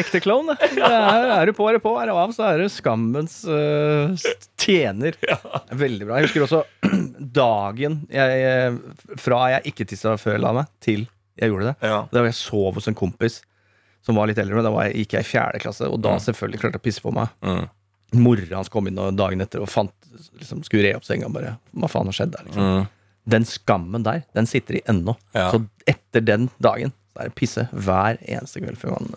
ekte 0.03 0.23
klovn, 0.27 0.51
det. 0.51 0.73
det 0.75 0.91
er, 0.91 1.31
er 1.39 1.47
du 1.47 1.55
på, 1.55 1.71
er 1.71 1.79
du 1.79 1.83
på, 1.87 1.95
er 2.01 2.11
av, 2.13 2.33
så 2.35 2.45
er 2.49 2.61
du 2.61 2.67
skammens 2.71 3.41
uh, 3.47 4.13
tjener. 4.59 5.17
Veldig 5.71 6.07
bra. 6.07 6.19
Jeg 6.19 6.29
husker 6.29 6.45
også 6.45 6.61
dagen 7.41 8.01
jeg, 8.11 8.43
eh, 8.47 9.15
fra 9.21 9.41
jeg 9.55 9.73
ikke 9.73 9.87
tissa 9.89 10.17
før 10.21 10.37
jeg 10.37 10.43
la 10.43 10.53
meg, 10.61 10.71
til 10.83 11.05
jeg 11.39 11.51
gjorde 11.51 11.71
det. 11.71 11.89
Ja. 11.89 12.01
Da 12.11 12.25
jeg 12.27 12.37
sov 12.37 12.75
hos 12.77 12.89
en 12.91 12.97
kompis 12.97 13.41
som 14.05 14.17
var 14.17 14.29
litt 14.29 14.39
eldre. 14.41 14.57
men 14.57 14.65
Da 14.65 14.73
var 14.73 14.89
jeg, 14.89 15.03
gikk 15.03 15.17
jeg 15.17 15.25
i 15.25 15.29
fjerde 15.31 15.61
klasse, 15.63 15.89
og 15.89 16.01
da 16.03 16.15
selvfølgelig 16.21 16.61
klarte 16.61 16.79
jeg 16.79 16.83
å 16.83 16.87
pisse 16.89 17.03
på 17.05 17.13
meg. 17.15 17.31
Mm. 17.45 17.63
Mora 18.21 18.57
hans 18.57 18.71
kom 18.71 18.89
inn 18.89 18.99
dagen 19.15 19.43
etter 19.43 19.63
og 19.63 19.69
fant, 19.71 19.93
liksom, 20.39 20.65
skulle 20.67 20.89
re 20.89 20.97
opp 20.97 21.07
senga. 21.07 21.29
bare, 21.31 21.55
Hva 21.71 21.89
faen 21.91 22.09
har 22.11 22.17
skjedd 22.17 22.33
der? 22.35 22.47
liksom? 22.49 22.71
Mm. 22.81 22.89
Den 23.31 23.45
skammen 23.45 24.03
der, 24.03 24.23
den 24.33 24.49
sitter 24.49 24.79
i 24.79 24.85
ennå. 24.89 25.15
Ja. 25.37 25.51
Så 25.53 25.61
etter 25.89 26.25
den 26.25 26.49
dagen 26.57 26.93
så 27.13 27.21
er 27.21 27.29
det 27.29 27.37
pisse 27.37 27.67
hver 27.71 28.17
eneste 28.23 28.63
kveld 28.63 28.79
før 28.81 28.97
man, 28.97 29.13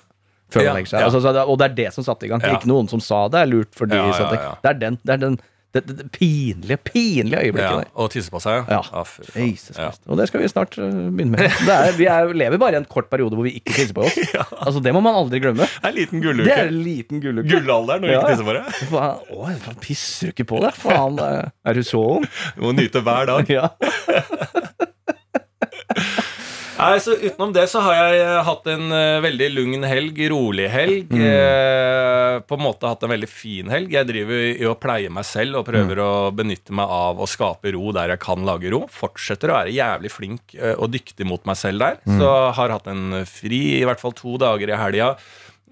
før 0.53 0.67
man 0.69 0.77
legger 0.81 0.93
seg. 0.93 1.01
ja. 1.01 1.07
Altså, 1.09 1.21
så 1.25 1.47
og 1.47 1.59
det 1.59 1.71
er 1.71 1.75
det 1.81 1.89
som 1.95 2.05
satte 2.05 2.27
i 2.27 2.29
gang. 2.29 2.41
Ja. 2.45 2.55
Ikke 2.59 2.69
noen 2.71 2.89
som 2.91 3.01
sa 3.01 3.29
det 3.33 3.41
er 3.41 3.47
lurt 3.51 3.73
fordi 3.75 3.97
Ja, 3.97 4.07
ja, 4.13 4.31
ja. 4.35 4.55
Det 4.63 4.71
er 4.75 4.81
den, 4.87 5.01
det 5.05 5.13
er 5.19 5.27
den 5.29 5.41
det, 5.75 5.81
det, 5.89 5.95
det 5.99 6.05
pinlige, 6.15 6.77
pinlige 6.87 7.41
øyeblikket 7.49 7.67
Ja, 7.67 7.79
der. 7.83 7.89
og 7.99 8.11
tisse 8.15 8.31
på 8.31 8.39
seg? 8.39 8.69
Ja. 8.71 8.77
Ah. 8.95 9.09
Jesus 9.35 9.75
Ja. 9.77 9.89
Og 10.07 10.21
det 10.21 10.29
skal 10.31 10.45
vi 10.45 10.47
snart 10.53 10.77
uh, 10.79 10.85
begynne 10.87 11.33
med. 11.35 11.49
Det 11.67 11.75
er, 11.75 11.97
vi 11.99 12.07
er, 12.07 12.31
lever 12.31 12.61
bare 12.63 12.77
i 12.77 12.79
en 12.79 12.85
kort 12.87 13.09
periode 13.11 13.35
hvor 13.35 13.43
vi 13.43 13.57
ikke 13.59 13.75
tisser 13.75 13.97
på 13.97 14.05
oss. 14.07 14.15
Altså 14.69 14.79
Det 14.85 14.93
må 14.95 15.01
man 15.03 15.19
aldri 15.19 15.41
glemme. 15.43 15.67
Det 15.67 15.83
er 15.83 15.91
en 15.91 15.99
liten 15.99 16.23
Det 16.23 16.29
er 16.29 16.37
gulluke. 16.37 16.61
en 16.69 16.79
liten 16.85 17.21
gulluke. 17.25 17.49
Gullalderen 17.51 18.07
når 18.07 18.07
du 18.07 18.15
Ja. 18.15 18.21
ikke 18.21 18.31
tisser 18.37 18.47
på 18.47 18.55
deg. 18.55 18.79
Faen, 18.93 19.19
Å, 19.35 19.51
faen, 19.67 19.81
pisser 19.83 20.31
du 20.31 20.37
ikke 20.37 20.47
på 20.55 20.63
deg? 20.63 20.79
Faen, 20.79 21.19
er 21.19 21.75
du 21.75 21.83
så 21.91 22.05
ung? 22.21 22.29
Du 22.55 22.63
må 22.69 22.73
nyte 22.79 23.03
hver 23.03 23.27
dag. 23.33 23.51
Ja. 23.59 23.67
Nei, 26.85 27.01
så 27.01 27.15
Utenom 27.17 27.53
det 27.55 27.65
så 27.73 27.81
har 27.81 27.95
jeg 27.97 28.19
eh, 28.21 28.41
hatt 28.45 28.67
en 28.69 28.93
eh, 28.93 29.23
veldig 29.25 29.47
lugn 29.55 29.87
helg, 29.89 30.19
rolig 30.33 30.67
helg. 30.69 31.15
Eh, 31.17 32.41
på 32.45 32.59
en 32.59 32.65
måte 32.65 32.91
hatt 32.91 33.07
en 33.07 33.13
veldig 33.15 33.29
fin 33.31 33.71
helg. 33.73 33.95
Jeg 33.95 34.09
driver 34.11 34.43
i 34.51 34.67
å 34.69 34.75
pleie 34.81 35.13
meg 35.13 35.25
selv 35.29 35.63
og 35.63 35.69
prøver 35.69 36.03
å 36.03 36.11
benytte 36.37 36.77
meg 36.77 36.91
av 36.93 37.23
å 37.23 37.29
skape 37.31 37.73
ro 37.77 37.95
der 37.97 38.13
jeg 38.13 38.23
kan 38.25 38.45
lage 38.45 38.73
ro. 38.75 38.83
Fortsetter 38.93 39.53
å 39.53 39.57
være 39.61 39.73
jævlig 39.77 40.13
flink 40.13 40.57
eh, 40.59 40.75
og 40.75 40.93
dyktig 40.93 41.29
mot 41.29 41.45
meg 41.49 41.57
selv 41.61 41.87
der. 41.87 42.03
Så 42.21 42.35
har 42.59 42.77
hatt 42.77 42.91
en 42.93 43.23
fri 43.29 43.63
i 43.79 43.85
hvert 43.89 44.03
fall 44.03 44.17
to 44.19 44.37
dager 44.43 44.69
i 44.75 44.79
helga. 44.79 45.15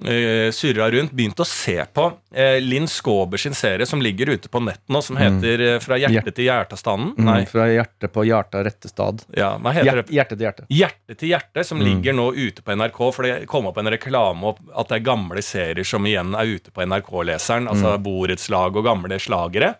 Uh, 0.03 0.49
surra 0.51 0.89
rundt, 0.91 1.13
begynt 1.15 1.39
å 1.39 1.45
se 1.47 1.77
på 1.95 2.05
uh, 2.09 2.57
Linn 2.65 2.89
Skåber 2.91 3.39
sin 3.39 3.55
serie 3.55 3.87
som 3.87 4.01
ligger 4.03 4.33
ute 4.33 4.49
på 4.51 4.59
nett 4.65 4.81
nå, 4.91 4.99
som 5.05 5.19
heter 5.21 5.61
eh, 5.63 5.77
Fra 5.85 5.95
hjerte 6.01 6.33
til 6.35 6.49
hjertestanden. 6.49 7.13
Nei, 7.23 7.37
Mm, 7.45 7.47
Fra 7.53 7.67
hjerte 7.71 8.09
på 8.11 8.25
hjarta 8.27 8.65
rette 8.67 8.89
stad. 8.91 9.23
ja, 9.37 9.53
hva 9.63 9.71
heter 9.77 10.01
det? 10.03 10.09
Hjerte, 10.17 10.35
til 10.39 10.47
hjerte. 10.49 10.67
Hjerte 10.73 11.15
til 11.21 11.29
hjerte, 11.35 11.65
som 11.69 11.79
ligger 11.79 12.17
nå 12.19 12.33
ute 12.35 12.63
på 12.67 12.75
NRK. 12.75 12.99
For 13.15 13.23
det 13.29 13.47
kom 13.47 13.69
opp 13.71 13.79
en 13.79 13.93
reklame 13.95 14.43
om 14.51 14.73
at 14.75 14.89
det 14.91 14.97
er 14.99 15.05
gamle 15.07 15.43
serier 15.45 15.85
som 15.87 16.03
igjen 16.09 16.35
er 16.35 16.51
ute 16.57 16.73
på 16.75 16.83
NRK-leseren. 16.89 17.69
Altså 17.71 17.95
borettslag 18.03 18.75
og 18.81 18.85
gamle 18.89 19.21
slagere. 19.23 19.75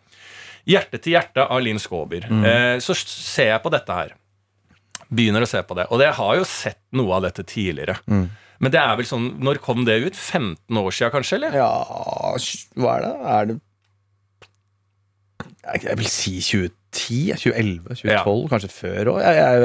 Hjerte 0.68 1.01
til 1.03 1.16
hjerte 1.16 1.48
av 1.51 1.59
Linn 1.64 1.81
Skåber. 1.83 2.29
Eh, 2.31 2.77
så 2.79 2.94
ser 2.94 3.48
jeg 3.57 3.62
på 3.64 3.72
dette 3.75 3.90
her. 3.98 4.14
Begynner 5.11 5.42
å 5.42 5.48
se 5.51 5.59
på 5.66 5.75
det. 5.75 5.88
Og 5.90 5.98
jeg 6.01 6.14
har 6.20 6.37
jo 6.38 6.44
sett 6.46 6.79
noe 6.94 7.16
av 7.18 7.27
dette 7.27 7.42
tidligere. 7.42 7.98
Men 8.62 8.70
det 8.70 8.79
er 8.79 8.94
vel 9.01 9.09
sånn 9.09 9.25
Når 9.42 9.59
kom 9.64 9.85
det 9.88 9.96
ut? 10.07 10.14
15 10.16 10.79
år 10.79 10.94
siden, 10.94 11.11
kanskje? 11.16 11.38
eller? 11.40 11.57
Ja, 11.59 11.70
hva 12.79 12.92
er 12.96 13.03
det? 13.03 13.14
Er 13.37 13.51
det 13.51 13.59
Jeg 15.88 15.96
vil 15.98 16.09
si 16.11 16.37
2010? 16.42 17.35
2011? 17.38 17.96
2012? 18.03 18.46
Kanskje 18.53 18.70
før 18.75 19.12
òg? 19.16 19.20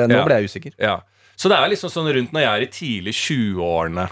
Nå 0.08 0.18
Ja. 0.18 0.26
ble 0.26 0.36
jeg 0.42 0.50
usikker. 0.50 0.74
Ja. 0.80 0.98
Så 1.38 1.50
det 1.52 1.58
er 1.60 1.70
liksom 1.70 1.92
sånn 1.94 2.08
rundt 2.10 2.32
når 2.34 2.42
jeg 2.42 2.50
er 2.50 2.64
i 2.66 2.70
tidlig 2.74 3.14
20-årene. 3.14 4.06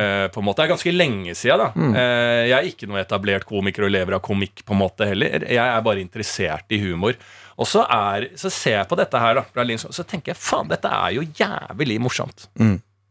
Eh, 0.00 0.28
på 0.32 0.40
en 0.40 0.44
måte. 0.46 0.62
Det 0.62 0.64
er 0.64 0.72
ganske 0.74 0.94
lenge 0.96 1.34
siden. 1.36 1.58
da 1.60 1.98
eh, 2.00 2.48
Jeg 2.48 2.56
er 2.56 2.68
ikke 2.70 2.88
noe 2.88 3.02
etablert 3.04 3.44
komiker 3.44 3.84
og 3.84 3.90
lever 3.92 4.14
av 4.16 4.22
komikk 4.24 4.64
på 4.64 4.72
en 4.72 4.80
måte 4.80 5.04
heller. 5.10 5.44
Jeg 5.44 5.58
er 5.60 5.82
bare 5.84 6.00
interessert 6.00 6.64
i 6.72 6.78
humor. 6.80 7.14
Og 7.60 7.66
så, 7.68 7.84
er, 7.84 8.30
så 8.40 8.48
ser 8.50 8.78
jeg 8.78 8.88
på 8.88 8.96
dette 8.96 9.18
her, 9.20 9.34
da 9.34 9.76
så 9.76 10.04
tenker 10.08 10.32
jeg 10.32 10.36
faen, 10.40 10.68
dette 10.70 10.88
er 10.88 11.10
jo 11.18 11.26
jævlig 11.36 11.98
morsomt. 12.00 12.48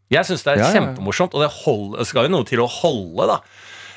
Jeg 0.09 0.25
syns 0.25 0.45
det 0.45 0.55
er 0.55 0.63
Ja, 0.63 0.69
kjempemorsomt, 0.73 1.35
og 1.37 1.43
det, 1.43 1.51
hold, 1.63 1.99
det 1.99 2.07
skal 2.09 2.27
jo 2.27 2.37
noe 2.37 2.47
til 2.47 2.63
å 2.63 2.69
holde, 2.79 3.27
da. 3.29 3.41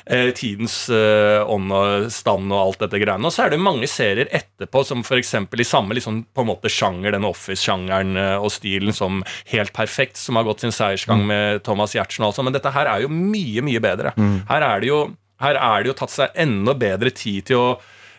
Eh, 0.03 0.33
tidens 0.35 0.89
eh, 0.91 1.39
ånd 1.47 1.71
og 1.71 2.09
stand 2.11 2.51
og 2.51 2.59
alt 2.59 2.81
dette 2.83 2.99
greiene. 2.99 3.23
Og 3.23 3.31
så 3.31 3.45
er 3.45 3.53
det 3.53 3.61
mange 3.63 3.87
serier 3.87 4.27
etterpå 4.35 4.81
som 4.83 4.99
f.eks. 4.99 5.31
i 5.39 5.67
samme 5.67 5.95
liksom, 5.95 6.25
på 6.35 6.43
en 6.43 6.49
måte 6.49 6.71
sjanger, 6.71 7.15
den 7.15 7.27
Office-sjangeren 7.29 8.19
eh, 8.19 8.35
og 8.35 8.51
stilen 8.51 8.91
som 8.95 9.21
Helt 9.53 9.71
perfekt, 9.75 10.19
som 10.19 10.35
har 10.35 10.43
gått 10.47 10.65
sin 10.65 10.75
seiersgang 10.75 11.23
med 11.29 11.63
Thomas 11.63 11.95
Giertsen 11.95 12.25
og 12.25 12.31
alt 12.31 12.39
sånt. 12.39 12.49
Men 12.49 12.57
dette 12.57 12.73
her 12.75 12.89
er 12.91 13.05
jo 13.05 13.11
mye, 13.13 13.63
mye 13.63 13.83
bedre. 13.83 14.11
Her 14.49 14.67
er 14.73 14.83
det 14.83 14.91
jo 14.91 15.01
her 15.43 15.57
er 15.59 15.83
det 15.83 15.91
jo 15.91 15.97
tatt 15.97 16.13
seg 16.13 16.37
enda 16.39 16.75
bedre 16.77 17.11
tid 17.11 17.49
til 17.49 17.59
å 17.59 17.67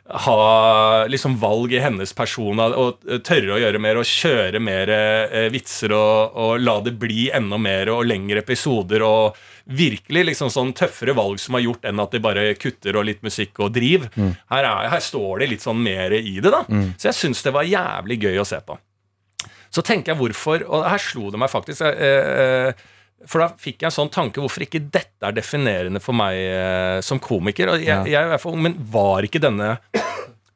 ha 0.05 1.07
liksom 1.09 1.39
valg 1.41 1.73
i 1.73 1.81
hennes 1.81 2.13
person 2.13 2.59
og 2.61 2.75
og 2.77 3.23
tørre 3.25 3.55
å 3.55 3.61
gjøre 3.63 3.81
mer 3.81 3.97
og 3.97 4.05
kjøre 4.05 4.61
mer 4.61 4.91
eh, 4.93 5.47
vitser 5.53 5.95
og, 5.97 6.37
og 6.37 6.61
la 6.61 6.75
det 6.85 6.93
bli 7.01 7.31
enda 7.33 7.57
mer 7.57 7.89
og 7.95 8.05
lengre 8.11 8.43
episoder 8.45 9.05
og 9.07 9.39
virkelig 9.65 10.27
liksom 10.29 10.51
sånn 10.53 10.75
tøffere 10.77 11.15
valg 11.17 11.41
som 11.41 11.57
har 11.57 11.65
gjort 11.65 11.89
enn 11.89 12.03
at 12.05 12.13
de 12.13 12.21
bare 12.21 12.51
kutter 12.61 12.99
og 13.01 13.07
litt 13.09 13.23
musikk 13.25 13.63
og 13.65 13.73
driv. 13.73 14.11
Her, 14.53 14.67
er, 14.69 14.91
her 14.93 15.01
står 15.01 15.41
det 15.41 15.49
litt 15.55 15.65
sånn 15.65 15.81
mer 15.81 16.13
i 16.19 16.37
det, 16.37 16.53
da. 16.53 16.67
Så 17.01 17.09
jeg 17.09 17.17
syns 17.23 17.41
det 17.47 17.55
var 17.57 17.65
jævlig 17.65 18.19
gøy 18.27 18.43
å 18.43 18.45
se 18.49 18.61
på. 18.61 18.77
Så 19.75 19.83
tenker 19.83 20.13
jeg 20.13 20.21
hvorfor 20.21 20.63
Og 20.69 20.85
her 20.87 21.01
slo 21.03 21.33
det 21.33 21.41
meg 21.41 21.51
faktisk. 21.51 21.81
Eh, 21.81 22.69
eh, 22.69 22.91
for 23.27 23.41
da 23.45 23.49
fikk 23.61 23.81
jeg 23.83 23.89
en 23.91 23.95
sånn 23.97 24.11
tanke 24.13 24.43
hvorfor 24.43 24.65
ikke 24.67 24.83
dette 24.93 25.25
er 25.29 25.33
definerende 25.37 26.01
for 26.03 26.13
meg 26.17 26.35
eh, 26.37 26.99
som 27.07 27.21
komiker. 27.23 27.73
Og 27.75 27.81
jeg, 27.81 27.89
Ja. 27.89 28.03
jeg 28.05 28.29
i 28.29 28.33
hvert 28.35 28.41
fall 28.45 28.57
Men 28.61 28.77
var 28.93 29.23
ikke 29.27 29.41
denne 29.43 29.79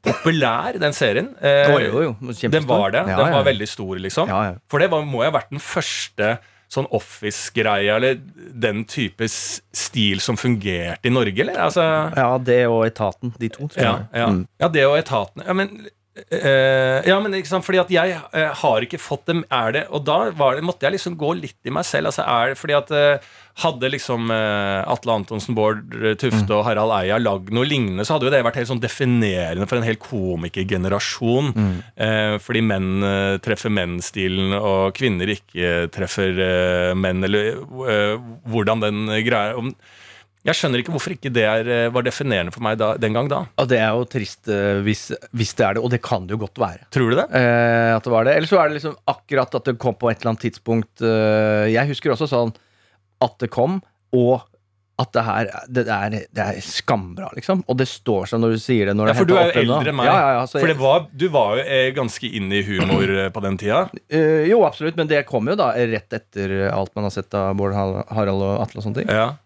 populær, 0.05 0.79
den 0.81 0.93
serien? 0.97 1.33
Eh, 1.43 1.67
jo, 1.89 2.03
jo, 2.05 2.13
kjempestor. 2.31 2.51
den 2.55 2.69
var 2.69 2.91
det. 2.95 3.03
Ja, 3.09 3.17
den 3.17 3.33
ja. 3.33 3.35
var 3.39 3.45
veldig 3.49 3.69
stor, 3.69 3.97
liksom. 4.05 4.29
Ja, 4.31 4.43
ja. 4.51 4.55
For 4.71 4.79
det 4.83 4.91
var, 4.93 5.03
må 5.05 5.25
jo 5.25 5.31
ha 5.31 5.35
vært 5.39 5.51
den 5.51 5.63
første 5.63 6.39
sånn 6.69 6.85
Office-greia, 6.93 7.95
eller 7.97 8.19
den 8.61 8.83
type 8.85 9.25
stil 9.33 10.21
som 10.21 10.37
fungerte 10.37 11.09
i 11.09 11.13
Norge, 11.13 11.41
eller? 11.41 11.57
Altså, 11.65 11.85
Ja, 12.17 12.27
det 12.45 12.59
og 12.69 12.83
Etaten. 12.87 13.33
De 13.41 13.49
to, 13.49 13.69
tror 13.73 13.81
ja, 13.85 13.93
jeg. 13.97 14.21
ja. 14.21 14.27
Mm. 14.35 14.43
ja, 14.61 14.69
det 14.69 14.85
og 14.87 14.99
etaten. 15.01 15.47
Ja, 15.49 15.57
men, 15.57 15.87
eh, 16.35 17.07
ja, 17.09 17.17
men 17.23 17.35
ikke 17.39 17.51
sant, 17.51 17.65
fordi 17.67 17.81
at 17.83 17.91
jeg 17.93 18.15
uh, 18.19 18.55
har 18.61 18.85
ikke 18.85 19.01
fått 19.01 19.27
dem 19.31 19.45
Er 19.55 19.75
det 19.75 19.83
Og 19.95 20.05
da 20.07 20.31
var 20.37 20.57
det, 20.57 20.65
måtte 20.67 20.87
jeg 20.87 20.97
liksom 20.97 21.17
gå 21.19 21.33
litt 21.39 21.69
i 21.69 21.75
meg 21.75 21.87
selv. 21.87 22.11
Altså, 22.11 22.25
er 22.27 22.53
det 22.53 22.59
fordi 22.61 22.77
at 22.79 22.93
uh, 22.95 23.29
Hadde 23.59 23.91
liksom 23.91 24.31
Atle 24.31 25.15
Antonsen, 25.19 25.57
Bård 25.59 25.91
Tufte 26.21 26.47
Mm. 26.47 26.53
og 26.55 26.61
Harald 26.63 26.93
Eia 26.95 27.17
lagd 27.19 27.49
noe 27.51 27.67
lignende, 27.67 28.05
så 28.07 28.15
hadde 28.15 28.29
jo 28.29 28.31
det 28.31 28.45
vært 28.47 28.61
helt 28.61 28.71
sånn 28.71 28.83
definerende 28.85 29.67
for 29.67 29.81
en 29.81 29.87
hel 29.89 29.99
komikergenerasjon. 29.99 31.51
Mm. 31.59 32.39
Fordi 32.39 32.63
menn 32.63 33.03
treffer 33.43 33.75
menn-stilen, 33.75 34.55
og 34.55 34.95
kvinner 34.95 35.35
ikke 35.35 35.89
treffer 35.91 36.39
menn, 36.95 37.27
eller 37.27 37.59
hvordan 38.47 38.87
den 38.87 39.11
greia 39.27 39.59
Jeg 40.47 40.55
skjønner 40.55 40.81
ikke 40.81 40.93
hvorfor 40.95 41.15
ikke 41.17 41.33
det 41.35 41.45
er, 41.45 41.69
eh, 41.69 41.89
var 41.93 42.05
definerende 42.07 42.55
for 42.55 42.65
meg 42.65 42.79
da, 42.81 42.93
den 43.01 43.17
gang 43.17 43.31
da. 43.31 43.43
Og 43.59 43.71
det 43.71 43.81
er 43.83 43.97
jo 43.97 44.05
trist 44.11 44.49
eh, 44.53 44.81
hvis, 44.87 45.09
hvis 45.37 45.55
det 45.59 45.67
er 45.67 45.79
det, 45.79 45.83
og 45.85 45.91
det 45.93 46.01
kan 46.05 46.29
det 46.29 46.37
jo 46.37 46.43
godt 46.45 46.61
være. 46.63 46.87
Tror 46.95 47.11
du 47.11 47.19
det? 47.19 47.27
Eh, 47.35 47.95
at 47.97 48.05
det 48.07 48.13
var 48.15 48.29
det. 48.29 48.37
Eller 48.39 48.51
så 48.51 48.61
er 48.63 48.71
det 48.71 48.79
liksom 48.79 48.95
akkurat 49.11 49.59
at 49.59 49.67
det 49.67 49.79
kom 49.83 49.99
på 49.99 50.13
et 50.13 50.21
eller 50.21 50.35
annet 50.35 50.47
tidspunkt 50.47 51.03
eh, 51.03 51.67
Jeg 51.73 51.91
husker 51.91 52.15
også 52.15 52.31
sånn 52.31 52.55
at 53.25 53.35
det 53.43 53.51
kom, 53.51 53.81
og 54.15 54.47
at 54.99 55.11
det 55.15 55.23
her 55.23 55.49
Det 55.71 55.83
er, 55.95 56.15
det 56.35 56.45
er 56.45 56.57
skambra, 56.63 57.29
liksom. 57.35 57.61
Og 57.71 57.77
det 57.79 57.87
står 57.91 58.31
seg 58.31 58.41
når 58.43 58.55
du 58.55 58.63
sier 58.63 58.89
det. 58.91 58.95
Når 58.99 59.11
Ja, 59.11 59.13
det 59.13 59.19
for 59.21 59.31
du 59.31 59.35
er 59.39 59.51
jo 59.51 59.65
eldre 59.65 59.93
enn 59.93 59.99
meg. 59.99 60.09
Ja, 60.09 60.15
ja, 60.19 60.31
ja, 60.39 60.47
så 60.51 60.63
for 60.63 60.71
det 60.71 60.79
var, 60.79 61.05
du 61.11 61.27
var 61.35 61.59
jo 61.59 61.67
eh, 61.67 61.91
ganske 61.95 62.31
inne 62.31 62.59
i 62.59 62.65
humor 62.67 63.13
på 63.35 63.45
den 63.45 63.59
tida. 63.59 63.85
Uh, 64.11 64.47
jo, 64.47 64.63
absolutt, 64.67 64.99
men 64.99 65.11
det 65.11 65.25
kom 65.29 65.51
jo 65.51 65.59
da 65.59 65.71
rett 65.75 66.19
etter 66.19 66.57
alt 66.71 66.95
man 66.99 67.07
har 67.11 67.15
sett 67.15 67.35
av 67.39 67.53
Bård 67.59 67.77
Harald 67.79 68.43
og 68.43 68.65
Atle 68.65 68.83
og 68.83 68.89
sånne 68.89 69.03
ting. 69.03 69.13
Ja. 69.13 69.37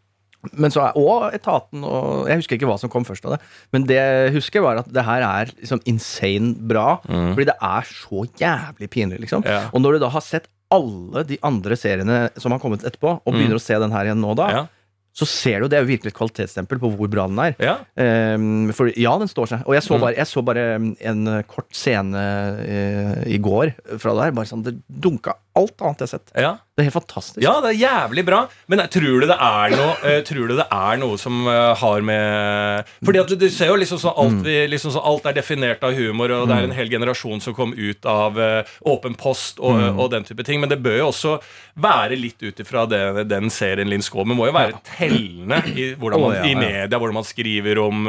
Men 0.59 0.71
så 0.75 0.81
er, 0.89 0.97
òg 0.99 1.35
Etaten 1.37 1.85
og 1.87 2.27
Jeg 2.29 2.41
husker 2.41 2.57
ikke 2.59 2.67
hva 2.67 2.79
som 2.81 2.91
kom 2.91 3.05
først 3.07 3.25
av 3.29 3.37
det. 3.37 3.41
Men 3.73 3.85
det 3.87 3.97
jeg 4.01 4.33
husker, 4.35 4.61
var 4.65 4.81
at 4.83 4.91
det 4.93 5.05
her 5.07 5.23
er 5.23 5.53
liksom 5.61 5.81
insane 5.87 6.55
bra. 6.59 6.97
Fordi 7.07 7.47
det 7.53 7.55
er 7.63 7.83
så 7.87 8.27
jævlig 8.41 8.91
pinlig, 8.91 9.21
liksom. 9.23 9.45
Mm. 9.47 9.51
Ja. 9.55 9.63
Og 9.73 9.81
når 9.85 9.93
du 9.99 9.99
da 10.07 10.11
har 10.17 10.21
sett 10.27 10.51
alle 10.73 11.23
de 11.29 11.37
andre 11.45 11.77
seriene 11.77 12.31
som 12.41 12.51
har 12.55 12.59
kommet 12.63 12.83
etterpå, 12.89 13.21
og 13.23 13.35
begynner 13.35 13.59
å 13.61 13.63
se 13.63 13.77
den 13.79 13.93
her 13.93 14.09
igjen 14.09 14.23
nå, 14.25 14.35
da, 14.35 14.47
Mm. 14.49 14.57
Ja. 14.57 14.67
så 15.15 15.27
ser 15.29 15.61
du 15.61 15.69
det 15.69 15.77
er 15.77 15.83
jo 15.85 15.91
virkelig 15.93 16.09
et 16.09 16.17
kvalitetsstempel 16.17 16.79
på 16.81 16.89
hvor 16.97 17.11
bra 17.13 17.27
den 17.29 17.39
er. 17.39 17.55
ja. 17.61 17.75
Um, 18.01 18.73
for 18.73 18.89
ja, 18.97 19.13
den 19.21 19.29
står 19.29 19.47
seg. 19.51 19.67
Og 19.69 19.75
jeg 19.77 19.83
så 19.85 19.95
Mm. 19.99 20.01
bare, 20.01 20.17
jeg 20.17 20.27
så 20.27 20.43
bare 20.43 20.65
en 21.05 21.29
eh, 21.29 21.43
kort 21.45 21.69
scene 21.77 22.17
eh, 22.65 23.23
i 23.35 23.39
går 23.39 23.75
fra 24.01 24.15
der. 24.17 24.33
Bare 24.33 24.47
sånn, 24.49 24.63
Det 24.65 24.73
dunka 24.89 25.35
alt 25.55 25.83
annet 25.85 26.01
jeg 26.01 26.07
har 26.09 26.13
sett. 26.19 26.31
ja. 26.37 26.53
Det 26.73 26.81
er 26.81 26.87
helt 26.89 26.95
fantastisk. 27.05 27.43
Ja, 27.45 27.51
det 27.61 27.75
er 27.75 27.83
jævlig 27.83 28.23
bra. 28.25 28.39
Men 28.73 28.81
eh, 28.81 28.87
tror 28.89 29.21
du 29.21 29.27
det 29.29 29.35
er 29.37 29.75
noe, 29.77 29.91
uh, 30.01 30.23
tror 30.25 30.47
du 30.49 30.55
det 30.57 30.65
er 30.73 30.97
noe 31.03 31.19
som 31.21 31.43
uh, 31.45 31.75
har 31.77 32.01
med 32.01 32.89
Fordi 33.05 33.21
at 33.21 33.29
du, 33.29 33.35
du 33.37 33.45
ser 33.53 33.69
jo 33.69 33.75
liksom 33.77 34.01
så 34.01 34.15
alt, 34.17 34.39
Mm. 34.39 34.43
vi, 34.47 34.55
liksom 34.73 34.95
så 34.95 35.03
alt 35.05 35.27
er 35.29 35.37
definert 35.37 35.85
av 35.85 35.93
humor, 35.93 36.33
og 36.33 36.49
det 36.49 36.57
er 36.57 36.65
en 36.71 36.73
hel 36.73 36.89
generasjon 36.89 37.43
som 37.45 37.53
kom 37.59 37.75
ut 37.77 38.09
av 38.09 38.41
uh, 38.41 38.73
Åpen 38.89 39.15
post 39.21 39.61
og, 39.61 39.77
Mm. 39.83 40.01
og 40.01 40.09
den 40.15 40.25
type 40.25 40.47
ting. 40.49 40.61
Men 40.65 40.73
det 40.73 40.81
bør 40.83 40.97
jo 41.03 41.11
også 41.11 41.35
være 41.77 42.17
litt 42.17 42.41
ut 42.41 42.65
ifra 42.65 42.87
den 42.89 43.51
serien 43.53 43.93
Linn 43.93 44.03
Skåber. 44.03 44.33
Må 44.35 44.49
jo 44.49 44.57
være 44.57 44.81
tellende 44.97 45.61
i, 45.77 45.91
hvordan 46.01 46.25
man, 46.25 46.31
oh, 46.33 46.41
ja, 46.41 46.49
i 46.49 46.55
media, 46.57 46.89
hvordan 46.99 47.19
man 47.21 47.29
skriver 47.29 47.79
om 47.85 48.09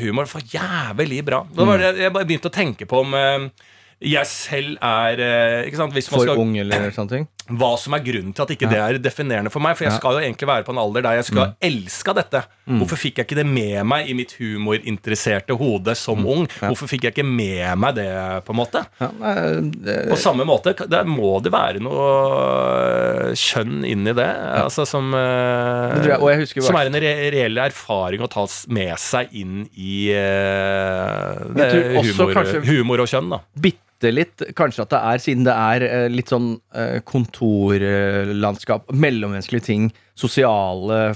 humor. 0.00 0.30
For 0.30 0.40
jævlig 0.54 1.24
bra. 1.26 1.42
Da 1.52 1.62
Mm. 1.64 1.66
var 1.74 1.78
det, 1.82 1.96
jeg 2.06 2.12
begynte 2.14 2.48
å 2.48 2.54
tenke 2.54 2.86
på 2.86 3.02
om 3.02 3.50
jeg 4.00 4.26
selv 4.30 4.76
er 4.84 5.18
eh, 5.24 5.66
ikke 5.66 5.80
sant, 5.80 5.96
For 6.06 6.22
skal 6.22 6.38
ung 6.38 6.54
eller 6.60 6.90
sånne 6.94 7.10
ting. 7.16 7.28
hva 7.48 7.70
som 7.80 7.94
er 7.96 8.02
grunnen 8.04 8.34
til 8.36 8.44
at 8.44 8.50
ikke 8.52 8.68
det 8.68 8.78
er 8.78 8.98
definerende 9.00 9.50
for 9.50 9.64
meg. 9.64 9.76
For 9.78 9.86
jeg 9.88 9.96
skal 9.96 10.18
jo 10.18 10.20
egentlig 10.20 10.48
være 10.50 10.66
på 10.66 10.74
en 10.74 10.80
alder 10.82 11.04
der 11.06 11.16
jeg 11.18 11.28
skulle 11.30 11.46
ha 11.48 11.54
elska 11.64 12.12
dette. 12.18 12.42
Hvorfor 12.68 13.00
fikk 13.00 13.18
jeg 13.22 13.24
ikke 13.28 13.38
det 13.40 13.46
med 13.48 13.78
meg 13.88 14.10
i 14.12 14.16
mitt 14.18 14.34
humorinteresserte 14.36 15.56
hode 15.56 15.94
som 15.96 16.26
ung? 16.28 16.44
Hvorfor 16.60 16.90
fikk 16.90 17.06
jeg 17.08 17.14
ikke 17.16 17.24
med 17.24 17.64
meg 17.80 17.96
det, 17.96 18.08
på 18.44 18.52
en 18.52 18.60
måte? 18.60 18.84
Ja, 19.00 19.08
nei, 19.22 19.34
det, 19.80 19.96
På 20.12 20.20
samme 20.20 20.44
måte, 20.48 20.76
der 20.92 21.08
må 21.08 21.38
det 21.44 21.54
være 21.54 21.80
noe 21.82 22.04
øh, 22.04 23.32
kjønn 23.32 23.80
inn 23.88 24.04
i 24.12 24.16
det. 24.20 24.28
Altså 24.60 24.84
som 24.88 25.08
Det 25.16 26.12
jeg- 26.12 26.20
jeg 26.20 26.42
husker 26.44 26.68
Som 26.68 26.76
er 26.76 26.92
en 26.92 27.00
re 27.00 27.14
reell 27.32 27.64
erfaring 27.64 28.20
å 28.20 28.28
ta 28.30 28.44
med 28.68 28.92
seg 29.00 29.32
inn 29.32 29.64
i 29.72 30.12
uh, 30.12 31.48
det, 31.56 31.72
humor, 31.96 32.34
kanskje- 32.36 32.64
humor 32.68 33.00
og 33.00 33.08
kjønn, 33.08 33.32
da. 33.32 33.40
bitte 33.56 33.87
litt, 34.06 34.42
kanskje 34.56 34.84
at 34.84 34.92
det 34.94 34.98
er, 35.12 35.22
siden 35.22 35.46
det 35.46 35.54
er 35.54 35.84
eh, 35.86 36.08
litt 36.12 36.30
sånn 36.30 36.52
eh, 36.74 36.98
kontorlandskap, 37.08 38.92
mellommenneskelige 38.94 39.66
ting, 39.66 39.88
sosiale 40.18 41.12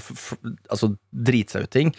Altså 0.71 0.87
drite 1.11 1.51
seg 1.57 1.65
ut-ting. 1.65 1.89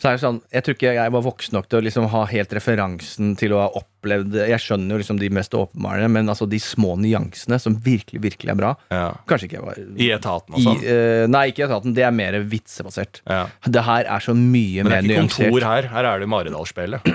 Så 0.00 0.08
er 0.08 0.14
det 0.16 0.22
sånn 0.22 0.38
Jeg 0.52 0.64
tror 0.64 0.76
ikke 0.78 0.94
jeg 0.96 1.12
var 1.12 1.24
voksen 1.26 1.56
nok 1.56 1.66
til 1.68 1.80
å 1.80 1.84
liksom 1.84 2.06
ha 2.14 2.22
helt 2.30 2.54
referansen 2.56 3.34
til 3.36 3.52
å 3.52 3.60
ha 3.60 3.66
opplevd 3.76 4.38
Jeg 4.48 4.62
skjønner 4.64 4.96
jo 4.96 5.02
liksom 5.02 5.20
de 5.20 5.28
mest 5.36 5.52
åpenbare, 5.56 6.08
men 6.12 6.32
altså 6.32 6.48
de 6.48 6.60
små 6.62 6.94
nyansene 7.02 7.58
som 7.60 7.76
virkelig, 7.84 8.22
virkelig 8.24 8.54
er 8.54 8.60
bra 8.62 8.72
Ja. 8.88 9.10
Kanskje 9.28 9.50
ikke 9.50 9.58
jeg 9.58 9.66
var 9.66 9.82
I 9.84 10.10
etaten 10.16 10.56
altså? 10.56 10.76
i, 10.80 10.88
eh, 10.94 11.26
Nei, 11.28 11.44
ikke 11.52 11.64
i 11.64 11.68
etaten. 11.68 11.94
Det 11.96 12.06
er 12.06 12.16
mer 12.16 12.40
vitsebasert. 12.48 13.20
Ja. 13.28 13.44
Det 13.68 13.84
her 13.84 14.08
er 14.16 14.24
så 14.24 14.32
mye 14.36 14.86
mer 14.86 15.04
nyansert. 15.04 15.04
Men 15.04 15.12
det 15.12 15.16
er 15.16 15.28
ikke 15.28 15.52
kontor 15.52 15.68
her. 15.68 15.92
Her 15.92 16.10
er 16.14 16.24
det 16.24 16.32
Maridalsspillet. 16.32 17.12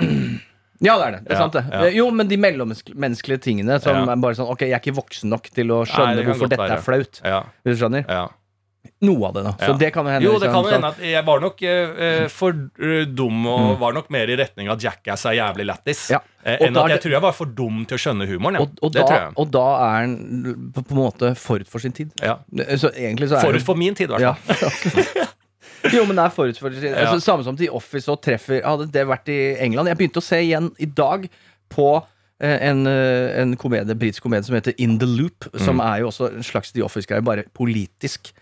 Ja, 0.82 0.96
det 0.98 1.06
er 1.06 1.10
det. 1.16 1.20
det, 1.24 1.30
er 1.30 1.34
Ja, 1.34 1.40
sant 1.44 1.52
det. 1.54 1.64
ja. 1.70 1.88
Jo, 2.02 2.10
men 2.10 2.28
de 2.28 2.36
mellommenneskelige 2.42 3.40
tingene 3.44 3.80
som 3.80 3.94
Ja. 3.96 4.12
er 4.12 4.16
bare 4.16 4.34
sånn 4.34 4.50
Ok, 4.50 4.60
jeg 4.66 4.72
er 4.74 4.80
ikke 4.82 4.96
voksen 4.98 5.30
nok 5.30 5.48
til 5.54 5.66
å 5.70 5.82
Nei, 5.84 5.90
skjønne 5.94 6.16
det 6.16 6.26
hvorfor 6.26 6.48
dette 6.48 6.58
være. 6.68 6.78
er 6.78 6.82
flaut. 6.82 7.20
Ja, 7.24 7.42
Hvis 7.64 7.78
du 7.78 7.84
skjønner? 7.86 8.04
ja. 8.08 8.28
Noe 9.02 9.28
av 9.28 9.34
det, 9.34 9.42
da. 9.44 9.52
Så 9.62 9.78
det 9.78 9.92
kan 9.94 10.06
hende. 10.06 10.24
Jo, 10.26 10.38
det 10.38 10.48
liksom, 10.48 10.52
kan 10.54 10.64
sånn- 10.64 10.72
hende 10.72 10.88
at 10.90 10.98
jeg 10.98 11.24
var 11.24 11.40
nok 11.40 11.62
eh, 11.62 12.26
for 12.28 12.50
eh, 12.82 13.04
dum 13.06 13.46
og 13.46 13.78
var 13.78 13.92
nok 13.94 14.10
mer 14.10 14.26
i 14.30 14.34
retning 14.36 14.68
av 14.70 14.78
Jackass 14.82 15.24
er 15.26 15.34
jævlig 15.38 15.66
lættis. 15.66 16.10
Ja. 16.10 16.18
Eh, 16.44 16.58
enn 16.66 16.76
at 16.76 16.90
jeg 16.90 17.00
tror 17.02 17.10
jeg 17.12 17.22
var 17.22 17.32
for 17.32 17.46
dum 17.46 17.84
til 17.86 17.96
å 17.96 18.00
skjønne 18.02 18.26
humoren. 18.30 18.54
Ja. 18.58 18.60
og, 18.62 18.70
og, 18.82 18.92
da, 18.92 19.30
og 19.36 19.50
da 19.54 19.64
er 19.86 20.00
han 20.00 20.16
på, 20.74 20.82
på 20.86 20.90
en 20.90 20.98
måte 20.98 21.32
forut 21.38 21.68
for 21.70 21.78
sin 21.82 21.92
tid. 21.92 22.10
Ja. 22.22 22.38
Så 22.74 22.90
egentlig 22.94 23.28
så 23.30 23.38
er 23.38 23.46
Forut 23.46 23.62
for 23.62 23.74
min 23.78 23.94
tid, 23.94 24.10
i 24.10 24.18
hvert 24.18 24.38
fall. 24.38 25.26
Jo, 25.90 26.04
men 26.06 26.14
det 26.16 26.24
er 26.24 26.30
forut 26.34 26.58
for. 26.62 26.70
Ja. 26.70 26.92
Altså, 27.02 27.18
samme 27.24 27.42
som 27.44 27.56
til 27.58 27.70
Office 27.74 28.08
og 28.12 28.20
treffer 28.22 28.62
Hadde 28.62 28.86
det 28.94 29.02
vært 29.08 29.28
i 29.32 29.38
England 29.64 29.88
Jeg 29.90 29.98
begynte 29.98 30.20
å 30.22 30.24
se 30.24 30.38
igjen 30.44 30.68
i 30.78 30.86
dag 30.86 31.24
på 31.72 31.86
eh, 32.42 32.58
en, 32.68 32.84
eh, 32.86 33.40
en 33.42 33.56
komedie, 33.56 33.94
britisk 33.98 34.22
komedie 34.26 34.44
som 34.46 34.54
heter 34.58 34.74
In 34.82 34.98
The 34.98 35.06
Loop, 35.08 35.46
som 35.56 35.78
Mm. 35.78 35.84
er 35.86 36.00
jo 36.02 36.08
også 36.10 36.28
en 36.34 36.42
slags 36.46 36.72
The 36.74 36.82
Office-greie, 36.84 37.22
bare 37.24 37.44
politisk. 37.54 38.32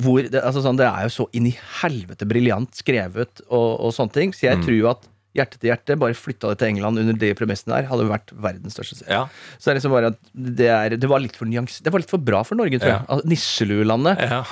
Hvor 0.00 0.22
det, 0.24 0.40
altså 0.42 0.62
sånn, 0.64 0.78
det 0.80 0.86
er 0.88 1.04
jo 1.06 1.12
så 1.12 1.26
inn 1.36 1.46
i 1.50 1.54
helvete 1.82 2.24
briljant 2.26 2.72
skrevet 2.80 3.42
og, 3.50 3.68
og 3.86 3.92
sånne 3.92 4.12
ting. 4.16 4.32
Så 4.32 4.48
jeg 4.48 4.58
Mm. 4.58 4.64
tror 4.66 4.78
jo 4.78 4.88
at 4.90 5.08
Hjerte 5.32 5.56
til 5.56 5.70
hjerte, 5.70 5.96
bare 5.96 6.16
flytta 6.16 6.52
det 6.52 6.60
til 6.60 6.72
England 6.74 7.00
under 7.00 7.16
de 7.16 7.30
premissene 7.38 7.72
der, 7.78 7.86
hadde 7.88 8.04
vært 8.10 8.32
verdens 8.44 8.76
største 8.76 8.98
serie. 8.98 9.22
Ja. 9.22 9.56
Så 9.56 9.68
det 9.68 9.72
er 9.72 9.78
liksom 9.78 9.94
bare 9.94 10.10
at 10.12 10.18
det, 10.32 10.68
er, 10.68 10.96
det 11.00 11.08
var 11.08 11.22
litt 11.24 11.38
for 11.38 11.48
nyans 11.48 11.78
Det 11.84 11.92
var 11.92 12.02
litt 12.02 12.12
for 12.12 12.20
bra 12.20 12.42
for 12.44 12.58
Norge, 12.58 12.80
tror 12.82 12.90
jeg. 12.90 13.00
Ja. 13.00 13.06
Altså, 13.08 13.30
Nisseluelandet. 13.32 14.20
Ja. 14.20 14.42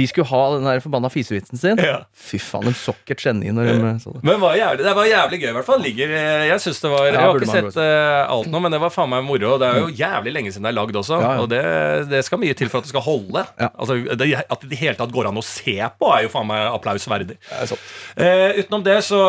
De 0.00 0.06
skulle 0.08 0.28
ha 0.30 0.42
den 0.54 0.68
der 0.70 0.80
forbanna 0.84 1.10
fisevitsen 1.12 1.60
sin. 1.60 1.80
Ja. 1.84 1.98
Fy 2.16 2.40
faen, 2.40 2.64
de 2.68 2.74
sokker 2.76 3.18
geni 3.20 3.52
når 3.54 3.70
de 3.70 3.92
så 4.00 4.14
det. 4.14 4.22
Men 4.26 4.40
var 4.40 4.56
jævlig, 4.56 4.86
det 4.86 4.96
var 4.96 5.10
jævlig 5.10 5.40
gøy, 5.42 5.48
i 5.50 5.56
hvert 5.58 5.68
fall. 5.68 5.84
Ligger, 5.84 6.16
eh, 6.16 6.46
jeg 6.50 6.64
syns 6.64 6.82
det 6.84 6.92
var 6.92 7.06
Jeg 7.08 7.20
har 7.20 7.40
ikke 7.40 7.50
sett 7.50 7.78
uh, 7.80 8.32
alt 8.36 8.50
nå, 8.52 8.62
men 8.64 8.74
det 8.74 8.80
var 8.82 8.94
faen 8.94 9.12
meg 9.12 9.24
moro. 9.26 9.52
Det 9.60 9.68
er 9.68 9.82
jo 9.84 9.92
jævlig 10.00 10.34
lenge 10.36 10.54
siden 10.54 10.68
det 10.68 10.72
er 10.72 10.78
lagd 10.78 11.00
også, 11.02 11.20
og 11.44 11.48
det, 11.52 11.62
det 12.10 12.24
skal 12.26 12.40
mye 12.40 12.56
til 12.56 12.72
for 12.72 12.80
at 12.80 12.88
det 12.88 12.94
skal 12.94 13.04
holde. 13.04 13.44
Altså, 13.70 14.00
det, 14.16 14.30
At 14.46 14.64
det 14.64 14.70
i 14.70 14.72
det 14.72 14.80
hele 14.80 14.96
tatt 14.98 15.12
går 15.14 15.30
an 15.30 15.40
å 15.40 15.44
se 15.44 15.76
på, 15.76 16.10
er 16.14 16.24
jo 16.24 16.32
faen 16.32 16.48
meg 16.48 16.66
applaus 16.70 17.08
verdig. 17.10 17.36
Uh, 17.50 18.60
utenom 18.60 18.84
det 18.86 19.00
så 19.06 19.20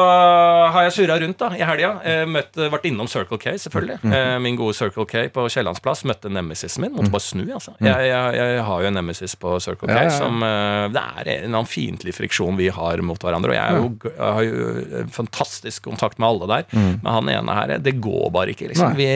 har 0.74 0.86
jeg 0.88 0.93
surra 0.95 1.18
rundt 1.22 1.39
da 1.41 1.49
i 1.57 1.64
helga. 1.66 1.91
Eh, 2.05 2.70
vært 2.72 2.86
innom 2.89 3.09
Circle 3.12 3.39
K, 3.41 3.55
selvfølgelig. 3.64 3.99
Mm. 4.03 4.14
Eh, 4.18 4.36
min 4.43 4.59
gode 4.59 4.76
Circle 4.78 5.05
K 5.09 5.26
på 5.34 5.45
Kiellandsplass. 5.51 6.03
Møtte 6.09 6.32
nemesisen 6.32 6.86
min. 6.86 6.93
Måtte 6.95 7.14
bare 7.14 7.26
snu, 7.26 7.43
altså. 7.55 7.74
Mm. 7.80 7.89
Jeg, 7.89 8.09
jeg, 8.12 8.39
jeg 8.55 8.66
har 8.70 8.86
jo 8.86 8.91
en 8.91 8.97
nemesis 8.99 9.36
på 9.41 9.55
Circle 9.64 9.89
K 9.89 9.91
Ja, 9.91 10.03
ja, 10.05 10.09
ja. 10.09 10.18
som 10.18 10.45
eh, 10.47 10.86
Det 10.95 11.05
er 11.22 11.32
en 11.47 11.49
annen 11.55 11.70
fiendtlig 11.70 12.16
friksjon 12.18 12.59
vi 12.59 12.70
har 12.74 13.03
mot 13.05 13.22
hverandre. 13.22 13.53
Og 13.53 13.57
jeg, 13.57 13.82
jo, 13.82 14.14
jeg 14.14 14.36
har 14.38 14.47
jo 14.47 14.70
eh, 15.01 15.12
fantastisk 15.18 15.89
kontakt 15.89 16.22
med 16.22 16.30
alle 16.30 16.51
der. 16.53 16.70
Men 16.78 17.12
han 17.12 17.34
ene 17.34 17.57
her, 17.57 17.76
det 17.82 17.97
går 18.03 18.30
bare 18.34 18.53
ikke. 18.55 18.72
Liksom. 18.72 18.93
Mm. 18.93 18.99
Vi, 18.99 19.09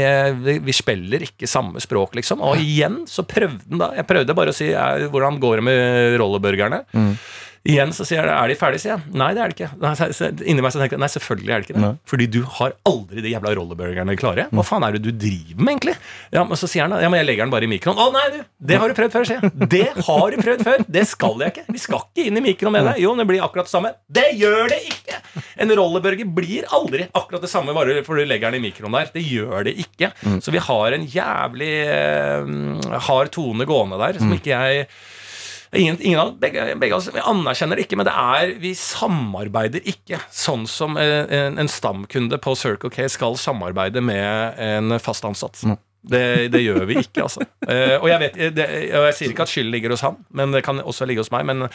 vi, 0.50 0.58
vi 0.66 0.76
spiller 0.76 1.26
ikke 1.28 1.50
samme 1.50 1.82
språk, 1.84 2.16
liksom. 2.18 2.43
Og 2.46 2.60
igjen 2.62 3.04
så 3.10 3.26
prøvde 3.28 3.64
han 3.70 3.82
da 3.82 3.91
Jeg 4.00 4.08
prøvde 4.10 4.36
bare 4.38 4.54
å 4.54 4.56
si 4.56 4.72
eh, 4.74 5.08
hvordan 5.12 5.39
går 5.43 5.62
det 5.62 5.68
med 5.70 6.20
rolleburgerne. 6.22 6.84
Mm. 6.96 7.12
Igjen 7.66 7.89
så 7.97 8.05
sier 8.05 8.22
jeg 8.22 8.30
er 8.30 8.51
de 8.51 8.55
ferdige, 8.59 8.84
sier 8.84 8.91
jeg. 8.93 9.13
Nei, 9.18 9.32
det 9.34 9.41
er 9.41 9.49
de 9.49 9.55
ikke. 9.55 9.70
Nei, 9.82 9.93
Inni 10.51 10.61
meg 10.61 10.74
så 10.76 10.82
tenker 10.82 10.99
jeg 10.99 11.01
nei, 11.01 11.09
selvfølgelig 11.09 11.53
er 11.55 11.63
det 11.63 11.66
ikke 11.66 11.80
det. 11.82 11.88
Fordi 12.11 12.28
du 12.36 12.38
har 12.59 12.76
aldri 12.86 13.24
de 13.26 13.32
jævla 13.32 13.53
rollerburgerne 13.57 14.16
klare. 14.22 14.45
Hva 14.53 14.66
faen 14.68 14.86
er 14.86 14.93
det 14.93 15.01
du 15.01 15.09
driver 15.09 15.63
med, 15.63 15.72
egentlig? 15.74 15.95
Ja, 16.36 16.43
men 16.45 16.59
Så 16.61 16.70
sier 16.70 16.86
han 16.86 16.93
ja, 17.01 17.09
men 17.09 17.24
jeg 17.24 17.30
legger 17.32 17.47
den 17.47 17.53
bare 17.55 17.66
i 17.66 17.72
mikroen. 17.72 17.97
Å 17.97 18.05
nei, 18.13 18.26
du, 18.36 18.38
det 18.70 18.78
har 18.82 18.93
du 18.93 18.97
prøvd 18.99 19.16
før, 19.18 19.26
sier 19.32 19.41
jeg. 19.41 19.70
Det 19.74 19.88
har 20.09 20.36
du 20.36 20.38
prøvd 20.45 20.63
før. 20.68 20.86
Det 20.99 21.05
skal 21.09 21.41
jeg 21.41 21.55
ikke. 21.55 21.66
Vi 21.74 21.82
skal 21.88 22.05
ikke 22.05 22.28
inn 22.30 22.38
i 22.38 22.45
mikroen 22.51 22.78
med 22.78 22.86
deg. 22.91 23.01
Jo, 23.01 23.16
det 23.18 23.28
blir 23.34 23.41
akkurat 23.47 23.66
det 23.66 23.74
samme. 23.74 23.93
Det 24.13 24.28
gjør 24.38 24.70
det 24.76 24.80
ikke! 24.91 25.20
En 25.66 25.74
rollerburger 25.82 26.30
blir 26.38 26.70
aldri 26.76 27.09
akkurat 27.18 27.43
det 27.43 27.49
samme 27.51 27.74
bare 27.76 27.97
for 28.05 28.20
du 28.22 28.28
legger 28.30 28.53
den 28.53 28.61
i 28.61 28.68
mikroen 28.70 28.93
der. 28.93 29.09
Det 29.16 29.26
gjør 29.26 29.66
det 29.66 29.74
ikke. 29.82 30.11
Så 30.43 30.53
vi 30.53 30.61
har 30.70 30.95
en 30.99 31.09
jævlig 31.09 31.74
eh, 31.89 32.55
hard 33.09 33.34
tone 33.36 33.66
gående 33.68 33.99
der 34.05 34.22
som 34.22 34.38
ikke 34.38 34.53
jeg 34.53 34.88
Ingen, 35.76 35.97
ingen 36.01 36.21
av 36.21 36.36
begge, 36.39 36.67
begge 36.80 36.95
av 36.95 37.01
oss 37.01 37.09
vi 37.13 37.23
anerkjenner 37.23 37.80
det 37.80 37.86
ikke, 37.88 37.99
men 37.99 38.07
det 38.07 38.13
er 38.15 38.53
vi 38.61 38.71
samarbeider 38.80 39.84
ikke 39.91 40.21
sånn 40.34 40.65
som 40.69 40.99
eh, 41.01 41.26
en, 41.36 41.59
en 41.61 41.71
stamkunde 41.71 42.39
på 42.41 42.55
Circle 42.59 42.91
K 42.93 43.09
skal 43.11 43.38
samarbeide 43.39 44.03
med 44.03 44.61
en 44.61 44.95
fast 45.03 45.28
ansatt. 45.28 45.61
Det, 46.05 46.23
det 46.53 46.61
gjør 46.61 46.84
vi 46.89 46.99
ikke, 47.01 47.26
altså. 47.26 47.45
Eh, 47.65 47.95
og 47.97 48.05
jeg, 48.11 48.21
vet, 48.21 48.36
det, 48.53 48.65
og 48.93 49.07
jeg 49.07 49.15
sier 49.17 49.32
ikke 49.34 49.45
at 49.47 49.49
skylden 49.49 49.71
ligger 49.73 49.95
hos 49.95 50.03
han, 50.05 50.19
men 50.38 50.51
det 50.53 50.61
kan 50.67 50.78
også 50.78 51.07
ligge 51.09 51.23
hos 51.23 51.32
meg. 51.34 51.47
Men 51.49 51.65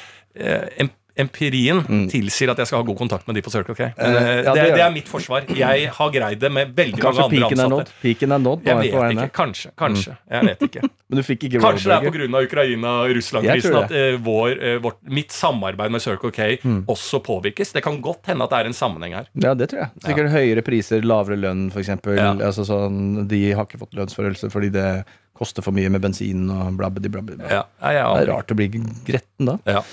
eh, 1.11 1.21
mm. 1.21 1.27
empirien 1.27 1.83
tilsier 2.11 2.53
at 2.53 2.59
jeg 2.63 2.71
skal 2.71 2.81
ha 2.83 2.87
god 2.87 2.99
kontakt 2.99 3.27
med 3.29 3.37
de 3.39 3.43
på 3.43 3.53
Circle 3.53 3.75
K. 3.75 3.91
Men, 3.97 4.17
Eh, 4.21 4.29
eh, 4.31 4.45
ja, 4.45 4.55
det, 4.55 4.55
det 4.55 4.63
er, 4.71 4.77
det 4.77 4.85
er 4.85 4.95
mitt 4.95 5.09
forsvar. 5.09 5.45
Jeg 5.57 5.91
har 5.97 6.11
greid 6.15 6.41
det 6.41 6.51
med 6.53 6.73
veldig 6.77 7.01
Kanskje 7.01 7.27
mange 7.27 7.45
andre 7.45 7.51
ansatte. 7.51 7.91
Kanskje. 7.91 8.01
Piken 8.03 8.33
er 8.33 8.43
nådd 8.43 8.67
Jeg 8.67 8.77
vet 8.81 8.97
ikke. 9.15 9.29
Kanskje. 9.37 9.71
Kanskje. 9.79 10.17
Jeg 10.31 10.49
vet 10.49 10.65
ikke. 10.69 10.83
Men 11.11 11.23
ikke 11.25 11.61
Kanskje 11.61 11.91
det 11.91 11.97
er 11.97 12.15
pga. 12.15 12.43
Ukraina-Russland-krisen 12.47 13.79
at 13.81 13.95
eh, 13.97 14.19
vår, 14.23 14.53
uh, 14.61 14.77
vårt, 14.85 15.01
mitt 15.11 15.35
samarbeid 15.35 15.91
med 15.91 16.03
Circle 16.05 16.31
K 16.35 16.49
Mm. 16.61 16.85
også 16.91 17.21
påvirkes. 17.25 17.73
Det 17.73 17.83
kan 17.85 18.01
godt 18.03 18.27
hende 18.27 18.45
at 18.45 18.51
det 18.53 18.59
er 18.59 18.69
en 18.71 18.77
sammenheng 18.77 19.15
her. 19.15 19.27
Ja, 19.39 19.55
det 19.55 19.71
tror 19.71 19.85
jeg. 19.85 20.03
Sikkert 20.05 20.31
høyere 20.33 20.65
priser, 20.67 21.05
lavere 21.07 21.39
lønn, 21.41 21.69
f.eks. 21.73 21.93
Ja. 22.17 22.33
Altså 22.35 22.65
sånn, 22.69 23.27
de 23.31 23.41
har 23.57 23.69
ikke 23.69 23.81
fått 23.81 23.97
lønnsforhøyelse 23.99 24.51
fordi 24.53 24.73
det 24.75 24.87
koster 25.41 25.65
for 25.65 25.77
mye 25.77 25.89
med 25.93 26.03
bensin 26.05 26.49
og 26.53 26.77
blabbedi 26.81 27.09
blabbedi. 27.13 27.41
bla. 27.41 27.49
Ja, 27.49 27.63
ja, 27.81 27.93
ja. 28.03 28.09
Det 28.19 28.27
er 28.27 28.33
rart 28.35 28.53
å 28.53 28.59
bli 28.59 28.69
gretten 29.09 29.49
da. 29.49 29.57
Ja. 29.69 29.85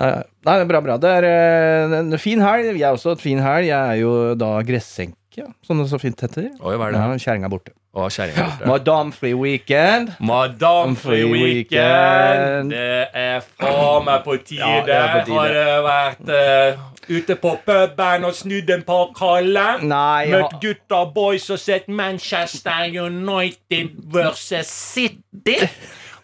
Nei, 0.00 0.54
det 0.56 0.62
er 0.64 0.68
bra, 0.70 0.80
bra. 0.84 0.96
Det 1.00 1.10
er 1.20 1.26
eh, 1.28 1.98
en 2.00 2.18
fin 2.20 2.40
helg. 2.42 2.72
Jeg 2.72 2.88
er 2.88 2.96
også 2.96 3.16
et 3.16 3.22
fin 3.22 3.42
helg. 3.42 3.68
Jeg 3.68 3.76
er 3.76 4.00
jo 4.00 4.14
da 4.38 4.54
gressenke, 4.66 5.46
som 5.66 5.82
det 5.82 5.90
så 5.90 6.00
fint 6.00 6.20
heter. 6.24 6.48
Oi, 6.60 6.74
hva 6.76 6.88
er 6.88 6.96
det? 6.96 7.02
Ja, 7.02 7.22
Kjerringa 7.26 7.50
er 7.50 7.52
borte. 7.52 7.74
Å, 7.92 8.06
kjerringa 8.08 8.46
borte. 8.46 8.68
Madame 8.70 9.12
Free 9.12 9.36
Weekend. 9.36 10.14
Madame 10.24 10.96
Free 10.96 11.26
Weekend. 11.28 12.72
Det 12.72 13.10
er 13.12 13.44
faen 13.44 14.06
meg 14.08 14.24
på 14.24 14.38
tide. 14.40 14.62
Ja, 14.64 14.78
det 14.86 14.96
er 14.96 15.12
på 15.12 15.26
tide. 15.26 15.36
Har 15.36 15.56
eh, 15.60 15.80
vært 15.84 16.32
uh, 16.32 16.86
ute 17.12 17.36
på 17.42 17.52
puben 17.66 18.24
og 18.24 18.38
snudd 18.38 18.72
en 18.72 18.84
par 18.88 19.12
kaller. 19.18 19.84
Møtt 19.84 20.56
gutta 20.64 21.02
boys 21.12 21.50
og 21.52 21.60
sett 21.60 21.92
Manchester 21.92 22.88
United 22.88 23.92
versus 24.14 24.72
City. 24.72 25.58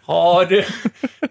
Har 0.09 0.49
du 0.49 0.62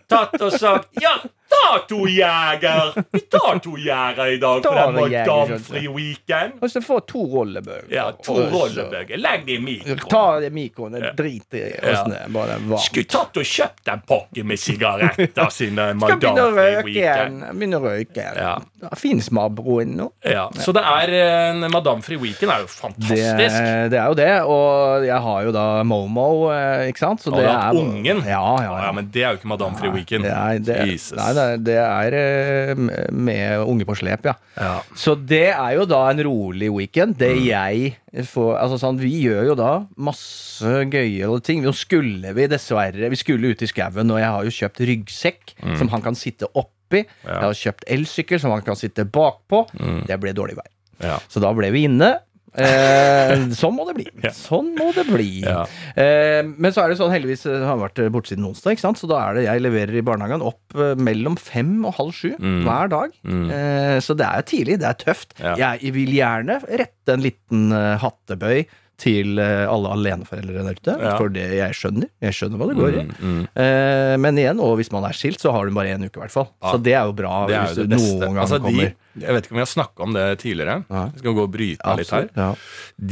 tatt 0.06 0.38
og 0.38 0.54
sagt 0.54 1.02
Ja, 1.02 1.16
ta 1.52 1.78
to 1.90 2.00
jeger! 2.12 2.94
Vi 3.12 3.20
tar 3.34 3.60
to 3.64 3.76
jeger 3.82 4.34
i 4.34 4.38
dag, 4.42 4.62
det 4.64 4.72
er 4.72 4.92
vi 4.92 5.02
Madame 5.02 5.60
skjønner 5.60 5.88
Weekend. 5.96 6.58
Og 6.62 6.72
så 6.72 6.82
få 6.84 7.00
to 7.10 7.24
rollebøker. 7.32 7.90
Ja, 7.94 8.08
to 8.24 8.36
rollebøker. 8.52 9.18
Legg 9.22 9.46
det 9.48 9.58
i 9.58 9.62
mikroen. 9.64 10.02
Ta 10.12 10.24
det 10.44 10.52
i 10.52 10.56
mikroen. 10.58 10.98
Drit 11.18 11.58
i 11.60 11.64
åssen 11.82 12.14
det 12.14 12.22
er. 12.24 12.32
Bare 12.36 12.58
varmt. 12.64 12.84
Skulle 12.88 13.10
tatt 13.12 13.40
og 13.42 13.48
kjøpt 13.48 13.92
en 13.94 14.04
pakke 14.08 14.44
med 14.48 14.62
sigaretter 14.62 15.52
siden 15.54 15.80
det 15.80 15.88
er 15.92 16.00
Free 16.02 16.48
røyke 16.58 16.92
igjen. 16.94 17.40
Weekend. 17.42 17.60
Begynne 17.62 17.80
å 17.82 17.86
røyke 17.88 18.22
igjen. 18.22 18.42
Ja. 18.42 18.56
Ja, 18.82 18.92
Mabro 18.98 19.22
smarbroen 19.24 19.96
nå. 19.98 20.10
Ja, 20.28 20.48
så 20.62 20.74
det 20.76 20.84
er 20.86 21.14
en 21.18 21.66
Madame 21.72 22.04
Free 22.06 22.20
Weekend 22.22 22.52
er 22.54 22.64
jo 22.66 22.70
fantastisk. 22.72 23.58
det 23.92 23.98
er 24.00 24.12
jo 24.12 24.18
det, 24.18 24.32
og 24.46 25.06
jeg 25.08 25.22
har 25.28 25.48
jo 25.48 25.54
da 25.56 25.66
Momo, 25.88 26.28
eh, 26.54 26.88
ikke 26.92 27.02
sant? 27.06 27.24
Så 27.24 27.34
det 27.34 27.46
er 27.48 27.78
ungen. 27.78 28.22
Ja, 28.28 28.44
ja, 28.62 28.68
Ja, 28.68 28.86
ja. 28.88 28.92
men 28.96 29.10
det 29.14 29.24
er 29.24 29.34
jo 29.36 29.40
ikke 29.42 29.50
Madame 29.54 29.78
Free 29.80 29.94
Weekend. 29.94 30.28
Nei, 30.28 30.58
det, 30.60 30.78
Jesus. 30.92 31.16
nei, 31.18 31.32
det 31.64 31.78
er, 31.80 32.16
eh, 32.18 32.76
med 33.14 33.64
unge 33.64 33.86
på 33.88 33.96
slep, 33.98 34.26
ja. 34.30 34.34
Ja. 34.58 34.74
Så 34.98 35.16
det 35.16 35.50
er 35.54 35.76
jo 35.78 35.86
da 35.90 36.02
en 36.12 36.22
rolig 36.28 36.70
weekend. 36.74 37.18
Det 37.20 37.32
jeg 37.46 37.96
får 38.28 38.58
Altså 38.58 38.80
sånn, 38.82 38.98
Vi 39.00 39.12
gjør 39.24 39.52
jo 39.52 39.56
da 39.60 39.72
masse 39.98 40.66
gøyale 40.90 41.42
ting. 41.46 41.62
Nå 41.64 41.74
skulle 41.78 42.34
vi 42.34 42.48
dessverre 42.50 43.10
Vi 43.12 43.20
skulle 43.20 43.52
ut 43.54 43.62
i 43.62 43.70
skauen, 43.70 44.10
og 44.12 44.18
jeg 44.22 44.32
har 44.34 44.44
jo 44.48 44.56
kjøpt 44.60 44.82
ryggsekk 44.90 45.54
som 45.78 45.92
han 45.94 46.02
kan 46.02 46.16
sitte 46.18 46.50
oppi. 46.56 47.04
Jeg 47.26 47.42
har 47.44 47.54
kjøpt 47.54 47.86
elsykkel 47.88 48.40
som 48.40 48.52
han 48.52 48.62
kan 48.66 48.76
sitte 48.80 49.06
bakpå. 49.06 49.66
Det 50.08 50.20
ble 50.20 50.34
dårlig 50.34 50.58
vær. 50.58 50.70
Ja. 51.04 51.20
Så 51.30 51.42
da 51.44 51.52
ble 51.54 51.70
vi 51.72 51.84
inne. 51.86 52.16
Eh, 52.58 53.44
sånn 53.62 53.76
må 53.78 53.86
det 53.90 53.96
bli. 54.00 54.32
Sånn 54.36 54.72
må 54.78 54.90
det 54.96 55.06
bli. 55.10 55.30
Ja. 55.46 55.62
Eh, 55.94 56.42
men 56.48 56.74
så 56.74 56.84
er 56.84 56.92
det 56.94 57.00
sånn, 57.02 57.14
heldigvis 57.14 57.46
eh, 57.50 57.60
har 57.62 57.76
han 57.76 57.84
vært 57.86 58.02
borte 58.14 58.34
siden 58.34 58.48
onsdag, 58.50 58.76
ikke 58.78 58.86
sant? 58.88 59.02
så 59.02 59.10
da 59.12 59.22
er 59.28 59.38
det 59.40 59.46
jeg 59.48 59.64
leverer 59.66 60.00
i 60.00 60.06
barnehagen 60.06 60.46
opp 60.46 60.76
eh, 60.78 60.96
mellom 60.98 61.38
fem 61.42 61.78
og 61.88 61.96
halv 62.00 62.16
sju 62.18 62.34
hver 62.40 62.92
dag. 62.94 63.14
Eh, 63.28 63.98
så 64.04 64.18
det 64.18 64.28
er 64.28 64.48
tidlig, 64.50 64.80
det 64.82 64.90
er 64.92 65.00
tøft. 65.06 65.38
Ja. 65.42 65.56
Jeg 65.78 65.94
vil 65.96 66.12
gjerne 66.18 66.60
rette 66.68 67.14
en 67.18 67.24
liten 67.26 67.72
eh, 67.76 67.96
hattebøy 68.02 68.66
til 68.98 69.38
eh, 69.38 69.68
alle 69.70 69.92
aleneforeldre 69.94 70.64
der 70.66 70.78
ute, 70.80 70.94
Ja. 71.04 71.12
for 71.20 71.30
det 71.30 71.44
jeg 71.54 71.76
skjønner. 71.78 72.10
Jeg 72.26 72.34
skjønner 72.34 72.58
hva 72.58 72.68
det 72.72 72.78
går 72.80 72.96
i. 72.98 73.04
Mm, 73.06 73.18
mm. 73.22 73.44
Eh, 73.62 74.14
men 74.24 74.40
igjen, 74.42 74.62
og 74.64 74.78
hvis 74.80 74.90
man 74.94 75.06
er 75.06 75.14
skilt, 75.14 75.38
så 75.44 75.54
har 75.54 75.70
du 75.70 75.76
bare 75.78 75.94
én 75.94 76.02
uke, 76.02 76.18
i 76.18 76.24
hvert 76.24 76.34
fall. 76.34 76.48
Ja. 76.64 76.72
Så 76.74 76.80
det 76.82 76.96
er 76.98 77.06
jo 77.06 77.14
bra 77.20 77.36
er 77.46 77.54
hvis 77.68 77.78
jo 77.78 77.86
du 77.86 77.94
noen 77.94 78.24
gang 78.26 78.40
Altså, 78.42 78.58
de, 78.58 78.72
kommer. 78.74 78.96
Jeg 79.22 79.34
vet 79.36 79.46
ikke 79.46 79.56
om 79.56 79.60
vi 79.60 79.66
har 79.66 79.72
snakka 79.72 80.06
om 80.06 80.16
det 80.16 80.26
tidligere. 80.44 80.80
Vi 80.88 81.22
skal 81.22 81.38
gå 81.38 81.46
og 81.46 81.54
bryte 81.54 81.84
meg 81.92 82.02
litt 82.02 82.14
her. 82.14 82.28
Ja. 82.38 82.50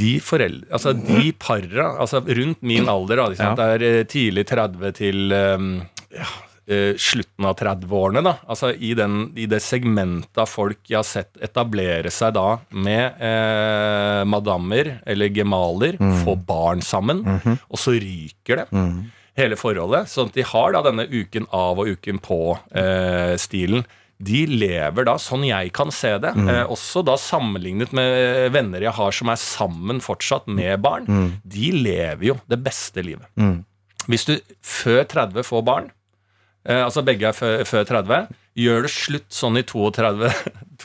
De 0.01 0.12
foreldre, 0.24 0.68
altså 0.74 0.93
de 0.97 1.32
para 1.41 1.88
altså 2.01 2.22
rundt 2.26 2.66
min 2.66 2.89
alder, 2.91 3.22
da, 3.22 3.30
liksom, 3.34 3.53
ja. 3.53 3.56
det 3.60 3.70
er 3.76 3.88
eh, 3.89 4.03
tidlig 4.12 4.45
30 4.49 4.93
til 4.97 5.36
eh, 5.36 5.66
ja, 6.20 6.30
eh, 6.68 6.93
slutten 7.01 7.47
av 7.49 7.58
30-årene, 7.60 8.24
da. 8.26 8.36
Altså 8.51 8.72
i, 8.74 8.93
den, 8.97 9.18
i 9.39 9.47
det 9.51 9.62
segmentet 9.66 10.41
av 10.41 10.49
folk 10.51 10.82
jeg 10.89 10.99
har 10.99 11.08
sett 11.10 11.41
etablere 11.43 12.14
seg 12.14 12.36
da 12.38 12.47
med 12.76 13.22
eh, 13.24 14.22
madammer 14.30 14.95
eller 15.06 15.34
gemaler, 15.34 15.99
få 16.24 16.38
barn 16.47 16.84
sammen, 16.86 17.24
og 17.26 17.78
så 17.82 17.97
ryker 17.97 18.64
det. 18.64 18.88
Hele 19.36 19.58
forholdet. 19.60 20.08
Sånn 20.08 20.30
at 20.30 20.38
de 20.38 20.45
har 20.47 20.72
da 20.72 20.80
denne 20.86 21.03
uken 21.12 21.49
av 21.51 21.82
og 21.84 21.89
uken 21.91 22.22
på-stilen. 22.24 23.84
De 24.18 24.45
lever 24.47 25.05
da, 25.07 25.18
sånn 25.20 25.43
jeg 25.43 25.74
kan 25.76 25.91
se 25.91 26.13
det, 26.24 26.32
eh, 26.47 26.63
også 26.72 27.03
da 27.03 27.18
sammenlignet 27.20 27.91
med 27.91 28.51
venner 28.55 28.82
jeg 28.88 28.95
har 28.95 29.11
som 29.11 29.30
er 29.34 29.36
sammen 29.41 29.99
fortsatt 29.99 30.47
med 30.47 30.80
barn, 30.82 31.05
de 31.43 31.72
lever 31.72 32.30
jo 32.32 32.38
det 32.47 32.61
beste 32.63 33.03
livet. 33.03 33.28
Hvis 34.07 34.26
du 34.26 34.38
før 34.61 35.03
30 35.03 35.43
får 35.43 35.66
barn, 35.66 35.91
eh, 36.68 36.84
altså 36.84 37.03
begge 37.03 37.28
er 37.28 37.34
før, 37.34 37.63
før 37.66 37.84
30, 37.84 38.28
gjør 38.55 38.86
det 38.86 38.91
slutt 38.93 39.32
sånn 39.36 39.57
i 39.59 39.63
32 39.68 40.32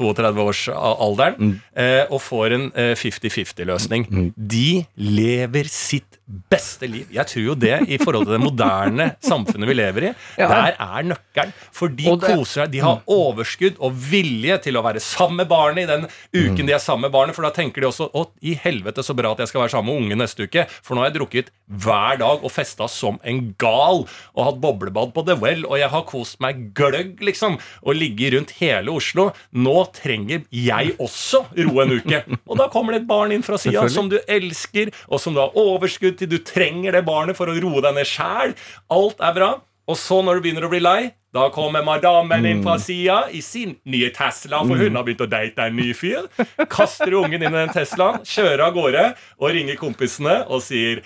32-årsalderen 0.01 1.57
eh, 1.83 2.05
og 2.11 2.21
får 2.23 2.55
en 2.57 2.69
eh, 2.79 2.93
50-50-løsning. 2.99 4.07
De 4.37 4.85
lever 4.97 5.71
sitt 5.71 6.20
beste 6.51 6.87
liv. 6.91 7.09
Jeg 7.13 7.27
tror 7.27 7.45
jo 7.45 7.55
det 7.59 7.77
i 7.91 7.99
forhold 8.01 8.27
til 8.29 8.37
det 8.37 8.43
moderne 8.43 9.07
samfunnet 9.25 9.69
vi 9.71 9.75
lever 9.77 10.07
i. 10.11 10.13
Ja. 10.39 10.49
Der 10.51 10.77
er 10.79 11.07
nøkkelen. 11.11 11.53
For 11.75 11.89
de 11.89 12.05
det- 12.05 12.21
koser 12.37 12.65
seg. 12.65 12.71
De 12.73 12.79
har 12.85 13.01
overskudd 13.11 13.77
og 13.81 13.93
vilje 14.11 14.59
til 14.63 14.79
å 14.79 14.83
være 14.85 15.01
sammen 15.03 15.37
med 15.43 15.49
barnet 15.51 15.85
i 15.85 15.91
den 15.91 16.07
uken 16.35 16.67
de 16.67 16.73
er 16.77 16.79
sammen 16.83 17.09
med 17.09 17.13
barnet. 17.13 17.35
For 17.35 17.43
da 17.47 17.51
tenker 17.51 17.81
de 17.83 17.89
også 17.91 18.11
å, 18.15 18.29
i 18.43 18.55
helvete 18.55 19.03
så 19.07 19.15
bra 19.17 19.33
at 19.33 19.39
jeg 19.43 19.49
skal 19.53 19.63
være 19.65 19.75
sammen 19.75 19.91
med 19.95 20.03
ungen 20.05 20.19
neste 20.23 20.47
uke. 20.47 20.67
For 20.83 20.95
nå 20.95 21.03
har 21.05 21.11
jeg 21.11 21.19
drukket 21.21 21.51
hver 21.71 22.19
dag 22.23 22.45
og 22.45 22.51
festa 22.55 22.89
som 22.91 23.19
en 23.25 23.55
gal. 23.59 24.05
Og 24.37 24.45
hatt 24.47 24.61
boblebad 24.63 25.13
på 25.17 25.25
The 25.27 25.37
Well. 25.41 25.67
Og 25.67 25.79
jeg 25.79 25.91
har 25.91 26.07
kost 26.09 26.39
meg 26.41 26.73
gløgg, 26.75 27.19
liksom. 27.25 27.59
Og 27.83 27.95
ligget 27.99 28.35
rundt 28.37 28.55
hele 28.61 28.93
Oslo. 28.95 29.31
Nå 29.53 29.77
trenger 29.97 30.45
jeg 30.55 30.95
også 31.01 31.45
ro 31.67 31.81
en 31.83 31.97
uke. 31.99 32.23
Og 32.47 32.57
da 32.61 32.69
kommer 32.73 32.95
det 32.95 33.03
et 33.03 33.09
barn 33.11 33.33
inn 33.35 33.43
fra 33.47 33.59
sida 33.61 33.89
som 33.91 34.09
du 34.11 34.19
elsker, 34.29 34.91
og 35.09 35.21
som 35.23 35.35
du 35.35 35.41
har 35.41 35.55
overskudd 35.59 36.20
til. 36.21 36.31
Du 36.31 36.39
trenger 36.47 36.95
det 36.97 37.05
barnet 37.09 37.37
for 37.39 37.51
å 37.51 37.57
roe 37.61 37.83
deg 37.85 37.97
ned 37.99 38.09
sjæl. 38.09 38.55
Alt 38.95 39.21
er 39.25 39.35
bra. 39.37 39.51
Og 39.91 39.97
så, 39.99 40.21
når 40.23 40.39
du 40.39 40.45
begynner 40.45 40.67
å 40.69 40.71
bli 40.71 40.79
lei, 40.85 41.01
da 41.35 41.49
kommer 41.55 41.83
madammen 41.87 42.45
inn 42.47 42.61
fra 42.63 42.77
sida 42.83 43.25
i 43.35 43.41
sin 43.43 43.73
nye 43.91 44.11
Tesla, 44.15 44.61
for 44.67 44.79
hun 44.79 44.95
har 44.99 45.05
begynt 45.07 45.23
å 45.25 45.29
date 45.31 45.67
en 45.67 45.77
ny 45.79 45.89
fyr. 45.95 46.27
Kaster 46.71 47.15
ungen 47.19 47.39
inn 47.43 47.49
i 47.49 47.57
den 47.57 47.73
Teslaen, 47.75 48.21
kjører 48.27 48.65
av 48.69 48.75
gårde 48.77 49.05
og 49.39 49.51
ringer 49.55 49.79
kompisene 49.81 50.41
og 50.51 50.63
sier 50.67 51.03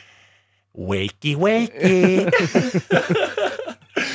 Wakey, 0.75 1.37
wakey. 1.39 2.25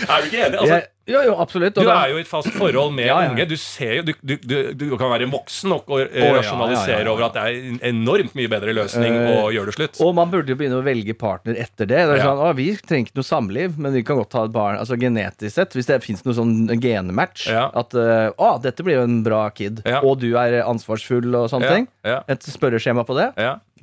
er 0.10 0.22
du 0.22 0.26
ikke 0.28 0.42
enig? 0.44 0.58
Altså, 0.60 0.74
Jeg- 0.76 0.88
jo, 1.10 1.22
jo, 1.26 1.34
absolutt. 1.42 1.76
du 1.76 1.90
er 1.90 2.12
jo 2.14 2.20
i 2.20 2.24
et 2.24 2.30
fast 2.30 2.52
forhold 2.56 2.94
med 2.96 3.08
Ja, 3.10 3.18
ja. 3.26 3.32
unge. 3.34 3.46
Du 3.50 3.56
ser 3.60 3.94
jo, 4.00 4.04
du, 4.08 4.14
du, 4.38 4.56
du, 4.78 4.86
kan 5.00 5.10
være 5.12 5.28
voksen 5.32 5.72
nok 5.74 5.90
og 5.90 6.02
oh, 6.04 6.06
ja, 6.14 6.32
rasjonalisere 6.38 7.00
ja, 7.00 7.00
ja, 7.02 7.06
ja. 7.08 7.12
over 7.14 7.26
at 7.30 7.38
det 7.38 7.44
er 7.48 7.70
en 7.72 7.80
enormt 7.92 8.36
mye 8.38 8.52
bedre 8.52 8.76
løsning 8.78 9.16
uh, 9.18 9.30
å 9.44 9.50
gjøre 9.56 9.72
det 9.72 9.76
slutt. 9.78 10.02
Og 10.06 10.14
man 10.18 10.32
burde 10.34 10.54
jo 10.54 10.60
begynne 10.60 10.80
å 10.82 10.86
velge 10.86 11.16
partner 11.18 11.58
etter 11.60 11.90
det. 11.90 12.02
det 12.10 12.18
er 12.20 12.22
Ja. 12.22 12.30
sånn, 12.32 12.56
vi 12.60 12.68
trenger 12.78 13.10
ikke 13.10 13.20
noe 13.22 13.30
samliv, 13.30 13.78
men 13.82 13.96
vi 13.96 14.04
kan 14.08 14.20
godt 14.22 14.38
ha 14.38 14.46
et 14.50 14.54
barn. 14.56 14.78
Altså 14.82 14.98
Genetisk 15.00 15.56
sett, 15.56 15.74
hvis 15.78 15.90
det 15.90 16.02
fins 16.06 16.24
noe 16.28 16.38
sånn 16.38 16.54
genmatch, 16.84 17.48
Ja. 17.50 17.70
at 17.74 17.96
uh, 17.98 18.30
å, 18.38 18.52
dette 18.62 18.86
blir 18.86 19.00
jo 19.00 19.08
en 19.08 19.22
bra 19.26 19.46
kid, 19.56 19.82
Ja. 19.88 20.02
og 20.04 20.20
du 20.22 20.30
er 20.38 20.60
ansvarsfull 20.66 21.30
og 21.36 21.50
sånne 21.52 21.66
Ja, 21.70 21.76
ting. 21.76 21.88
ja. 22.06 22.20
Et 22.30 22.46
spørreskjema 22.46 23.06
på 23.08 23.18
det. 23.18 23.32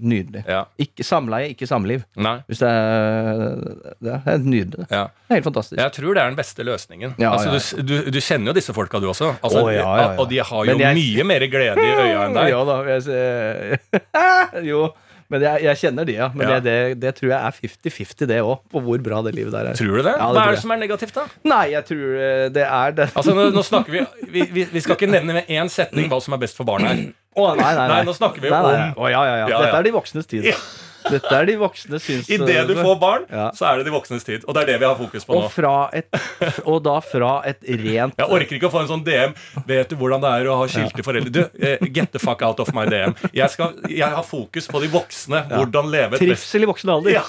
Nydelig. 0.00 0.42
ja. 0.48 0.64
Ikke 0.82 1.04
samleie, 1.06 1.50
ikke 1.54 1.66
samliv. 1.68 2.02
Nei. 2.16 2.36
Hvis 2.48 2.60
det 2.62 2.68
er, 2.70 3.56
det 4.02 4.14
er 4.26 4.38
nydelig. 4.44 4.86
Ja. 4.90 5.04
Det 5.08 5.30
er 5.30 5.38
helt 5.38 5.48
fantastisk. 5.48 5.78
Jeg 5.80 5.92
tror 5.96 6.14
det 6.14 6.22
er 6.22 6.30
den 6.32 6.38
beste 6.38 6.66
løsningen. 6.66 7.14
Ja, 7.18 7.32
altså. 7.36 7.76
Du, 7.80 7.82
du, 7.82 8.10
du 8.12 8.20
kjenner 8.20 8.52
jo 8.52 8.56
disse 8.58 8.74
folka, 8.76 9.00
du 9.02 9.08
også. 9.10 9.32
Altså, 9.42 9.62
oh. 9.64 10.20
Og 10.20 10.28
de 10.30 10.38
har 10.44 10.64
jo 10.70 10.76
jeg- 10.78 10.94
mye 11.00 11.24
mer 11.32 11.46
glede 11.50 11.80
i 11.80 11.96
øya 12.06 12.26
enn 12.26 12.36
deg. 12.36 12.50
Ja 12.56 12.62
da, 12.68 12.76
jeg, 12.92 14.66
jo. 14.72 14.86
Men 15.32 15.42
jeg, 15.42 15.62
jeg 15.66 15.78
kjenner 15.80 16.06
de, 16.06 16.12
ja. 16.20 16.28
Men 16.34 16.48
Ja. 16.48 16.60
det, 16.60 16.72
det, 16.72 17.00
det 17.02 17.12
tror 17.18 17.30
jeg 17.32 17.38
er 17.40 17.56
50-50, 17.90 18.26
det 18.30 18.38
òg, 18.46 18.60
på 18.70 18.82
hvor 18.84 19.00
bra 19.02 19.22
det 19.26 19.34
livet 19.34 19.52
der 19.56 19.72
er. 19.72 19.74
Tror 19.78 19.96
du 19.98 20.02
det? 20.06 20.12
Ja, 20.14 20.28
det 20.30 20.38
Hva 20.38 20.44
er 20.46 20.54
det 20.54 20.62
som 20.62 20.70
er 20.76 20.80
negativt, 20.84 21.14
da? 21.18 21.24
Nei, 21.50 21.64
jeg 21.74 21.84
tror 21.88 22.16
eh, 22.28 22.46
det 22.54 22.64
er 22.66 22.96
det. 23.00 23.08
Altså, 23.18 23.34
nå, 23.34 23.48
nå 23.56 23.64
snakker 23.66 23.96
vi, 23.96 24.46
vi, 24.54 24.66
vi 24.70 24.80
skal 24.84 24.94
ikke 24.98 25.10
nevne 25.10 25.34
med 25.40 25.50
én 25.50 25.70
setning 25.72 26.06
hva 26.12 26.20
som 26.22 26.36
er 26.38 26.42
best 26.46 26.56
for 26.58 26.68
barna 26.68 26.92
her. 26.94 27.06
Å, 27.36 27.50
nei, 27.58 27.72
nei, 27.76 27.86
Nei, 27.90 28.02
nå 28.08 28.14
snakker 28.16 28.40
vi 28.40 28.48
nei, 28.48 28.62
nei, 28.62 28.72
om- 28.72 28.80
nei. 28.80 28.90
Å, 28.96 29.10
ja, 29.12 29.22
ja, 29.26 29.36
ja. 29.42 29.48
Ja, 29.50 29.58
Dette 29.66 29.72
ja. 29.74 29.80
er 29.82 29.88
de 29.90 29.94
voksnes 29.98 30.26
tid. 30.30 30.46
Dette 31.10 31.32
er 31.36 31.46
de 31.48 31.56
voksne 31.60 32.00
syns... 32.02 32.28
Idet 32.32 32.66
du 32.68 32.74
får 32.78 32.96
barn, 33.00 33.26
Ja. 33.30 33.48
så 33.56 33.66
er 33.70 33.80
det 33.80 33.86
de 33.88 33.94
voksnes 33.94 34.24
tid. 34.26 34.44
Og 34.46 34.56
det 34.56 34.64
er 34.64 34.72
det 34.72 34.78
vi 34.82 34.88
har 34.88 34.96
fokus 34.98 35.26
på 35.26 35.36
og, 35.36 35.48
nå. 35.62 35.74
et, 35.96 36.08
og 36.64 36.80
da 36.86 36.96
fra 37.04 37.32
et 37.48 37.60
rent 37.66 38.18
Jeg 38.18 38.30
orker 38.38 38.58
ikke 38.58 38.70
å 38.70 38.74
få 38.74 38.82
en 38.84 38.90
sånn 38.90 39.04
DM. 39.06 39.34
Vet 39.68 39.92
du 39.92 39.96
hvordan 40.00 40.22
det 40.24 40.32
er 40.40 40.50
å 40.52 40.58
ha 40.62 40.68
skilte 40.70 41.04
foreldre? 41.06 41.32
Du, 41.32 41.42
eh, 41.62 41.86
get 41.94 42.12
the 42.14 42.22
fuck 42.22 42.42
out 42.46 42.60
of 42.62 42.72
my 42.76 42.86
DM. 42.90 43.14
Jeg, 43.36 43.50
skal, 43.54 43.76
jeg 43.90 44.08
har 44.16 44.26
fokus 44.26 44.68
på 44.70 44.82
de 44.84 44.90
voksne. 44.92 45.44
Hvordan 45.52 45.90
leve 45.92 46.18
et 46.18 46.24
Trivsel 46.24 46.66
i 46.66 46.70
voksen 46.70 46.92
alder. 46.96 47.18
Ja. 47.18 47.24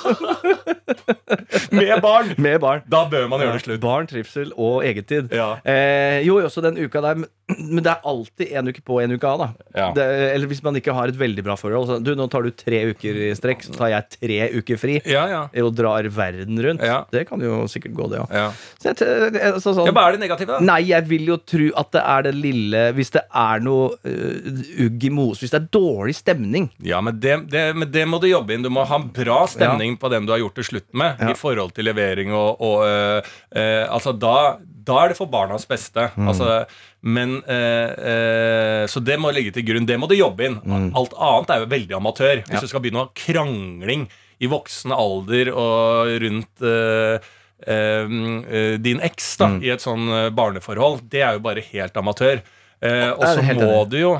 med 1.72 2.02
barn. 2.02 2.34
Med 2.38 2.60
barn. 2.64 2.84
Da 2.90 3.04
bør 3.10 3.28
man 3.32 3.44
gjøre 3.44 3.58
det 3.60 3.64
slutt. 3.66 3.82
Barn, 3.84 4.08
trivsel 4.10 4.54
og 4.56 4.84
egetid. 4.88 5.32
Ja. 5.36 5.54
Eh, 5.68 6.22
jo, 6.28 6.40
også 6.44 6.64
den 6.66 6.80
uka 6.80 7.02
der 7.04 7.26
Men 7.48 7.80
det 7.80 7.92
er 7.94 8.04
alltid 8.04 8.50
en 8.60 8.68
uke 8.68 8.82
på, 8.84 8.98
en 9.00 9.14
uke 9.16 9.28
av. 9.30 9.40
da 9.40 9.48
Ja. 9.78 9.86
det, 9.96 10.06
Eller 10.34 10.50
hvis 10.52 10.60
man 10.66 10.76
ikke 10.76 10.92
har 10.94 11.08
et 11.08 11.16
veldig 11.16 11.44
bra 11.46 11.56
forhold. 11.56 11.88
Så, 11.88 11.96
du, 12.04 12.12
nå 12.20 12.26
tar 12.32 12.44
du 12.44 12.52
tre 12.52 12.82
uker 12.92 13.20
i 13.30 13.30
strekk, 13.38 13.64
så 13.64 13.76
tar 13.78 13.92
jeg 13.94 14.18
tre 14.18 14.40
uker 14.60 14.82
fri. 14.82 14.98
Ja, 15.08 15.24
ja. 15.32 15.42
Og 15.64 15.72
drar 15.78 16.04
verden 16.12 16.60
rundt. 16.64 16.84
Ja. 16.84 17.06
Det 17.14 17.24
kan 17.30 17.40
jo 17.44 17.62
sikkert 17.72 17.96
gå, 17.96 18.10
det 18.12 18.20
òg. 18.26 18.34
ja. 18.36 18.50
Så 18.82 18.92
jeg, 18.92 19.32
altså, 19.54 19.72
sånn, 19.78 19.88
ja 19.88 19.96
hva 19.96 20.06
er 20.10 20.18
det 20.18 20.24
negative, 20.26 20.58
da? 20.58 20.60
Nei, 20.74 20.82
jeg 20.90 21.08
vil 21.08 21.32
jo 21.32 21.40
tro 21.48 21.70
at 21.80 21.92
det 21.96 22.04
er 22.04 22.28
det 22.28 22.36
lille 22.36 22.82
Hvis 22.98 23.14
det 23.16 23.24
er 23.32 23.64
noe 23.64 23.96
uh, 23.96 24.62
ugg 24.86 25.08
i 25.08 25.12
mos, 25.14 25.40
hvis 25.42 25.54
det 25.56 25.62
er 25.62 25.70
dårlig 25.74 26.18
stemning 26.20 26.68
Ja, 26.84 27.00
men 27.06 27.20
det, 27.24 27.38
det, 27.52 27.66
men 27.80 27.90
det 27.92 28.04
må 28.12 28.20
du 28.24 28.28
jobbe 28.30 28.56
inn. 28.56 28.66
Du 28.66 28.72
må 28.74 28.84
ha 28.88 29.00
en 29.00 29.10
bra 29.16 29.46
stemning 29.50 29.96
på 30.00 30.12
den 30.14 30.28
du 30.28 30.36
har 30.36 30.44
gjort 30.44 30.60
det 30.60 30.68
slutt 30.68 30.90
med, 30.98 31.22
i 31.24 31.36
forhold 31.38 31.72
til 31.78 31.88
levering 31.88 32.34
og, 32.36 32.60
og 32.60 32.84
uh, 32.84 33.36
uh, 33.56 33.86
Altså, 33.88 34.12
da, 34.14 34.58
da 34.88 34.98
er 35.04 35.12
det 35.14 35.18
for 35.20 35.30
barnas 35.32 35.66
beste. 35.70 36.08
Mm. 36.18 36.28
Altså, 36.32 36.66
men 37.04 37.38
eh, 37.48 37.94
eh, 38.12 38.84
Så 38.90 39.04
det 39.04 39.20
må 39.22 39.30
ligge 39.36 39.54
til 39.56 39.66
grunn. 39.68 39.86
Det 39.88 39.98
må 40.00 40.08
du 40.10 40.16
jobbe 40.18 40.48
inn. 40.48 40.60
Alt 40.96 41.14
annet 41.18 41.54
er 41.56 41.64
jo 41.66 41.72
veldig 41.76 41.98
amatør. 42.00 42.42
Hvis 42.44 42.48
Mm. 42.50 42.54
Ja. 42.58 42.62
du 42.64 42.68
skal 42.72 42.82
begynne 42.84 43.04
å 43.04 43.08
ha 43.08 43.16
krangling 43.16 44.08
i 44.40 44.48
voksen 44.52 44.92
alder 44.94 45.50
og 45.54 46.12
rundt 46.22 46.62
eh, 46.62 47.20
øh, 47.68 48.14
øh, 48.48 48.78
din 48.82 49.00
eks 49.02 49.38
da, 49.38 49.48
Mm. 49.48 49.64
i 49.64 49.70
et 49.74 49.82
sånn 49.82 50.08
øh, 50.10 50.30
barneforhold, 50.36 51.02
det 51.10 51.22
er 51.26 51.34
jo 51.34 51.40
bare 51.40 51.62
helt 51.72 51.94
amatør. 51.98 52.42
Eh, 52.80 53.10
og 53.10 53.24
så 53.26 53.42
må 53.42 53.56
enig. 53.58 53.90
du 53.90 53.98
jo 53.98 54.12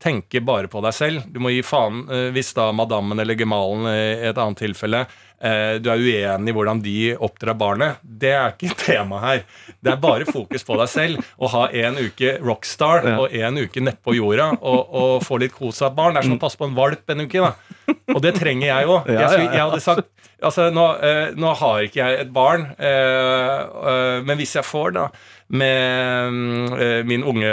tenke 0.00 0.40
bare 0.40 0.68
på 0.72 0.80
deg 0.80 0.94
selv. 0.96 1.26
Du 1.30 1.36
må 1.38 1.50
gi 1.52 1.60
faen 1.62 2.06
eh, 2.08 2.30
hvis 2.32 2.54
da 2.56 2.70
madammen 2.72 3.20
eller 3.20 3.36
gemalen 3.36 3.84
i 3.92 4.24
et 4.30 4.38
annet 4.40 4.56
tilfelle 4.56 5.02
eh, 5.04 5.06
du 5.36 5.88
er 5.92 6.00
uenig 6.00 6.48
i 6.48 6.54
hvordan 6.56 6.78
de 6.80 6.94
oppdrar 7.22 7.58
barnet. 7.60 7.98
Det 8.02 8.30
er 8.32 8.54
ikke 8.54 8.72
tema 8.86 9.20
her. 9.20 9.42
Det 9.84 9.92
er 9.92 10.00
bare 10.00 10.24
fokus 10.28 10.64
på 10.64 10.78
deg 10.80 10.88
selv. 10.88 11.28
Å 11.36 11.50
ha 11.52 11.66
en 11.84 12.00
uke 12.00 12.38
rockstar 12.40 13.04
og 13.18 13.34
en 13.36 13.60
uke 13.60 13.84
nedpå 13.84 14.16
jorda 14.16 14.48
og, 14.56 14.80
og 14.96 15.26
få 15.26 15.40
litt 15.44 15.54
kos 15.56 15.82
av 15.84 15.92
barn. 15.98 16.16
Det 16.16 16.24
er 16.24 16.30
som 16.30 16.38
å 16.38 16.42
passe 16.46 16.60
på 16.60 16.70
en 16.70 16.78
valp 16.78 17.12
en 17.12 17.26
uke. 17.26 17.44
da 17.44 17.96
Og 18.16 18.22
det 18.24 18.36
trenger 18.40 18.70
jeg 18.70 18.88
òg. 18.90 19.12
Jeg, 19.12 19.44
jeg 19.44 19.60
hadde 19.60 19.82
sagt 19.84 20.12
Altså, 20.44 20.66
nå, 20.68 20.82
eh, 21.00 21.30
nå 21.32 21.52
har 21.56 21.86
ikke 21.86 22.02
jeg 22.02 22.18
et 22.26 22.32
barn, 22.32 22.66
eh, 22.76 23.60
eh, 23.88 24.16
men 24.26 24.36
hvis 24.36 24.52
jeg 24.58 24.66
får, 24.68 24.90
da, 24.92 25.06
med 25.48 26.34
mm, 26.34 26.74
eh, 26.76 26.98
min 27.08 27.24
unge, 27.24 27.52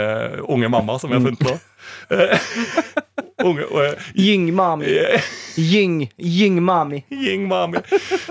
unge 0.52 0.72
mamma, 0.74 0.98
som 1.00 1.14
jeg 1.14 1.22
har 1.22 1.30
funnet 1.30 1.48
eh, 1.48 1.62
Unge 3.43 3.66
eh, 3.86 4.06
Ying 4.16 4.54
mami. 4.56 4.86
Ying. 5.58 5.97
Ying 6.18 6.62
mami. 6.64 7.04
Ying 7.12 7.47
mami. 7.47 7.84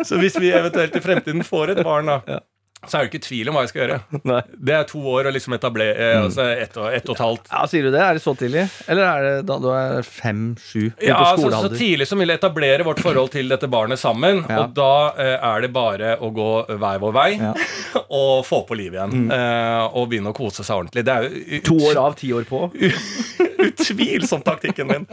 Så 0.05 0.17
hvis 0.21 0.39
vi 0.41 0.53
eventuelt 0.53 0.97
i 0.97 1.05
fremtiden 1.05 1.45
får 1.45 1.75
et 1.75 1.85
barn, 1.85 2.09
da, 2.09 2.41
så 2.83 2.99
er 2.99 3.05
det 3.05 3.13
ikke 3.13 3.27
tvil 3.29 3.49
om 3.51 3.55
hva 3.55 3.63
jeg 3.63 3.71
skal 3.71 3.83
gjøre. 3.85 3.97
Nei. 4.33 4.41
Det 4.67 4.75
er 4.75 4.87
to 4.91 5.03
år 5.13 5.29
å 5.31 5.33
liksom 5.35 5.55
etablere 5.55 6.09
mm. 6.17 6.25
altså 6.27 6.47
ett 6.51 6.79
og, 6.81 6.89
et 6.91 7.07
og 7.07 7.15
et 7.15 7.23
halvt 7.23 7.53
Ja, 7.53 7.61
Sier 7.71 7.87
du 7.87 7.91
det? 7.95 8.01
Er 8.03 8.19
det 8.19 8.23
så 8.25 8.35
tidlig? 8.39 8.65
Eller 8.91 9.07
er 9.07 9.27
det 9.27 9.35
da 9.51 9.59
du 9.63 9.69
er 9.71 10.07
fem-sju? 10.07 10.89
Ja, 10.99 11.21
altså, 11.29 11.53
så 11.55 11.71
tidlig 11.71 12.09
som 12.11 12.23
vil 12.23 12.35
etablere 12.35 12.87
vårt 12.87 13.03
forhold 13.05 13.31
til 13.37 13.53
dette 13.53 13.71
barnet 13.71 14.03
sammen. 14.03 14.43
Ja. 14.49 14.65
Og 14.65 14.75
da 14.75 14.95
eh, 15.15 15.37
er 15.39 15.63
det 15.63 15.71
bare 15.75 16.17
å 16.19 16.33
gå 16.35 16.51
hver 16.73 17.03
vår 17.03 17.17
vei 17.19 17.31
Ja. 17.37 17.55
Mm. 17.55 18.03
og 18.23 18.43
få 18.45 18.63
på 18.67 18.77
livet 18.77 18.99
igjen. 18.99 19.31
Eh, 19.33 19.95
og 19.97 20.11
begynne 20.11 20.33
å 20.33 20.37
kose 20.37 20.67
seg 20.67 20.83
ordentlig. 20.83 21.07
Det 21.07 21.15
er 21.15 21.29
jo 21.29 21.63
To 21.71 21.79
år 21.93 22.01
av, 22.03 22.17
ti 22.19 22.33
år 22.35 22.49
på? 22.49 22.67
Utvilsomt 23.67 24.45
taktikken 24.47 24.91
min. 24.91 25.07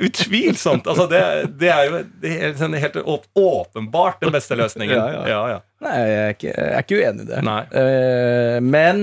Utvilsomt. 0.00 0.86
Altså, 0.86 1.06
det, 1.10 1.22
det 1.60 1.72
er 1.72 1.88
jo 1.88 2.02
det 2.22 2.34
er 2.36 2.54
sånn 2.58 2.76
helt 2.78 2.98
åpenbart 3.02 4.22
den 4.22 4.34
beste 4.34 4.58
løsningen. 4.58 4.96
Ja, 4.96 5.24
ja. 5.28 5.40
ja. 5.54 5.58
Nei, 5.82 5.96
jeg 5.98 6.20
er 6.22 6.36
ikke, 6.36 6.52
jeg 6.52 6.68
er 6.68 6.86
ikke 6.86 7.00
uenig 7.00 7.26
i 7.26 7.30
det. 7.32 7.42
Eh, 7.82 8.58
men 8.62 9.02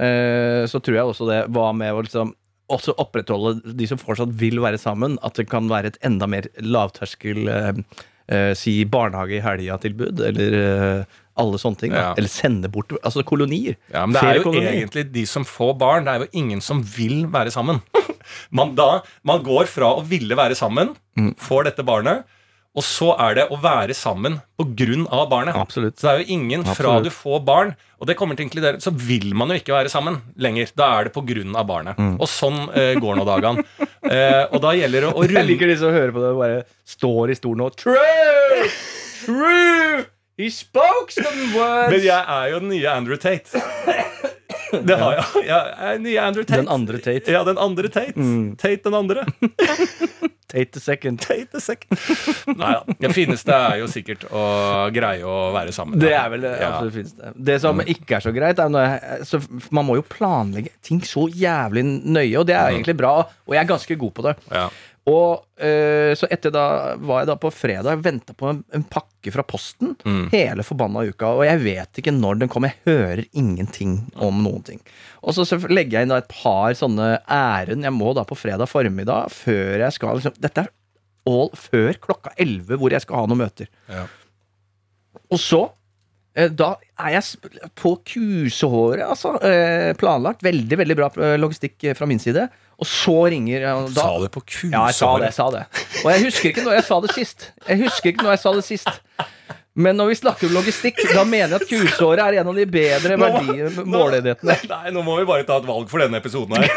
uh, 0.00 0.62
så 0.70 0.80
tror 0.80 0.98
jeg 0.98 1.12
også 1.12 1.28
det 1.28 1.42
var 1.54 1.76
med 1.76 1.92
å 1.92 2.04
liksom 2.06 2.34
også 2.72 2.94
opprettholde 2.96 3.74
de 3.76 3.86
som 3.90 4.00
fortsatt 4.00 4.32
vil 4.40 4.62
være 4.64 4.80
sammen. 4.80 5.18
At 5.26 5.36
det 5.40 5.50
kan 5.50 5.68
være 5.72 5.92
et 5.92 6.00
enda 6.06 6.28
mer 6.30 6.48
lavterskel 6.64 7.44
uh, 7.50 7.76
si 8.56 8.78
barnehage 8.88 9.36
i 9.36 9.44
helga-tilbud, 9.44 10.22
eller 10.30 11.04
alle 11.36 11.58
sånne 11.58 11.80
ting. 11.80 11.92
Da. 11.94 12.02
Ja. 12.10 12.12
Eller 12.18 12.30
sende 12.30 12.70
bort 12.72 12.92
Altså 13.02 13.24
kolonier. 13.26 13.76
Ja, 13.92 14.04
men 14.06 14.14
det 14.16 14.22
er 14.22 14.38
jo 14.38 14.46
kolonier. 14.48 14.72
egentlig 14.78 15.06
de 15.12 15.24
som 15.26 15.44
får 15.48 15.74
barn. 15.80 16.04
Det 16.06 16.14
er 16.14 16.24
jo 16.26 16.30
ingen 16.44 16.60
som 16.64 16.82
vil 16.82 17.26
være 17.32 17.50
sammen. 17.54 17.82
Man, 18.56 18.74
da, 18.74 19.02
man 19.22 19.42
går 19.44 19.66
fra 19.68 19.90
å 19.98 20.04
ville 20.08 20.32
være 20.38 20.56
sammen, 20.56 20.94
Mm. 21.14 21.34
får 21.38 21.66
dette 21.68 21.84
barnet, 21.86 22.24
og 22.74 22.82
så 22.82 23.12
er 23.20 23.34
det 23.36 23.44
å 23.52 23.58
være 23.62 23.94
sammen 23.94 24.40
av 25.06 25.28
barnet. 25.30 25.54
Absolutt. 25.54 25.98
Så 26.00 26.08
det 26.08 26.10
er 26.14 26.22
jo 26.24 26.34
ingen 26.40 26.64
fra 26.64 26.96
du 27.04 27.10
får 27.12 27.44
barn, 27.44 27.74
og 28.00 28.08
det 28.08 28.16
kommer 28.18 28.34
til 28.34 28.46
å 28.46 28.48
inkludere, 28.48 28.80
så 28.82 28.90
vil 28.90 29.28
man 29.36 29.52
jo 29.52 29.60
ikke 29.60 29.76
være 29.76 29.92
sammen 29.92 30.16
lenger. 30.36 30.72
Da 30.74 30.88
er 30.98 31.04
det 31.04 31.12
av 31.54 31.66
barnet. 31.68 32.00
Mm. 32.00 32.16
Og 32.18 32.26
sånn 32.26 32.64
eh, 32.74 32.94
går 32.98 33.20
nå 33.20 33.24
dagene. 33.28 33.64
Eh, 34.04 34.44
og 34.52 34.60
da 34.60 34.74
gjelder 34.76 35.00
det 35.00 35.12
å 35.16 35.22
Jeg 35.24 35.46
liker 35.48 35.70
de 35.70 35.76
som 35.80 35.88
hører 35.88 36.10
på 36.12 36.20
det 36.20 36.32
og 36.34 36.40
bare 36.42 36.58
står 36.84 37.30
i 37.32 37.36
stolen 37.38 37.62
og 37.64 37.72
True! 37.80 38.66
True! 39.24 40.04
He 40.36 40.48
spoke 40.50 41.12
some 41.14 41.52
words! 41.54 41.92
Men 41.94 42.02
jeg 42.02 42.24
er 42.26 42.48
jo 42.50 42.58
den 42.64 42.72
nye 42.74 42.88
Andrew 42.90 43.16
Tate. 43.20 43.54
Det 44.74 44.96
har 44.98 45.12
jeg. 45.14 45.44
Jeg 45.46 45.74
er 45.78 45.92
den 46.00 46.02
nye 46.08 46.18
Andrew 46.18 46.42
Tate. 46.42 46.58
Den 46.64 46.70
andre 46.74 46.98
Tate. 46.98 47.30
Ja, 47.30 47.44
den 47.46 47.58
andre 47.62 47.88
Tate. 47.94 48.14
Tate 48.58 48.82
den 48.88 48.94
andre. 48.98 49.22
Tate 50.54 50.70
the 50.74 50.80
second. 50.82 51.20
Tate 51.22 51.46
the 51.52 51.60
second. 51.62 51.98
Nei 52.58 52.72
da. 52.74 52.96
Det 53.00 53.10
fineste 53.14 53.54
er 53.54 53.78
jo 53.80 53.86
sikkert 53.90 54.24
å 54.30 54.42
greie 54.94 55.22
å 55.26 55.36
være 55.54 55.72
sammen. 55.74 55.98
Det 56.02 56.10
er 56.14 56.26
vel 56.34 56.42
det 56.46 56.52
Ja. 56.60 56.68
absolutt 56.72 56.94
fineste. 56.98 57.32
Det 57.50 57.56
som 57.62 57.82
ikke 57.82 58.18
er 58.18 58.26
så 58.26 58.32
greit, 58.34 58.58
er 58.62 58.70
når 58.74 58.86
jeg, 58.88 59.28
så 59.30 59.40
Man 59.74 59.86
må 59.88 59.96
jo 59.98 60.04
planlegge 60.06 60.70
ting 60.86 61.00
så 61.06 61.26
jævlig 61.30 61.82
nøye, 61.86 62.34
og 62.42 62.46
det 62.50 62.54
er 62.58 62.74
egentlig 62.74 62.96
bra, 62.98 63.14
og 63.46 63.54
jeg 63.56 63.62
er 63.64 63.70
ganske 63.70 63.98
god 64.02 64.14
på 64.18 64.26
det. 64.28 64.34
Ja. 64.50 64.66
Og 65.10 65.42
eh, 65.60 66.14
Så 66.16 66.24
etter 66.32 66.52
da 66.54 66.62
var 66.96 67.20
jeg 67.20 67.28
da 67.28 67.34
på 67.36 67.50
fredag 67.52 67.98
og 67.98 68.04
venta 68.06 68.32
på 68.32 68.48
en, 68.48 68.62
en 68.72 68.84
pakke 68.88 69.32
fra 69.34 69.44
Posten 69.44 69.92
Mm. 70.04 70.30
hele 70.32 70.64
forbanna 70.64 71.02
uka, 71.08 71.28
og 71.36 71.44
jeg 71.44 71.60
vet 71.64 72.00
ikke 72.00 72.12
når 72.12 72.38
den 72.40 72.48
kommer. 72.52 72.72
Jeg 72.72 72.88
hører 72.88 73.22
ingenting 73.36 73.98
om 74.16 74.40
noen 74.44 74.64
ting. 74.64 74.80
Og 75.22 75.36
så, 75.36 75.44
så 75.48 75.58
legger 75.68 75.98
jeg 75.98 76.08
inn 76.08 76.12
da 76.14 76.22
et 76.22 76.28
par 76.32 76.72
sånne 76.76 77.10
ærend 77.28 77.84
jeg 77.84 77.92
må 77.96 78.14
da 78.16 78.24
på 78.28 78.36
fredag 78.36 78.68
formiddag 78.68 79.28
før 79.32 79.84
jeg 79.84 79.92
skal 79.96 80.16
liksom, 80.20 80.36
Dette 80.40 80.64
er 80.66 80.72
all 81.28 81.48
før 81.56 81.96
klokka 82.04 82.34
11 82.40 82.76
hvor 82.80 82.92
jeg 82.92 83.00
skal 83.04 83.16
ha 83.22 83.28
noen 83.30 83.40
møter. 83.44 83.68
Ja. 83.88 84.04
Og 85.32 85.40
så 85.40 85.62
eh, 86.36 86.48
da 86.52 86.74
er 87.00 87.14
jeg 87.16 87.70
på 87.80 87.94
kusehåret, 88.08 89.04
altså. 89.08 89.36
eh, 89.44 89.92
Planlagt. 90.00 90.44
Veldig 90.44 90.78
veldig 90.80 90.96
bra 90.98 91.08
logistikk 91.40 91.90
fra 91.96 92.08
min 92.10 92.20
side. 92.22 92.48
Og 92.80 92.88
så 92.90 93.16
ringer 93.30 93.60
ja, 93.62 93.74
da, 93.86 93.94
Sa 93.94 94.18
det 94.22 94.30
på 94.34 94.42
kusehåret. 94.42 94.74
Ja, 94.74 94.86
jeg 94.90 94.96
sa 94.98 95.10
det. 95.18 95.28
jeg 95.30 95.36
sa 95.36 95.46
det 95.54 95.62
Og 96.02 96.08
jeg 96.12 96.24
husker 96.26 96.48
ikke 96.50 96.64
når 96.66 96.76
jeg 96.78 96.86
sa 96.88 97.00
det 97.04 97.12
sist. 97.14 97.46
Jeg 97.68 97.82
husker 97.84 98.12
ikke 98.12 98.26
når 98.26 98.34
jeg 98.34 98.42
sa 98.42 98.52
det 98.56 98.64
sist. 98.66 98.90
Men 99.74 99.98
når 99.98 100.12
vi 100.12 100.14
snakker 100.20 100.46
om 100.46 100.54
logistikk, 100.54 101.00
da 101.10 101.24
mener 101.26 101.56
jeg 101.56 101.62
at 101.62 101.70
kusehåret 101.70 102.22
er 102.22 102.40
en 102.42 102.50
av 102.52 102.58
de 102.58 102.66
bedre 102.70 103.16
måleenhetene. 103.18 104.58
Nei, 104.70 104.92
nå 104.94 105.02
må 105.06 105.16
vi 105.18 105.26
bare 105.26 105.46
ta 105.48 105.58
et 105.58 105.66
valg 105.66 105.88
for 105.90 106.02
denne 106.04 106.20
episoden 106.22 106.54
her. 106.62 106.70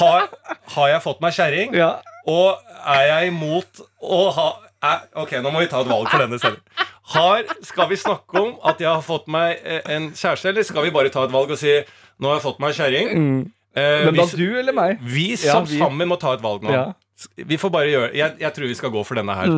Har, 0.00 0.30
har 0.76 0.88
jeg 0.94 1.02
fått 1.04 1.20
meg 1.20 1.36
kjerring? 1.36 1.74
Ja. 1.76 1.90
Og 2.30 2.56
er 2.88 3.04
jeg 3.10 3.32
imot 3.34 3.82
å 4.00 4.22
ha 4.36 4.48
er, 4.80 5.04
Ok, 5.20 5.34
nå 5.44 5.52
må 5.52 5.60
vi 5.64 5.68
ta 5.72 5.82
et 5.84 5.90
valg 5.90 6.08
for 6.08 6.22
denne 6.24 6.38
selv. 6.40 6.60
Har, 7.10 7.42
skal 7.66 7.88
vi 7.90 7.98
snakke 8.00 8.38
om 8.38 8.52
at 8.70 8.80
jeg 8.80 8.88
har 8.88 9.02
fått 9.04 9.26
meg 9.32 9.58
eh, 9.64 9.80
en 9.96 10.10
kjæreste, 10.14 10.52
eller 10.52 10.64
skal 10.64 10.86
vi 10.86 10.92
bare 10.94 11.10
ta 11.12 11.24
et 11.26 11.32
valg 11.34 11.50
og 11.50 11.58
si 11.58 11.72
nå 12.20 12.28
har 12.30 12.38
jeg 12.38 12.44
fått 12.44 12.60
meg 12.62 12.76
kjerring? 12.76 13.10
Mm. 13.16 13.40
Men 13.76 14.14
da 14.16 14.26
du 14.26 14.58
eller 14.58 14.72
meg? 14.74 14.98
vi 15.02 15.28
Ja, 15.36 15.60
vi. 15.62 15.78
sammen 15.78 16.08
må 16.10 16.18
ta 16.20 16.34
et 16.34 16.42
valg 16.42 16.62
nå. 16.66 16.72
Ja. 16.74 16.88
Mm. 16.90 16.94
Vi 17.50 17.56
får 17.60 17.68
bare 17.70 17.88
gjøre 17.92 18.14
jeg, 18.16 18.32
jeg 18.40 18.52
tror 18.56 18.64
vi 18.70 18.74
skal 18.78 18.90
gå 18.94 19.00
for 19.04 19.14
denne 19.20 19.34
her. 19.36 19.50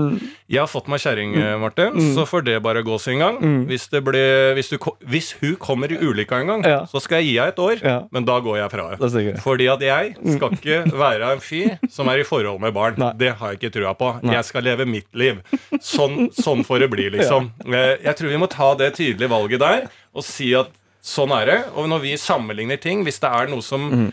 Jeg 0.51 0.59
har 0.59 0.67
fått 0.67 0.89
meg 0.91 0.99
kjerring, 0.99 1.37
eh, 1.39 1.53
Martin, 1.63 1.95
så 2.17 2.25
får 2.27 2.43
det 2.49 2.57
bare 2.61 2.83
gå 2.83 2.97
sin 2.99 3.21
gang. 3.23 3.37
Hvis, 3.69 3.85
det 3.93 4.01
blir, 4.03 4.51
hvis, 4.59 4.69
du, 4.73 4.79
hvis 5.07 5.29
hun 5.39 5.55
kommer 5.63 5.87
i 5.95 5.97
ulykka 6.03 6.41
en 6.43 6.51
gang, 6.51 6.63
Mm. 6.65 6.69
Ja. 6.73 6.81
så 6.91 6.99
skal 7.01 7.23
jeg 7.23 7.29
gi 7.29 7.37
henne 7.39 7.53
et 7.55 7.63
år, 7.63 7.79
Ja. 7.85 8.03
men 8.11 8.25
da 8.27 8.41
går 8.41 8.57
jeg 8.59 8.71
fra 8.73 8.89
henne. 8.99 9.39
Fordi 9.47 9.69
at 9.71 9.81
jeg 9.81 10.17
skal 10.35 10.51
ikke 10.59 10.81
være 10.91 11.31
en 11.37 11.39
fyr 11.47 11.79
som 11.89 12.09
er 12.09 12.19
i 12.19 12.25
forhold 12.27 12.59
med 12.61 12.75
barn. 12.75 12.99
Nei. 12.99 13.13
Det 13.17 13.33
har 13.39 13.53
jeg 13.55 13.61
ikke 13.63 13.73
trua 13.79 13.95
på. 13.95 14.11
Jeg 14.27 14.45
skal 14.45 14.63
leve 14.67 14.85
mitt 14.85 15.15
liv. 15.15 15.39
Sånn, 15.81 16.33
sånn 16.35 16.67
får 16.67 16.81
det 16.81 16.91
bli, 16.91 17.09
liksom. 17.17 17.53
Ja. 17.65 17.95
Jeg 18.11 18.17
tror 18.19 18.29
vi 18.29 18.43
må 18.43 18.51
ta 18.51 18.75
det 18.75 18.95
tydelige 18.99 19.31
valget 19.31 19.61
der 19.63 19.87
og 20.13 20.25
si 20.27 20.51
at 20.59 20.67
sånn 21.03 21.33
er 21.43 21.47
det. 21.47 21.61
Og 21.75 21.89
når 21.91 22.01
vi 22.05 22.13
sammenligner 22.21 22.81
ting, 22.81 23.05
hvis 23.05 23.19
det 23.21 23.31
er 23.31 23.47
noe 23.51 23.63
som 23.63 24.13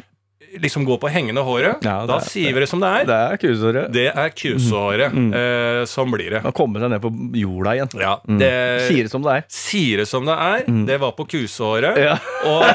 liksom 0.60 0.82
går 0.84 0.98
på 0.98 1.10
hengende 1.14 1.44
håret, 1.46 1.76
Mm. 1.78 1.86
Ja, 1.86 2.06
da 2.10 2.16
er- 2.18 2.26
sier 2.26 2.52
vi 2.56 2.60
det 2.64 2.68
som 2.70 2.80
det 2.82 2.88
er. 2.90 3.06
Det 3.06 3.18
er 3.32 3.38
kusehåret. 3.38 3.92
Det 3.94 4.08
er 4.16 4.30
kusehåret. 4.34 5.12
Mm. 5.14 5.28
Eh, 5.34 5.84
sånn 5.86 6.10
blir 6.12 6.30
det. 6.32 6.42
Å 6.44 6.52
komme 6.52 6.80
seg 6.82 6.90
ned 6.90 7.02
på 7.04 7.12
jorda 7.38 7.76
igjen. 7.78 8.00
Ja, 8.02 8.16
Mm. 8.28 8.40
det 8.40 8.88
Sier 8.90 9.04
det 9.04 9.12
som 9.12 9.22
det 9.22 9.32
er. 9.36 9.44
sier 9.48 9.98
det 9.98 10.08
som 10.08 10.26
det 10.26 10.34
er. 10.36 10.64
Det 10.88 11.00
var 11.00 11.12
på 11.12 11.28
kusehåret. 11.30 11.96
Ja. 12.02 12.18
Og 12.46 12.66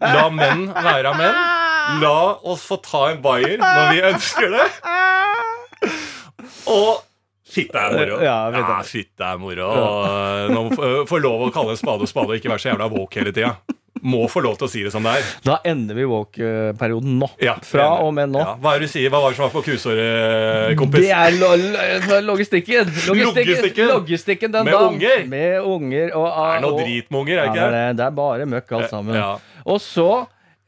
la 0.00 0.28
menn 0.30 0.66
være 0.74 1.14
menn. 1.14 1.38
La 2.02 2.34
oss 2.42 2.66
få 2.66 2.82
ta 2.82 3.06
en 3.12 3.22
bayer 3.22 3.58
når 3.58 3.92
vi 3.94 4.00
ønsker 4.10 4.50
det. 4.50 4.68
Og 6.66 7.02
Shit, 7.50 7.72
det 7.74 7.80
er 7.82 7.96
moro. 7.98 8.20
Ja. 8.22 8.36
Ja, 8.54 8.78
shit, 8.86 9.10
det 9.18 9.26
er 9.26 9.38
moro. 9.42 9.66
Og 9.74 10.50
nå 10.54 10.64
må 10.68 10.70
få- 10.78 11.04
få 11.10 11.18
lov 11.20 11.48
å 11.48 11.52
kalle 11.54 11.74
en 11.74 11.80
spade 11.80 12.06
spade 12.06 12.30
og 12.30 12.38
ikke 12.38 12.52
være 12.52 12.62
så 12.62 12.70
jævla 12.72 12.90
woke 12.92 13.18
hele 13.20 13.32
tida. 13.34 13.56
Må 14.06 14.22
få 14.30 14.40
lov 14.40 14.54
til 14.56 14.64
å 14.64 14.70
si 14.70 14.82
det 14.86 14.92
som 14.94 15.02
det 15.04 15.10
er. 15.18 15.24
Da 15.44 15.58
ender 15.66 15.94
vi 15.98 16.04
woke-perioden 16.08 17.18
nå. 17.20 17.26
Ja, 17.42 17.56
Fra 17.66 17.88
og 18.00 18.14
med 18.16 18.30
nå. 18.32 18.38
Ja, 18.40 18.54
hva 18.56 18.72
er 18.76 18.78
det 18.80 18.86
du 18.88 18.92
sier? 18.94 19.10
Hva 19.12 19.20
var 19.20 19.34
det 19.34 19.36
som 19.36 19.44
var 19.50 19.52
på 19.52 19.64
kusehåret, 19.66 20.76
kompis? 20.78 21.02
Det 21.04 21.10
er 21.12 21.36
lo 21.36 21.50
lo 21.58 22.20
logistikken. 22.32 22.88
Logistikken, 23.10 23.88
Logistikken. 23.90 24.52
den 24.52 24.64
Med 24.64 24.72
dagen. 24.72 24.94
unger. 24.94 25.26
Med 25.28 25.60
unger. 25.60 26.14
Og, 26.16 26.26
Det 26.30 26.56
er 26.56 26.60
noe 26.64 26.78
drit 26.84 27.10
med 27.10 27.20
unger, 27.20 27.38
er 27.38 27.42
det 27.42 27.50
ikke 27.52 27.70
det. 27.74 27.96
det 27.96 28.06
er 28.06 28.10
bare 28.22 28.46
møkk 28.46 28.72
alt 28.78 28.90
sammen. 28.90 29.14
Ja. 29.20 29.38
Og 29.66 29.80
så 29.80 30.08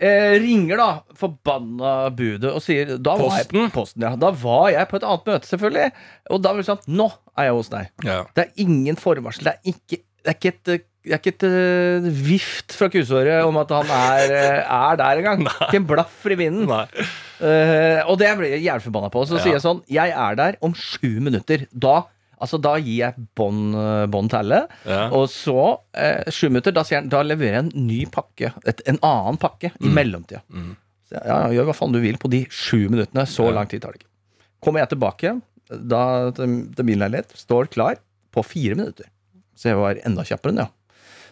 eh, 0.02 0.34
ringer 0.42 0.80
da 0.80 0.88
forbanna 1.18 1.92
budet 2.16 2.50
og 2.52 2.62
sier 2.64 2.96
da 2.98 3.16
var 3.20 3.38
jeg, 3.40 3.70
Posten? 3.74 4.04
Ja. 4.06 4.14
Da 4.18 4.32
var 4.34 4.70
jeg 4.74 4.88
på 4.90 4.98
et 4.98 5.06
annet 5.08 5.28
møte, 5.32 5.50
selvfølgelig. 5.50 5.90
Og 6.30 6.42
da 6.44 6.52
var 6.54 6.62
det 6.62 6.68
sånn 6.70 6.88
Nå 7.00 7.10
er 7.38 7.48
jeg 7.50 7.58
hos 7.58 7.70
deg. 7.72 7.92
Ja. 8.06 8.22
Det 8.36 8.46
er 8.46 8.64
ingen 8.66 8.98
forvarsel. 9.00 9.48
Det 9.48 9.54
er 9.54 9.76
ikke, 9.76 10.02
det 10.22 10.34
er 10.34 10.40
ikke 10.40 10.56
et 10.56 10.88
det 11.02 11.16
er 11.16 11.18
ikke 11.18 11.32
et 11.34 11.44
uh, 11.50 12.04
vift 12.28 12.74
fra 12.78 12.86
kusehåret 12.86 13.42
om 13.42 13.56
at 13.58 13.72
han 13.74 13.88
er, 13.90 14.34
uh, 14.38 14.74
er 14.92 15.00
der 15.00 15.18
engang. 15.18 15.40
Ikke 15.66 15.80
en 15.80 15.88
blaff 15.88 16.20
i 16.30 16.36
vinden. 16.38 16.70
Eh, 16.70 17.98
og 18.06 18.20
det 18.20 18.28
blir 18.38 18.52
jeg 18.54 18.62
jævlig 18.68 18.84
forbanna 18.86 19.10
på. 19.10 19.24
Så 19.26 19.34
Ja. 19.34 19.42
sier 19.42 19.56
jeg 19.56 19.64
sånn 19.64 19.80
Jeg 19.90 20.12
er 20.14 20.38
der 20.38 20.58
om 20.62 20.76
sju 20.78 21.18
minutter. 21.18 21.66
Da 21.74 22.04
Altså 22.42 22.58
da 22.62 22.74
gir 22.80 22.98
jeg 22.98 23.26
bånd 23.38 23.72
bon 23.76 24.10
bånd 24.12 24.32
til 24.32 24.40
alle. 24.42 24.60
Ja. 24.88 25.04
Og 25.14 25.28
så, 25.30 25.56
eh, 25.94 26.28
sju 26.34 26.48
minutter, 26.50 26.74
da, 26.74 26.82
han, 26.90 27.08
da 27.12 27.22
leverer 27.22 27.58
jeg 27.60 27.64
en 27.68 27.86
ny 27.88 28.00
pakke. 28.10 28.52
Et, 28.66 28.82
en 28.90 28.98
annen 29.06 29.38
pakke 29.40 29.70
i 29.78 29.92
mellomtida. 29.94 30.42
Mm. 30.50 30.74
Så 31.08 31.16
jeg, 31.18 31.24
ja, 31.30 31.38
gjør 31.56 31.70
hva 31.70 31.76
faen 31.78 31.94
du 31.94 32.00
vil 32.02 32.18
på 32.20 32.30
de 32.32 32.44
sju 32.50 32.88
minuttene. 32.90 33.24
Så 33.30 33.46
Ja. 33.48 33.56
lang 33.60 33.70
tid 33.70 33.82
tar 33.84 33.94
det 33.94 34.02
ikke. 34.02 34.10
Kommer 34.62 34.82
jeg 34.82 34.92
tilbake 34.94 35.36
da 35.72 36.30
til, 36.36 36.58
til 36.76 36.84
min 36.84 37.00
leilighet, 37.00 37.32
står 37.38 37.70
klar, 37.72 37.96
på 38.32 38.44
fire 38.44 38.76
minutter. 38.76 39.06
Så 39.56 39.70
jeg 39.70 39.78
var 39.78 39.98
enda 40.04 40.24
kjappere 40.26 40.52
enn 40.54 40.64
ja. 40.64 40.68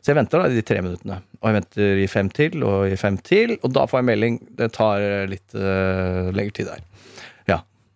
Så 0.00 0.12
jeg 0.12 0.16
venter 0.16 0.40
da 0.40 0.48
i 0.48 0.56
de 0.56 0.62
tre 0.64 0.80
minuttene. 0.80 1.18
Og 1.40 1.48
jeg 1.50 1.56
venter 1.58 1.98
i 2.00 2.06
fem 2.08 2.28
til 2.32 2.62
og 2.64 2.88
i 2.88 2.96
fem 2.96 3.18
til, 3.20 3.56
og 3.60 3.72
da 3.76 3.84
får 3.88 4.00
jeg 4.00 4.08
melding. 4.08 4.38
Det 4.56 4.70
tar 4.72 5.02
litt 5.28 5.56
uh, 5.56 6.30
lengre 6.32 6.56
tid 6.56 6.70
der. 6.70 6.84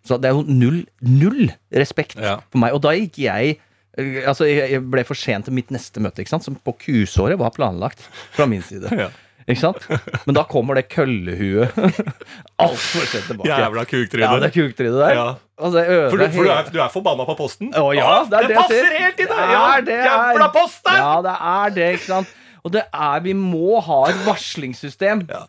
Så 0.04 0.18
det 0.20 0.28
er 0.30 0.34
jo 0.36 0.42
null, 0.46 0.82
null 1.00 1.46
respekt 1.72 2.18
Ja. 2.20 2.38
for 2.52 2.60
meg. 2.60 2.74
Og 2.76 2.82
da 2.84 2.90
gikk 2.92 3.16
jeg 3.24 3.54
eh, 3.96 4.22
Altså, 4.28 4.44
jeg 4.50 4.82
ble 4.90 5.04
for 5.08 5.14
sent 5.16 5.46
til 5.48 5.54
mitt 5.56 5.70
neste 5.72 6.00
møte, 6.04 6.20
ikke 6.20 6.34
sant? 6.34 6.44
som 6.44 6.56
på 6.60 6.74
kusåret 6.82 7.38
var 7.40 7.50
planlagt 7.56 8.02
fra 8.36 8.46
min 8.50 8.62
side. 8.62 8.90
Ja. 9.04 9.10
Ikke 9.44 9.60
sant? 9.60 9.82
Men 10.24 10.32
da 10.38 10.42
kommer 10.48 10.72
det 10.78 10.86
køllehuet 10.88 11.74
altfor 12.64 13.04
sent 13.10 13.26
tilbake. 13.28 13.50
Jævla 13.50 13.82
kuktryne. 13.84 14.24
Ja, 14.24 14.38
det 14.40 14.46
er 14.48 14.54
kuktrynet 14.54 14.94
der. 14.96 15.10
Ja. 15.18 15.24
Altså, 15.60 15.74
det 15.76 15.84
For, 16.10 16.16
du, 16.16 16.24
for 16.32 16.46
du, 16.48 16.50
er, 16.54 16.70
du 16.72 16.78
er 16.80 16.88
forbanna 16.94 17.26
på 17.28 17.34
Posten? 17.38 17.68
Å, 17.76 17.82
ja, 17.94 18.06
Å, 18.08 18.22
det 18.30 18.40
det 18.48 18.54
jeg 18.54 18.56
passer 18.62 18.88
helt 18.98 19.20
i 19.20 19.26
det! 19.28 19.36
Det 19.36 19.50
Ja, 19.52 19.66
det 19.84 19.98
er- 19.98 20.08
Jævla 20.08 20.48
Posten! 20.54 20.96
Ja, 20.96 21.10
det 21.26 21.34
er 21.50 21.74
det, 21.76 21.88
ikke 21.98 22.06
sant. 22.08 22.32
Og 22.64 22.72
det 22.72 22.84
er 22.88 23.20
Vi 23.26 23.34
må 23.36 23.80
ha 23.84 23.98
et 24.08 24.22
varslingssystem. 24.24 25.26
Ja. 25.28 25.42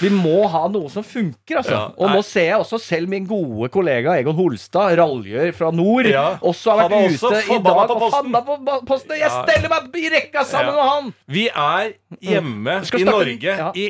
Vi 0.00 0.10
må 0.12 0.42
ha 0.52 0.66
noe 0.68 0.90
som 0.92 1.02
funker, 1.06 1.56
altså. 1.62 1.72
Ja, 1.72 1.84
og 1.96 2.10
nå 2.12 2.20
ser 2.26 2.44
jeg 2.50 2.58
også 2.60 2.76
selv 2.84 3.08
min 3.08 3.24
gode 3.24 3.70
kollega 3.72 4.18
Egon 4.20 4.36
Holstad, 4.36 4.92
raljør 5.00 5.54
fra 5.56 5.70
nord, 5.72 6.04
Ja. 6.10 6.36
også 6.42 6.74
har 6.76 6.88
vært 6.90 7.16
ute 7.16 7.40
i 7.54 7.58
dag 7.64 7.88
på 7.88 7.96
og 7.96 8.12
fanna 8.12 8.42
på 8.44 8.58
posten. 8.90 9.16
Jeg 9.16 9.30
steller 9.30 9.72
meg 9.72 9.96
i 9.96 10.10
rekka 10.12 10.44
sammen 10.44 10.74
Ja. 10.74 10.82
med 10.82 10.90
han! 10.90 11.14
Vi 11.28 11.46
er 11.48 11.92
hjemme 12.20 12.76
i 13.00 13.04
Norge 13.08 13.56
i 13.74 13.86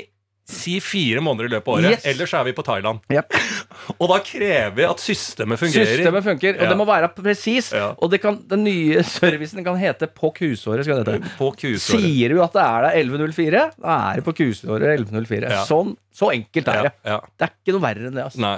si 0.52 0.76
fire 0.84 1.22
måneder 1.24 1.48
i 1.48 1.52
løpet 1.54 1.70
av 1.70 1.76
året. 1.78 1.96
Yes. 1.96 2.06
Ellers 2.12 2.34
er 2.36 2.44
vi 2.48 2.52
på 2.56 2.64
Thailand. 2.66 3.00
Yep. 3.12 3.36
Og 4.00 4.10
da 4.12 4.18
krever 4.26 4.74
vi 4.76 4.86
at 4.88 5.02
systemet 5.02 5.60
fungerer. 5.60 5.92
Systemet 5.96 6.26
funker, 6.26 6.56
og 6.58 6.64
Ja. 6.66 6.68
det 6.72 6.78
må 6.80 6.86
være 6.88 7.08
presis. 7.16 7.70
Ja. 7.76 7.90
Og 7.98 8.10
det 8.12 8.20
kan, 8.22 8.38
den 8.50 8.64
nye 8.66 9.02
servicen 9.16 9.64
kan 9.66 9.78
hete 9.80 10.08
På 10.12 10.32
kusåret. 10.36 10.84
Skal 10.86 11.02
det 11.06 11.16
hete. 11.20 11.32
På 11.38 11.52
kusåret. 11.56 12.02
Sier 12.04 12.34
du 12.34 12.42
at 12.44 12.52
det 12.56 12.64
er 12.66 12.86
der 12.88 12.98
1104, 13.02 13.62
da 13.80 13.98
er 14.10 14.20
det 14.20 14.26
på 14.26 14.34
kusåret 14.42 14.88
1104. 14.98 15.52
Ja. 15.54 15.62
Sånn, 15.68 15.94
så 16.14 16.32
enkelt 16.34 16.68
er 16.74 16.90
det. 16.90 16.92
Det 17.06 17.46
er 17.48 17.54
ikke 17.54 17.76
noe 17.78 17.84
verre 17.86 18.10
enn 18.10 18.18
det. 18.18 18.26
Altså. 18.30 18.42
Nei. 18.44 18.56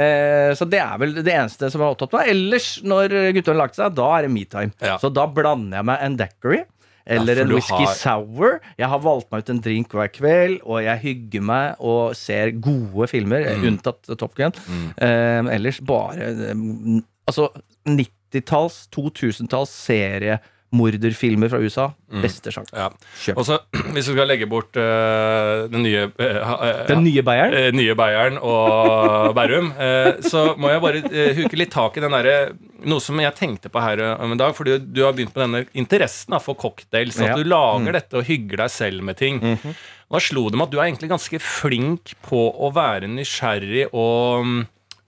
Eh, 0.00 0.50
så 0.56 0.64
det 0.70 0.78
er 0.80 1.00
vel 1.02 1.10
det 1.18 1.32
eneste 1.34 1.68
som 1.72 1.82
er 1.82 1.90
opptatt 1.92 2.14
meg. 2.16 2.28
Ellers, 2.32 2.68
når 2.86 3.12
guttene 3.36 3.52
har 3.56 3.58
lagt 3.66 3.76
seg, 3.76 3.92
da 3.98 4.06
er 4.16 4.24
det 4.28 4.30
metime. 4.32 4.72
Ja. 4.80 4.94
Så 5.02 5.10
da 5.12 5.26
blander 5.28 5.80
jeg 5.80 5.88
meg 5.90 6.04
en 6.06 6.16
daiquiri. 6.20 6.62
Eller 7.06 7.36
Ja, 7.36 7.42
en 7.42 7.52
whisky 7.54 7.84
har- 7.84 7.94
sour. 7.94 8.60
Jeg 8.78 8.88
har 8.88 8.98
valgt 9.00 9.30
meg 9.32 9.38
ut 9.42 9.50
en 9.50 9.60
drink 9.60 9.88
hver 9.88 10.08
kveld, 10.12 10.60
og 10.64 10.82
jeg 10.84 10.98
hygger 11.00 11.42
meg 11.42 11.76
og 11.80 12.14
ser 12.14 12.50
gode 12.52 13.08
filmer, 13.08 13.40
Mm. 13.56 13.64
unntatt 13.78 14.18
Top 14.18 14.34
Gun. 14.34 14.52
Eh, 14.98 15.42
ellers 15.56 15.80
bare 15.80 16.20
eh, 16.50 17.00
Altså 17.28 17.48
90-talls, 17.86 18.88
2000-talls 18.90 19.70
seriemorderfilmer 20.70 21.48
fra 21.50 21.58
USA. 21.60 21.86
Beste 22.22 22.50
sjanse. 22.52 22.72
Ja. 22.76 22.88
Kjøp. 23.24 23.36
Og 23.38 23.44
så, 23.46 23.58
hvis 23.94 24.06
du 24.06 24.12
skal 24.14 24.28
legge 24.30 24.46
bort 24.50 24.76
eh, 24.76 25.66
den 25.70 25.82
nye 25.84 26.04
eh, 26.18 26.86
Den 26.88 27.04
nye 27.04 27.22
Beieren? 27.26 27.54
eh, 27.54 27.70
nye 27.74 27.94
Beieren 27.98 28.38
og 28.38 29.34
Bærum, 29.36 29.72
eh, 29.78 30.20
så 30.26 30.54
må 30.58 30.70
jeg 30.70 30.80
bare 30.84 31.02
eh, 31.10 31.34
huke 31.40 31.56
litt 31.58 31.72
tak 31.74 31.96
i 31.96 32.00
den 32.04 32.12
derre 32.14 32.52
Noe 32.80 33.00
som 33.04 33.18
jeg 33.20 33.34
tenkte 33.36 33.68
på 33.68 33.80
her 33.84 34.00
eh, 34.00 34.14
om 34.24 34.32
en 34.32 34.38
dag, 34.40 34.54
fordi 34.56 34.78
du 34.80 35.02
har 35.04 35.12
begynt 35.12 35.34
med 35.36 35.44
denne 35.44 35.64
interessen 35.76 36.32
da, 36.32 36.38
for 36.40 36.56
cocktails. 36.56 37.18
At 37.20 37.34
Ja. 37.34 37.36
du 37.36 37.44
lager 37.44 37.92
dette 37.92 38.16
og 38.16 38.24
hygger 38.24 38.62
deg 38.64 38.70
selv 38.72 39.02
med 39.04 39.18
ting. 39.20 39.40
Da 40.10 40.18
slo 40.18 40.46
det 40.50 40.56
meg 40.58 40.66
at 40.70 40.72
du 40.72 40.78
er 40.80 40.86
egentlig 40.88 41.10
ganske 41.12 41.38
flink 41.44 42.14
på 42.24 42.40
å 42.56 42.70
være 42.74 43.06
nysgjerrig 43.12 43.90
og 43.92 44.46
mm, 44.46 44.62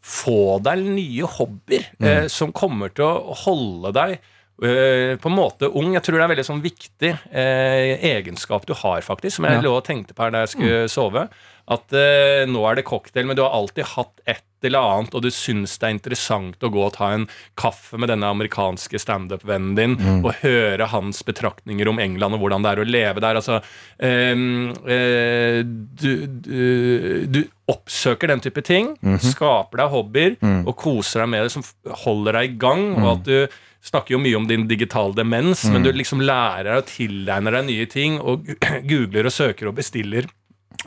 få 0.04 0.58
deg 0.62 0.84
nye 0.84 1.26
hobbyer 1.38 1.88
eh, 2.02 2.28
som 2.30 2.52
kommer 2.54 2.92
til 2.94 3.06
å 3.08 3.34
holde 3.46 3.90
deg 3.96 4.18
eh, 4.62 5.16
på 5.22 5.30
en 5.30 5.36
måte 5.38 5.70
ung. 5.72 5.94
Jeg 5.96 6.02
tror 6.04 6.18
det 6.18 6.22
er 6.22 6.28
en 6.28 6.34
veldig 6.36 6.48
sånn 6.50 6.62
viktig 6.64 7.14
eh, 7.32 7.96
egenskap 8.12 8.66
du 8.68 8.74
har, 8.74 9.00
faktisk, 9.06 9.36
som 9.38 9.44
jeg 9.48 9.58
Ja. 9.60 9.64
lå 9.64 9.76
og 9.78 9.84
tenkte 9.88 10.14
på 10.14 10.22
her 10.26 10.30
da 10.34 10.44
jeg 10.44 10.54
skulle 10.56 10.88
sove. 10.92 11.28
At 11.72 11.92
eh, 11.94 12.42
nå 12.50 12.58
er 12.68 12.74
det 12.80 12.84
cocktail, 12.88 13.24
men 13.26 13.36
du 13.38 13.42
har 13.44 13.54
alltid 13.54 13.84
hatt 13.94 14.18
et 14.26 14.42
eller 14.66 14.78
annet, 14.78 15.14
og 15.14 15.22
du 15.24 15.30
syns 15.34 15.76
det 15.78 15.86
er 15.88 15.94
interessant 15.96 16.62
å 16.62 16.70
gå 16.70 16.82
og 16.86 16.92
ta 16.94 17.08
en 17.14 17.24
kaffe 17.58 17.98
med 17.98 18.08
denne 18.12 18.28
amerikanske 18.30 18.98
standup-vennen 19.02 19.74
din 19.74 19.96
og 20.22 20.34
høre 20.42 20.86
hans 20.92 21.22
betraktninger 21.26 21.88
om 21.90 21.98
England 21.98 22.34
og 22.36 22.40
hvordan 22.44 22.62
det 22.62 22.70
er 22.76 22.82
å 22.82 22.86
leve 22.86 23.22
der. 23.24 23.38
Altså, 23.40 23.58
ehm, 23.98 24.70
eh, 24.86 25.62
du, 25.66 26.26
du, 26.26 27.26
du 27.26 27.40
oppsøker 27.72 28.30
den 28.30 28.42
type 28.44 28.62
ting, 28.66 28.92
skaper 29.22 29.82
deg 29.82 29.92
hobbyer 29.94 30.36
og 30.66 30.76
koser 30.78 31.24
deg 31.24 31.32
med 31.34 31.46
det 31.48 31.54
som 31.54 31.66
holder 32.04 32.38
deg 32.40 32.50
i 32.54 32.58
gang, 32.62 32.86
og 33.02 33.10
at 33.16 33.24
du 33.26 33.36
snakker 33.82 34.14
jo 34.14 34.20
mye 34.22 34.36
om 34.38 34.46
din 34.46 34.68
digitale 34.70 35.14
demens, 35.18 35.64
men 35.70 35.82
du 35.82 35.90
liksom 35.92 36.20
lærer 36.22 36.76
og 36.78 36.86
tilegner 36.86 37.56
deg 37.58 37.66
nye 37.66 37.86
ting, 37.90 38.20
og 38.20 38.46
googler 38.90 39.26
og 39.26 39.34
søker 39.34 39.70
og 39.72 39.74
bestiller 39.80 40.28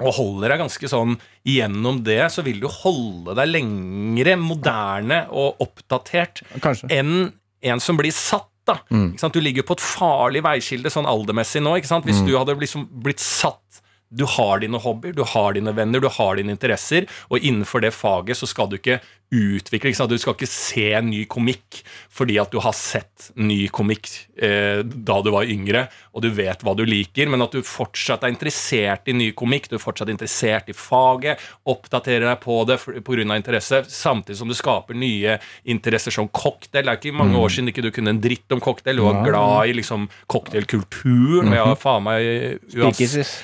og 0.02 0.12
holder 0.18 0.52
deg 0.52 0.60
ganske 0.64 0.90
sånn 0.92 1.14
gjennom 1.48 2.02
det, 2.04 2.20
så 2.34 2.44
vil 2.44 2.58
du 2.60 2.68
holde 2.68 3.36
deg 3.38 3.48
lengre 3.48 4.34
moderne 4.42 5.22
og 5.32 5.62
oppdatert 5.64 6.42
Kanskje. 6.64 6.90
enn 6.92 7.32
en 7.66 7.80
som 7.80 7.96
blir 7.98 8.12
satt. 8.12 8.50
da. 8.66 8.80
Ikke 8.90 9.22
sant? 9.22 9.34
Du 9.38 9.40
ligger 9.44 9.64
på 9.64 9.76
et 9.78 9.84
farlig 9.86 10.42
veiskilde 10.44 10.90
sånn 10.90 11.06
aldermessig 11.06 11.62
nå. 11.62 11.76
Hvis 11.80 12.24
du 12.26 12.34
hadde 12.36 12.56
liksom 12.60 12.88
blitt 13.06 13.22
satt 13.22 13.82
Du 14.10 14.26
har 14.30 14.62
dine 14.62 14.80
hobbyer, 14.80 15.16
du 15.18 15.24
har 15.28 15.56
dine 15.58 15.74
venner, 15.76 16.00
du 16.00 16.10
har 16.12 16.38
dine 16.38 16.54
interesser, 16.54 17.08
og 17.30 17.40
innenfor 17.42 17.82
det 17.84 17.94
faget 17.96 18.38
så 18.38 18.50
skal 18.50 18.70
du 18.70 18.78
ikke 18.78 19.00
utvikle 19.34 19.90
ikke? 19.90 20.08
Du 20.08 20.18
skal 20.22 20.36
ikke 20.36 20.50
se 20.50 20.88
ny 21.04 21.24
komikk 21.30 21.82
fordi 22.14 22.38
at 22.40 22.52
du 22.54 22.60
har 22.64 22.76
sett 22.78 23.32
ny 23.36 23.66
komikk 23.74 24.08
eh, 24.40 24.80
da 24.86 25.18
du 25.24 25.32
var 25.34 25.50
yngre, 25.52 25.86
og 26.16 26.24
du 26.24 26.30
vet 26.32 26.62
hva 26.64 26.76
du 26.78 26.86
liker, 26.88 27.28
men 27.32 27.44
at 27.44 27.52
du 27.52 27.66
fortsatt 27.66 28.24
er 28.24 28.32
interessert 28.32 29.10
i 29.12 29.16
ny 29.18 29.32
komikk, 29.36 29.68
du 29.68 29.76
er 29.76 29.84
fortsatt 29.84 30.12
interessert 30.14 30.70
i 30.72 30.76
faget, 30.78 31.42
oppdaterer 31.68 32.30
deg 32.30 32.40
på 32.46 32.62
det 32.70 32.80
pga. 32.86 33.26
interesse, 33.36 33.82
samtidig 33.92 34.38
som 34.40 34.48
du 34.48 34.56
skaper 34.56 34.96
nye 34.96 35.38
interesser 35.68 36.16
som 36.16 36.30
cocktail. 36.30 36.86
Det 36.86 36.94
er 36.94 37.02
ikke 37.02 37.18
mange 37.20 37.40
år 37.40 37.52
siden 37.52 37.74
ikke 37.74 37.84
du 37.84 37.92
kunne 37.96 38.14
en 38.16 38.22
dritt 38.24 38.56
om 38.56 38.64
cocktail. 38.64 39.02
Du 39.02 39.08
var 39.10 39.22
glad 39.28 39.74
i 39.74 39.76
liksom 39.82 40.08
cocktailkulturen. 40.32 41.52
og 41.52 41.58
jeg 41.58 41.68
har 41.74 41.82
faen 41.82 42.08
meg 42.08 42.30
uans 42.76 42.96
Speakeasies. 42.96 43.36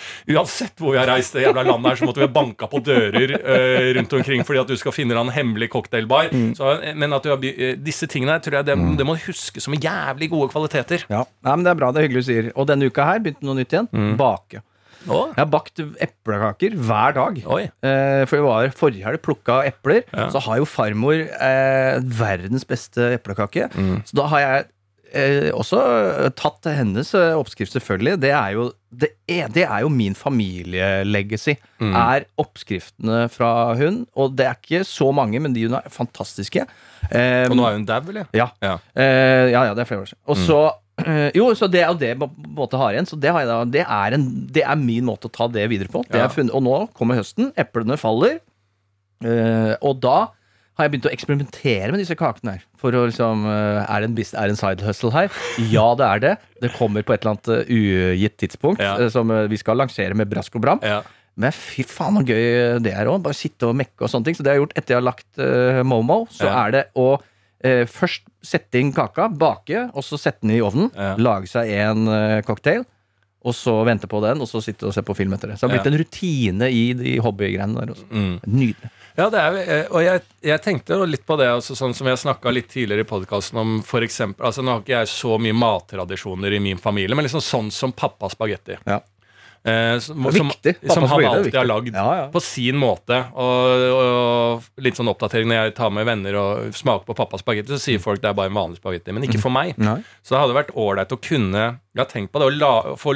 Uansett 0.51 0.81
hvor 0.81 0.95
vi 0.95 0.99
har 0.99 1.07
reist 1.09 1.35
det 1.35 1.45
jævla 1.45 1.63
landet 1.65 1.93
her, 1.93 1.99
så 1.99 2.07
måtte 2.09 2.21
vi 2.21 2.27
ha 2.27 2.33
banka 2.35 2.67
på 2.71 2.81
dører 2.83 3.33
uh, 3.39 3.87
rundt 3.97 4.15
omkring 4.17 4.43
fordi 4.47 4.61
at 4.61 4.71
du 4.71 4.79
skal 4.79 4.95
finne 4.95 5.15
en 5.17 5.31
hemmelig 5.31 5.69
cocktailbar. 5.71 6.31
Så, 6.57 6.73
eh, 6.81 6.97
men 6.97 7.13
at 7.15 7.23
du 7.23 7.31
har, 7.31 7.45
eh, 7.47 7.77
disse 7.79 8.09
tingene 8.11 8.35
tror 8.43 8.59
jeg 8.59 8.67
det, 8.67 8.75
det 8.99 9.07
må 9.07 9.15
du 9.15 9.23
huske 9.29 9.63
som 9.63 9.75
jævlig 9.77 10.31
gode 10.33 10.51
kvaliteter. 10.51 11.05
Ja. 11.11 11.23
Nei, 11.45 11.55
men 11.55 11.63
Det 11.63 11.71
er 11.71 11.79
bra. 11.79 11.91
Det 11.91 12.01
er 12.01 12.07
hyggelig 12.07 12.25
du 12.25 12.27
sier. 12.27 12.51
Og 12.55 12.67
denne 12.67 12.89
uka 12.91 13.07
her 13.07 13.23
begynte 13.23 13.47
noe 13.47 13.57
nytt 13.61 13.75
igjen. 13.75 13.89
Bake. 14.19 14.63
Oh. 15.09 15.31
Jeg 15.31 15.39
har 15.39 15.49
bakt 15.49 15.81
eplekaker 15.81 16.75
hver 16.77 17.15
dag. 17.17 17.39
Oi. 17.55 17.63
Eh, 17.63 18.23
for 18.29 18.37
det 18.37 18.45
var 18.45 18.75
forrige 18.77 19.07
helg 19.07 19.23
plukka 19.25 19.61
epler. 19.69 20.03
Ja. 20.11 20.27
Så 20.33 20.43
har 20.45 20.61
jo 20.61 20.67
farmor 20.69 21.15
eh, 21.17 21.95
verdens 22.21 22.67
beste 22.67 23.13
eplekake. 23.15 23.71
Mm. 23.73 24.03
Så 24.05 24.19
da 24.19 24.27
har 24.33 24.45
jeg 24.45 24.69
eh, 25.13 25.49
også 25.53 25.79
tatt 26.39 26.67
hennes 26.75 27.13
eh, 27.17 27.33
oppskrift, 27.37 27.73
selvfølgelig. 27.75 28.17
Det 28.23 28.31
er 28.35 28.51
jo, 28.55 28.65
det 28.91 29.09
er, 29.29 29.47
det 29.53 29.63
er 29.67 29.81
jo 29.85 29.89
min 29.93 30.15
familielegacy. 30.17 31.55
Mm. 31.81 31.95
Er 31.95 32.25
oppskriftene 32.41 33.23
fra 33.33 33.51
hun. 33.79 34.03
Og 34.15 34.35
det 34.37 34.47
er 34.49 34.59
ikke 34.59 34.83
så 34.87 35.11
mange, 35.15 35.39
men 35.43 35.53
de 35.55 35.67
hun 35.67 35.77
er 35.79 35.89
fantastiske. 35.91 36.65
Eh, 37.11 37.47
Og 37.49 37.55
nå 37.57 37.65
er 37.67 37.77
hun 37.79 37.85
dau, 37.89 38.01
eller? 38.09 38.27
ja. 38.37 38.49
Ja. 38.61 38.77
Eh, 38.95 39.49
ja, 39.53 39.65
ja, 39.69 39.73
det 39.75 39.85
er 39.85 39.89
flere 39.91 40.05
år 40.05 40.11
siden. 40.13 40.23
Og 40.27 40.37
Mm. 40.37 40.45
så 40.47 40.59
eh, 41.07 41.31
Jo, 41.35 41.49
så 41.57 41.67
det 41.71 41.81
er 41.81 41.87
jo 41.91 41.97
det 41.97 42.13
på 42.19 42.27
en 42.29 42.55
måte 42.55 42.77
har 42.77 42.91
igjen. 42.93 43.07
Så 43.09 43.19
det, 43.19 43.31
har 43.31 43.45
da, 43.45 43.63
det, 43.65 43.85
er 43.87 44.13
en, 44.17 44.27
det 44.51 44.63
er 44.63 44.75
min 44.77 45.05
måte 45.07 45.27
å 45.27 45.33
ta 45.33 45.47
det 45.47 45.67
videre 45.71 45.89
på. 45.89 46.03
Det 46.09 46.19
Ja. 46.19 46.27
funnet, 46.29 46.53
og 46.53 46.63
nå 46.63 46.77
kommer 46.93 47.15
høsten. 47.17 47.51
Eplene 47.57 47.97
faller. 47.97 48.39
eh, 49.23 49.75
og 49.81 49.99
da 50.01 50.27
har 50.79 50.87
jeg 50.87 50.91
begynt 50.93 51.07
å 51.09 51.13
eksperimentere 51.13 51.91
med 51.91 51.99
disse 52.01 52.15
kakene 52.17 52.55
her. 52.55 52.61
For 52.79 52.95
å 52.95 53.03
liksom 53.09 53.43
eh, 53.45 53.81
Er 53.85 54.01
det 54.03 54.09
en, 54.09 54.15
er 54.17 54.47
det 54.49 54.55
en 54.55 54.59
side 54.61 54.85
hustle 54.87 55.11
her? 55.13 55.31
Ja, 55.71 55.87
det 55.99 56.05
er 56.07 56.21
det. 56.23 56.33
Det 56.63 56.71
kommer 56.77 57.03
på 57.05 57.13
et 57.13 57.25
eller 57.25 57.35
annet 57.35 57.49
eh, 57.67 57.73
ugitt 58.15 58.37
tidspunkt 58.41 58.81
Ja. 58.81 58.95
eh, 58.97 59.09
som 59.13 59.29
vi 59.51 59.59
skal 59.59 59.77
lansere 59.81 60.15
med 60.17 60.29
brask 60.31 60.55
og 60.55 60.63
bram. 60.63 60.79
Ja. 60.85 61.01
Men 61.39 61.53
fy 61.55 61.83
faen 61.87 62.17
så 62.19 62.23
gøy 62.27 62.79
det 62.83 62.91
er 62.95 63.07
òg. 63.11 63.21
Bare 63.23 63.37
sitte 63.37 63.69
og 63.69 63.75
mekke 63.79 64.03
og 64.07 64.09
sånne 64.11 64.27
ting. 64.27 64.35
Så 64.39 64.43
det 64.43 64.51
har 64.51 64.57
jeg 64.59 64.65
gjort 64.65 64.77
etter 64.79 64.95
jeg 64.95 64.99
har 64.99 65.05
lagt 65.07 65.29
uh, 65.39 65.81
Momo. 65.87 66.25
Så 66.31 66.43
Ja. 66.47 66.65
er 66.65 66.73
det 66.75 66.81
å 66.99 67.05
uh, 67.21 67.85
først 67.87 68.25
sette 68.43 68.81
inn 68.81 68.91
kaka, 68.91 69.29
bake, 69.29 69.85
og 69.95 70.03
så 70.03 70.19
sette 70.19 70.41
den 70.43 70.57
i 70.57 70.61
ovnen. 70.65 70.89
Lage 71.21 71.47
seg 71.47 71.71
en 71.71 72.03
uh, 72.11 72.41
cocktail. 72.47 72.83
Og 73.43 73.55
så 73.57 73.73
vente 73.87 74.05
på 74.07 74.19
den, 74.21 74.41
og 74.43 74.45
så 74.47 74.59
sitte 74.61 74.85
og 74.85 74.93
se 74.93 75.01
på 75.01 75.15
film 75.17 75.33
etter 75.33 75.49
det. 75.49 75.55
Så 75.57 75.65
det 75.65 75.71
har 75.71 75.77
blitt 75.79 75.87
Ja. 75.87 75.91
en 75.95 76.01
rutine 76.03 76.67
i 76.69 76.93
de 76.93 77.15
hobbygreiene 77.25 77.73
der 77.79 77.93
også. 77.95 78.05
Mm. 78.11 78.35
Nydelig. 78.45 78.91
Ja, 79.17 79.29
det 79.33 79.39
er, 79.41 79.55
eh, 79.57 79.87
og 79.91 80.03
jeg, 80.05 80.21
jeg 80.45 80.61
tenkte 80.61 80.99
litt 81.09 81.25
på 81.25 81.35
det, 81.41 81.47
altså, 81.49 81.75
sånn 81.75 81.93
som 81.97 82.07
jeg 82.07 82.17
snakka 82.21 82.53
litt 82.53 82.69
tidligere 82.69 83.01
i 83.03 83.09
podkasten 83.09 83.57
om 83.59 83.81
for 83.83 84.01
eksempel, 84.05 84.45
altså 84.45 84.63
Nå 84.63 84.71
har 84.77 84.81
ikke 84.85 84.93
jeg 84.99 85.09
så 85.11 85.39
mye 85.41 85.57
mattradisjoner 85.57 86.53
i 86.55 86.59
min 86.63 86.77
familie, 86.77 87.15
men 87.17 87.25
liksom 87.25 87.41
sånn 87.43 87.71
som 87.73 87.91
pappa 87.91 88.29
spagetti. 88.29 88.77
Ja. 88.87 89.01
Eh, 89.63 89.99
som, 90.01 90.23
som, 90.33 90.49
som 90.89 91.03
han 91.05 91.25
alltid 91.29 91.53
har 91.53 91.67
lagd 91.69 91.93
Ja, 91.93 92.05
ja. 92.17 92.23
på 92.33 92.41
sin 92.41 92.79
måte. 92.81 93.19
Og, 93.37 93.83
og 93.93 94.81
litt 94.81 94.97
sånn 94.97 95.11
oppdatering 95.11 95.51
når 95.51 95.59
jeg 95.67 95.75
tar 95.77 95.91
med 95.93 96.07
venner 96.09 96.37
og 96.41 96.73
smaker 96.73 97.05
på 97.05 97.13
pappas 97.19 97.43
spagetti, 97.45 97.75
så 97.75 97.77
sier 97.83 98.01
folk 98.01 98.23
det 98.23 98.31
er 98.31 98.37
bare 98.39 98.49
en 98.49 98.57
vanlig 98.57 98.81
spagetti. 98.81 99.13
Men 99.13 99.27
ikke 99.29 99.41
for 99.43 99.53
meg. 99.53 99.77
Nei. 99.77 99.99
Så 100.25 100.33
det 100.33 100.41
hadde 100.41 100.57
vært 100.57 100.73
ålreit 100.73 101.13
å 101.13 101.19
kunne 101.21 101.65
Jeg 101.93 102.01
har 102.01 102.09
tenkt 102.09 102.31
på 102.33 102.41
det, 102.41 102.49
la, 102.57 102.95
få, 102.97 103.13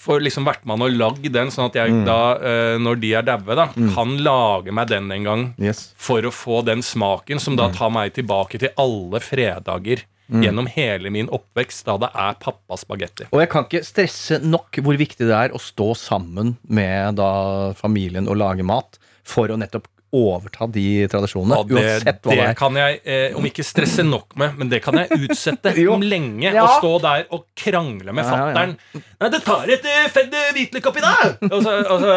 få 0.00 0.20
liksom 0.22 0.46
vært 0.48 0.62
med 0.70 0.80
og 0.86 0.94
lagd 0.96 1.26
den, 1.34 1.50
sånn 1.52 1.66
at 1.66 1.74
jeg 1.80 1.90
Mm. 1.96 2.04
da, 2.06 2.18
eh, 2.38 2.76
når 2.78 3.00
de 3.02 3.10
er 3.18 3.22
daue, 3.26 3.56
da, 3.58 3.66
kan 3.96 4.14
lage 4.22 4.70
meg 4.72 4.86
den 4.88 5.10
en 5.12 5.24
gang 5.26 5.42
Yes. 5.58 5.92
for 5.98 6.22
å 6.22 6.30
få 6.30 6.62
den 6.64 6.80
smaken 6.80 7.40
som 7.42 7.56
da 7.58 7.68
tar 7.74 7.90
meg 7.90 8.14
tilbake 8.14 8.58
til 8.62 8.70
alle 8.78 9.18
fredager 9.20 10.04
gjennom 10.30 10.68
hele 10.70 11.10
min 11.10 11.30
oppvekst, 11.34 11.84
da 11.88 11.96
det 12.04 12.10
er 12.14 12.38
pappas 12.42 12.84
spagetti. 12.86 13.28
Og 13.34 13.42
jeg 13.42 13.50
kan 13.52 13.66
ikke 13.66 13.84
stresse 13.86 14.40
nok 14.44 14.80
hvor 14.84 14.98
viktig 15.00 15.26
det 15.26 15.36
er 15.36 15.54
å 15.56 15.62
stå 15.62 15.92
sammen 15.98 16.56
med 16.62 17.18
da 17.20 17.30
familien 17.78 18.30
og 18.30 18.38
lage 18.40 18.66
mat 18.66 19.00
for 19.26 19.50
å 19.50 19.58
nettopp 19.60 19.90
overta 20.16 20.66
de 20.70 20.86
tradisjonene. 21.10 21.58
Ja, 21.58 21.66
det, 21.68 21.74
uansett 21.76 22.24
hva 22.24 22.32
det 22.32 22.38
det 22.40 22.46
er. 22.48 22.56
kan 22.58 22.78
jeg, 22.80 23.00
eh, 23.04 23.36
om 23.38 23.46
ikke 23.46 23.64
stresse 23.66 24.04
nok 24.06 24.34
med, 24.40 24.56
men 24.58 24.72
det 24.72 24.82
kan 24.84 24.98
jeg 24.98 25.20
utsette 25.28 25.74
om 25.94 26.02
lenge. 26.02 26.50
Ja. 26.50 26.66
Å 26.66 26.80
stå 26.80 26.92
der 27.04 27.26
og 27.36 27.46
krangle 27.58 28.14
med 28.16 28.26
Ja, 28.26 28.40
ja, 28.50 28.64
ja. 28.66 29.00
Nei, 29.20 29.28
det 29.34 29.42
tar 29.44 29.68
et 29.68 29.84
uh, 29.84 30.06
fedd 30.08 30.34
hvitløk 30.56 30.86
oppi 30.88 31.02
der! 31.04 31.34
Altså, 31.44 31.74
altså, 31.76 32.14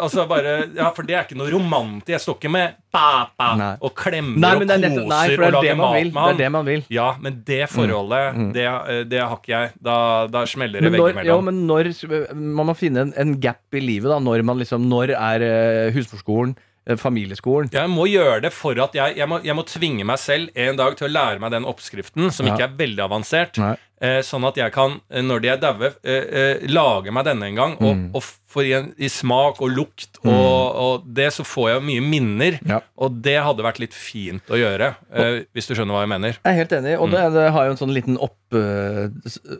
og 0.00 0.08
så, 0.08 0.20
eh, 0.22 0.24
og 0.24 0.30
bare 0.30 0.54
Ja, 0.72 0.88
for 0.96 1.06
det 1.06 1.18
er 1.18 1.26
ikke 1.26 1.36
noe 1.38 1.52
romantisk. 1.52 2.14
Jeg 2.14 2.22
står 2.24 2.38
ikke 2.38 2.52
med 2.54 2.78
papa 2.94 3.48
Nei. 3.58 3.70
og 3.84 3.94
klemmer 3.98 4.40
Nei, 4.40 4.52
og 4.56 4.64
det 4.64 4.76
er 4.76 4.82
nettopp, 4.86 5.08
nei, 5.10 5.22
koser 5.28 5.42
og 5.42 5.46
er 5.46 5.56
lager 5.58 5.78
mat 5.80 5.96
vil. 5.98 6.12
med 6.14 6.24
Det 6.24 6.34
er 6.34 6.40
det 6.40 6.50
man 6.56 6.68
vil. 6.68 6.84
Ja, 6.94 7.08
men 7.20 7.40
det 7.46 7.60
forholdet, 7.72 8.42
Det, 8.56 8.66
eh, 8.66 9.02
det 9.10 9.22
har 9.22 9.36
ikke 9.36 9.52
jeg. 9.54 9.72
Da, 9.84 9.96
da 10.32 10.44
smeller 10.48 10.84
det 10.84 10.94
når, 10.94 11.22
ja, 11.26 11.38
men 11.44 11.64
når 11.68 11.92
Man 12.34 12.70
må 12.70 12.76
finne 12.78 13.08
en, 13.08 13.16
en 13.20 13.34
gap 13.42 13.76
i 13.76 13.82
livet, 13.82 14.10
da. 14.10 14.20
Når, 14.22 14.44
man 14.46 14.62
liksom, 14.62 14.86
når 14.88 15.14
er 15.18 15.44
uh, 15.44 15.94
husmorskolen? 15.94 16.56
Eh, 16.86 16.96
Familieskolen? 17.00 17.70
Jeg 17.72 17.90
må 17.90 18.06
gjøre 18.10 18.40
det 18.46 18.52
for 18.52 18.78
at 18.84 18.94
jeg, 18.94 19.16
jeg, 19.16 19.28
må, 19.28 19.40
jeg 19.44 19.56
må 19.56 19.64
tvinge 19.68 20.04
meg 20.04 20.18
selv 20.18 20.50
en 20.54 20.76
dag 20.80 20.96
til 20.96 21.08
å 21.08 21.12
lære 21.14 21.40
meg 21.40 21.50
den 21.56 21.64
oppskriften, 21.64 22.30
som 22.30 22.46
Ja. 22.46 22.54
ikke 22.54 22.68
er 22.70 22.76
veldig 22.84 23.04
avansert. 23.06 23.58
Nei. 23.58 23.76
Eh, 24.02 24.20
sånn 24.26 24.44
at 24.46 24.56
jeg 24.56 24.72
kan, 24.74 25.00
eh, 25.10 25.22
når 25.22 25.40
de 25.40 25.48
er 25.48 25.56
daue, 25.62 25.92
eh, 26.04 26.58
lage 26.68 27.12
meg 27.14 27.24
denne 27.24 27.46
en 27.46 27.54
gang. 27.54 27.76
Og, 27.80 27.94
Mm. 27.96 28.10
og 28.14 28.22
for 28.22 28.62
i, 28.62 28.72
en- 28.72 28.92
i 28.98 29.06
smak 29.08 29.60
og 29.62 29.70
lukt 29.70 30.18
og, 30.24 30.76
og 30.76 31.14
det, 31.14 31.32
så 31.32 31.42
får 31.42 31.70
jeg 31.74 31.82
mye 31.82 32.02
minner. 32.02 32.58
Ja. 32.66 32.80
Og 32.98 33.20
det 33.22 33.38
hadde 33.42 33.62
vært 33.64 33.78
litt 33.80 33.92
fint 33.94 34.42
å 34.50 34.54
gjøre, 34.58 34.94
og, 35.10 35.46
hvis 35.54 35.66
du 35.66 35.74
skjønner 35.74 35.94
hva 35.94 36.02
jeg 36.04 36.08
mener. 36.12 36.28
Jeg 36.44 36.52
er 36.52 36.58
helt 36.60 36.70
enig. 36.72 37.00
Og 37.00 37.10
det, 37.10 37.18
Mm. 37.20 37.32
det 37.34 37.52
har 37.52 37.64
jo 37.66 37.70
en 37.70 37.76
sånn 37.76 37.94
liten 37.94 38.18
opp, 38.20 38.36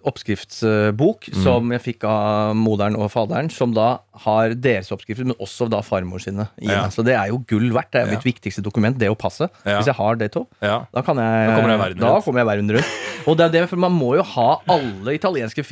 oppskriftsbok 0.06 1.28
Mm. 1.30 1.42
som 1.42 1.72
jeg 1.72 1.80
fikk 1.82 2.04
av 2.08 2.54
moderen 2.56 2.96
og 2.98 3.10
faderen, 3.10 3.50
som 3.50 3.72
da 3.74 3.98
har 4.24 4.54
deres 4.54 4.90
oppskrifter, 4.94 5.24
men 5.26 5.34
også 5.42 5.68
da 5.70 5.80
farmor 5.82 6.20
sine. 6.22 6.48
Ja. 6.62 6.88
Så 6.88 7.04
det 7.04 7.14
er 7.16 7.28
jo 7.32 7.38
gull 7.48 7.70
verdt. 7.74 7.90
Det 7.92 8.02
er 8.02 8.06
jo 8.10 8.16
mitt 8.18 8.26
viktigste 8.34 8.62
dokument, 8.62 8.96
det 8.98 9.08
å 9.10 9.16
passe. 9.18 9.48
Ja. 9.64 9.78
Hvis 9.80 9.86
jeg 9.86 9.94
har 9.96 10.14
det 10.16 10.32
to, 10.32 10.46
Ja. 10.62 10.86
da 10.92 11.02
kan 11.02 11.16
jeg 11.16 11.48
Da 11.50 11.56
kommer 11.56 11.70
jeg 11.70 11.78
verden 12.46 12.70
rundt. 12.70 12.84
rundt. 12.84 12.84
Og 13.28 13.36
det 13.38 13.44
er 13.46 13.48
det, 13.60 13.68
for 13.70 13.76
man 13.76 13.92
må 13.92 14.16
jo 14.16 14.22
ha 14.24 14.48
Alle 14.72 15.14
italienske 15.14 15.64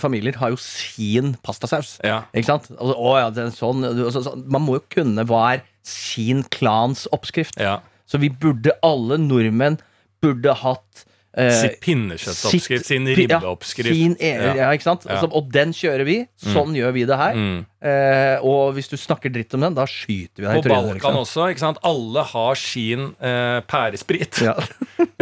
familier 0.00 0.36
har 0.40 0.50
jo 0.54 0.56
sin 0.60 1.34
pastasaus. 1.44 1.98
Ja. 2.04 2.22
Ikke 2.34 2.46
sant? 2.50 2.70
Altså, 2.74 2.96
å 2.98 3.14
ja, 3.20 3.30
det 3.30 3.44
er 3.46 3.54
sånn, 3.56 3.84
altså, 3.84 4.22
så- 4.26 4.36
Man 4.46 4.62
må 4.66 4.78
jo 4.80 4.84
kunne 4.90 5.24
hva 5.28 5.54
er 5.54 5.62
sin 5.84 6.42
klans 6.44 7.06
oppskrift. 7.12 7.58
ja. 7.60 7.80
Så 8.06 8.18
vi 8.20 8.28
burde, 8.28 8.72
alle 8.84 9.16
nordmenn, 9.16 9.78
burde 10.20 10.52
hatt 10.54 11.04
eh, 11.34 11.48
Sitt 11.50 11.80
pinnekjøttoppskrift, 11.80 12.84
sin 12.84 13.06
ribbeoppskrift. 13.06 13.88
ja, 13.88 13.94
sin 13.94 14.16
egen, 14.20 14.56
ja. 14.58 14.70
ikke 14.76 14.82
sant? 14.84 15.06
Altså, 15.08 15.30
og 15.32 15.48
den 15.50 15.72
kjører 15.72 16.04
vi. 16.04 16.28
Sånn 16.36 16.74
gjør 16.76 16.92
vi 16.92 17.06
det 17.08 17.16
her. 17.16 17.34
Mm. 17.34 17.66
Eh, 17.82 18.38
og 18.46 18.76
hvis 18.76 18.86
du 18.92 18.94
snakker 19.00 19.32
dritt 19.34 19.56
om 19.56 19.64
den, 19.64 19.74
da 19.74 19.82
skyter 19.90 20.44
vi 20.44 20.46
deg 20.46 20.60
i 20.60 20.62
På. 20.62 20.70
Balkan 20.70 20.94
liksom. 21.00 21.16
også. 21.24 21.46
ikke 21.50 21.62
sant? 21.64 21.80
Alle 21.88 22.22
har 22.30 22.60
sin 22.60 23.08
eh, 23.18 23.58
pæresprit. 23.66 24.42
Ja. 24.46 24.56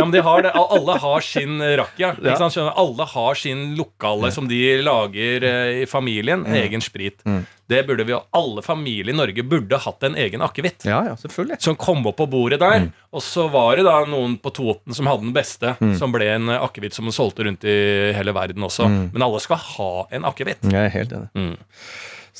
Ja, 0.01 0.05
men 0.07 0.15
de 0.15 0.21
har 0.25 0.41
det. 0.41 0.51
Alle 0.57 0.95
har 0.97 1.25
sin 1.25 1.59
rakia. 1.61 2.15
Ja. 2.15 2.31
Ikke 2.31 2.37
sant? 2.41 2.55
Skjønner? 2.55 2.73
Alle 2.81 3.05
har 3.11 3.37
sin 3.37 3.75
lokale 3.77 4.31
som 4.33 4.47
de 4.49 4.59
lager 4.81 5.45
eh, 5.45 5.81
i 5.83 5.87
familien. 5.89 6.47
Egen 6.57 6.81
sprit. 6.85 7.21
Mm. 7.29 7.43
Det 7.69 7.83
burde 7.87 8.07
vi 8.09 8.17
Alle 8.17 8.65
familier 8.65 9.13
i 9.13 9.17
Norge 9.17 9.45
burde 9.47 9.77
hatt 9.85 10.07
en 10.09 10.17
egen 10.17 10.41
akevitt. 10.43 10.87
ja, 10.89 11.03
ja, 11.07 11.17
selvfølgelig. 11.21 11.61
Som 11.61 11.77
kom 11.81 12.01
opp 12.09 12.17
på 12.17 12.29
bordet 12.33 12.63
der. 12.63 12.87
Mm. 12.87 12.89
Og 13.13 13.25
så 13.25 13.45
var 13.53 13.77
det 13.77 13.85
da 13.89 13.99
noen 14.09 14.39
på 14.41 14.53
Toten 14.57 14.97
som 14.97 15.11
hadde 15.11 15.27
den 15.27 15.37
beste. 15.37 15.75
Mm. 15.81 15.93
Som 16.01 16.17
ble 16.17 16.31
en 16.39 16.49
akevitt 16.57 16.97
som 16.97 17.11
solgte 17.13 17.45
rundt 17.45 17.69
i 17.69 17.77
hele 18.17 18.33
verden 18.37 18.65
også. 18.65 18.89
Men 18.89 19.27
alle 19.29 19.43
skal 19.45 19.61
ha 19.75 19.93
en 20.17 20.25
akevitt. 20.33 20.65
Jeg 20.65 20.81
er 20.81 20.97
helt 20.97 21.13
enig. 21.19 21.29
Mm. 21.37 21.59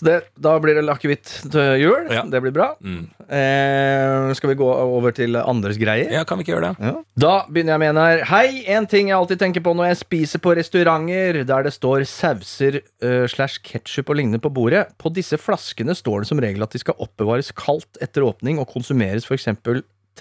Så 0.01 0.07
det, 0.07 0.15
da 0.41 0.55
blir 0.57 0.79
det 0.79 0.89
akevitt 0.89 1.29
til 1.53 1.75
jul. 1.77 2.07
Ja. 2.09 2.23
Det 2.25 2.41
blir 2.41 2.55
bra. 2.57 2.71
Mm. 2.81 3.03
Eh, 3.29 4.31
skal 4.39 4.49
vi 4.55 4.57
gå 4.57 4.65
over 4.65 5.13
til 5.13 5.37
andres 5.37 5.77
greier? 5.77 6.09
Ja, 6.09 6.23
kan 6.25 6.41
vi 6.41 6.47
ikke 6.47 6.55
gjøre 6.55 6.71
det? 6.71 6.89
Ja. 6.89 6.93
Da 7.21 7.33
begynner 7.51 7.77
jeg 7.77 7.83
med 7.83 7.93
en 7.93 8.01
her. 8.01 8.23
Hei, 8.31 8.63
en 8.73 8.89
ting 8.89 9.11
jeg 9.11 9.19
alltid 9.19 9.43
tenker 9.43 9.65
på 9.67 9.75
når 9.77 9.91
jeg 9.91 9.99
spiser 10.01 10.41
på 10.41 10.55
restauranter 10.57 11.43
der 11.45 11.67
det 11.67 11.75
står 11.77 12.07
sauser 12.09 12.79
uh, 12.81 13.27
slash 13.29 13.61
ketsjup 13.67 14.09
og 14.09 14.17
lignende 14.23 14.41
på 14.41 14.53
bordet. 14.57 14.87
På 14.97 15.13
disse 15.13 15.37
flaskene 15.37 15.93
står 15.99 16.25
det 16.25 16.31
som 16.33 16.41
regel 16.41 16.65
at 16.65 16.73
de 16.73 16.81
skal 16.81 16.97
oppbevares 17.05 17.53
kaldt 17.61 18.01
etter 18.01 18.25
åpning 18.25 18.63
og 18.63 18.73
konsumeres 18.73 19.29
f.eks. 19.29 19.51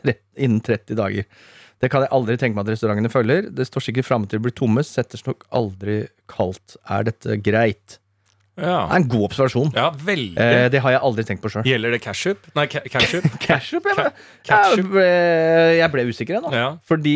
innen 0.03 0.59
30 0.59 0.99
dager. 0.99 1.32
Det 1.80 1.88
kan 1.88 2.03
jeg 2.03 2.11
aldri 2.19 2.36
tenke 2.36 2.59
meg 2.59 2.67
at 2.67 2.73
restaurantene 2.75 3.15
følger. 3.15 3.47
Det 3.55 3.63
står 3.71 3.88
sikkert 3.88 4.11
framme 4.11 4.27
til 4.27 4.41
de 4.41 4.49
blir 4.49 4.59
tomme, 4.59 4.84
settes 4.84 5.23
nok 5.23 5.47
aldri 5.55 6.01
kaldt. 6.27 6.75
Er 6.91 7.07
dette 7.07 7.39
greit? 7.39 8.01
Det 8.60 8.70
er 8.74 8.95
en 8.99 9.07
god 9.12 9.24
observasjon. 9.30 9.72
ja 9.76 9.89
veldig. 9.91 10.38
Eh, 10.39 10.66
det 10.74 10.82
har 10.84 10.91
jeg 10.95 11.01
aldri 11.10 11.24
tenkt 11.30 11.41
på 11.43 11.51
sjøl. 11.53 11.64
Gjelder 11.70 11.95
det 11.95 12.01
ketchup? 12.03 12.49
Nei, 12.55 12.66
ca- 12.72 12.84
ketchup. 12.91 13.26
Ketchup? 13.43 13.86
Jeg, 13.89 13.95
ble- 13.97 14.12
jeg, 14.49 14.86
ble, 14.89 15.05
jeg 15.80 15.91
ble 15.93 16.05
usikker 16.10 16.39
ennå. 16.39 16.51
Ja. 16.55 16.68
Fordi 16.89 17.16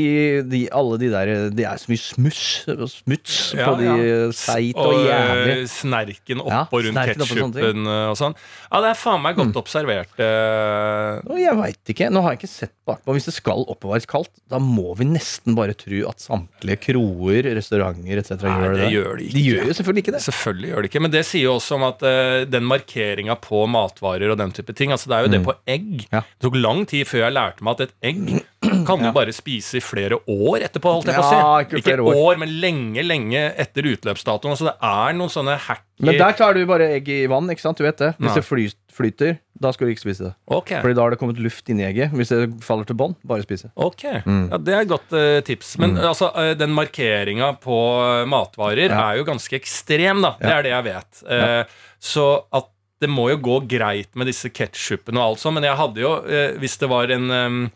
de, 0.50 0.64
alle 0.72 0.98
de 1.02 1.10
der 1.14 1.34
Det 1.56 1.66
er 1.68 1.78
så 1.82 1.92
mye 1.92 2.02
smuss 2.04 2.44
og 2.74 2.86
smuts 2.92 3.38
Ja, 3.58 3.68
på 3.70 3.78
de 3.82 3.88
ja. 3.90 4.32
seigt 4.36 4.78
og 4.80 5.00
jævlig. 5.04 5.68
Snerken 5.74 5.84
snerken 5.84 6.42
Ja, 6.48 6.64
og 6.72 6.84
rundt 6.86 7.00
ketsjupen 7.14 7.88
og 7.88 8.16
sånn. 8.20 8.34
Ja, 8.74 8.80
det 8.82 8.90
er 8.94 8.98
faen 8.98 9.22
meg 9.22 9.36
godt 9.38 9.58
observert. 9.60 10.14
eh. 10.18 11.20
Jeg 11.44 11.56
veit 11.60 11.92
ikke. 11.94 12.08
Nå 12.14 12.22
har 12.24 12.34
jeg 12.36 12.42
ikke 12.44 12.50
sett 12.52 12.74
bakpå. 12.88 13.14
Hvis 13.16 13.28
det 13.30 13.36
skal 13.36 13.64
oppbevares 13.70 14.08
kaldt, 14.10 14.32
da 14.52 14.60
må 14.62 14.94
vi 15.00 15.06
nesten 15.08 15.56
bare 15.58 15.76
tro 15.78 16.00
at 16.10 16.24
samtlige 16.24 16.80
kroer, 16.88 17.48
restauranter 17.58 18.22
etc. 18.22 18.44
Nei, 18.44 18.56
gjør 18.64 18.74
det. 18.74 18.82
det 18.84 18.92
gjør 18.94 19.18
de 19.20 19.28
ikke. 19.28 19.36
De 19.38 19.44
gjør 19.48 19.70
jo 19.70 19.76
selvfølgelig 19.80 20.04
ikke 20.06 20.16
det. 20.18 20.24
Selvfølgelig 20.28 20.72
gjør 20.74 20.82
de 20.88 20.92
ikke, 20.92 21.04
men 21.06 21.14
det 21.14 21.24
sier 21.34 21.48
jo 21.50 21.58
også 21.58 21.78
om 21.78 21.86
at 21.90 22.04
uh, 22.06 22.46
den 22.48 22.66
markeringa 22.70 23.36
på 23.42 23.66
matvarer 23.72 24.34
og 24.34 24.40
den 24.40 24.54
type 24.56 24.76
ting 24.78 24.94
Altså 24.94 25.10
Det 25.12 25.18
er 25.18 25.28
jo 25.28 25.32
det 25.34 25.42
på 25.46 25.56
egg. 25.70 25.88
Mm. 26.06 26.10
Ja. 26.14 26.24
Det 26.24 26.48
tok 26.48 26.60
lang 26.60 26.84
tid 26.90 27.10
før 27.10 27.26
jeg 27.26 27.36
lærte 27.36 27.66
meg 27.66 27.78
at 27.78 27.86
et 27.88 27.96
egg 28.12 28.22
kan 28.88 29.02
du 29.02 29.10
bare 29.16 29.34
spise 29.36 29.80
i 29.80 29.84
flere 29.84 30.20
år 30.30 30.68
etterpå. 30.70 30.94
Holdt 30.98 31.12
jeg 31.12 31.20
på 31.20 31.26
å 31.26 31.32
si. 31.32 31.40
ikke 31.66 31.82
Ikke 31.82 31.98
år. 32.04 32.20
år, 32.28 32.40
men 32.42 32.54
lenge, 32.64 33.04
lenge 33.06 33.44
etter 33.60 33.90
utløpsdatoen. 33.94 34.58
Så 34.60 34.70
det 34.70 34.76
er 34.90 35.18
noen 35.18 35.34
sånne 35.34 35.58
hacky 35.68 36.08
Men 36.08 36.20
der 36.22 36.38
tar 36.40 36.56
du 36.58 36.64
bare 36.70 36.94
egg 36.98 37.10
i 37.12 37.24
vann, 37.32 37.50
ikke 37.52 37.66
sant? 37.66 37.80
Du 37.80 37.86
vet 37.86 38.00
det. 38.00 38.14
Hvis 38.20 38.40
det 38.40 38.46
flyter, 38.94 39.38
da 39.64 39.72
skal 39.74 39.88
du 39.88 39.94
ikke 39.94 40.04
spise 40.04 40.28
det. 40.28 40.34
Okay. 40.52 40.82
Fordi 40.84 40.96
da 40.98 41.06
har 41.06 41.14
det 41.16 41.20
kommet 41.22 41.40
luft 41.42 41.70
inni 41.72 41.86
egget. 41.88 42.12
Hvis 42.14 42.30
det 42.34 42.42
faller 42.66 42.86
til 42.90 42.98
bånn, 43.00 43.16
bare 43.26 43.46
spise. 43.46 43.72
Ok, 43.76 44.04
Mm. 44.26 44.50
ja, 44.52 44.58
Det 44.60 44.74
er 44.76 44.82
et 44.84 44.92
godt 44.92 45.16
uh, 45.16 45.40
tips. 45.48 45.78
Men 45.82 45.96
altså, 45.98 46.30
uh, 46.36 46.54
den 46.60 46.74
markeringa 46.76 47.54
på 47.64 47.78
eh, 48.04 48.26
matvarer 48.30 48.90
Ja. 48.90 49.12
er 49.12 49.18
jo 49.22 49.26
ganske 49.32 49.56
ekstrem, 49.58 50.22
da. 50.22 50.36
Det 50.40 50.50
Ja. 50.50 50.58
er 50.60 50.64
det 50.64 50.72
jeg 50.76 50.84
vet. 50.92 51.24
Eh, 51.30 51.64
Så 52.04 52.44
at 52.52 52.68
det 53.00 53.10
må 53.10 53.30
jo 53.32 53.38
gå 53.38 53.60
greit 53.68 54.14
med 54.16 54.28
disse 54.28 54.50
ketsjupene 54.50 55.18
og 55.20 55.32
alt 55.34 55.40
sånt, 55.40 55.54
men 55.56 55.64
jeg 55.64 55.76
hadde 55.76 56.00
jo, 56.04 56.12
hvis 56.60 56.78
det 56.80 56.90
var 56.90 57.12
en 57.12 57.32
um, 57.32 57.72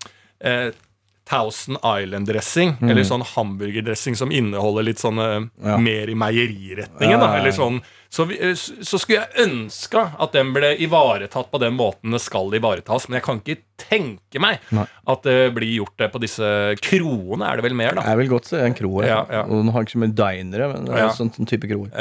Thousand 1.28 1.78
Island-dressing, 1.84 2.78
eller 2.90 3.04
sånn 3.04 3.24
hamburgerdressing 3.36 4.16
som 4.16 4.32
inneholder 4.32 4.84
litt 4.88 5.02
sånn 5.04 5.18
Mm. 5.18 5.50
Ja. 5.66 5.78
mer 5.78 6.08
i 6.10 6.16
meieriretningen, 6.16 7.20
Ja, 7.20 7.20
ja, 7.20 7.34
ja. 7.34 7.40
eller 7.42 7.52
sånn 7.52 7.82
så, 8.10 8.24
vi, 8.26 8.38
eh, 8.40 8.54
så 8.56 8.96
skulle 8.98 9.26
jeg 9.26 9.48
ønske 9.50 10.00
at 10.18 10.32
den 10.32 10.54
ble 10.56 10.70
ivaretatt 10.80 11.50
på 11.52 11.60
den 11.60 11.74
måten 11.76 12.14
det 12.16 12.22
skal 12.24 12.48
ivaretas, 12.56 13.10
men 13.10 13.18
jeg 13.20 13.24
kan 13.26 13.42
ikke 13.42 13.58
tenke 13.78 14.40
meg 14.40 14.60
Nei. 14.72 14.86
at 15.08 15.24
det 15.28 15.54
blir 15.54 15.74
gjort 15.82 15.98
det 16.00 16.12
på 16.14 16.22
disse 16.24 16.48
kroene, 16.82 17.44
er 17.52 17.58
det 17.60 17.64
vel 17.68 17.76
mer, 17.76 17.96
da? 18.00 18.06
Jeg 18.08 18.18
vil 18.22 18.30
godt 18.30 18.46
se 18.46 18.62
en 18.64 18.74
kro. 18.74 19.02
Ja, 19.04 19.26
ja. 19.30 19.42
Og 19.44 19.66
Nå 19.66 19.74
har 19.76 19.84
ikke 19.84 19.98
så 19.98 20.04
mye 20.06 20.16
dinere, 20.16 20.72
men 20.74 20.86
det 20.86 20.94
er 20.96 21.04
Ja. 21.08 21.10
sånn, 21.10 21.34
sånn 21.36 21.46
type 21.52 21.68
kroer. 21.68 21.92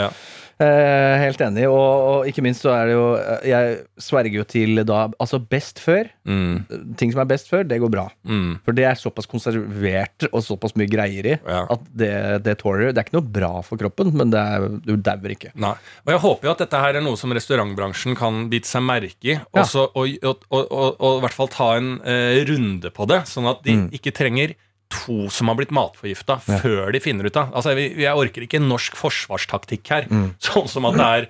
Eh, 0.57 1.15
helt 1.21 1.41
enig. 1.45 1.67
Og, 1.69 1.77
og 2.09 2.29
ikke 2.31 2.41
minst 2.41 2.63
så 2.65 2.71
er 2.73 2.87
det 2.89 2.95
jo 2.97 3.03
eh, 3.21 3.43
Jeg 3.51 3.75
sverger 4.01 4.39
jo 4.39 4.45
til 4.49 4.79
da 4.89 5.03
Altså 5.21 5.37
best 5.53 5.83
før. 5.85 6.09
Mm, 6.25 6.95
Ting 6.97 7.13
som 7.13 7.21
er 7.21 7.29
best 7.29 7.51
før, 7.51 7.67
det 7.69 7.77
går 7.83 7.93
bra. 7.93 8.07
mm, 8.25 8.55
For 8.65 8.73
det 8.73 8.87
er 8.89 8.97
såpass 8.97 9.29
konservert 9.29 10.25
og 10.31 10.41
såpass 10.47 10.73
mye 10.81 10.89
greier 10.89 11.29
i 11.29 11.35
Ja. 11.45 11.67
at 11.71 11.85
det, 11.93 12.13
det 12.47 12.57
tåler 12.63 12.89
Det 12.95 13.03
er 13.03 13.05
ikke 13.11 13.19
noe 13.19 13.29
bra 13.37 13.53
for 13.67 13.77
kroppen, 13.77 14.15
men 14.17 14.33
det 14.33 14.41
er, 14.41 14.67
du 14.87 14.97
dauer 14.97 15.35
ikke. 15.37 15.53
nei. 15.61 15.75
Og 16.07 16.15
jeg 16.15 16.23
håper 16.25 16.49
jo 16.49 16.55
at 16.57 16.65
dette 16.65 16.81
her 16.87 16.97
er 16.97 17.05
noe 17.05 17.21
som 17.21 17.37
restaurantbransjen 17.37 18.17
kan 18.17 18.47
bite 18.49 18.67
seg 18.71 18.83
merke 18.89 19.29
i, 19.29 19.37
Ja. 19.37 19.45
også, 19.61 19.91
og, 19.93 20.17
og, 20.25 20.45
og, 20.51 20.73
og, 20.73 20.97
og 21.01 21.19
i 21.19 21.25
hvert 21.27 21.37
fall 21.37 21.49
ta 21.53 21.69
en 21.77 21.99
eh, 22.01 22.41
runde 22.49 22.91
på 22.97 23.07
det, 23.13 23.27
sånn 23.29 23.51
at 23.53 23.61
de 23.67 23.77
Mm. 23.77 23.91
ikke 23.93 24.13
trenger 24.17 24.55
to 24.93 25.29
som 25.33 25.49
har 25.51 25.57
blitt 25.59 25.73
matforgifta 25.75 26.37
før 26.45 26.93
de 26.95 27.01
finner 27.03 27.27
ut 27.27 27.37
av 27.41 27.51
Altså, 27.59 27.73
jeg, 27.77 27.97
jeg 28.05 28.15
orker 28.21 28.45
ikke 28.47 28.61
norsk 28.63 28.95
forsvarstaktikk 28.99 29.91
her. 29.91 30.07
Sånn 30.47 30.69
som 30.71 30.85
at 30.91 30.95
det 30.99 31.07
er 31.07 31.27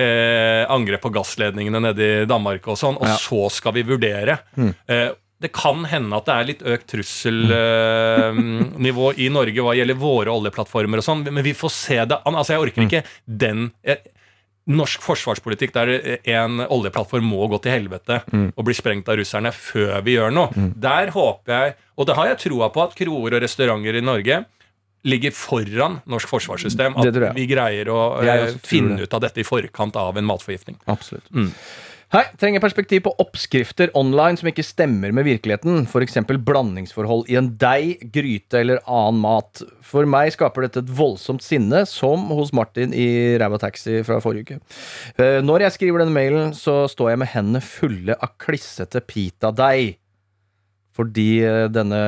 eh, 0.00 0.62
angrep 0.72 1.02
på 1.04 1.12
gassledningene 1.14 1.80
nede 1.84 2.02
i 2.22 2.24
Danmark 2.30 2.64
og 2.72 2.76
sånn, 2.80 2.96
og 3.00 3.06
Ja. 3.10 3.16
så 3.20 3.46
skal 3.52 3.72
vi 3.76 3.82
vurdere. 3.88 4.38
Eh, 4.88 5.10
det 5.44 5.50
kan 5.52 5.84
hende 5.90 6.16
at 6.16 6.24
det 6.28 6.34
er 6.34 6.44
litt 6.48 6.62
økt 6.72 6.86
trusselnivå 7.74 9.12
i 9.24 9.28
Norge 9.32 9.60
hva 9.66 9.74
gjelder 9.76 9.98
våre 10.00 10.32
oljeplattformer 10.32 10.98
og 11.02 11.06
sånn, 11.06 11.24
men 11.28 11.44
vi 11.44 11.52
får 11.56 11.72
se 11.74 11.98
det 12.08 12.18
an. 12.24 12.34
Altså, 12.38 12.54
jeg 12.56 12.62
orker 12.68 12.86
ikke 12.86 13.02
den 13.26 13.66
eh, 13.84 14.00
Norsk 14.64 15.02
forsvarspolitikk 15.04 15.74
der 15.74 15.90
en 16.32 16.62
oljeplattform 16.64 17.26
må 17.28 17.44
gå 17.52 17.58
til 17.64 17.74
helvete 17.74 18.22
og 18.32 18.62
bli 18.64 18.76
sprengt 18.76 19.10
av 19.12 19.18
russerne 19.20 19.52
før 19.52 19.98
vi 20.06 20.14
gjør 20.16 20.32
noe. 20.32 20.68
Der 20.72 21.12
håper 21.12 21.52
jeg, 21.52 21.74
og 22.00 22.08
det 22.08 22.16
har 22.16 22.30
jeg 22.30 22.40
troa 22.46 22.70
på, 22.72 22.86
at 22.86 22.96
kroer 22.96 23.36
og 23.36 23.44
restauranter 23.44 24.00
i 24.00 24.04
Norge 24.04 24.40
ligger 25.04 25.34
foran 25.36 25.98
norsk 26.08 26.30
forsvarssystem. 26.32 26.96
At 26.96 27.18
vi 27.36 27.44
greier 27.50 27.90
å 27.92 28.00
eh, 28.24 28.54
finne 28.64 29.04
ut 29.04 29.16
av 29.16 29.26
dette 29.26 29.42
i 29.42 29.46
forkant 29.46 29.96
av 30.00 30.16
en 30.16 30.28
matforgiftning. 30.28 30.78
Absolutt. 30.88 31.28
Mm. 31.34 31.50
Hei, 32.12 32.22
trenger 32.38 32.60
perspektiv 32.62 33.00
på 33.06 33.12
oppskrifter 33.22 33.88
online 33.96 34.36
som 34.38 34.48
ikke 34.50 34.62
stemmer 34.66 35.12
med 35.16 35.24
virkeligheten. 35.26 35.86
F.eks. 35.88 36.18
blandingsforhold 36.46 37.30
i 37.32 37.38
en 37.40 37.48
deig, 37.58 38.04
gryte 38.14 38.60
eller 38.60 38.82
annen 38.84 39.22
mat. 39.22 39.62
For 39.82 40.06
meg 40.08 40.34
skaper 40.34 40.66
dette 40.66 40.82
et 40.84 40.92
voldsomt 40.94 41.42
sinne, 41.42 41.84
som 41.88 42.28
hos 42.36 42.52
Martin 42.54 42.92
i 42.94 43.08
Ræva 43.40 43.58
Taxi 43.62 44.02
fra 44.06 44.20
forrige 44.22 44.44
uke. 44.44 44.60
Eh, 45.16 45.40
Når 45.42 45.64
jeg 45.66 45.76
skriver 45.78 46.04
denne 46.04 46.14
mailen, 46.14 46.52
så 46.54 46.84
står 46.92 47.14
jeg 47.14 47.22
med 47.24 47.32
hendene 47.32 47.64
fulle 47.64 48.18
av 48.20 48.36
klissete 48.42 49.00
pitadeig. 49.08 49.96
Fordi 50.94 51.30
eh, 51.42 51.64
denne 51.72 52.02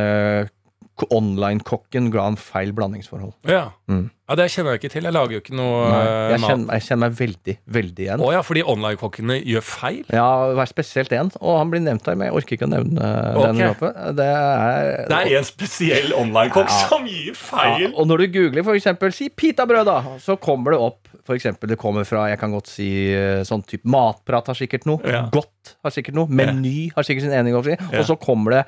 online-kokken 1.12 2.10
ga 2.10 2.24
en 2.30 2.38
feil 2.40 2.70
blandingsforhold. 2.72 3.34
Ja. 3.44 3.66
Mm. 3.90 4.06
ja, 4.28 4.36
Det 4.40 4.46
kjenner 4.54 4.74
jeg 4.74 4.80
ikke 4.80 4.92
til. 4.94 5.04
Jeg 5.04 5.12
lager 5.12 5.36
jo 5.36 5.40
ikke 5.42 5.56
noe 5.58 5.82
Nei, 5.92 5.98
eh, 6.00 6.30
jeg, 6.32 6.40
mat. 6.40 6.50
kjenner, 6.50 6.72
jeg 6.72 6.86
kjenner 6.86 7.02
meg 7.02 7.18
veldig, 7.18 7.56
veldig 7.76 8.06
igjen. 8.06 8.24
Å 8.24 8.30
ja, 8.32 8.42
fordi 8.46 8.62
online-kokkene 8.74 9.36
gjør 9.44 9.66
feil? 9.68 10.00
Ja, 10.16 10.28
var 10.56 10.70
spesielt 10.70 11.12
én, 11.12 11.32
og 11.42 11.58
han 11.60 11.74
blir 11.74 11.84
nevnt 11.84 12.08
her, 12.08 12.16
men 12.16 12.30
jeg 12.30 12.38
orker 12.40 12.56
ikke 12.56 12.68
å 12.68 12.72
nevne 12.72 13.10
uh, 13.12 13.42
den. 13.44 13.62
Ok. 13.68 13.84
Det 14.16 14.30
er, 14.30 14.90
Det 15.12 15.20
er 15.20 15.34
en 15.42 15.50
spesiell 15.50 16.16
online-kokk 16.16 16.72
Ja. 16.72 16.80
som 16.88 17.04
gir 17.10 17.36
feil! 17.36 17.90
ja! 17.90 17.92
Og 17.92 18.08
når 18.08 18.24
du 18.24 18.40
googler 18.40 18.72
eksempel, 18.76 19.12
si 19.12 19.28
pitabrød, 19.28 19.84
da, 19.88 20.16
så 20.22 20.40
kommer 20.40 20.74
det 20.74 20.80
opp 20.80 21.12
for 21.26 21.34
eksempel, 21.34 21.68
det 21.72 21.78
kommer 21.80 22.06
fra 22.06 22.28
jeg 22.30 22.38
kan 22.38 22.52
godt 22.54 22.70
si 22.70 22.88
eh, 23.10 23.42
sånn 23.46 23.64
type 23.66 23.88
Matprat 23.90 24.46
har 24.52 24.58
sikkert 24.58 24.86
noe. 24.86 25.02
Ja. 25.10 25.24
Godt 25.34 25.74
har 25.82 25.94
sikkert 25.94 26.14
noe. 26.18 26.30
Meny 26.30 26.92
har 26.94 27.06
sikkert 27.06 27.26
sin 27.26 27.34
egen 27.34 27.50
overskrift. 27.50 27.82
Ja. 27.90 28.02
Og 28.02 28.06
så 28.06 28.16
kommer 28.20 28.54
det 28.54 28.62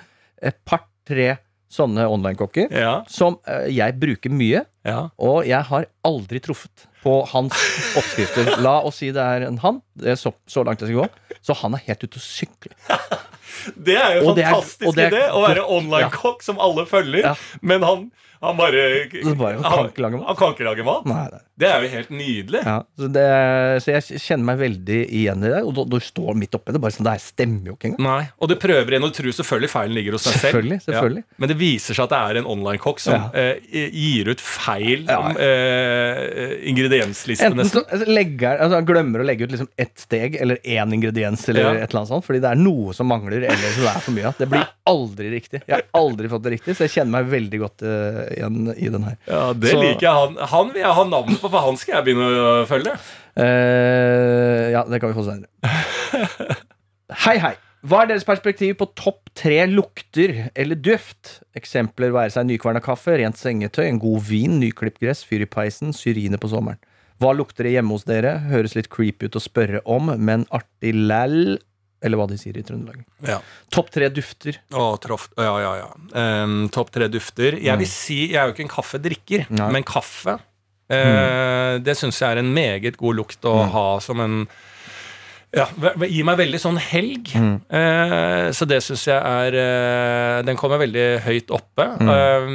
et 0.50 0.58
par-tre 0.66 1.36
sånne 1.72 2.06
online-kokker 2.08 2.70
Ja, 2.72 2.94
som 3.12 3.36
eh, 3.48 3.66
jeg 3.76 3.96
bruker 4.00 4.32
mye. 4.32 4.64
ja. 4.88 5.00
Og 5.20 5.44
jeg 5.48 5.60
har 5.68 5.86
aldri 6.08 6.40
truffet 6.40 6.86
på 7.02 7.18
hans 7.30 7.52
oppskrifter. 7.96 8.54
La 8.64 8.78
oss 8.88 8.98
si 9.02 9.10
det 9.14 9.22
er 9.22 9.44
en 9.46 9.58
han. 9.62 9.82
Det 9.94 10.14
er 10.14 10.18
så, 10.18 10.32
så 10.50 10.64
langt 10.66 10.80
jeg 10.82 10.90
skal 10.90 11.04
gå. 11.04 11.36
Så 11.46 11.54
han 11.60 11.76
er 11.76 11.84
helt 11.86 12.02
ute 12.08 12.18
å 12.18 12.24
sykle. 12.24 12.72
Det 13.74 13.96
er 13.98 14.18
jo 14.20 14.30
en 14.30 14.36
fantastisk 14.38 14.94
det 14.96 15.08
idé 15.10 15.20
å 15.34 15.40
være 15.42 15.64
online-kokk 15.74 16.44
som 16.46 16.60
alle 16.62 16.84
følger, 16.88 17.26
men 17.60 17.82
han, 17.84 18.04
han 18.40 18.56
bare 18.58 18.82
bare, 19.38 19.58
han 19.62 19.90
kan. 19.94 20.18
Han 20.26 20.36
kan 20.38 20.54
ikke 20.54 20.66
lage 20.66 20.84
mat. 20.86 21.06
Nei, 21.08 21.24
nei. 21.32 21.40
Det 21.58 21.66
er 21.66 21.82
jo 21.82 21.88
helt 21.90 22.10
nydelig. 22.14 22.60
Ja, 22.62 22.76
så, 22.94 23.08
det, 23.10 23.24
så 23.82 23.90
jeg 23.96 24.20
kjenner 24.22 24.46
meg 24.52 24.60
veldig 24.60 24.98
igjen 25.18 25.42
i 25.42 25.50
det. 25.50 25.62
Og 25.66 25.80
du, 25.90 25.96
står 26.04 26.36
midt 26.38 26.54
oppi 26.54 26.74
det. 26.74 26.80
Bare 26.82 26.94
sånn, 26.94 27.08
Det 27.08 27.14
her 27.16 27.22
stemmer 27.24 27.72
jo 27.72 27.74
ikke 27.74 27.90
engang. 27.90 28.04
Nei, 28.06 28.28
Og 28.38 28.52
du 28.52 28.54
prøver 28.62 28.94
igjen 28.94 29.06
og 29.08 29.14
tror 29.16 29.34
selvfølgelig 29.40 29.70
feilen 29.72 29.96
ligger 29.98 30.14
hos 30.14 30.28
deg 30.28 30.36
selv. 30.36 30.44
Selvfølgelig, 30.46 30.78
selvfølgelig. 30.86 31.24
Ja. 31.26 31.38
Men 31.42 31.52
det 31.52 31.56
viser 31.58 31.98
seg 31.98 32.06
at 32.06 32.14
det 32.14 32.20
er 32.22 32.40
en 32.42 32.50
online-kokk 32.54 33.02
som 33.02 33.16
Ja. 33.18 33.30
eh, 33.34 33.90
gir 33.90 34.30
ut 34.30 34.44
feil 34.44 35.02
Ja. 35.08 35.18
eh, 35.34 36.54
ingrediensliste, 36.70 37.44
Enten 37.48 37.62
nesten. 37.64 37.82
så 37.82 37.90
altså, 37.90 38.06
legger, 38.06 38.54
altså, 38.62 38.78
han 38.78 38.86
glemmer 38.88 39.24
å 39.24 39.26
legge 39.26 39.48
ut 39.48 39.54
liksom 39.56 39.68
ett 39.76 39.98
steg 39.98 40.38
eller 40.40 40.62
én 40.62 40.94
ingrediens, 40.94 41.42
eller 41.48 41.74
et 41.74 41.88
eller 41.90 42.02
annet 42.04 42.12
sånt, 42.12 42.26
fordi 42.26 42.42
det 42.44 42.52
er 42.52 42.60
noe 42.62 42.94
som 42.94 43.10
mangler, 43.10 43.42
eller 43.50 43.74
som 43.74 43.82
det 43.82 43.92
er 43.96 44.06
for 44.06 44.16
mye 44.16 44.30
av. 44.30 44.38
Det 44.38 44.48
blir 44.52 44.66
aldri 44.88 45.32
riktig. 45.34 45.62
Jeg 45.66 45.74
har 45.74 45.84
aldri 45.98 46.30
fått 46.30 46.46
det 46.46 46.54
riktig, 46.58 46.76
så 46.78 46.86
jeg 46.86 46.94
kjenner 46.98 47.18
meg 47.18 47.30
veldig 47.34 47.62
godt 47.64 47.82
eh, 47.82 48.27
igjen 48.36 48.72
i 48.76 48.88
den 48.94 49.04
her. 49.08 49.16
Ja, 49.28 49.52
Det 49.52 49.70
Så- 49.72 49.80
liker 49.82 50.06
jeg. 50.06 50.12
Han, 50.14 50.36
han 50.52 50.72
vil 50.74 50.82
jeg 50.82 50.96
ha 50.98 51.04
navnet 51.04 51.40
på, 51.40 51.50
for 51.50 51.58
han 51.66 51.76
skal 51.80 51.96
jeg 51.98 52.04
begynne 52.08 52.28
å 52.28 52.66
følge. 52.68 52.96
Eh, 53.38 54.70
ja, 54.74 54.84
det 54.88 55.00
kan 55.00 55.12
vi 55.12 55.18
få 55.18 55.24
senere. 55.26 55.48
hei, 57.24 57.38
hei. 57.42 57.54
Hva 57.88 58.00
er 58.02 58.08
deres 58.10 58.26
perspektiv 58.26 58.74
på 58.80 58.88
topp 58.98 59.30
tre 59.38 59.60
lukter 59.70 60.48
eller 60.58 60.78
duft? 60.82 61.36
Eksempler 61.56 62.10
være 62.14 62.32
seg 62.34 62.48
nykverna 62.48 62.82
kaffe, 62.82 63.14
rent 63.20 63.38
sengetøy, 63.38 63.84
en 63.86 64.00
god 64.02 64.24
vin, 64.26 64.56
nyklipt 64.58 64.98
gress, 65.00 65.22
fyr 65.26 65.44
i 65.46 65.48
peisen, 65.50 65.94
syrine 65.94 66.40
på 66.42 66.50
sommeren. 66.50 66.80
Hva 67.22 67.32
lukter 67.34 67.66
det 67.66 67.72
hjemme 67.76 67.94
hos 67.94 68.04
dere? 68.06 68.36
Høres 68.50 68.74
litt 68.78 68.90
creepy 68.90 69.26
ut 69.30 69.38
å 69.38 69.42
spørre 69.42 69.80
om, 69.90 70.10
men 70.22 70.44
artig 70.54 70.92
læll. 70.94 71.56
Eller 72.04 72.20
hva 72.20 72.28
de 72.30 72.36
sier 72.38 72.54
i 72.54 72.62
Trøndelag. 72.62 73.00
Ja. 73.26 73.40
Topp 73.74 73.88
tre 73.94 74.06
dufter. 74.14 74.60
Å, 74.70 74.84
trof, 75.02 75.28
Ja, 75.36 75.54
ja, 75.64 75.72
ja. 75.80 75.88
Um, 76.44 76.68
Topp 76.74 76.92
tre 76.94 77.08
dufter. 77.10 77.56
Jeg 77.58 77.80
vil 77.80 77.90
si, 77.90 78.18
jeg 78.30 78.38
er 78.38 78.46
jo 78.50 78.54
ikke 78.54 78.66
en 78.68 78.74
kaffedrikker, 78.76 79.46
Nei. 79.58 79.70
men 79.74 79.86
kaffe 79.86 80.36
eh, 80.88 81.78
Det 81.82 81.96
syns 81.98 82.20
jeg 82.22 82.36
er 82.36 82.40
en 82.44 82.52
meget 82.54 82.96
god 83.00 83.18
lukt 83.18 83.48
å 83.50 83.56
ha 83.74 83.86
som 84.04 84.22
en 84.24 84.36
ja, 85.56 85.64
Gir 86.04 86.26
meg 86.28 86.36
veldig 86.42 86.58
sånn 86.60 86.76
helg. 86.82 87.30
Eh, 87.32 88.48
så 88.52 88.66
det 88.68 88.82
syns 88.84 89.06
jeg 89.08 89.16
er 89.16 89.56
eh, 89.56 90.40
Den 90.44 90.58
kommer 90.60 90.80
veldig 90.82 91.06
høyt 91.24 91.52
oppe. 91.56 91.86
Eh, 92.04 92.50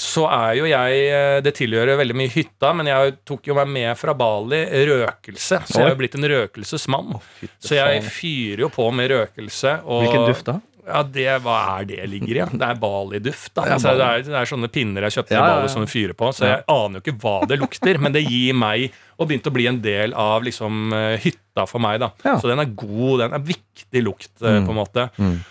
så 0.00 0.26
er 0.30 0.52
jo 0.60 0.68
jeg 0.70 1.42
Det 1.46 1.54
tilhører 1.58 1.98
veldig 1.98 2.18
mye 2.18 2.32
hytta, 2.32 2.70
men 2.76 2.90
jeg 2.92 3.16
tok 3.26 3.50
jo 3.50 3.58
meg 3.58 3.72
med 3.74 3.90
fra 3.98 4.14
Bali 4.18 4.62
røkelse. 4.92 5.62
Så 5.66 5.80
jeg 5.80 5.88
er 5.88 5.94
jo 5.94 6.00
blitt 6.04 6.16
en 6.18 6.30
røkelsesmann. 6.36 7.18
Så 7.58 7.78
jeg 7.80 8.06
fyrer 8.06 8.66
jo 8.66 8.72
på 8.72 8.88
med 8.94 9.10
røkelse. 9.14 9.80
Og, 9.84 10.06
Hvilken 10.06 10.30
duft 10.30 10.46
da? 10.48 10.60
Ja, 10.86 11.02
det, 11.02 11.26
Hva 11.42 11.56
er 11.76 11.88
det 11.88 12.06
ligger 12.10 12.32
i? 12.32 12.38
Ja? 12.38 12.46
Det 12.50 12.68
er 12.68 12.78
Bali-duft. 12.80 13.52
da 13.56 13.66
altså, 13.74 13.94
det, 13.98 14.06
er, 14.06 14.24
det 14.28 14.38
er 14.38 14.50
sånne 14.50 14.70
pinner 14.72 15.06
jeg 15.06 15.18
kjøpte 15.18 15.34
Ja, 15.34 15.42
i 15.42 15.54
Bali 15.54 15.72
som 15.72 15.84
du 15.84 15.90
fyrer 15.90 16.16
på. 16.18 16.30
Så 16.36 16.46
jeg 16.46 16.62
aner 16.72 17.00
jo 17.00 17.04
ikke 17.04 17.16
hva 17.24 17.36
det 17.50 17.60
lukter, 17.60 18.00
men 18.02 18.14
det 18.14 18.24
gir 18.26 18.56
meg 18.56 18.96
og 19.16 19.30
begynte 19.30 19.50
å 19.50 19.56
bli 19.56 19.68
en 19.70 19.80
del 19.84 20.12
av 20.20 20.44
liksom 20.46 20.92
eh, 20.94 21.14
hytta 21.22 21.64
for 21.68 21.82
meg. 21.82 21.98
da 22.04 22.12
Ja. 22.26 22.36
Så 22.40 22.50
den 22.50 22.62
er 22.62 22.74
god. 22.78 23.24
Den 23.24 23.38
er 23.38 23.46
viktig 23.46 24.02
lukt, 24.04 24.32
mm. 24.38 24.66
på 24.68 24.74
en 24.74 24.80
måte. 24.82 25.08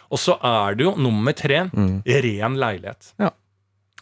Og 0.10 0.22
så 0.22 0.38
er 0.40 0.78
det 0.78 0.88
jo 0.88 0.96
nummer 1.02 1.36
tre 1.36 1.66
ren 1.66 2.62
leilighet. 2.62 3.12
Ja. 3.22 3.34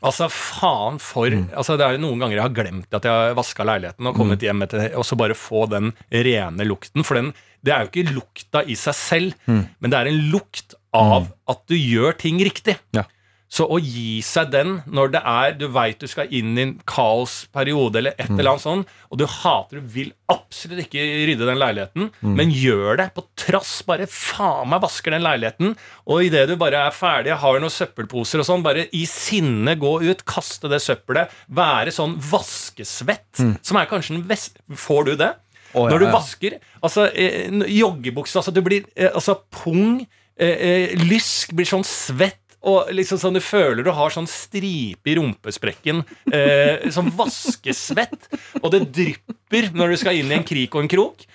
Altså, 0.04 0.28
faen 0.28 0.98
for 1.00 1.32
altså, 1.32 1.78
Det 1.80 1.86
er 1.86 1.96
jo 1.96 2.04
noen 2.04 2.20
ganger 2.20 2.36
jeg 2.36 2.44
har 2.44 2.56
glemt 2.58 2.96
at 2.98 3.06
jeg 3.08 3.14
har 3.14 3.38
vaska 3.38 3.64
leiligheten 3.68 4.10
og 4.10 4.18
kommet 4.18 4.44
hjem 4.44 4.66
etter 4.66 4.98
Og 5.00 5.06
så 5.08 5.16
bare 5.20 5.38
få 5.38 5.64
den 5.72 5.94
rene 6.12 6.68
lukten. 6.68 7.06
For 7.08 7.20
den, 7.20 7.32
det 7.64 7.74
er 7.74 7.86
jo 7.86 7.92
ikke 7.92 8.16
lukta 8.18 8.66
i 8.68 8.76
seg 8.80 8.98
selv, 9.00 9.38
men 9.48 9.94
det 9.94 10.00
er 10.00 10.12
en 10.12 10.24
lukt 10.34 10.76
av 10.94 11.28
at 11.50 11.66
du 11.70 11.76
gjør 11.78 12.16
ting 12.20 12.40
riktig. 12.44 12.78
Ja. 12.96 13.08
Så 13.54 13.68
å 13.70 13.78
gi 13.78 14.18
seg 14.26 14.50
den 14.54 14.80
når 14.90 15.12
det 15.14 15.20
er 15.30 15.52
Du 15.60 15.68
veit 15.74 16.02
du 16.02 16.08
skal 16.10 16.32
inn 16.34 16.56
i 16.58 16.64
en 16.64 16.72
kaosperiode 16.90 18.00
eller 18.00 18.16
et 18.18 18.32
eller 18.32 18.56
annet 18.56 18.64
sånn, 18.64 18.82
og 19.14 19.20
du 19.22 19.28
hater 19.30 19.78
Du 19.78 19.92
vil 19.94 20.10
absolutt 20.32 20.88
ikke 20.88 21.04
rydde 21.30 21.46
den 21.46 21.60
leiligheten, 21.62 22.10
men 22.26 22.54
gjør 22.54 22.98
det 23.04 23.08
på 23.14 23.26
trass. 23.38 23.76
Bare 23.86 24.08
faen 24.10 24.72
meg 24.72 24.82
vasker 24.82 25.14
den 25.14 25.26
leiligheten, 25.26 25.76
og 26.10 26.26
idet 26.26 26.48
du 26.50 26.56
bare 26.62 26.82
er 26.88 26.98
ferdig, 26.98 27.36
har 27.44 27.62
noen 27.62 27.74
søppelposer 27.74 28.42
og 28.42 28.48
sånn, 28.48 28.66
bare 28.66 28.88
i 28.96 29.04
sinne 29.10 29.76
gå 29.82 29.94
ut, 30.02 30.26
kaste 30.30 30.72
det 30.72 30.82
søppelet, 30.82 31.34
være 31.54 31.94
sånn 31.94 32.18
vaskesvett, 32.32 33.44
som 33.62 33.78
er 33.82 33.90
kanskje 33.92 34.18
den 34.18 34.28
beste 34.30 34.62
Får 34.74 35.06
du 35.12 35.16
det? 35.20 35.34
Oh, 35.74 35.88
ja, 35.88 35.94
Når 35.94 36.04
du 36.04 36.10
vasker 36.14 36.58
altså, 36.86 37.08
eh, 37.18 37.50
joggebukse 37.74 38.38
altså, 38.38 38.52
Du 38.54 38.60
blir 38.62 38.84
eh, 38.94 39.10
altså 39.10 39.40
pung, 39.50 40.04
eh, 40.38 40.56
eh, 40.70 40.96
lysk, 41.10 41.54
blir 41.56 41.70
sånn 41.70 41.86
svett. 41.88 42.40
Og 42.64 42.94
liksom 42.96 43.20
sånn 43.20 43.36
Du 43.36 43.42
føler 43.44 43.84
du 43.84 43.92
har 43.92 44.14
sånn 44.14 44.30
stripe 44.30 45.12
i 45.12 45.18
rumpesprekken. 45.20 46.04
Eh, 46.32 46.88
sånn 46.96 47.12
vaskesvett. 47.18 48.30
Og 48.62 48.72
det 48.72 48.86
drypper 48.96 49.74
når 49.76 49.94
du 49.94 50.00
skal 50.00 50.22
inn 50.22 50.32
i 50.32 50.38
en 50.40 50.48
krik 50.48 50.76
og 50.76 50.86
en 50.86 50.94
krok. 50.94 51.26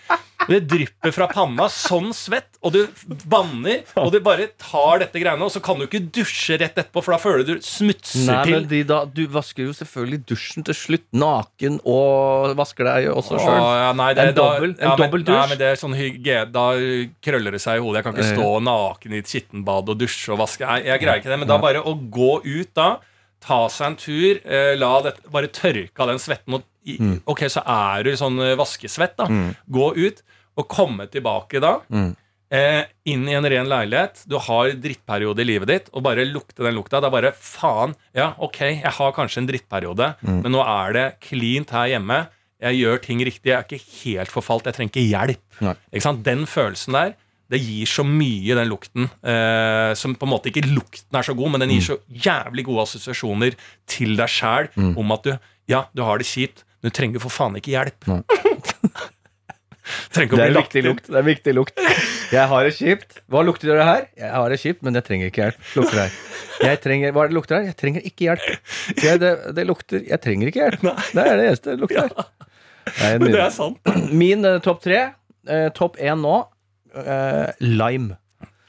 Det 0.48 0.62
drypper 0.68 1.12
fra 1.12 1.26
panna. 1.28 1.66
Sånn 1.68 2.10
svett. 2.16 2.56
Og 2.64 2.72
du 2.74 2.80
banner. 3.28 3.82
Og 4.00 4.10
du 4.14 4.18
bare 4.24 4.48
tar 4.58 4.98
dette 5.04 5.20
greiene, 5.20 5.44
og 5.44 5.52
så 5.52 5.60
kan 5.62 5.78
du 5.78 5.84
ikke 5.86 6.00
dusje 6.10 6.56
rett 6.58 6.74
etterpå, 6.80 7.02
for 7.04 7.14
da 7.14 7.18
føler 7.22 7.44
du 7.46 7.52
smutser 7.62 8.24
Nei, 8.26 8.44
til. 8.48 8.64
de 8.70 8.80
da, 8.88 9.02
Du 9.04 9.26
vasker 9.30 9.66
jo 9.68 9.74
selvfølgelig 9.76 10.20
dusjen 10.32 10.64
til 10.66 10.74
slutt, 10.74 11.04
naken, 11.12 11.78
og 11.86 12.56
vasker 12.58 12.88
deg 12.88 13.10
også 13.12 13.38
sjøl. 13.38 13.60
ja, 13.60 13.92
nei, 13.92 14.08
det, 14.14 14.26
En 14.28 14.34
dobbel- 14.34 14.74
da, 14.76 14.82
ja, 14.86 14.92
en 14.92 14.98
dobbel 15.04 15.22
men, 15.22 15.28
dusj? 15.28 15.48
men 15.52 15.58
det 15.58 15.68
er 15.72 15.76
sånn 15.84 15.94
hygge, 15.98 16.38
Da 16.52 16.66
krøller 17.22 17.52
det 17.52 17.60
seg 17.62 17.78
i 17.78 17.84
hodet. 17.84 18.00
Jeg 18.02 18.04
kan 18.08 18.14
ikke 18.16 18.34
stå 18.36 18.48
naken 18.64 19.12
i 19.14 19.18
et 19.22 19.26
skittenbad 19.30 19.88
og 19.92 19.98
dusje 20.00 20.32
og 20.34 20.38
vaske. 20.42 20.66
Nei, 20.66 20.80
jeg 20.88 21.00
greier 21.04 21.20
ikke 21.22 21.30
det. 21.30 21.38
Men 21.38 21.48
da 21.48 21.58
bare 21.58 21.82
å 21.84 21.94
gå 22.10 22.32
ut 22.44 22.72
da, 22.74 22.88
ta 23.44 23.68
seg 23.68 23.86
en 23.92 23.96
tur, 23.96 24.40
eh, 24.44 24.74
la 24.76 25.00
dette, 25.02 25.22
bare 25.30 25.46
tørke 25.46 26.00
av 26.00 26.08
den 26.08 26.18
svetten 26.18 26.54
og 26.58 26.64
i, 26.88 26.96
Mm. 26.98 27.20
Ok, 27.28 27.40
så 27.52 27.60
er 27.68 28.02
du 28.02 28.12
sånn 28.16 28.40
eh, 28.40 28.56
vaskesvett, 28.56 29.14
da. 29.18 29.26
Gå 29.70 29.94
ut 29.96 30.22
og 30.58 30.66
komme 30.68 31.06
tilbake 31.12 31.60
da. 31.62 31.76
Mm. 31.92 32.16
eh, 32.50 32.84
inn 33.12 33.26
i 33.28 33.34
en 33.36 33.44
ren 33.44 33.68
leilighet, 33.68 34.22
du 34.26 34.38
har 34.40 34.70
drittperiode 34.80 35.42
i 35.44 35.44
livet 35.44 35.68
ditt, 35.68 35.88
og 35.92 36.02
bare 36.06 36.24
lukte 36.24 36.64
den 36.64 36.74
lukta. 36.78 36.98
Det 37.02 37.10
er 37.10 37.12
bare 37.12 37.32
faen, 37.36 37.92
ja, 38.16 38.30
ok, 38.40 38.58
jeg 38.80 38.92
har 38.98 39.12
kanskje 39.12 39.42
en 39.42 39.48
drittperiode, 39.50 40.14
Mm. 40.24 40.42
men 40.42 40.52
nå 40.56 40.62
er 40.64 40.92
det 40.96 41.06
cleant 41.20 41.70
her 41.76 41.88
hjemme. 41.92 42.26
Jeg 42.60 42.80
gjør 42.80 43.02
ting 43.04 43.20
riktig, 43.22 43.52
jeg 43.52 43.58
er 43.58 43.66
ikke 43.68 43.84
helt 44.02 44.30
forfalt, 44.32 44.64
jeg 44.64 44.74
trenger 44.74 44.90
ikke 44.96 45.08
hjelp. 45.12 45.60
Nei. 45.60 45.74
Ikke 45.92 46.02
sant? 46.08 46.22
Den 46.24 46.46
følelsen 46.48 46.92
der, 46.96 47.12
det 47.50 47.60
gir 47.62 47.86
så 47.86 48.02
mye, 48.04 48.56
den 48.56 48.68
lukten. 48.68 49.10
Eh, 49.22 49.92
som 49.94 50.14
på 50.16 50.26
en 50.26 50.32
måte 50.32 50.50
ikke 50.50 50.64
lukten 50.72 51.14
er 51.20 51.22
så 51.28 51.36
god, 51.36 51.50
men 51.52 51.60
den 51.60 51.70
gir 51.76 51.84
Mm. 51.84 51.86
så 51.86 51.98
jævlig 52.26 52.64
gode 52.64 52.82
assosiasjoner 52.88 53.54
til 53.86 54.16
deg 54.16 54.26
sjæl 54.28 54.68
om 54.96 55.12
at 55.12 55.22
du, 55.22 55.38
ja, 55.68 55.84
du 55.94 56.02
har 56.02 56.18
det 56.18 56.26
kjipt, 56.26 56.64
men 56.82 56.90
du 56.90 56.96
trenger 56.96 57.20
for 57.20 57.28
faen 57.30 57.56
ikke 57.60 57.72
hjelp. 57.76 58.08
Nei. 58.08 58.22
Trenger 60.14 60.28
ikke 60.28 60.36
å 60.36 60.40
Det 60.40 60.46
bli 60.48 60.56
lagt 60.58 60.76
inn. 60.78 60.84
lukt. 60.88 61.06
Det 61.08 61.18
er 61.20 61.26
viktig 61.26 61.54
lukt. 61.56 61.82
Jeg 62.32 62.46
har 62.50 62.64
det 62.68 62.74
kjipt. 62.76 63.20
Hva 63.32 63.42
lukter 63.46 63.72
det 63.78 63.86
her? 63.88 64.06
Jeg 64.20 64.30
har 64.34 64.48
det 64.52 64.58
kjipt, 64.62 64.82
men 64.86 64.98
jeg 64.98 65.04
trenger 65.08 65.30
ikke 65.32 65.42
hjelp. 65.46 65.62
Lukter 65.78 66.00
her. 66.02 66.16
Jeg 66.68 66.80
trenger, 66.84 67.12
hva 67.14 67.24
er 67.24 67.30
det 67.32 67.36
lukter 67.38 67.56
her? 67.60 67.66
Jeg 67.70 67.76
trenger 67.78 68.06
ikke 68.08 68.26
hjelp. 68.28 68.46
Jeg, 69.02 69.20
det, 69.22 69.32
det 69.54 69.64
lukter 69.68 70.02
Jeg 70.10 70.20
trenger 70.24 70.50
ikke 70.50 70.62
hjelp. 70.64 70.86
Det 71.14 71.24
er 71.24 71.36
det 71.38 71.48
eneste 71.52 71.74
det 71.74 71.80
lukter. 71.84 72.08
Det 72.88 73.08
er 73.12 73.18
Men 73.22 73.32
det 73.36 73.42
er 73.44 73.52
sant. 73.54 73.92
Min 74.24 74.44
uh, 74.48 74.56
topp 74.64 74.80
tre. 74.84 75.02
uh, 75.48 75.68
topp 75.76 75.98
én 76.02 76.20
nå. 76.24 76.36
uh, 76.98 77.50
lime. 77.60 78.16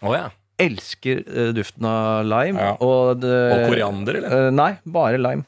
Oh, 0.03 0.13
ja. 0.15 0.28
Elsker 0.59 1.22
duften 1.55 1.86
av 1.88 2.26
lime. 2.28 2.59
Ja. 2.59 2.74
Og, 2.84 3.20
det, 3.24 3.32
Og 3.55 3.61
koriander, 3.72 4.17
eller? 4.20 4.49
Nei, 4.51 4.74
bare 4.91 5.20
lime. 5.20 5.45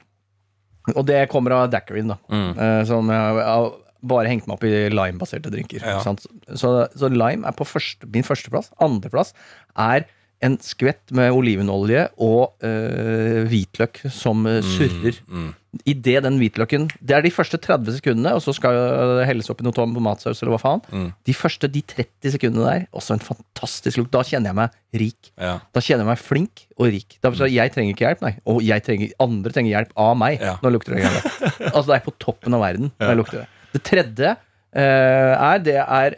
Og 0.96 1.04
det 1.06 1.26
kommer 1.30 1.52
av 1.58 1.66
daiquirin, 1.72 2.10
da. 2.14 2.16
Mm. 2.32 2.86
Som 2.90 3.12
jeg 3.12 3.20
har 3.20 3.68
bare 4.02 4.32
hengt 4.32 4.48
meg 4.50 4.58
opp 4.58 4.66
i 4.68 4.74
limebaserte 4.94 5.52
drinker. 5.54 5.84
Ja. 5.86 6.00
Sant? 6.06 6.26
Så, 6.56 6.74
så 6.98 7.12
lime 7.12 7.48
er 7.48 7.58
på 7.58 7.68
første, 7.68 8.10
min 8.12 8.26
førsteplass. 8.28 8.72
Andreplass 8.82 9.36
er 9.80 10.08
en 10.42 10.58
skvett 10.64 11.12
med 11.14 11.34
olivenolje 11.38 12.08
og 12.22 12.64
øh, 12.66 13.44
hvitløk 13.50 14.02
som 14.10 14.46
eh, 14.50 14.64
surrer. 14.66 15.20
Mm. 15.30 15.52
Idet 15.88 16.18
den 16.26 16.36
hvitløken 16.42 16.90
Det 17.00 17.14
er 17.16 17.24
de 17.24 17.32
første 17.32 17.56
30 17.62 17.94
sekundene, 18.00 18.34
og 18.36 18.42
så 18.44 18.52
skal 18.58 18.76
det 19.20 19.28
helles 19.30 19.48
oppi 19.54 19.64
noe 19.64 19.76
tomatsaus 19.76 20.42
eller 20.42 20.56
hva 20.56 20.60
faen. 20.60 20.82
Mm. 20.90 21.06
De 21.30 21.36
første 21.38 21.70
de 21.72 21.84
30 21.94 22.34
sekundene 22.36 22.66
der, 22.66 22.88
også 22.92 23.16
en 23.16 23.24
fantastisk 23.24 24.02
lukt. 24.02 24.12
Da 24.12 24.26
kjenner 24.28 24.52
jeg 24.52 24.60
meg 24.60 25.00
rik. 25.04 25.32
Ja. 25.38 25.54
Da 25.72 25.86
kjenner 25.86 26.04
jeg 26.04 26.12
meg 26.12 26.26
flink 26.26 26.66
og 26.76 26.90
rik. 26.92 27.16
Da, 27.24 27.32
så 27.38 27.48
jeg 27.48 27.72
trenger 27.72 27.96
ikke 27.96 28.08
hjelp, 28.10 28.26
nei. 28.26 28.34
Og 28.52 28.60
jeg 28.66 28.84
trenger, 28.88 29.14
andre 29.24 29.56
trenger 29.56 29.76
hjelp 29.78 29.96
av 30.10 30.18
meg. 30.20 30.42
Ja. 30.42 30.58
Nå 30.66 30.74
lukter 30.74 30.98
det 30.98 31.06
greier. 31.06 31.32
Altså, 31.72 31.88
det 31.94 32.00
er 32.02 32.06
på 32.10 32.18
toppen 32.20 32.58
av 32.58 32.66
verden. 32.66 32.90
når 32.98 33.14
jeg 33.14 33.20
lukter 33.22 33.44
det. 33.44 33.50
Det 33.74 33.84
tredje 33.88 34.32
eh, 34.32 35.34
er 35.36 35.62
Det 35.66 35.78
er 35.82 36.18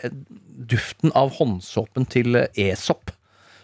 duften 0.74 1.12
av 1.18 1.34
håndsåpen 1.40 2.06
til 2.10 2.38
Esop. 2.56 3.12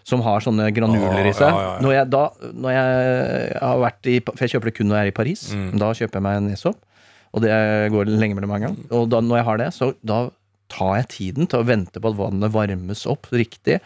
Som 0.06 0.22
har 0.24 0.42
sånne 0.42 0.70
granuler 0.74 1.28
i 1.28 1.32
seg. 1.36 1.52
ja, 1.52 1.60
ja, 1.60 1.72
ja. 1.76 1.80
Når, 1.84 1.92
jeg, 1.94 2.08
da, 2.10 2.22
når 2.64 2.72
jeg 2.74 3.58
har 3.60 3.82
vært 3.84 4.08
i 4.10 4.14
For 4.24 4.42
jeg 4.46 4.54
kjøper 4.54 4.70
det 4.70 4.76
kun 4.78 4.88
når 4.90 4.96
jeg 4.98 5.06
er 5.06 5.12
i 5.12 5.18
Paris. 5.20 5.42
Mm. 5.54 5.66
Da 5.82 5.90
kjøper 5.94 6.18
jeg 6.18 6.24
meg 6.26 6.38
en 6.40 6.50
Esop. 6.54 6.80
Og 7.30 7.44
det 7.44 7.52
går 7.94 8.10
lenge 8.10 8.34
mellom 8.34 8.50
hver 8.50 8.64
gang. 8.64 8.76
Og 8.96 9.06
da, 9.12 9.20
når 9.22 9.38
jeg 9.42 9.46
har 9.46 9.60
det, 9.60 9.70
så 9.76 9.92
da 10.02 10.18
tar 10.70 10.96
jeg 11.00 11.08
tiden 11.14 11.50
til 11.50 11.62
å 11.62 11.66
vente 11.68 12.02
på 12.02 12.10
at 12.10 12.18
vannet 12.18 12.54
varmes 12.54 13.04
opp 13.10 13.28
riktig. 13.34 13.78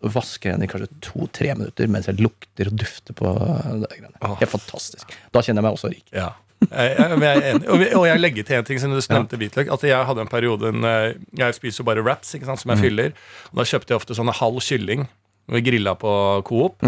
Og 0.00 0.14
vasker 0.16 0.54
den 0.56 0.64
i 0.64 0.70
kanskje 0.70 0.88
to-tre 1.04 1.52
minutter 1.58 1.90
mens 1.92 2.08
jeg 2.08 2.18
lukter 2.24 2.70
og 2.72 2.78
dufter 2.80 3.16
på 3.20 3.30
det 3.84 3.90
greiene. 3.92 4.14
Helt 4.40 4.54
fantastisk. 4.56 5.12
Da 5.34 5.42
kjenner 5.44 5.60
jeg 5.60 5.68
meg 5.68 5.76
også 5.76 5.92
rik. 5.92 6.08
Ja. 6.60 6.84
Jeg, 6.84 7.20
jeg, 7.24 7.42
enig. 7.54 7.68
Og, 7.72 7.84
og 8.00 8.04
jeg 8.06 8.20
legger 8.20 8.44
til 8.46 8.58
en 8.58 8.66
ting, 8.68 8.78
siden 8.82 8.92
du 8.94 9.00
nevnte 9.00 9.38
hvitløk. 9.40 9.70
At 9.72 9.82
jeg 9.88 10.06
hadde 10.06 10.20
en 10.26 10.28
periode 10.30 10.68
eh, 10.70 11.14
Jeg 11.40 11.56
spiser 11.56 11.80
jo 11.82 11.86
bare 11.88 12.02
wraps, 12.04 12.34
ikke 12.36 12.46
sant, 12.50 12.60
som 12.60 12.70
jeg 12.74 12.78
fyller. 12.84 13.14
Og 13.50 13.62
da 13.62 13.64
kjøpte 13.70 13.94
jeg 13.94 14.00
ofte 14.02 14.14
sånne 14.18 14.34
halv 14.36 14.60
kylling. 14.62 15.06
Grilla 15.50 15.94
på 15.98 16.12
Coop. 16.46 16.84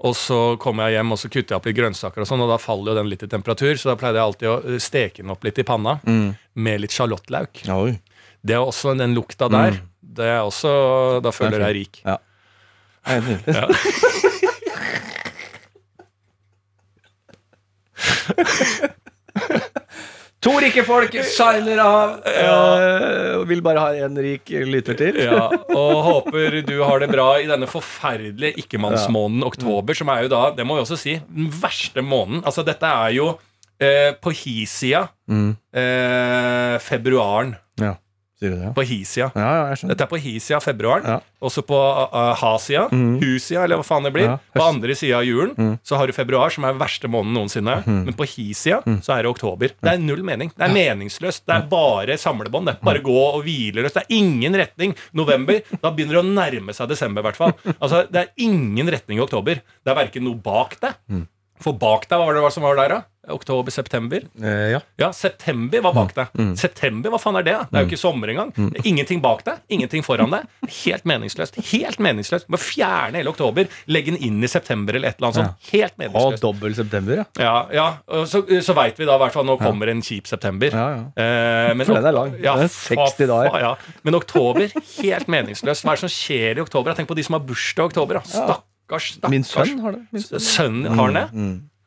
Og 0.00 0.16
så 0.16 0.56
kommer 0.56 0.88
jeg 0.88 0.96
hjem 0.96 1.12
og 1.12 1.18
så 1.20 1.28
kutter 1.28 1.52
jeg 1.52 1.58
opp 1.60 1.66
litt 1.68 1.76
grønnsaker, 1.76 2.22
og 2.24 2.26
sånn, 2.30 2.40
og 2.40 2.48
da 2.48 2.56
faller 2.56 2.88
jo 2.94 2.96
den 3.02 3.10
litt 3.12 3.22
i 3.22 3.28
temperatur. 3.28 3.74
Så 3.76 3.90
da 3.90 3.96
pleide 4.00 4.16
jeg 4.16 4.24
alltid 4.30 4.48
å 4.48 4.56
eh, 4.64 4.78
steke 4.80 5.20
den 5.22 5.30
opp 5.34 5.44
litt 5.44 5.60
i 5.60 5.66
panna 5.68 5.98
med 6.56 6.80
litt 6.80 6.96
sjalottløk. 6.96 7.66
Det 8.40 8.56
er 8.56 8.64
også 8.64 8.96
den 8.96 9.12
lukta 9.14 9.50
der. 9.52 9.82
Det 10.00 10.24
er 10.26 10.40
også, 10.42 11.20
Da 11.22 11.30
føler 11.30 11.60
jeg 11.68 11.76
rik. 11.82 12.00
Ja. 12.08 12.16
Nydelig. 13.20 13.44
To 20.40 20.54
rike 20.56 20.80
folk 20.88 21.12
shiner 21.28 21.80
av 21.84 22.12
Ja. 22.32 22.52
og 23.36 23.42
vil 23.50 23.60
bare 23.60 23.82
ha 23.82 24.06
en 24.06 24.14
rik 24.24 24.48
lytter 24.48 24.96
til. 24.96 25.18
Ja, 25.20 25.50
og 25.76 25.98
håper 26.06 26.62
du 26.64 26.78
har 26.80 27.02
det 27.02 27.10
bra 27.12 27.26
i 27.42 27.48
denne 27.50 27.68
forferdelige 27.68 28.56
ikkemannsmåneden 28.62 29.44
oktober, 29.44 29.92
som 29.98 30.08
er 30.08 30.24
jo 30.24 30.30
da, 30.32 30.46
det 30.56 30.64
må 30.64 30.78
vi 30.78 30.84
også 30.86 30.96
si, 30.96 31.18
den 31.28 31.50
verste 31.60 32.00
måneden. 32.00 32.40
Altså, 32.48 32.64
dette 32.64 32.88
er 32.88 33.12
jo 33.18 33.28
eh, 33.84 34.14
på 34.16 34.32
hi-sida 34.32 35.02
eh, 35.28 36.78
februaren. 36.88 37.52
Ja? 38.40 38.72
På 38.76 38.84
hi-sida. 38.86 39.30
Ja, 39.36 39.48
ja. 39.68 39.88
Dette 39.90 40.06
er 40.06 40.10
på 40.10 40.18
hi-sida 40.20 40.60
februaren. 40.64 41.20
Også 41.44 41.62
på 41.64 41.76
uh, 41.76 42.32
Hasia, 42.40 42.86
mm. 42.88 43.18
hu-sida, 43.20 43.64
eller 43.64 43.80
hva 43.80 43.86
faen 43.86 44.06
det 44.08 44.12
blir. 44.14 44.32
På 44.56 44.64
andre 44.64 44.96
sida 44.96 45.20
av 45.20 45.26
julen 45.28 45.76
så 45.86 45.98
har 46.00 46.08
du 46.08 46.16
februar, 46.16 46.52
som 46.52 46.64
er 46.68 46.78
verste 46.80 47.08
måneden 47.10 47.36
noensinne. 47.36 47.76
Men 47.86 48.16
på 48.16 48.28
Hisia 48.28 48.80
så 49.04 49.16
er 49.16 49.24
det 49.24 49.32
oktober. 49.32 49.74
Det 49.76 49.92
er 49.92 50.00
null 50.02 50.24
mening. 50.26 50.52
Det 50.56 50.66
er 50.66 50.74
meningsløst. 50.74 51.44
Det 51.48 51.56
er 51.56 51.66
bare 51.70 52.16
samlebånd. 52.20 52.70
Det 52.70 52.78
bare 52.86 53.02
gå 53.04 53.18
og 53.26 53.42
hvile 53.46 53.84
løs. 53.84 53.96
Det 53.96 54.06
er 54.06 54.16
ingen 54.20 54.56
retning. 54.60 54.94
November, 55.16 55.60
da 55.80 55.92
begynner 55.92 56.20
det 56.20 56.22
å 56.22 56.30
nærme 56.30 56.76
seg 56.76 56.90
desember, 56.92 57.24
i 57.24 57.30
hvert 57.30 57.40
fall. 57.40 57.56
Altså, 57.80 58.02
det 58.12 58.20
er 58.20 58.44
ingen 58.44 58.88
retning 58.92 59.18
i 59.18 59.22
oktober. 59.24 59.60
Det 59.64 59.90
er 59.92 59.96
verken 59.96 60.26
noe 60.26 60.38
bak 60.44 60.76
det. 60.82 60.92
For 61.60 61.76
bak 61.76 62.06
deg, 62.08 62.16
hva 62.18 62.26
var 62.30 62.38
det 62.40 62.52
som 62.56 62.64
var 62.64 62.76
der, 62.80 62.88
da? 62.88 63.00
Oktober-september? 63.30 64.22
Eh, 64.42 64.70
ja. 64.72 64.78
Ja, 64.98 65.10
september 65.12 65.82
var 65.84 65.92
bak 65.94 66.14
deg. 66.16 66.30
September, 66.58 67.12
hva 67.12 67.18
faen 67.20 67.36
er 67.38 67.44
det? 67.46 67.52
da? 67.52 67.66
Det 67.68 67.76
er 67.78 67.84
jo 67.84 67.90
ikke 67.90 68.00
sommer 68.00 68.32
engang. 68.32 68.50
Er 68.56 68.86
Ingenting 68.88 69.20
bak 69.22 69.42
deg, 69.46 69.60
ingenting 69.76 70.02
foran 70.02 70.32
deg. 70.32 70.46
Helt 70.80 71.04
meningsløst. 71.06 71.58
Helt 71.70 72.00
meningsløst. 72.02 72.48
Må 72.50 72.58
fjerne 72.60 73.20
hele 73.20 73.30
oktober, 73.30 73.68
legge 73.92 74.14
den 74.14 74.20
inn 74.24 74.40
i 74.42 74.50
september 74.50 74.96
eller 74.96 75.12
et 75.12 75.20
eller 75.20 75.28
annet 75.30 75.40
sånt. 75.42 75.68
Helt 75.74 75.98
meningsløst. 76.00 76.40
Og 76.40 76.46
dobbel 76.46 76.74
september, 76.80 77.20
ja. 77.20 77.26
Ja, 77.44 77.54
ja. 77.76 78.24
Så, 78.26 78.42
så 78.64 78.76
veit 78.80 78.98
vi 78.98 79.06
da 79.08 79.18
i 79.20 79.22
hvert 79.26 79.36
fall 79.36 79.46
nå 79.46 79.58
kommer 79.60 79.92
en 79.92 80.02
kjip 80.02 80.26
september. 80.30 80.72
Ja, 80.72 80.88
ja. 80.96 81.04
Eh, 81.20 81.74
men, 81.76 81.86
For 81.86 82.00
den 82.00 82.10
er 82.10 82.16
lang. 82.16 82.34
Ja, 82.40 82.56
Den 82.56 82.70
er 82.70 82.74
60 82.74 83.28
dager. 83.30 83.60
Ja. 83.68 83.74
Men 84.02 84.16
oktober, 84.18 84.72
helt 84.96 85.30
meningsløst. 85.30 85.84
Hva 85.84 85.92
er 85.94 86.00
det 86.00 86.06
som 86.08 86.14
skjer 86.16 86.56
i 86.58 86.64
oktober? 86.64 86.96
Tenk 86.96 87.12
på 87.12 87.18
de 87.20 87.28
som 87.28 87.36
har 87.36 87.44
bursdag 87.46 87.84
i 87.84 87.92
oktober. 87.92 88.22
Da. 88.24 88.58
Stakkars, 88.90 89.12
stakkars. 89.14 89.30
Min 89.30 89.44
sønn 89.46 89.80
har 89.84 89.92
det. 89.96 90.40
Sønnen 90.42 90.98
har 90.98 91.14
det? 91.14 91.26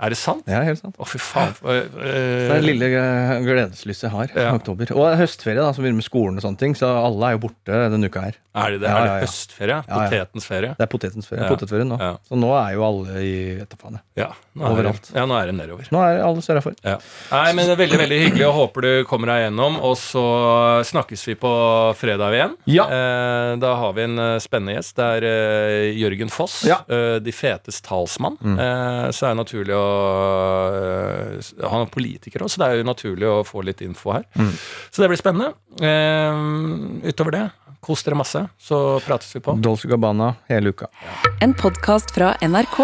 Er 0.03 0.11
det 0.11 0.17
sant? 0.19 0.43
Ja, 0.51 0.59
helt 0.67 0.81
sant. 0.81 0.97
Å, 0.99 1.05
fy 1.07 1.19
faen. 1.23 1.53
Så 1.55 1.63
Det 1.71 2.51
er 2.51 2.59
det 2.59 2.65
lille 2.67 2.89
eh, 2.91 3.33
gledeslyset 3.45 4.09
jeg 4.09 4.11
har 4.11 4.33
Ja. 4.35 4.51
oktober. 4.57 4.91
Og 4.97 5.05
er 5.07 5.15
høstferie, 5.21 5.61
da, 5.63 5.69
som 5.71 5.83
begynner 5.85 6.01
med 6.01 6.07
skolen 6.09 6.35
og 6.39 6.43
sånne 6.43 6.59
ting, 6.59 6.75
så 6.75 6.89
alle 7.05 7.29
er 7.29 7.37
jo 7.37 7.43
borte 7.47 7.77
denne 7.93 8.09
uka 8.11 8.25
her. 8.27 8.35
Er 8.53 8.75
det 8.75 8.81
det? 8.83 8.89
Ja, 8.91 8.97
Er 8.99 9.07
det 9.07 9.13
ja. 9.13 9.21
høstferie? 9.23 9.77
Potetens 9.87 10.45
ferie? 10.45 10.73
Det 10.77 10.83
er 10.85 10.91
potetens 10.91 11.25
ferie. 11.29 11.41
Ja. 11.45 11.49
Potetferie 11.55 11.87
nå. 11.89 11.97
Så 12.27 12.37
nå 12.37 12.51
er 12.53 12.73
jo 12.75 12.83
alle 12.85 13.15
i 13.23 13.31
vet 13.61 13.69
da 13.71 13.79
faen. 13.81 13.99
Ja. 14.19 14.27
Er 14.59 14.67
Overalt. 14.69 15.07
Ja, 15.15 15.23
nå 15.25 15.39
er 15.39 15.47
det 15.49 15.55
nedover. 15.57 15.87
Nå 15.95 16.03
er 16.05 16.19
alle 16.21 16.43
sørafor. 16.45 16.75
Ja. 16.85 16.97
Nei, 17.31 17.53
men 17.57 17.65
det 17.65 17.73
er 17.77 17.81
Veldig 17.83 17.97
veldig 18.03 18.19
hyggelig, 18.27 18.45
og 18.47 18.53
håper 18.59 18.81
du 18.85 18.91
kommer 19.09 19.31
deg 19.33 19.47
gjennom. 19.47 19.79
Og 19.81 19.95
så 19.97 20.21
snakkes 20.85 21.23
vi 21.31 21.35
på 21.41 21.53
fredag 21.97 22.35
igjen. 22.37 22.53
Ja. 22.69 22.85
Eh, 22.85 23.55
da 23.63 23.73
har 23.79 23.93
vi 23.97 24.05
en 24.05 24.19
eh, 24.21 24.37
spennende 24.43 24.75
gjest. 24.77 24.95
Det 24.99 25.07
er 25.17 25.27
eh, 25.31 25.89
Jørgen 26.03 26.29
Foss, 26.33 26.59
Ja. 26.69 26.81
eh, 26.87 27.17
de 27.23 27.31
fetes 27.35 27.81
talsmann. 27.81 28.37
Eh, 28.43 29.09
så 29.15 29.29
er 29.31 29.33
det 29.33 29.41
naturlig 29.41 29.73
å 29.77 29.87
Han 31.63 31.85
er 31.85 31.91
politiker 31.93 32.43
også, 32.45 32.57
så 32.57 32.63
det 32.63 32.69
er 32.69 32.81
jo 32.81 32.87
naturlig 32.87 33.27
å 33.29 33.41
få 33.47 33.63
litt 33.65 33.81
info 33.85 34.13
her. 34.15 34.27
Så 34.91 35.03
det 35.03 35.09
blir 35.11 35.19
spennende. 35.19 35.53
Eh, 35.81 37.09
utover 37.09 37.35
det, 37.37 37.43
kos 37.83 38.03
dere 38.05 38.19
masse, 38.19 38.45
så 38.59 38.83
prates 39.05 39.33
vi 39.35 39.43
på. 39.43 39.57
Dolce 39.59 39.89
Gabbana 39.91 40.33
hele 40.51 40.73
uka. 40.75 40.87
En 41.41 41.53
podkast 41.57 42.13
fra 42.15 42.35
NRK. 42.41 42.79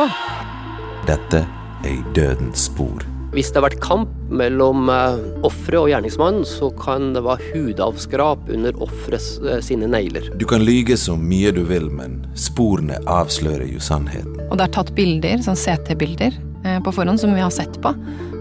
Dette 1.07 1.45
er 1.86 1.95
i 1.95 2.01
dødens 2.16 2.68
spor. 2.70 3.18
Hvis 3.30 3.51
det 3.53 3.59
har 3.59 3.67
vært 3.67 3.82
kamp 3.84 4.09
mellom 4.34 4.88
eh, 4.89 5.19
offeret 5.45 5.84
og 5.84 5.89
gjerningsmannen, 5.91 6.45
så 6.49 6.71
kan 6.82 7.11
det 7.13 7.21
være 7.27 7.51
hudavskrap 7.53 8.49
under 8.49 8.77
offerets 8.82 9.36
eh, 9.45 9.59
sine 9.65 9.86
negler. 9.91 10.32
Du 10.41 10.47
kan 10.49 10.63
lyge 10.65 10.97
så 10.97 11.13
mye 11.13 11.51
du 11.53 11.61
vil, 11.69 11.91
men 11.93 12.23
sporene 12.34 12.97
avslører 13.05 13.69
jo 13.69 13.82
sannheten. 13.86 14.34
Og 14.49 14.57
det 14.57 14.65
er 14.65 14.73
tatt 14.80 14.89
bilder, 14.97 15.43
sånn 15.45 15.59
CT-bilder, 15.59 16.39
eh, 16.65 16.80
på 16.82 16.93
forhånd 16.95 17.21
som 17.21 17.36
vi 17.38 17.45
har 17.45 17.53
sett 17.53 17.77
på. 17.84 17.93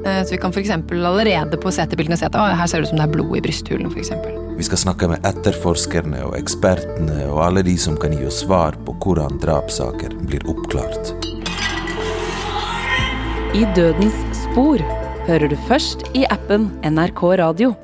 Eh, 0.07 0.23
Så 0.25 0.33
vi 0.33 0.41
kan 0.41 0.57
f.eks. 0.57 0.73
allerede 0.73 1.61
på 1.61 1.69
CT-bildene 1.75 2.17
se 2.17 2.31
at 2.31 2.41
her 2.41 2.67
ser 2.67 2.81
det 2.81 2.89
ut 2.89 2.95
som 2.95 3.03
det 3.03 3.11
er 3.11 3.17
blod 3.19 3.37
i 3.37 3.45
brysthulen, 3.45 3.93
f.eks. 3.93 4.15
Vi 4.57 4.67
skal 4.67 4.81
snakke 4.89 5.13
med 5.13 5.27
etterforskerne 5.29 6.25
og 6.31 6.39
ekspertene 6.41 7.29
og 7.29 7.45
alle 7.45 7.63
de 7.63 7.77
som 7.79 8.01
kan 8.01 8.17
gi 8.17 8.25
oss 8.27 8.41
svar 8.47 8.75
på 8.89 8.97
hvordan 9.05 9.37
drapssaker 9.45 10.17
blir 10.25 10.49
oppklart. 10.49 11.13
I 13.55 13.65
Dødens 13.77 14.17
spor 14.59 14.81
hører 15.29 15.53
du 15.53 15.55
først 15.69 16.01
i 16.19 16.25
appen 16.35 16.65
NRK 16.83 17.21
Radio. 17.39 17.77